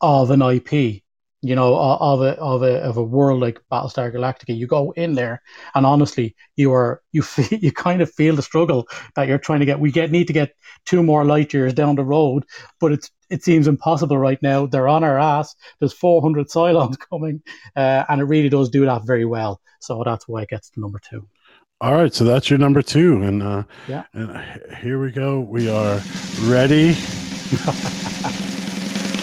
of 0.00 0.30
an 0.30 0.42
IP. 0.42 1.01
You 1.44 1.56
know, 1.56 1.74
of 1.76 2.20
a 2.22 2.36
of 2.38 2.62
a 2.62 2.78
of 2.82 2.96
a 2.96 3.02
world 3.02 3.40
like 3.40 3.60
Battlestar 3.70 4.14
Galactica. 4.14 4.56
You 4.56 4.68
go 4.68 4.92
in 4.92 5.14
there, 5.14 5.42
and 5.74 5.84
honestly, 5.84 6.36
you 6.54 6.72
are 6.72 7.02
you 7.10 7.22
feel 7.22 7.58
you 7.60 7.72
kind 7.72 8.00
of 8.00 8.12
feel 8.12 8.36
the 8.36 8.42
struggle 8.42 8.86
that 9.16 9.26
you're 9.26 9.38
trying 9.38 9.58
to 9.60 9.66
get. 9.66 9.80
We 9.80 9.90
get 9.90 10.12
need 10.12 10.28
to 10.28 10.32
get 10.32 10.54
two 10.86 11.02
more 11.02 11.24
light 11.24 11.52
years 11.52 11.74
down 11.74 11.96
the 11.96 12.04
road, 12.04 12.44
but 12.80 12.92
it's 12.92 13.10
it 13.28 13.42
seems 13.42 13.66
impossible 13.66 14.18
right 14.18 14.40
now. 14.42 14.66
They're 14.66 14.86
on 14.88 15.02
our 15.02 15.18
ass. 15.18 15.54
There's 15.80 15.92
400 15.92 16.46
Cylons 16.48 16.96
coming, 17.10 17.42
uh, 17.74 18.04
and 18.08 18.20
it 18.20 18.24
really 18.24 18.48
does 18.48 18.70
do 18.70 18.84
that 18.86 19.04
very 19.04 19.24
well. 19.24 19.60
So 19.80 20.02
that's 20.04 20.28
why 20.28 20.42
it 20.42 20.48
gets 20.48 20.70
to 20.70 20.80
number 20.80 21.00
two. 21.00 21.26
All 21.80 21.94
right, 21.94 22.14
so 22.14 22.22
that's 22.22 22.48
your 22.50 22.60
number 22.60 22.82
two, 22.82 23.20
and 23.22 23.42
uh, 23.42 23.64
Yeah. 23.88 24.04
and 24.14 24.40
here 24.76 25.02
we 25.02 25.10
go. 25.10 25.40
We 25.40 25.68
are 25.68 26.00
ready 26.42 26.92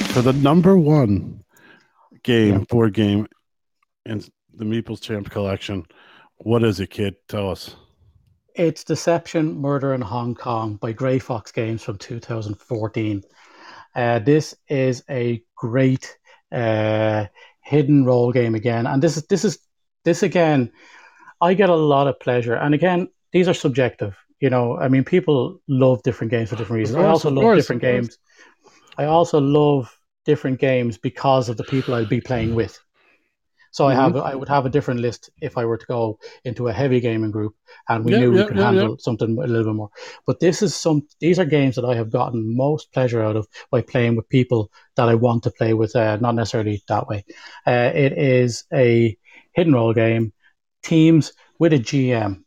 for 0.10 0.22
the 0.22 0.34
number 0.34 0.78
one 0.78 1.39
game, 2.24 2.60
Yeah. 2.60 2.66
board 2.70 2.94
game, 2.94 3.28
and 4.06 4.28
the 4.54 4.66
Meeples 4.66 5.02
Champ 5.02 5.30
collection. 5.30 5.86
What 6.38 6.64
is 6.64 6.80
it, 6.80 6.88
kid? 6.88 7.16
Tell 7.28 7.50
us. 7.50 7.76
It's 8.56 8.84
Deception, 8.84 9.60
Murder 9.60 9.94
in 9.94 10.02
Hong 10.02 10.36
Kong 10.36 10.76
by 10.76 10.92
Grey 10.92 11.20
Fox 11.20 11.52
Games 11.52 11.84
from 11.84 11.98
2014. 11.98 13.24
Uh, 13.96 14.20
this 14.20 14.56
is 14.68 15.04
a 15.10 15.42
great 15.56 16.18
uh, 16.52 17.26
hidden 17.62 18.06
role 18.06 18.32
game 18.32 18.56
again, 18.56 18.88
and 18.88 19.02
this 19.02 19.18
is 19.18 19.26
this 19.28 19.46
is 19.46 19.60
this 20.04 20.24
again. 20.24 20.72
I 21.42 21.54
get 21.54 21.70
a 21.70 21.76
lot 21.76 22.08
of 22.08 22.20
pleasure, 22.20 22.56
and 22.56 22.74
again, 22.74 23.08
these 23.32 23.48
are 23.48 23.54
subjective. 23.54 24.18
You 24.40 24.50
know, 24.50 24.78
I 24.78 24.88
mean, 24.88 25.04
people 25.04 25.62
love 25.68 26.02
different 26.04 26.32
games 26.32 26.50
for 26.50 26.56
different 26.56 26.80
reasons. 26.80 26.98
I 26.98 27.08
also 27.08 27.30
love 27.30 27.44
course, 27.44 27.60
different 27.60 27.82
games. 27.82 28.18
I 28.98 29.06
also 29.06 29.40
love 29.40 29.99
different 30.26 30.60
games 30.60 30.98
because 30.98 31.50
of 31.50 31.58
the 31.58 31.64
people 31.64 31.94
I'll 31.94 32.06
be 32.06 32.22
playing 32.22 32.54
with. 32.56 32.80
So 33.72 33.88
I 33.88 33.94
Mm-hmm. 33.94 33.96
have 33.96 34.16
I 34.16 34.36
would 34.36 34.50
have 34.50 34.66
a 34.66 34.70
different 34.70 35.00
list 35.00 35.30
if 35.42 35.58
I 35.58 35.66
were 35.66 35.78
to 35.78 35.86
go 35.86 36.20
into 36.44 36.68
a 36.68 36.74
heavy 36.74 37.00
gaming 37.00 37.32
group 37.32 37.56
and 37.88 38.04
we 38.04 38.14
Yeah, 38.14 38.18
knew 38.18 38.32
we 38.34 38.44
yeah, 38.44 38.46
could 38.46 38.58
yeah, 38.58 38.70
handle 38.70 38.98
something 39.00 39.38
a 39.38 39.48
little 39.48 39.66
bit 39.72 39.76
more. 39.76 39.90
But 40.26 40.40
this 40.40 40.62
is 40.62 40.74
some 40.76 41.08
these 41.20 41.40
are 41.40 41.46
games 41.46 41.76
that 41.76 41.86
I 41.86 41.96
have 41.96 42.10
gotten 42.12 42.56
most 42.58 42.92
pleasure 42.94 43.22
out 43.24 43.36
of 43.36 43.48
by 43.72 43.82
playing 43.82 44.16
with 44.16 44.30
people 44.30 44.72
that 44.96 45.08
I 45.10 45.16
want 45.16 45.44
to 45.44 45.52
play 45.52 45.74
with, 45.74 45.96
uh, 45.96 46.18
not 46.18 46.36
necessarily 46.36 46.84
that 46.88 47.08
way. 47.08 47.26
Uh, 47.68 47.92
it 47.94 48.14
is 48.18 48.64
a 48.74 49.18
hidden 49.54 49.74
role 49.74 49.94
game, 49.94 50.34
teams 50.84 51.34
with 51.60 51.74
a 51.74 51.80
GM, 51.80 52.46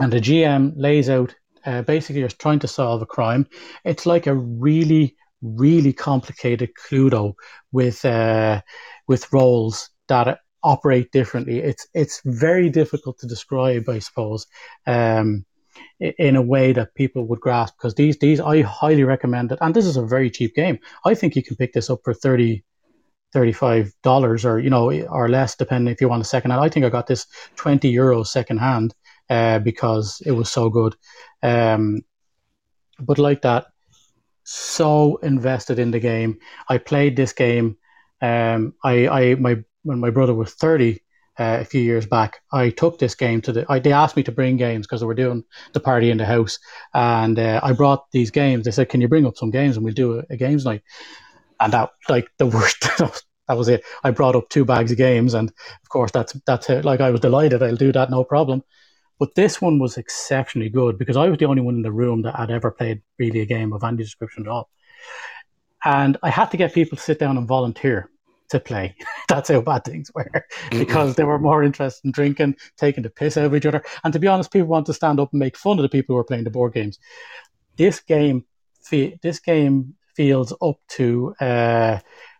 and 0.00 0.12
the 0.12 0.20
GM 0.20 0.72
lays 0.76 1.08
out 1.10 1.34
uh, 1.66 1.82
basically 1.82 2.20
you're 2.20 2.28
trying 2.28 2.60
to 2.60 2.68
solve 2.68 3.02
a 3.02 3.06
crime. 3.06 3.46
It's 3.84 4.06
like 4.06 4.26
a 4.26 4.34
really 4.34 5.16
really 5.56 5.92
complicated 5.92 6.70
Cluedo 6.74 7.34
with 7.72 8.04
uh, 8.04 8.60
with 9.08 9.32
roles 9.32 9.90
that 10.08 10.40
operate 10.62 11.12
differently. 11.12 11.58
It's 11.58 11.86
it's 11.94 12.20
very 12.24 12.68
difficult 12.70 13.18
to 13.18 13.26
describe, 13.26 13.88
I 13.88 14.00
suppose, 14.00 14.46
um, 14.86 15.44
in 16.00 16.36
a 16.36 16.42
way 16.42 16.72
that 16.72 16.94
people 16.94 17.26
would 17.26 17.40
grasp. 17.40 17.74
Because 17.78 17.94
these 17.94 18.18
these 18.18 18.40
I 18.40 18.62
highly 18.62 19.04
recommend 19.04 19.52
it, 19.52 19.58
and 19.60 19.74
this 19.74 19.86
is 19.86 19.96
a 19.96 20.04
very 20.04 20.30
cheap 20.30 20.54
game. 20.54 20.78
I 21.04 21.14
think 21.14 21.36
you 21.36 21.42
can 21.42 21.56
pick 21.56 21.72
this 21.72 21.90
up 21.90 22.00
for 22.04 22.14
30 22.14 22.64
35 23.32 23.92
dollars 24.02 24.44
or 24.44 24.58
you 24.58 24.70
know 24.70 24.90
or 25.08 25.28
less 25.28 25.56
depending 25.56 25.92
if 25.92 26.00
you 26.00 26.08
want 26.08 26.22
a 26.22 26.24
second 26.24 26.52
hand 26.52 26.62
i 26.62 26.68
think 26.68 26.86
i 26.86 26.88
got 26.88 27.08
this 27.08 27.26
20 27.56 27.92
euros 27.92 28.28
second 28.28 28.58
hand 28.58 28.94
uh, 29.28 29.58
because 29.58 30.22
it 30.24 30.30
was 30.30 30.50
so 30.50 30.70
good 30.70 30.94
um, 31.42 32.00
but 33.00 33.18
like 33.18 33.42
that 33.42 33.66
so 34.46 35.16
invested 35.22 35.78
in 35.78 35.90
the 35.90 36.00
game. 36.00 36.38
I 36.68 36.78
played 36.78 37.16
this 37.16 37.32
game 37.32 37.76
um, 38.22 38.74
I, 38.84 39.08
I 39.08 39.34
my 39.34 39.56
when 39.82 40.00
my 40.00 40.10
brother 40.10 40.34
was 40.34 40.54
30 40.54 41.00
uh, 41.38 41.58
a 41.60 41.64
few 41.64 41.82
years 41.82 42.06
back 42.06 42.40
i 42.52 42.70
took 42.70 42.98
this 42.98 43.14
game 43.14 43.42
to 43.42 43.52
the 43.52 43.66
I, 43.68 43.78
they 43.78 43.92
asked 43.92 44.16
me 44.16 44.22
to 44.22 44.32
bring 44.32 44.56
games 44.56 44.86
because 44.86 45.00
they 45.00 45.06
were 45.06 45.14
doing 45.14 45.44
the 45.74 45.80
party 45.80 46.10
in 46.10 46.16
the 46.16 46.24
house. 46.24 46.58
And 46.94 47.38
uh, 47.38 47.60
i 47.62 47.72
brought 47.72 48.10
these 48.10 48.30
games. 48.30 48.64
They 48.64 48.70
said 48.70 48.88
can 48.88 49.00
you 49.00 49.08
bring 49.08 49.26
up 49.26 49.36
some 49.36 49.50
games 49.50 49.76
and 49.76 49.84
we'll 49.84 49.94
do 49.94 50.18
a, 50.18 50.24
a 50.30 50.36
games 50.36 50.64
night? 50.64 50.82
And 51.60 51.72
that 51.72 51.90
like 52.08 52.30
the 52.38 52.46
worst 52.46 52.80
that 52.98 53.56
was 53.56 53.68
it. 53.68 53.84
I 54.02 54.10
brought 54.10 54.34
up 54.34 54.48
two 54.48 54.64
bags 54.64 54.90
of 54.90 54.96
games 54.98 55.34
and 55.34 55.50
of 55.50 55.88
course 55.90 56.10
that's 56.10 56.32
that's 56.46 56.70
it. 56.70 56.84
Like 56.84 57.00
i 57.00 57.10
was 57.10 57.20
delighted. 57.20 57.62
I'll 57.62 57.76
do 57.76 57.92
that 57.92 58.10
no 58.10 58.24
problem 58.24 58.62
but 59.18 59.34
this 59.34 59.60
one 59.60 59.78
was 59.78 59.96
exceptionally 59.96 60.68
good 60.68 60.98
because 60.98 61.16
i 61.16 61.28
was 61.28 61.38
the 61.38 61.44
only 61.44 61.62
one 61.62 61.74
in 61.74 61.82
the 61.82 61.92
room 61.92 62.22
that 62.22 62.36
had 62.36 62.50
ever 62.50 62.70
played 62.70 63.02
really 63.18 63.40
a 63.40 63.46
game 63.46 63.72
of 63.72 63.84
any 63.84 63.96
description 63.96 64.44
at 64.44 64.48
all. 64.48 64.70
And 65.84 66.16
i 66.22 66.30
had 66.30 66.50
to 66.50 66.56
get 66.56 66.74
people 66.74 66.96
to 66.96 67.02
sit 67.02 67.18
down 67.18 67.36
and 67.36 67.48
volunteer 67.48 68.10
to 68.50 68.60
play. 68.60 68.94
That's 69.28 69.50
how 69.50 69.60
bad 69.60 69.84
things 69.84 70.10
were 70.14 70.30
because 70.70 71.16
they 71.16 71.24
were 71.24 71.38
more 71.38 71.62
interested 71.62 72.04
in 72.04 72.12
drinking 72.12 72.56
taking 72.76 73.02
the 73.02 73.10
piss 73.10 73.36
out 73.36 73.46
of 73.46 73.54
each 73.54 73.66
other. 73.66 73.82
And 74.04 74.12
to 74.12 74.18
be 74.18 74.26
honest 74.26 74.52
people 74.52 74.68
want 74.68 74.86
to 74.86 74.94
stand 74.94 75.20
up 75.20 75.32
and 75.32 75.40
make 75.40 75.56
fun 75.56 75.78
of 75.78 75.82
the 75.82 75.88
people 75.88 76.14
who 76.14 76.20
are 76.20 76.24
playing 76.24 76.44
the 76.44 76.50
board 76.50 76.74
games. 76.74 76.98
This 77.76 78.00
game 78.00 78.44
fe- 78.82 79.18
this 79.22 79.38
game 79.40 79.94
feels 80.14 80.52
up 80.62 80.76
to 80.88 81.34
uh, 81.40 81.98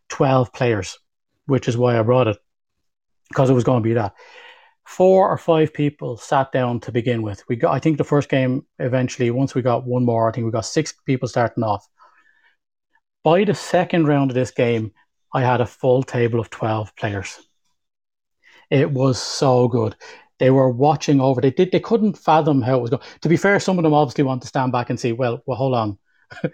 12 0.08 0.52
players, 0.52 0.98
which 1.44 1.68
is 1.68 1.76
why 1.76 1.98
I 1.98 2.02
brought 2.02 2.28
it 2.28 2.38
because 3.28 3.50
it 3.50 3.54
was 3.54 3.64
going 3.64 3.82
to 3.82 3.88
be 3.88 3.94
that. 3.94 4.14
Four 4.86 5.28
or 5.28 5.36
five 5.36 5.74
people 5.74 6.16
sat 6.16 6.52
down 6.52 6.80
to 6.80 6.92
begin 6.92 7.22
with. 7.22 7.42
We 7.48 7.56
got, 7.56 7.74
I 7.74 7.80
think, 7.80 7.98
the 7.98 8.04
first 8.04 8.28
game 8.28 8.64
eventually. 8.78 9.30
Once 9.30 9.54
we 9.54 9.62
got 9.62 9.84
one 9.84 10.04
more, 10.04 10.28
I 10.28 10.32
think 10.32 10.44
we 10.44 10.52
got 10.52 10.64
six 10.64 10.92
people 11.04 11.28
starting 11.28 11.64
off. 11.64 11.86
By 13.24 13.44
the 13.44 13.54
second 13.54 14.06
round 14.06 14.30
of 14.30 14.36
this 14.36 14.52
game, 14.52 14.92
I 15.34 15.42
had 15.42 15.60
a 15.60 15.66
full 15.66 16.02
table 16.02 16.38
of 16.38 16.50
12 16.50 16.94
players. 16.94 17.38
It 18.70 18.90
was 18.90 19.20
so 19.20 19.68
good. 19.68 19.96
They 20.38 20.50
were 20.50 20.70
watching 20.70 21.20
over. 21.20 21.40
They 21.40 21.50
did. 21.50 21.72
They 21.72 21.80
couldn't 21.80 22.18
fathom 22.18 22.62
how 22.62 22.78
it 22.78 22.82
was 22.82 22.90
going. 22.90 23.02
To 23.22 23.28
be 23.28 23.36
fair, 23.36 23.58
some 23.58 23.78
of 23.78 23.82
them 23.82 23.94
obviously 23.94 24.24
want 24.24 24.42
to 24.42 24.48
stand 24.48 24.72
back 24.72 24.90
and 24.90 25.00
see. 25.00 25.12
Well, 25.12 25.42
well, 25.46 25.56
hold 25.56 25.74
on. 25.74 25.98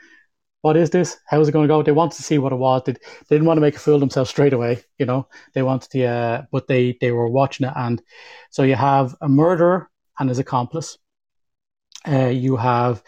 what 0.62 0.76
is 0.76 0.90
this? 0.90 1.18
How's 1.26 1.48
it 1.48 1.52
going 1.52 1.68
to 1.68 1.72
go? 1.72 1.82
They 1.82 1.93
wanted 1.93 2.16
to 2.16 2.22
see 2.22 2.39
what 2.39 2.52
it 2.52 2.56
was. 2.56 2.82
They, 2.86 2.93
they 2.93 3.01
didn't 3.36 3.47
want 3.47 3.59
to 3.59 3.62
make 3.62 3.76
a 3.76 3.80
fool 3.80 3.94
of 3.94 4.01
themselves 4.01 4.30
straight 4.30 4.52
away. 4.52 4.82
You 4.98 5.06
know, 5.06 5.28
they 5.55 5.62
wanted 5.62 5.90
to. 5.90 6.05
Uh, 6.06 6.43
but 6.51 6.68
they 6.68 6.97
they 7.01 7.10
were 7.10 7.28
watching 7.28 7.66
it, 7.66 7.72
and 7.76 8.01
so 8.51 8.62
you 8.62 8.76
have 8.76 9.14
a 9.20 9.28
murderer 9.28 9.90
and 10.18 10.28
his 10.28 10.39
accomplice. 10.39 10.98
Uh, 12.06 12.28
you 12.28 12.56
have 12.56 13.02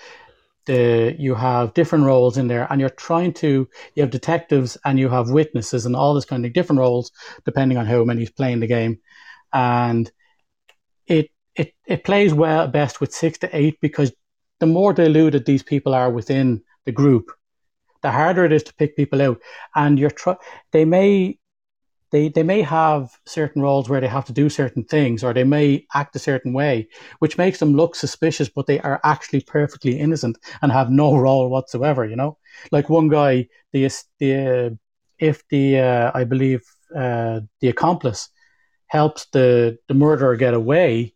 the 0.67 1.15
you 1.19 1.35
have 1.35 1.75
different 1.75 2.05
roles 2.05 2.37
in 2.37 2.49
there, 2.49 2.67
and 2.71 2.81
you're 2.81 2.91
trying 2.91 3.33
to. 3.35 3.69
You 3.95 4.03
have 4.03 4.11
detectives 4.11 4.77
and 4.85 4.99
you 4.99 5.09
have 5.09 5.31
witnesses 5.31 5.87
and 5.87 5.95
all 5.95 6.15
this 6.15 6.25
kind 6.25 6.45
of 6.45 6.53
different 6.53 6.81
roles 6.81 7.13
depending 7.45 7.79
on 7.79 7.87
how 7.87 8.03
many's 8.03 8.31
playing 8.31 8.61
the 8.61 8.67
game, 8.67 8.99
and 9.53 10.11
it 11.07 11.31
it 11.55 11.73
it 11.87 12.03
plays 12.03 12.35
well 12.35 12.67
best 12.67 13.01
with 13.01 13.15
six 13.15 13.39
to 13.39 13.57
eight 13.57 13.79
because 13.81 14.13
the 14.59 14.67
more 14.67 14.93
diluted 14.93 15.45
these 15.45 15.63
people 15.63 15.95
are 15.95 16.11
within 16.11 16.63
the 16.85 16.93
group, 16.93 17.31
the 18.05 18.13
harder 18.13 18.45
it 18.45 18.53
is 18.53 18.63
to 18.63 18.75
pick 18.75 18.95
people 18.97 19.23
out. 19.23 19.41
And 19.75 19.99
you're 19.99 20.11
tr- 20.11 20.43
they 20.73 20.85
may 20.85 21.39
they 22.13 22.29
they 22.29 22.43
may 22.45 22.61
have 22.61 23.11
certain 23.27 23.63
roles 23.63 23.89
where 23.89 24.01
they 24.01 24.07
have 24.09 24.27
to 24.27 24.33
do 24.33 24.49
certain 24.51 24.85
things, 24.85 25.25
or 25.25 25.33
they 25.33 25.43
may 25.43 25.87
act 25.95 26.15
a 26.15 26.21
certain 26.21 26.53
way, 26.53 26.87
which 27.19 27.39
makes 27.39 27.59
them 27.59 27.75
look 27.75 27.97
suspicious, 27.97 28.49
but 28.49 28.67
they 28.67 28.79
are 28.81 29.01
actually 29.05 29.41
perfectly 29.41 29.99
innocent 29.99 30.37
and 30.61 30.71
have 30.71 30.91
no 30.91 31.17
role 31.27 31.49
whatsoever. 31.49 32.05
You 32.05 32.17
know, 32.17 32.37
like 32.71 32.91
one 32.91 33.09
guy, 33.09 33.49
the 33.73 33.91
the 34.19 34.79
if 35.19 35.43
the 35.49 35.79
uh, 35.81 36.11
I 36.15 36.25
believe 36.25 36.61
uh, 36.95 37.41
the 37.61 37.69
accomplice 37.69 38.29
helps 38.89 39.27
the 39.33 39.79
the 39.89 39.95
murderer 39.95 40.37
get 40.37 40.53
away 40.53 41.15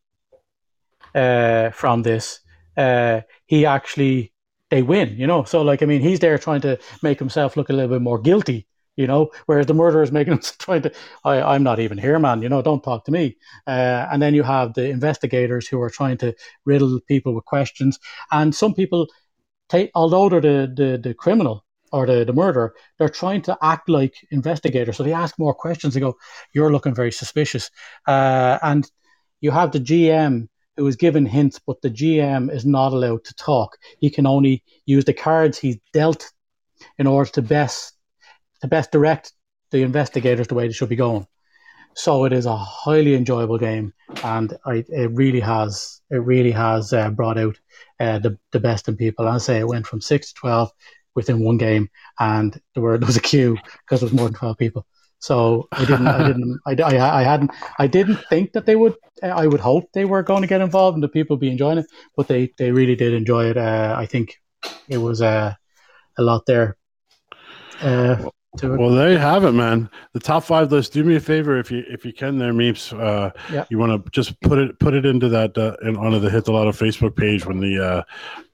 uh, 1.14 1.68
from 1.70 2.02
this, 2.02 2.40
uh, 2.78 3.20
he 3.44 3.66
actually 3.66 4.32
they 4.70 4.82
win. 4.82 5.16
You 5.16 5.26
know, 5.26 5.44
so 5.44 5.62
like 5.62 5.82
I 5.82 5.86
mean, 5.86 6.00
he's 6.00 6.20
there 6.20 6.38
trying 6.38 6.60
to 6.62 6.78
make 7.02 7.18
himself 7.18 7.56
look 7.56 7.70
a 7.70 7.72
little 7.72 7.90
bit 7.96 8.02
more 8.02 8.18
guilty 8.18 8.66
you 8.98 9.06
know, 9.06 9.30
whereas 9.46 9.66
the 9.66 9.74
murderer 9.74 10.02
is 10.02 10.10
making 10.10 10.32
him 10.34 10.40
trying 10.58 10.82
to, 10.82 10.92
I, 11.24 11.40
I'm 11.40 11.62
not 11.62 11.78
even 11.78 11.96
here, 11.96 12.18
man, 12.18 12.42
you 12.42 12.48
know, 12.48 12.60
don't 12.60 12.82
talk 12.82 13.04
to 13.04 13.12
me. 13.12 13.36
Uh, 13.66 14.06
and 14.10 14.20
then 14.20 14.34
you 14.34 14.42
have 14.42 14.74
the 14.74 14.90
investigators 14.90 15.68
who 15.68 15.80
are 15.80 15.88
trying 15.88 16.18
to 16.18 16.34
riddle 16.66 17.00
people 17.06 17.32
with 17.32 17.44
questions. 17.44 17.98
And 18.32 18.54
some 18.54 18.74
people 18.74 19.06
take, 19.68 19.92
although 19.94 20.28
they're 20.28 20.40
the, 20.40 20.72
the, 20.76 20.98
the 20.98 21.14
criminal 21.14 21.64
or 21.92 22.06
the, 22.06 22.24
the 22.24 22.32
murderer, 22.32 22.74
they're 22.98 23.08
trying 23.08 23.42
to 23.42 23.56
act 23.62 23.88
like 23.88 24.16
investigators. 24.32 24.96
So 24.96 25.04
they 25.04 25.12
ask 25.12 25.38
more 25.38 25.54
questions. 25.54 25.94
They 25.94 26.00
go, 26.00 26.16
you're 26.52 26.72
looking 26.72 26.94
very 26.94 27.12
suspicious. 27.12 27.70
Uh, 28.06 28.58
and 28.62 28.90
you 29.40 29.52
have 29.52 29.70
the 29.70 29.80
GM 29.80 30.48
who 30.78 30.86
is 30.86 30.96
given 30.96 31.26
hints, 31.26 31.58
but 31.58 31.82
the 31.82 31.90
GM 31.90 32.50
is 32.50 32.64
not 32.64 32.92
allowed 32.92 33.24
to 33.24 33.34
talk. 33.34 33.76
He 33.98 34.08
can 34.08 34.26
only 34.26 34.62
use 34.86 35.04
the 35.04 35.12
cards 35.12 35.58
he's 35.58 35.76
dealt 35.92 36.32
in 36.98 37.06
order 37.06 37.30
to 37.32 37.42
best 37.42 37.94
to 38.62 38.68
best 38.68 38.92
direct 38.92 39.32
the 39.70 39.82
investigators 39.82 40.46
the 40.46 40.54
way 40.54 40.66
they 40.66 40.72
should 40.72 40.88
be 40.88 40.96
going. 40.96 41.26
So 41.94 42.24
it 42.24 42.32
is 42.32 42.46
a 42.46 42.56
highly 42.56 43.14
enjoyable 43.16 43.58
game, 43.58 43.92
and 44.22 44.56
I, 44.64 44.84
it 44.88 45.10
really 45.12 45.40
has 45.40 46.00
it 46.10 46.22
really 46.22 46.52
has 46.52 46.92
uh, 46.92 47.10
brought 47.10 47.38
out 47.38 47.58
uh, 47.98 48.20
the 48.20 48.38
the 48.52 48.60
best 48.60 48.88
in 48.88 48.96
people. 48.96 49.26
And 49.26 49.34
I 49.34 49.38
say 49.38 49.58
it 49.58 49.66
went 49.66 49.86
from 49.86 50.00
six 50.00 50.28
to 50.28 50.34
twelve 50.34 50.70
within 51.16 51.40
one 51.40 51.58
game, 51.58 51.90
and 52.20 52.58
there 52.74 52.84
were 52.84 52.98
there 52.98 53.06
was 53.06 53.16
a 53.16 53.20
queue 53.20 53.58
because 53.80 54.00
there 54.00 54.06
was 54.06 54.12
more 54.12 54.26
than 54.26 54.34
twelve 54.34 54.58
people. 54.58 54.86
So 55.18 55.68
I 55.72 55.84
didn't, 55.84 56.06
I 56.06 56.26
didn't, 56.26 56.60
I, 56.66 56.74
I, 56.82 57.20
I 57.20 57.22
hadn't, 57.22 57.50
I 57.78 57.86
didn't 57.86 58.20
think 58.28 58.52
that 58.52 58.66
they 58.66 58.76
would. 58.76 58.94
I 59.20 59.48
would 59.48 59.58
hope 59.58 59.90
they 59.92 60.04
were 60.04 60.22
going 60.22 60.42
to 60.42 60.46
get 60.46 60.60
involved 60.60 60.94
and 60.94 61.02
the 61.02 61.08
people 61.08 61.36
be 61.36 61.50
enjoying 61.50 61.78
it, 61.78 61.86
but 62.16 62.28
they, 62.28 62.52
they 62.56 62.70
really 62.70 62.94
did 62.94 63.12
enjoy 63.12 63.46
it. 63.46 63.56
Uh, 63.56 63.96
I 63.98 64.06
think 64.06 64.40
it 64.88 64.98
was 64.98 65.20
uh, 65.20 65.54
a 66.16 66.22
lot 66.22 66.46
there. 66.46 66.76
Uh, 67.80 68.30
well, 68.62 68.90
there 68.90 69.12
you 69.12 69.18
have 69.18 69.44
it, 69.44 69.52
man. 69.52 69.90
The 70.14 70.20
top 70.20 70.42
five 70.42 70.72
list. 70.72 70.92
Do 70.92 71.04
me 71.04 71.16
a 71.16 71.20
favor 71.20 71.58
if 71.58 71.70
you 71.70 71.84
if 71.88 72.04
you 72.04 72.12
can, 72.12 72.38
there, 72.38 72.52
Meeps. 72.52 72.98
Uh, 72.98 73.30
yeah. 73.52 73.64
You 73.70 73.78
want 73.78 74.04
to 74.04 74.10
just 74.10 74.40
put 74.40 74.58
it 74.58 74.78
put 74.78 74.94
it 74.94 75.04
into 75.04 75.28
that 75.28 75.56
uh, 75.56 75.76
in, 75.82 75.96
onto 75.96 76.18
the 76.18 76.30
Hit 76.30 76.44
the 76.44 76.52
Lotto 76.52 76.72
Facebook 76.72 77.14
page 77.14 77.44
when 77.44 77.60
the 77.60 77.84
uh, 77.84 78.02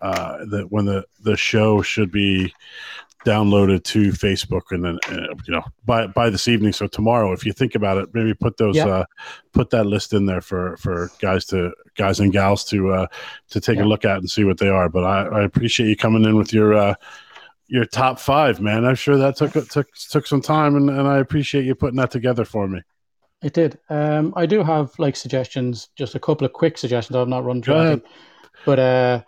uh, 0.05 0.39
the 0.47 0.62
when 0.69 0.85
the 0.85 1.05
the 1.20 1.36
show 1.36 1.81
should 1.81 2.11
be 2.11 2.53
downloaded 3.25 3.83
to 3.85 4.11
Facebook 4.11 4.63
and 4.71 4.85
then 4.85 4.99
uh, 5.11 5.35
you 5.47 5.55
know 5.55 5.63
by 5.85 6.07
by 6.07 6.31
this 6.31 6.49
evening. 6.49 6.73
So 6.73 6.87
tomorrow, 6.87 7.33
if 7.33 7.45
you 7.47 7.53
think 7.53 7.75
about 7.75 7.99
it, 7.99 8.09
maybe 8.15 8.35
put 8.35 8.57
those 8.57 8.77
Yeah. 8.77 8.87
uh, 8.89 9.05
put 9.53 9.71
that 9.71 9.87
list 9.87 10.13
in 10.13 10.27
there 10.27 10.41
for 10.41 10.77
for 10.77 11.11
guys 11.21 11.45
to 11.47 11.73
guys 11.97 12.21
and 12.21 12.33
gals 12.33 12.65
to 12.67 12.93
uh, 12.93 13.07
to 13.51 13.61
take 13.61 13.77
Yeah. 13.79 13.85
a 13.85 13.87
look 13.87 14.05
at 14.05 14.19
and 14.19 14.31
see 14.31 14.45
what 14.45 14.59
they 14.59 14.69
are. 14.69 14.89
But 14.89 15.05
I, 15.05 15.41
I 15.41 15.43
appreciate 15.45 15.89
you 15.89 15.97
coming 15.97 16.25
in 16.25 16.37
with 16.37 16.53
your. 16.53 16.75
Uh, 16.75 16.95
your 17.67 17.87
top 17.87 18.21
five, 18.21 18.61
man. 18.61 18.85
I'm 18.85 18.95
sure 18.95 19.17
that 19.17 19.37
took 19.37 19.53
took 19.71 19.89
took 20.11 20.27
some 20.27 20.43
time, 20.43 20.77
and, 20.77 20.91
and 20.91 21.09
I 21.09 21.17
appreciate 21.19 21.65
you 21.65 21.75
putting 21.75 21.97
that 21.97 22.11
together 22.11 22.45
for 22.45 22.69
me. 22.69 22.83
It 23.43 23.55
did. 23.55 23.79
Um, 23.89 24.35
I 24.37 24.45
do 24.45 24.63
have 24.63 24.93
like 24.99 25.17
suggestions, 25.17 25.89
just 25.97 26.15
a 26.15 26.21
couple 26.21 26.45
of 26.45 26.53
quick 26.53 26.77
suggestions. 26.77 27.17
I'm 27.17 27.31
not 27.31 27.43
running 27.43 27.63
through 27.63 28.03
But 28.67 28.79
uh, 28.79 29.23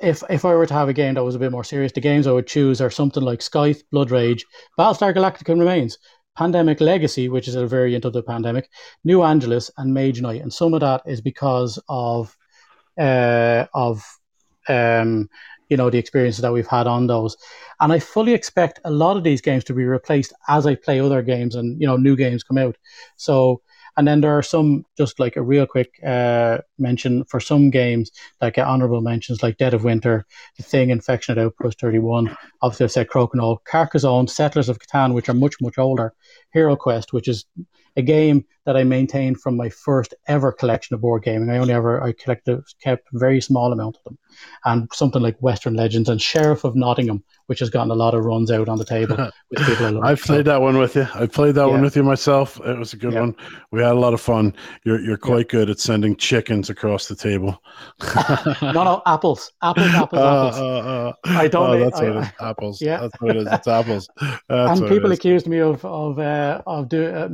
if 0.00 0.22
if 0.28 0.44
I 0.44 0.54
were 0.54 0.66
to 0.66 0.74
have 0.74 0.88
a 0.88 0.92
game 0.92 1.14
that 1.14 1.24
was 1.24 1.34
a 1.34 1.38
bit 1.38 1.52
more 1.52 1.64
serious, 1.64 1.92
the 1.92 2.00
games 2.00 2.26
I 2.26 2.32
would 2.32 2.46
choose 2.46 2.80
are 2.80 2.90
something 2.90 3.22
like 3.22 3.42
Scythe, 3.42 3.82
Blood 3.90 4.10
Rage, 4.10 4.44
Battlestar 4.78 5.14
Galactica 5.14 5.58
Remains, 5.58 5.98
Pandemic 6.36 6.80
Legacy, 6.80 7.28
which 7.28 7.48
is 7.48 7.54
a 7.54 7.66
variant 7.66 8.04
of 8.04 8.12
the 8.12 8.22
pandemic, 8.22 8.68
New 9.04 9.22
Angeles, 9.22 9.70
and 9.78 9.94
Mage 9.94 10.20
Knight. 10.20 10.42
And 10.42 10.52
some 10.52 10.74
of 10.74 10.80
that 10.80 11.02
is 11.06 11.20
because 11.20 11.82
of 11.88 12.36
uh, 12.98 13.66
of 13.74 14.04
um, 14.68 15.28
you 15.68 15.76
know 15.76 15.88
the 15.88 15.98
experiences 15.98 16.42
that 16.42 16.52
we've 16.52 16.66
had 16.66 16.86
on 16.86 17.06
those. 17.06 17.36
And 17.80 17.92
I 17.92 17.98
fully 17.98 18.34
expect 18.34 18.80
a 18.84 18.90
lot 18.90 19.16
of 19.16 19.24
these 19.24 19.40
games 19.40 19.64
to 19.64 19.74
be 19.74 19.84
replaced 19.84 20.32
as 20.48 20.66
I 20.66 20.74
play 20.74 21.00
other 21.00 21.22
games 21.22 21.54
and 21.54 21.80
you 21.80 21.86
know 21.86 21.96
new 21.96 22.16
games 22.16 22.42
come 22.42 22.58
out. 22.58 22.76
So 23.16 23.62
and 23.96 24.06
then 24.06 24.20
there 24.20 24.36
are 24.36 24.42
some 24.42 24.84
just 24.96 25.18
like 25.18 25.36
a 25.36 25.42
real 25.42 25.66
quick 25.66 25.98
uh, 26.04 26.58
mention 26.78 27.24
for 27.24 27.40
some 27.40 27.70
games 27.70 28.10
that 28.40 28.54
get 28.54 28.66
honorable 28.66 29.00
mentions 29.00 29.42
like 29.42 29.56
Dead 29.56 29.74
of 29.74 29.84
Winter, 29.84 30.26
The 30.56 30.62
Thing, 30.62 30.90
Infection 30.90 31.38
at 31.38 31.44
Outpost 31.44 31.80
31. 31.80 32.36
Obviously, 32.62 32.84
I've 32.84 32.92
said 32.92 33.08
Crokinole, 33.08 33.58
Carcassonne, 33.64 34.28
Settlers 34.28 34.68
of 34.68 34.78
Catan, 34.78 35.14
which 35.14 35.28
are 35.28 35.34
much, 35.34 35.54
much 35.60 35.78
older, 35.78 36.12
HeroQuest, 36.54 37.12
which 37.12 37.28
is 37.28 37.46
a 37.96 38.02
game 38.02 38.44
that 38.66 38.76
I 38.76 38.82
maintained 38.84 39.40
from 39.40 39.56
my 39.56 39.68
first 39.68 40.12
ever 40.26 40.50
collection 40.50 40.94
of 40.94 41.00
board 41.00 41.22
gaming. 41.22 41.50
I 41.50 41.58
only 41.58 41.72
ever 41.72 42.02
I 42.02 42.12
collected 42.12 42.60
kept 42.82 43.06
a 43.14 43.18
very 43.18 43.40
small 43.40 43.72
amount 43.72 43.96
of 43.96 44.02
them, 44.04 44.18
and 44.64 44.88
something 44.92 45.22
like 45.22 45.36
Western 45.40 45.74
Legends 45.74 46.08
and 46.08 46.20
Sheriff 46.20 46.64
of 46.64 46.74
Nottingham, 46.74 47.22
which 47.46 47.60
has 47.60 47.70
gotten 47.70 47.92
a 47.92 47.94
lot 47.94 48.14
of 48.14 48.24
runs 48.24 48.50
out 48.50 48.68
on 48.68 48.78
the 48.78 48.84
table 48.84 49.16
with 49.50 49.66
people. 49.66 50.02
I. 50.04 50.10
I've 50.10 50.20
played 50.22 50.46
that 50.46 50.60
one 50.60 50.78
with 50.78 50.96
you. 50.96 51.06
I 51.14 51.26
played 51.26 51.54
that 51.54 51.68
one 51.68 51.80
with 51.82 51.94
you 51.94 52.02
myself. 52.02 52.60
It 52.64 52.76
was 52.76 52.92
a 52.92 52.96
good 52.96 53.12
Yeah. 53.12 53.20
one. 53.20 53.36
We 53.70 53.82
had 53.82 53.92
a 53.92 54.00
lot 54.00 54.14
of 54.14 54.20
fun. 54.20 54.52
You're 54.84 55.00
you're 55.00 55.16
quite 55.16 55.48
good 55.48 55.70
at 55.70 55.78
sending 55.78 56.16
chickens 56.16 56.68
across 56.68 57.06
the 57.06 57.14
table. 57.14 57.62
no, 58.62 58.72
no, 58.72 59.02
apples, 59.06 59.52
apples, 59.62 59.86
apples, 59.94 60.20
Uh, 60.20 60.48
apples. 60.48 60.58
uh, 60.58 61.08
uh, 61.08 61.12
I 61.38 61.48
don't 61.48 61.70
Oh, 61.70 61.78
that's 61.78 62.00
what 62.00 62.08
it 62.08 62.16
I- 62.16 62.20
is. 62.22 62.28
Apples. 62.40 62.82
Yeah. 62.82 63.00
That's 63.00 63.20
what 63.20 63.36
it 63.36 63.42
is. 63.42 63.48
It's 63.52 63.68
apples. 63.68 64.08
That's 64.48 64.80
and 64.80 64.88
people 64.88 65.12
accused 65.12 65.46
me 65.46 65.60
of 65.60 65.84
of 65.84 66.18
uh, 66.18 66.62
of 66.66 66.88
do, 66.88 67.06
uh, 67.06 67.28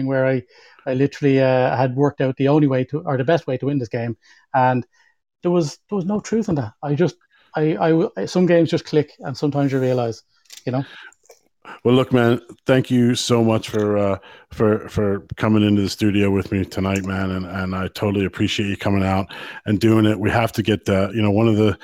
metagaming 0.00 0.06
where 0.06 0.26
I 0.26 0.42
I 0.86 0.94
literally 0.94 1.40
uh, 1.40 1.76
had 1.76 1.94
worked 1.96 2.20
out 2.20 2.36
the 2.36 2.48
only 2.48 2.66
way 2.66 2.84
to 2.84 3.00
or 3.00 3.16
the 3.16 3.24
best 3.24 3.46
way 3.46 3.56
to 3.58 3.66
win 3.66 3.78
this 3.78 3.88
game, 3.88 4.16
and 4.54 4.86
there 5.42 5.50
was 5.50 5.78
there 5.88 5.96
was 5.96 6.04
no 6.04 6.20
truth 6.20 6.48
in 6.48 6.54
that. 6.56 6.72
I 6.82 6.94
just 6.94 7.16
I 7.56 8.10
I 8.16 8.24
some 8.26 8.46
games 8.46 8.70
just 8.70 8.84
click, 8.84 9.12
and 9.20 9.36
sometimes 9.36 9.72
you 9.72 9.80
realize, 9.80 10.22
you 10.64 10.72
know. 10.72 10.84
Well, 11.84 11.94
look, 11.94 12.12
man. 12.12 12.40
Thank 12.66 12.90
you 12.90 13.14
so 13.14 13.44
much 13.44 13.68
for 13.68 13.96
uh, 13.96 14.18
for 14.50 14.88
for 14.88 15.20
coming 15.36 15.62
into 15.62 15.82
the 15.82 15.88
studio 15.88 16.30
with 16.30 16.50
me 16.52 16.64
tonight, 16.64 17.04
man. 17.04 17.30
And 17.30 17.46
and 17.46 17.74
I 17.74 17.88
totally 17.88 18.24
appreciate 18.24 18.68
you 18.68 18.76
coming 18.76 19.04
out 19.04 19.32
and 19.66 19.78
doing 19.78 20.06
it. 20.06 20.18
We 20.18 20.30
have 20.30 20.52
to 20.52 20.62
get 20.62 20.86
the 20.86 21.10
you 21.14 21.22
know 21.22 21.30
one 21.30 21.48
of 21.48 21.56
the 21.56 21.78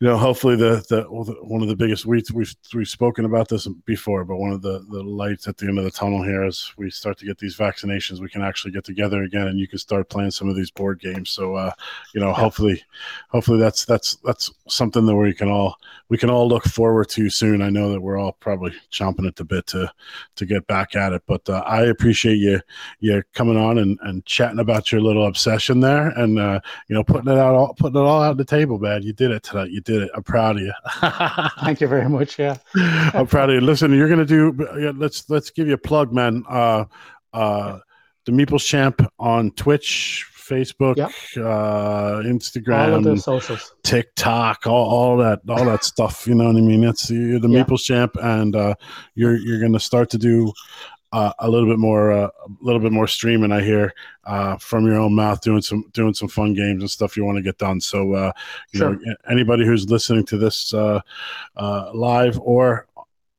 you 0.00 0.08
know 0.08 0.16
hopefully 0.16 0.56
the 0.56 0.84
the 0.88 1.02
one 1.42 1.62
of 1.62 1.68
the 1.68 1.76
biggest 1.76 2.04
we 2.04 2.22
we've 2.32 2.54
we've 2.74 2.88
spoken 2.88 3.24
about 3.24 3.48
this 3.48 3.66
before, 3.84 4.24
but 4.24 4.36
one 4.36 4.50
of 4.50 4.60
the 4.62 4.84
the 4.90 5.02
lights 5.02 5.46
at 5.46 5.56
the 5.56 5.66
end 5.66 5.78
of 5.78 5.84
the 5.84 5.90
tunnel 5.90 6.22
here 6.22 6.44
is 6.44 6.72
we 6.76 6.90
start 6.90 7.16
to 7.18 7.26
get 7.26 7.38
these 7.38 7.56
vaccinations, 7.56 8.20
we 8.20 8.28
can 8.28 8.42
actually 8.42 8.72
get 8.72 8.84
together 8.84 9.22
again, 9.22 9.48
and 9.48 9.58
you 9.58 9.68
can 9.68 9.78
start 9.78 10.08
playing 10.08 10.32
some 10.32 10.48
of 10.48 10.56
these 10.56 10.70
board 10.70 11.00
games. 11.00 11.30
So 11.30 11.54
uh, 11.54 11.72
you 12.12 12.20
know, 12.20 12.32
hopefully, 12.32 12.82
hopefully 13.28 13.58
that's 13.58 13.84
that's 13.84 14.16
that's 14.24 14.52
something 14.68 15.06
that 15.06 15.14
we 15.14 15.32
can 15.32 15.48
all 15.48 15.76
we 16.08 16.18
can 16.18 16.30
all 16.30 16.48
look 16.48 16.64
forward 16.64 17.08
to 17.10 17.30
soon. 17.30 17.62
I 17.62 17.70
know 17.70 17.90
that 17.92 18.00
we're 18.00 18.18
all 18.18 18.32
probably 18.32 18.72
chomping 18.90 19.26
at 19.26 19.36
the 19.36 19.44
bit 19.44 19.66
to 19.68 19.90
to 20.36 20.46
get 20.46 20.66
back 20.66 20.96
at 20.96 21.12
it, 21.12 21.22
but 21.26 21.48
uh, 21.48 21.62
I 21.66 21.84
appreciate 21.84 22.36
you 22.36 22.60
you 23.00 23.22
coming 23.32 23.56
on 23.56 23.78
and, 23.78 23.98
and 24.02 24.24
chatting 24.26 24.58
about 24.58 24.90
your 24.90 25.00
little 25.00 25.26
obsession 25.26 25.80
there, 25.80 26.08
and 26.08 26.38
uh, 26.38 26.60
you 26.88 26.94
know 26.94 27.04
putting 27.04 27.32
it 27.32 27.38
out 27.38 27.54
all 27.54 27.74
putting 27.74 28.00
it 28.00 28.04
all 28.04 28.22
out 28.22 28.32
on 28.32 28.36
the 28.36 28.44
table, 28.44 28.78
man. 28.78 29.02
You 29.02 29.12
did 29.12 29.30
it 29.30 29.42
tonight. 29.44 29.70
You 29.70 29.80
did 29.84 30.02
it. 30.02 30.10
I'm 30.14 30.22
proud 30.22 30.56
of 30.56 30.62
you. 30.62 30.72
Thank 31.64 31.80
you 31.80 31.86
very 31.88 32.08
much. 32.08 32.38
Yeah. 32.38 32.56
I'm 32.74 33.26
proud 33.26 33.50
of 33.50 33.54
you. 33.54 33.60
Listen, 33.60 33.92
you're 33.92 34.08
gonna 34.08 34.24
do. 34.24 34.54
Yeah, 34.78 34.92
let's 34.94 35.28
let's 35.30 35.50
give 35.50 35.66
you 35.68 35.74
a 35.74 35.78
plug, 35.78 36.12
man. 36.12 36.44
Uh, 36.48 36.84
uh, 37.32 37.78
the 38.26 38.32
Meeples 38.32 38.64
Champ 38.66 39.00
on 39.18 39.50
Twitch, 39.52 40.26
Facebook, 40.34 40.96
Yep. 40.96 41.10
uh, 41.44 42.22
the 42.22 42.28
Instagram. 42.28 43.02
TikTok, 43.82 44.66
all, 44.66 44.88
all 44.88 45.16
that, 45.18 45.40
all 45.48 45.64
that 45.66 45.84
stuff. 45.92 46.26
You 46.26 46.34
know 46.34 46.46
what 46.46 46.56
I 46.56 46.60
mean? 46.60 46.84
It's 46.84 47.10
you're 47.10 47.38
the 47.38 47.48
Yeah. 47.48 47.64
Meeples 47.64 47.82
Champ, 47.84 48.16
and 48.22 48.56
uh, 48.56 48.74
you're 49.14 49.36
you're 49.36 49.60
gonna 49.60 49.80
start 49.80 50.10
to 50.10 50.18
do. 50.18 50.52
Uh, 51.14 51.32
a 51.38 51.48
little 51.48 51.68
bit 51.72 51.78
more, 51.78 52.04
uh, 52.20 52.26
a 52.26 52.64
little 52.66 52.80
bit 52.80 52.90
more 52.98 53.06
streaming. 53.06 53.52
I 53.52 53.62
hear 53.62 53.84
uh, 54.32 54.56
from 54.68 54.84
your 54.86 54.98
own 55.04 55.14
mouth, 55.14 55.40
doing 55.48 55.62
some, 55.62 55.82
doing 55.92 56.14
some 56.14 56.28
fun 56.28 56.54
games 56.54 56.82
and 56.82 56.90
stuff 56.90 57.16
you 57.16 57.24
want 57.24 57.36
to 57.38 57.42
get 57.50 57.58
done. 57.58 57.80
So, 57.80 57.98
uh, 58.14 58.32
you 58.72 58.78
Sure. 58.78 58.90
know, 58.96 59.14
anybody 59.30 59.64
who's 59.64 59.86
listening 59.88 60.26
to 60.26 60.36
this 60.44 60.74
uh, 60.74 61.00
uh, 61.56 61.82
live 61.94 62.36
or 62.40 62.86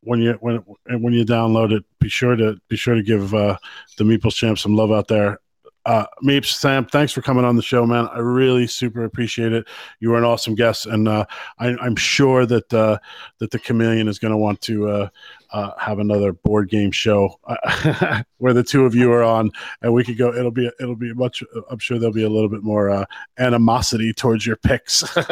when 0.08 0.20
you 0.22 0.34
when 0.46 0.56
when 1.04 1.14
you 1.14 1.26
download 1.26 1.72
it, 1.78 1.84
be 2.00 2.10
sure 2.10 2.36
to 2.38 2.56
be 2.70 2.78
sure 2.78 2.96
to 2.96 3.04
give 3.04 3.34
uh, 3.34 3.58
the 3.98 4.04
Meeples 4.06 4.36
Champ 4.40 4.58
some 4.58 4.76
love 4.78 4.92
out 4.98 5.08
there. 5.08 5.40
uh, 5.86 6.06
Meeps, 6.24 6.52
Sam, 6.54 6.86
thanks 6.86 7.14
for 7.14 7.22
coming 7.22 7.46
on 7.46 7.56
the 7.56 7.62
show, 7.62 7.86
man. 7.86 8.08
I 8.12 8.20
really 8.20 8.68
super 8.68 9.04
appreciate 9.04 9.54
it. 9.54 9.68
You 10.00 10.10
were 10.10 10.18
an 10.18 10.24
awesome 10.24 10.56
guest, 10.56 10.86
and 10.88 11.08
uh, 11.08 11.26
I, 11.60 11.76
I'm 11.82 11.96
sure 11.96 12.46
that 12.48 12.74
uh, 12.74 12.98
that 13.40 13.52
the 13.52 13.60
Chameleon 13.60 14.08
is 14.08 14.20
going 14.20 14.32
to 14.32 14.38
want 14.38 14.62
to 14.62 15.10
uh, 15.56 15.72
have 15.80 16.00
another 16.00 16.34
board 16.34 16.70
game 16.70 16.92
show 16.92 17.40
uh, 17.46 18.24
where 18.40 18.54
the 18.54 18.62
two 18.62 18.86
of 18.86 18.94
you 18.94 19.10
are 19.14 19.24
on, 19.24 19.50
and 19.82 19.94
we 19.94 20.04
could 20.04 20.18
go. 20.18 20.34
It'll 20.34 20.52
be 20.52 20.70
it'll 20.82 20.98
be 20.98 21.14
much. 21.14 21.42
I'm 21.70 21.80
sure 21.80 21.98
there'll 21.98 22.14
be 22.14 22.26
a 22.26 22.30
little 22.30 22.50
bit 22.50 22.62
more 22.62 22.90
uh, 22.90 23.06
animosity 23.38 24.12
towards 24.14 24.46
your 24.46 24.58
picks. 24.58 25.04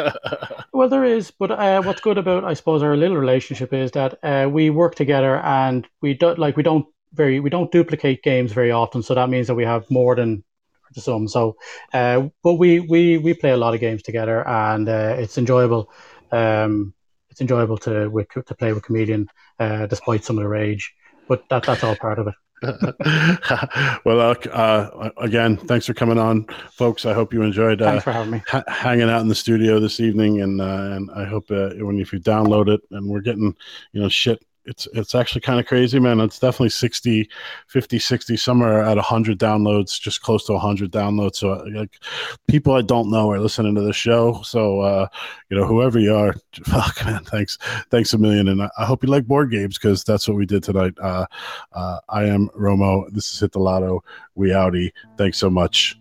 Well, 0.72 0.88
there 0.88 1.04
is, 1.04 1.30
but 1.30 1.52
uh, 1.52 1.82
what's 1.82 2.00
good 2.00 2.18
about, 2.18 2.42
I 2.42 2.52
suppose, 2.54 2.82
our 2.82 2.96
little 2.96 3.16
relationship 3.16 3.72
is 3.72 3.92
that 3.92 4.18
uh, 4.24 4.48
we 4.50 4.70
work 4.70 4.96
together 4.96 5.38
and 5.38 5.86
we 6.00 6.14
don't 6.14 6.36
like 6.36 6.56
we 6.56 6.64
don't 6.64 6.84
very 7.12 7.38
we 7.38 7.48
don't 7.48 7.70
duplicate 7.70 8.24
games 8.24 8.50
very 8.50 8.72
often. 8.72 9.00
So 9.00 9.14
that 9.14 9.28
means 9.28 9.46
that 9.46 9.54
we 9.54 9.64
have 9.64 9.88
more 9.88 10.16
than 10.16 10.42
sum. 10.94 11.28
So, 11.28 11.54
uh, 11.92 12.28
but 12.42 12.54
we 12.54 12.80
we 12.80 13.18
we 13.18 13.34
play 13.34 13.50
a 13.50 13.56
lot 13.56 13.74
of 13.74 13.80
games 13.80 14.02
together, 14.02 14.46
and 14.48 14.88
it's 14.88 15.38
enjoyable. 15.38 15.92
Um, 16.32 16.92
it's 17.34 17.40
enjoyable 17.40 17.76
to 17.78 18.08
with, 18.08 18.28
to 18.28 18.54
play 18.54 18.72
with 18.72 18.84
comedian, 18.84 19.28
uh, 19.58 19.86
despite 19.86 20.24
some 20.24 20.38
of 20.38 20.44
the 20.44 20.48
rage. 20.48 20.94
But 21.26 21.42
that 21.50 21.64
that's 21.64 21.82
all 21.82 21.96
part 21.96 22.20
of 22.20 22.28
it. 22.28 22.34
well, 24.04 24.20
uh, 24.20 24.34
uh, 24.52 25.10
again, 25.16 25.56
thanks 25.56 25.86
for 25.86 25.94
coming 25.94 26.16
on, 26.16 26.46
folks. 26.70 27.04
I 27.04 27.12
hope 27.12 27.32
you 27.32 27.42
enjoyed 27.42 27.82
uh, 27.82 27.90
Thanks 27.90 28.04
for 28.04 28.12
having 28.12 28.30
me. 28.30 28.42
ha- 28.46 28.62
hanging 28.68 29.10
out 29.10 29.20
in 29.20 29.26
the 29.26 29.34
studio 29.34 29.80
this 29.80 29.98
evening, 29.98 30.42
and 30.42 30.60
uh, 30.60 30.92
and 30.92 31.10
I 31.10 31.24
hope 31.24 31.50
uh, 31.50 31.70
when 31.70 31.98
if 31.98 32.12
you 32.12 32.20
download 32.20 32.72
it, 32.72 32.82
and 32.92 33.08
we're 33.08 33.20
getting 33.20 33.56
you 33.92 34.00
know 34.00 34.08
shit. 34.08 34.40
It's 34.66 34.88
it's 34.94 35.14
actually 35.14 35.42
kind 35.42 35.60
of 35.60 35.66
crazy, 35.66 35.98
man. 35.98 36.20
It's 36.20 36.38
definitely 36.38 36.70
60, 36.70 37.28
50, 37.66 37.98
60, 37.98 38.36
somewhere 38.36 38.82
at 38.82 38.96
100 38.96 39.38
downloads, 39.38 40.00
just 40.00 40.22
close 40.22 40.46
to 40.46 40.52
100 40.52 40.90
downloads. 40.90 41.36
So, 41.36 41.52
uh, 41.52 41.64
like, 41.72 41.98
people 42.48 42.74
I 42.74 42.82
don't 42.82 43.10
know 43.10 43.30
are 43.30 43.40
listening 43.40 43.74
to 43.74 43.82
the 43.82 43.92
show. 43.92 44.40
So, 44.42 44.80
uh, 44.80 45.08
you 45.50 45.56
know, 45.56 45.66
whoever 45.66 45.98
you 45.98 46.14
are, 46.14 46.34
fuck, 46.64 47.04
man, 47.04 47.24
thanks, 47.24 47.58
thanks 47.90 48.12
a 48.14 48.18
million. 48.18 48.48
And 48.48 48.62
I, 48.62 48.84
hope 48.84 49.02
you 49.02 49.10
like 49.10 49.26
board 49.26 49.50
games 49.50 49.78
because 49.78 50.04
that's 50.04 50.26
what 50.28 50.36
we 50.36 50.46
did 50.46 50.62
tonight. 50.62 50.94
Uh, 51.00 51.26
uh, 51.72 51.98
I 52.08 52.24
am 52.24 52.48
Romo. 52.50 53.10
This 53.12 53.32
is 53.32 53.40
Hit 53.40 53.52
the 53.52 53.58
Lotto. 53.58 54.02
We 54.34 54.48
outie. 54.48 54.92
Thanks 55.16 55.38
so 55.38 55.50
much. 55.50 55.98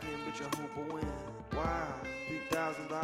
bitch, 0.00 0.40
I 0.40 0.56
hope 0.56 0.70
I 0.76 0.94
win. 0.94 1.06
Why? 1.52 1.86
Wow. 2.90 3.01